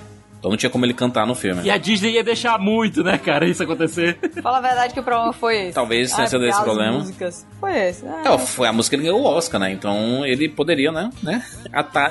Então 0.48 0.52
não 0.52 0.58
tinha 0.58 0.70
como 0.70 0.86
ele 0.86 0.94
cantar 0.94 1.28
no 1.28 1.36
filme. 1.36 1.62
E 1.64 1.70
a 1.70 1.78
Disney 1.78 2.14
ia 2.14 2.24
deixar 2.24 2.58
muito, 2.58 3.04
né, 3.04 3.18
cara, 3.18 3.46
isso 3.46 3.62
acontecer. 3.62 4.18
Fala 4.42 4.60
a 4.60 4.62
verdade 4.62 4.94
que 4.94 5.00
o 5.00 5.04
problema 5.04 5.34
foi 5.34 5.58
esse. 5.58 5.74
Talvez 5.74 6.12
tenha 6.14 6.28
sido 6.28 6.46
esse 6.46 6.64
problema. 6.64 7.00
Músicas. 7.00 7.46
Foi 7.60 7.78
esse. 7.78 8.06
É. 8.06 8.34
é. 8.34 8.38
foi 8.38 8.68
a 8.68 8.72
música 8.74 8.96
que 8.96 9.04
ganhou 9.04 9.22
o 9.22 9.26
Oscar, 9.26 9.60
né? 9.60 9.72
Então 9.72 10.26
ele 10.26 10.48
poderia, 10.48 10.92
né, 10.92 11.10
né 11.22 11.44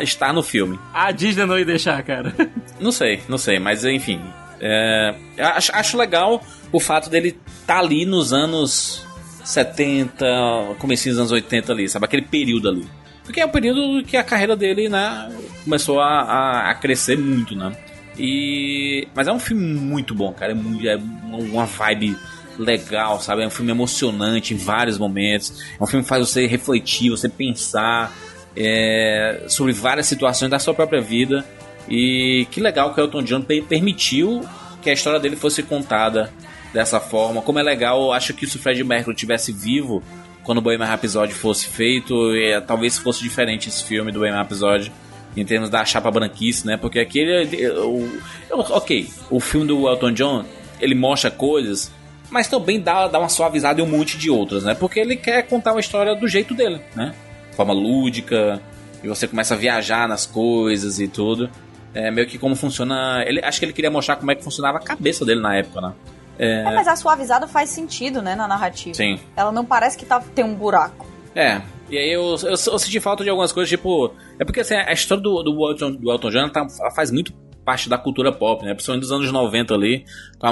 estar 0.00 0.34
no 0.34 0.42
filme. 0.42 0.78
A 0.92 1.10
Disney 1.12 1.46
não 1.46 1.58
ia 1.58 1.64
deixar, 1.64 2.02
cara. 2.02 2.34
Não 2.78 2.92
sei, 2.92 3.22
não 3.26 3.38
sei, 3.38 3.58
mas 3.58 3.86
enfim. 3.86 4.20
É, 4.60 5.14
acho, 5.38 5.74
acho 5.74 5.96
legal 5.96 6.42
o 6.70 6.78
fato 6.78 7.08
dele 7.08 7.28
estar 7.28 7.76
tá 7.76 7.78
ali 7.78 8.04
nos 8.04 8.34
anos 8.34 9.06
70, 9.42 10.76
comecinho 10.78 11.14
dos 11.14 11.20
anos 11.20 11.32
80 11.32 11.72
ali, 11.72 11.88
sabe? 11.88 12.04
Aquele 12.04 12.22
período 12.22 12.68
ali. 12.68 12.86
Porque 13.24 13.40
é 13.40 13.46
o 13.46 13.48
período 13.48 14.04
que 14.04 14.14
a 14.14 14.22
carreira 14.22 14.54
dele, 14.54 14.90
né, 14.90 15.32
começou 15.64 16.00
a, 16.00 16.20
a, 16.20 16.70
a 16.70 16.74
crescer 16.74 17.16
muito, 17.16 17.56
né? 17.56 17.72
E... 18.18 19.08
Mas 19.14 19.28
é 19.28 19.32
um 19.32 19.38
filme 19.38 19.62
muito 19.62 20.14
bom, 20.14 20.32
cara. 20.32 20.52
É, 20.52 20.88
é 20.94 20.98
uma 21.30 21.66
vibe 21.66 22.16
legal, 22.58 23.20
sabe? 23.20 23.42
É 23.42 23.46
um 23.46 23.50
filme 23.50 23.70
emocionante 23.70 24.54
em 24.54 24.56
vários 24.56 24.98
momentos. 24.98 25.62
É 25.78 25.82
um 25.82 25.86
filme 25.86 26.02
que 26.02 26.08
faz 26.08 26.28
você 26.28 26.46
refletir, 26.46 27.10
você 27.10 27.28
pensar 27.28 28.12
é, 28.56 29.44
sobre 29.48 29.72
várias 29.72 30.06
situações 30.06 30.50
da 30.50 30.58
sua 30.58 30.74
própria 30.74 31.00
vida. 31.00 31.44
E 31.88 32.46
que 32.50 32.60
legal 32.60 32.92
que 32.92 33.00
o 33.00 33.04
Elton 33.04 33.22
John 33.22 33.42
permitiu 33.42 34.44
que 34.82 34.90
a 34.90 34.92
história 34.92 35.20
dele 35.20 35.36
fosse 35.36 35.62
contada 35.62 36.32
dessa 36.72 37.00
forma. 37.00 37.42
Como 37.42 37.58
é 37.58 37.62
legal, 37.62 38.12
acho 38.12 38.34
que 38.34 38.46
se 38.46 38.56
o 38.56 38.58
Fred 38.60 38.82
Mercury 38.82 39.16
tivesse 39.16 39.52
vivo 39.52 40.02
quando 40.42 40.58
o 40.58 40.60
Bohemian 40.60 40.86
Rhapsody 40.86 41.34
fosse 41.34 41.66
feito, 41.66 42.34
e, 42.36 42.60
talvez 42.60 42.96
fosse 42.96 43.20
diferente 43.20 43.68
esse 43.68 43.82
filme 43.82 44.12
do 44.12 44.20
Bohemian 44.20 44.38
Rhapsody 44.38 44.92
em 45.36 45.44
termos 45.44 45.68
da 45.68 45.84
chapa 45.84 46.10
branquice, 46.10 46.66
né? 46.66 46.76
Porque 46.76 46.98
aquele, 46.98 47.68
o, 47.78 48.08
ok, 48.50 49.08
o 49.30 49.38
filme 49.38 49.66
do 49.66 49.88
Elton 49.88 50.12
John 50.12 50.44
ele 50.80 50.94
mostra 50.94 51.30
coisas, 51.30 51.92
mas 52.30 52.48
também 52.48 52.80
dá, 52.80 53.08
dá 53.08 53.18
uma 53.18 53.28
suavizada 53.28 53.80
em 53.80 53.84
um 53.84 53.88
monte 53.88 54.16
de 54.18 54.30
outras, 54.30 54.64
né? 54.64 54.74
Porque 54.74 55.00
ele 55.00 55.16
quer 55.16 55.42
contar 55.42 55.72
uma 55.72 55.80
história 55.80 56.14
do 56.14 56.26
jeito 56.26 56.54
dele, 56.54 56.80
né? 56.94 57.14
De 57.50 57.56
forma 57.56 57.72
lúdica, 57.72 58.60
e 59.02 59.08
você 59.08 59.26
começa 59.28 59.54
a 59.54 59.56
viajar 59.56 60.08
nas 60.08 60.26
coisas 60.26 60.98
e 60.98 61.08
tudo. 61.08 61.50
É 61.94 62.10
meio 62.10 62.26
que 62.26 62.38
como 62.38 62.54
funciona. 62.54 63.24
Ele, 63.26 63.40
acho 63.42 63.58
que 63.58 63.64
ele 63.64 63.72
queria 63.72 63.90
mostrar 63.90 64.16
como 64.16 64.30
é 64.30 64.34
que 64.34 64.44
funcionava 64.44 64.78
a 64.78 64.80
cabeça 64.80 65.24
dele 65.24 65.40
na 65.40 65.56
época, 65.56 65.80
né? 65.80 65.92
É... 66.38 66.60
é, 66.60 66.64
mas 66.64 66.86
a 66.86 66.96
suavizada 66.96 67.46
faz 67.46 67.70
sentido, 67.70 68.20
né, 68.20 68.34
na 68.34 68.46
narrativa. 68.46 68.94
Sim. 68.94 69.18
Ela 69.34 69.50
não 69.50 69.64
parece 69.64 69.96
que 69.96 70.04
tá, 70.04 70.20
tem 70.34 70.44
um 70.44 70.54
buraco. 70.54 71.06
É, 71.34 71.62
e 71.90 71.96
aí 71.96 72.12
eu, 72.12 72.36
eu, 72.42 72.50
eu, 72.50 72.56
senti 72.56 73.00
falta 73.00 73.22
de 73.22 73.30
algumas 73.30 73.52
coisas, 73.52 73.68
tipo. 73.68 74.12
É 74.38 74.44
porque 74.44 74.60
assim, 74.60 74.74
a 74.74 74.92
história 74.92 75.22
do, 75.22 75.42
do, 75.42 75.70
Elton, 75.70 75.92
do 75.92 76.10
Elton 76.10 76.30
John 76.30 76.48
tá, 76.48 76.66
faz 76.94 77.10
muito 77.10 77.32
parte 77.64 77.88
da 77.88 77.98
cultura 77.98 78.32
pop, 78.32 78.64
né? 78.64 78.74
Principalmente 78.74 79.02
dos 79.02 79.12
anos 79.12 79.30
90 79.30 79.74
ali. 79.74 80.04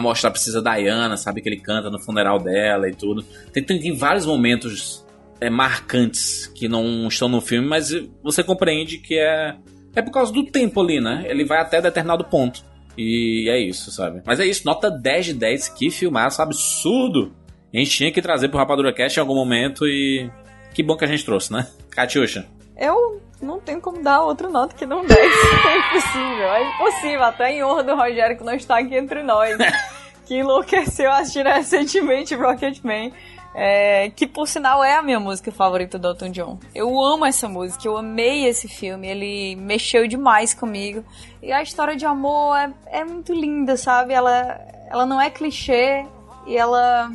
Mostrar 0.03 0.29
a 0.29 0.33
precisa 0.33 0.63
Diana, 0.63 1.17
sabe? 1.17 1.41
Que 1.41 1.49
ele 1.49 1.61
canta 1.61 1.91
no 1.91 1.99
funeral 2.01 2.39
dela 2.39 2.89
e 2.89 2.95
tudo. 2.95 3.25
Tem, 3.53 3.63
tem, 3.63 3.81
tem 3.81 3.97
vários 3.97 4.27
momentos 4.27 5.05
é, 5.41 5.51
marcantes 5.51 6.47
que 6.55 6.69
não 6.69 7.07
estão 7.09 7.29
no 7.29 7.41
filme, 7.41 7.69
mas 7.69 7.91
você 8.23 8.43
compreende 8.43 8.99
que 8.99 9.19
é. 9.19 9.57
É 9.97 10.03
por 10.03 10.11
causa 10.11 10.33
do 10.33 10.45
tempo 10.45 10.81
ali, 10.81 11.01
né? 11.01 11.25
Ele 11.27 11.45
vai 11.45 11.61
até 11.61 11.81
determinado 11.81 12.25
ponto. 12.25 12.65
E 12.99 13.49
é 13.49 13.59
isso, 13.61 13.91
sabe? 13.93 14.23
Mas 14.25 14.41
é 14.41 14.47
isso, 14.47 14.63
nota 14.65 14.91
10 14.91 15.27
de 15.27 15.35
10, 15.35 15.69
que 15.69 15.91
filmaço 15.91 16.43
absurdo! 16.43 17.33
A 17.73 17.79
gente 17.79 17.91
tinha 17.91 18.13
que 18.13 18.23
trazer 18.23 18.49
pro 18.49 18.59
Rapadura 18.59 18.93
Cast 18.93 19.19
em 19.19 19.21
algum 19.21 19.35
momento 19.35 19.87
e. 19.87 20.31
Que 20.75 20.83
bom 20.83 20.97
que 20.97 21.05
a 21.05 21.09
gente 21.09 21.25
trouxe, 21.25 21.53
né? 21.53 21.69
Catiuxa. 21.91 22.47
Eu 22.77 23.23
não 23.41 23.61
tenho 23.61 23.81
como 23.81 24.03
dar 24.03 24.23
outra 24.23 24.49
nota 24.49 24.75
que 24.75 24.85
não 24.85 25.07
10. 25.07 25.19
É 25.65 25.79
impossível, 25.79 26.53
é 26.53 26.75
impossível. 26.75 27.23
Até 27.23 27.53
em 27.53 27.65
honra 27.65 27.85
do 27.85 27.95
Rogério 27.95 28.37
que 28.37 28.45
não 28.45 28.55
está 28.55 28.79
aqui 28.79 28.97
entre 28.97 29.23
nós. 29.23 29.57
que 30.27 30.39
enlouqueceu 30.39 31.13
assistindo 31.13 31.49
recentemente 31.49 32.35
Rocketman. 32.35 33.13
É, 33.57 34.11
que 34.11 34.27
por 34.27 34.49
sinal 34.49 34.83
é 34.83 34.97
a 34.97 35.03
minha 35.03 35.21
música 35.21 35.53
favorita 35.53 35.97
do 35.97 36.09
Elton 36.09 36.31
John. 36.31 36.59
Eu 36.75 37.01
amo 37.01 37.25
essa 37.25 37.49
música, 37.49 37.87
eu 37.87 37.97
amei 37.97 38.47
esse 38.47 38.67
filme, 38.67 39.07
ele 39.07 39.55
mexeu 39.55 40.09
demais 40.09 40.53
comigo. 40.53 41.05
E 41.41 41.53
a 41.53 41.63
história 41.63 41.95
de 41.95 42.05
amor 42.05 42.57
é, 42.57 42.73
é 42.87 43.05
muito 43.05 43.33
linda, 43.33 43.77
sabe? 43.77 44.13
Ela, 44.13 44.61
ela 44.91 45.07
não 45.07 45.21
é 45.21 45.31
clichê 45.31 46.05
e 46.49 46.57
ela. 46.57 47.13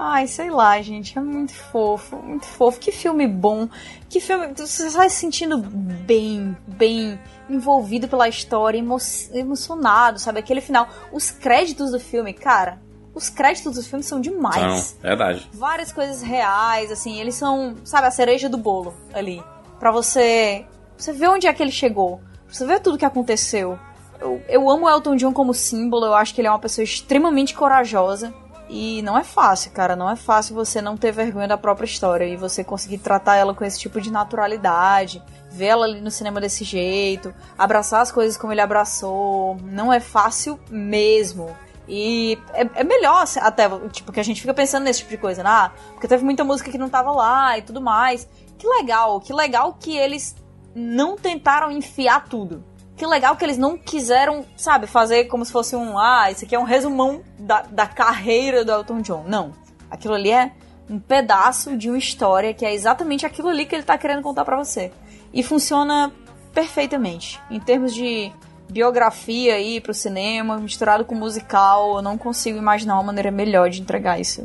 Ai, 0.00 0.28
sei 0.28 0.48
lá, 0.48 0.80
gente, 0.80 1.18
é 1.18 1.20
muito 1.20 1.52
fofo, 1.52 2.14
muito 2.22 2.46
fofo. 2.46 2.78
Que 2.78 2.92
filme 2.92 3.26
bom, 3.26 3.68
que 4.08 4.20
filme. 4.20 4.46
Você 4.56 4.88
vai 4.90 5.10
se 5.10 5.16
sentindo 5.16 5.58
bem, 5.58 6.56
bem 6.68 7.18
envolvido 7.50 8.06
pela 8.06 8.28
história, 8.28 8.78
emo 8.78 8.96
emocionado, 9.32 10.20
sabe? 10.20 10.38
Aquele 10.38 10.60
final. 10.60 10.88
Os 11.12 11.32
créditos 11.32 11.90
do 11.90 11.98
filme, 11.98 12.32
cara, 12.32 12.80
os 13.12 13.28
créditos 13.28 13.74
dos 13.74 13.88
filmes 13.88 14.06
são 14.06 14.20
demais. 14.20 14.82
São, 14.84 15.00
verdade. 15.00 15.50
Várias 15.52 15.90
coisas 15.90 16.22
reais, 16.22 16.92
assim, 16.92 17.18
eles 17.20 17.34
são, 17.34 17.74
sabe, 17.82 18.06
a 18.06 18.10
cereja 18.12 18.48
do 18.48 18.56
bolo 18.56 18.94
ali. 19.12 19.42
para 19.80 19.90
você. 19.90 20.64
Você 20.96 21.12
ver 21.12 21.28
onde 21.28 21.48
é 21.48 21.52
que 21.52 21.60
ele 21.62 21.72
chegou. 21.72 22.18
Pra 22.44 22.54
você 22.54 22.64
ver 22.64 22.80
tudo 22.80 22.98
que 22.98 23.04
aconteceu. 23.04 23.76
Eu, 24.20 24.40
eu 24.48 24.70
amo 24.70 24.86
o 24.86 24.88
Elton 24.88 25.16
John 25.16 25.32
como 25.32 25.52
símbolo, 25.54 26.06
eu 26.06 26.14
acho 26.14 26.34
que 26.34 26.40
ele 26.40 26.48
é 26.48 26.50
uma 26.50 26.58
pessoa 26.58 26.84
extremamente 26.84 27.54
corajosa. 27.54 28.32
E 28.68 29.00
não 29.02 29.16
é 29.16 29.24
fácil, 29.24 29.70
cara. 29.70 29.96
Não 29.96 30.10
é 30.10 30.16
fácil 30.16 30.54
você 30.54 30.82
não 30.82 30.96
ter 30.96 31.10
vergonha 31.10 31.48
da 31.48 31.56
própria 31.56 31.86
história 31.86 32.24
e 32.26 32.36
você 32.36 32.62
conseguir 32.62 32.98
tratar 32.98 33.36
ela 33.36 33.54
com 33.54 33.64
esse 33.64 33.78
tipo 33.78 34.00
de 34.00 34.12
naturalidade, 34.12 35.22
ver 35.50 35.66
ela 35.66 35.86
ali 35.86 36.00
no 36.00 36.10
cinema 36.10 36.40
desse 36.40 36.64
jeito, 36.64 37.34
abraçar 37.56 38.02
as 38.02 38.12
coisas 38.12 38.36
como 38.36 38.52
ele 38.52 38.60
abraçou. 38.60 39.56
Não 39.62 39.92
é 39.92 40.00
fácil 40.00 40.60
mesmo. 40.70 41.56
E 41.88 42.38
é, 42.52 42.68
é, 42.74 42.84
melhor 42.84 43.24
até, 43.38 43.66
tipo, 43.88 44.12
que 44.12 44.20
a 44.20 44.22
gente 44.22 44.42
fica 44.42 44.52
pensando 44.52 44.84
nesse 44.84 44.98
tipo 45.00 45.10
de 45.12 45.16
coisa, 45.16 45.42
né? 45.42 45.48
Ah, 45.48 45.72
porque 45.92 46.06
teve 46.06 46.22
muita 46.22 46.44
música 46.44 46.70
que 46.70 46.76
não 46.76 46.90
tava 46.90 47.10
lá 47.10 47.56
e 47.56 47.62
tudo 47.62 47.80
mais. 47.80 48.28
Que 48.58 48.68
legal, 48.68 49.20
que 49.20 49.32
legal 49.32 49.74
que 49.80 49.96
eles 49.96 50.36
não 50.74 51.16
tentaram 51.16 51.70
enfiar 51.70 52.26
tudo. 52.28 52.62
Que 52.98 53.06
legal 53.06 53.36
que 53.36 53.44
eles 53.44 53.56
não 53.56 53.78
quiseram, 53.78 54.44
sabe, 54.56 54.88
fazer 54.88 55.26
como 55.26 55.44
se 55.44 55.52
fosse 55.52 55.76
um, 55.76 55.96
ah, 55.96 56.32
isso 56.32 56.44
aqui 56.44 56.56
é 56.56 56.58
um 56.58 56.64
resumão 56.64 57.22
da, 57.38 57.62
da 57.62 57.86
carreira 57.86 58.64
do 58.64 58.72
Elton 58.72 59.00
John. 59.00 59.24
Não. 59.24 59.52
Aquilo 59.88 60.14
ali 60.14 60.32
é 60.32 60.50
um 60.90 60.98
pedaço 60.98 61.76
de 61.76 61.88
uma 61.88 61.96
história 61.96 62.52
que 62.52 62.66
é 62.66 62.74
exatamente 62.74 63.24
aquilo 63.24 63.48
ali 63.48 63.66
que 63.66 63.74
ele 63.76 63.84
tá 63.84 63.96
querendo 63.96 64.20
contar 64.20 64.44
para 64.44 64.56
você. 64.56 64.90
E 65.32 65.44
funciona 65.44 66.12
perfeitamente. 66.52 67.40
Em 67.48 67.60
termos 67.60 67.94
de 67.94 68.32
biografia 68.68 69.54
aí 69.54 69.80
pro 69.80 69.94
cinema, 69.94 70.58
misturado 70.58 71.04
com 71.04 71.14
musical. 71.14 71.96
Eu 71.96 72.02
não 72.02 72.18
consigo 72.18 72.58
imaginar 72.58 72.94
uma 72.94 73.04
maneira 73.04 73.30
melhor 73.30 73.70
de 73.70 73.80
entregar 73.80 74.20
isso. 74.20 74.44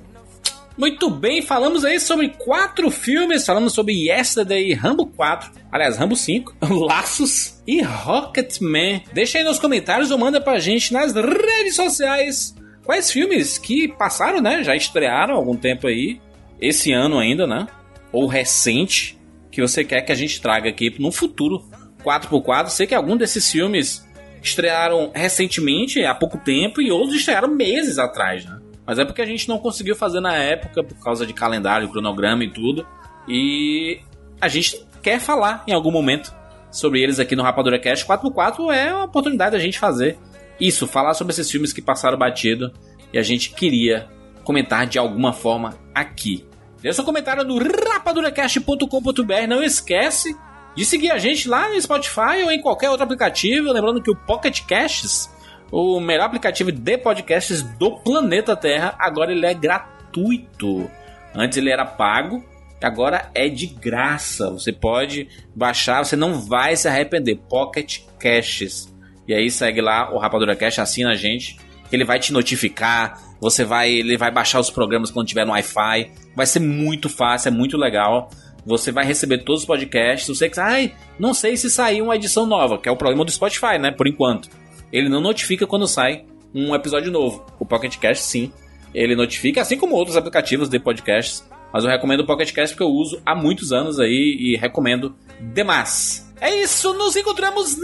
Muito 0.77 1.09
bem, 1.09 1.41
falamos 1.41 1.85
aí 1.85 1.99
sobre 1.99 2.29
quatro 2.29 2.89
filmes, 2.89 3.45
falamos 3.45 3.73
sobre 3.73 3.93
Yesterday, 3.93 4.73
Rambo 4.73 5.05
4, 5.05 5.51
aliás, 5.71 5.97
Rambo 5.97 6.15
5, 6.15 6.55
Laços 6.73 7.61
e 7.67 7.81
Rocketman. 7.81 9.03
Deixa 9.13 9.37
aí 9.37 9.43
nos 9.43 9.59
comentários 9.59 10.09
ou 10.09 10.17
manda 10.17 10.41
pra 10.41 10.57
gente 10.57 10.91
nas 10.91 11.13
redes 11.13 11.75
sociais 11.75 12.55
quais 12.83 13.11
filmes 13.11 13.57
que 13.57 13.87
passaram, 13.87 14.41
né, 14.41 14.63
já 14.63 14.75
estrearam 14.75 15.35
algum 15.35 15.55
tempo 15.55 15.87
aí, 15.87 16.19
esse 16.59 16.91
ano 16.91 17.19
ainda, 17.19 17.47
né, 17.47 17.67
ou 18.11 18.27
recente, 18.27 19.17
que 19.51 19.61
você 19.61 19.83
quer 19.83 20.01
que 20.01 20.11
a 20.11 20.15
gente 20.15 20.41
traga 20.41 20.69
aqui 20.69 20.93
no 20.99 21.11
futuro 21.11 21.63
4x4. 22.03 22.69
Sei 22.69 22.87
que 22.87 22.95
algum 22.95 23.15
desses 23.15 23.51
filmes 23.51 24.07
estrearam 24.41 25.11
recentemente, 25.13 26.03
há 26.03 26.13
pouco 26.13 26.37
tempo, 26.37 26.81
e 26.81 26.91
outros 26.91 27.15
estrearam 27.15 27.47
meses 27.47 27.97
atrás, 27.97 28.45
né? 28.45 28.59
Mas 28.85 28.99
é 28.99 29.05
porque 29.05 29.21
a 29.21 29.25
gente 29.25 29.47
não 29.47 29.57
conseguiu 29.57 29.95
fazer 29.95 30.19
na 30.19 30.35
época 30.35 30.83
por 30.83 30.95
causa 31.01 31.25
de 31.25 31.33
calendário, 31.33 31.89
cronograma 31.89 32.43
e 32.43 32.49
tudo. 32.49 32.85
E 33.27 34.01
a 34.41 34.47
gente 34.47 34.85
quer 35.01 35.19
falar 35.19 35.63
em 35.67 35.73
algum 35.73 35.91
momento 35.91 36.33
sobre 36.69 37.01
eles 37.01 37.19
aqui 37.19 37.35
no 37.35 37.43
Rapadura 37.43 37.79
Cast. 37.79 38.05
4x4 38.05 38.73
é 38.73 38.93
uma 38.93 39.05
oportunidade 39.05 39.51
da 39.51 39.59
gente 39.59 39.79
fazer 39.79 40.17
isso, 40.59 40.87
falar 40.87 41.13
sobre 41.13 41.31
esses 41.31 41.49
filmes 41.49 41.71
que 41.71 41.81
passaram 41.81 42.17
batido 42.17 42.71
e 43.11 43.17
a 43.17 43.21
gente 43.21 43.51
queria 43.51 44.09
comentar 44.43 44.85
de 44.85 44.99
alguma 44.99 45.31
forma 45.31 45.77
aqui. 45.93 46.45
Deixa 46.81 46.97
seu 46.97 47.05
comentário 47.05 47.45
no 47.45 47.57
rapaduracast.com.br. 47.57 49.47
Não 49.47 49.63
esquece 49.63 50.35
de 50.75 50.83
seguir 50.83 51.11
a 51.11 51.17
gente 51.17 51.47
lá 51.47 51.69
no 51.69 51.79
Spotify 51.79 52.43
ou 52.43 52.51
em 52.51 52.59
qualquer 52.59 52.89
outro 52.89 53.05
aplicativo. 53.05 53.71
Lembrando 53.71 54.01
que 54.01 54.11
o 54.11 54.15
Pocket 54.15 54.61
Casts 54.65 55.29
o 55.75 55.99
melhor 55.99 56.25
aplicativo 56.25 56.71
de 56.71 56.97
podcasts 56.99 57.63
do 57.63 57.97
planeta 57.97 58.55
Terra. 58.55 58.95
Agora 58.99 59.31
ele 59.31 59.43
é 59.43 59.55
gratuito. 59.55 60.87
Antes 61.33 61.57
ele 61.57 61.71
era 61.71 61.83
pago, 61.83 62.45
agora 62.79 63.31
é 63.33 63.49
de 63.49 63.65
graça. 63.65 64.51
Você 64.51 64.71
pode 64.71 65.27
baixar, 65.55 66.05
você 66.05 66.15
não 66.15 66.39
vai 66.39 66.75
se 66.75 66.87
arrepender. 66.87 67.39
Pocket 67.49 68.01
Casts. 68.19 68.93
E 69.27 69.33
aí 69.33 69.49
segue 69.49 69.81
lá 69.81 70.13
o 70.13 70.19
Rapadura 70.19 70.55
Cash, 70.55 70.77
assina 70.77 71.09
a 71.09 71.15
gente, 71.15 71.57
que 71.89 71.95
ele 71.95 72.05
vai 72.05 72.19
te 72.19 72.31
notificar. 72.31 73.19
Você 73.41 73.65
vai, 73.65 73.91
ele 73.91 74.15
vai 74.15 74.29
baixar 74.29 74.59
os 74.59 74.69
programas 74.69 75.09
quando 75.09 75.27
tiver 75.27 75.43
no 75.43 75.53
Wi-Fi. 75.53 76.11
Vai 76.35 76.45
ser 76.45 76.59
muito 76.59 77.09
fácil, 77.09 77.47
é 77.47 77.51
muito 77.51 77.77
legal. 77.77 78.29
Você 78.63 78.91
vai 78.91 79.05
receber 79.05 79.39
todos 79.39 79.61
os 79.63 79.67
podcasts. 79.67 80.27
Você 80.27 80.47
que, 80.47 80.59
ai, 80.59 80.93
não 81.17 81.33
sei 81.33 81.57
se 81.57 81.67
saiu 81.67 82.05
uma 82.05 82.15
edição 82.15 82.45
nova, 82.45 82.77
que 82.77 82.87
é 82.87 82.91
o 82.91 82.95
problema 82.95 83.25
do 83.25 83.31
Spotify, 83.31 83.79
né? 83.79 83.89
Por 83.89 84.07
enquanto 84.07 84.61
ele 84.93 85.09
não 85.09 85.19
notifica 85.19 85.65
quando 85.65 85.87
sai 85.87 86.23
um 86.53 86.75
episódio 86.75 87.11
novo. 87.11 87.43
O 87.59 87.65
Pocket 87.65 87.97
Cast, 87.97 88.23
sim, 88.23 88.51
ele 88.93 89.15
notifica, 89.15 89.59
assim 89.59 89.75
como 89.75 89.95
outros 89.95 90.15
aplicativos 90.15 90.69
de 90.69 90.79
podcasts. 90.79 91.43
Mas 91.73 91.83
eu 91.83 91.89
recomendo 91.89 92.19
o 92.19 92.25
Pocket 92.27 92.53
Cast 92.53 92.75
porque 92.75 92.83
eu 92.83 92.95
uso 92.95 93.19
há 93.25 93.33
muitos 93.33 93.73
anos 93.73 93.99
aí 93.99 94.37
e 94.39 94.55
recomendo 94.55 95.15
demais. 95.51 96.31
É 96.39 96.61
isso, 96.61 96.93
nos 96.93 97.15
encontramos 97.15 97.75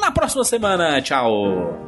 na 0.00 0.10
próxima 0.10 0.42
semana. 0.42 1.00
Tchau! 1.00 1.86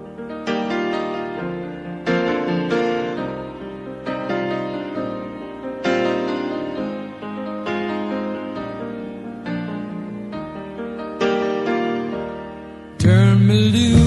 Turn 12.98 13.47
me 13.48 13.70
loose 13.70 13.99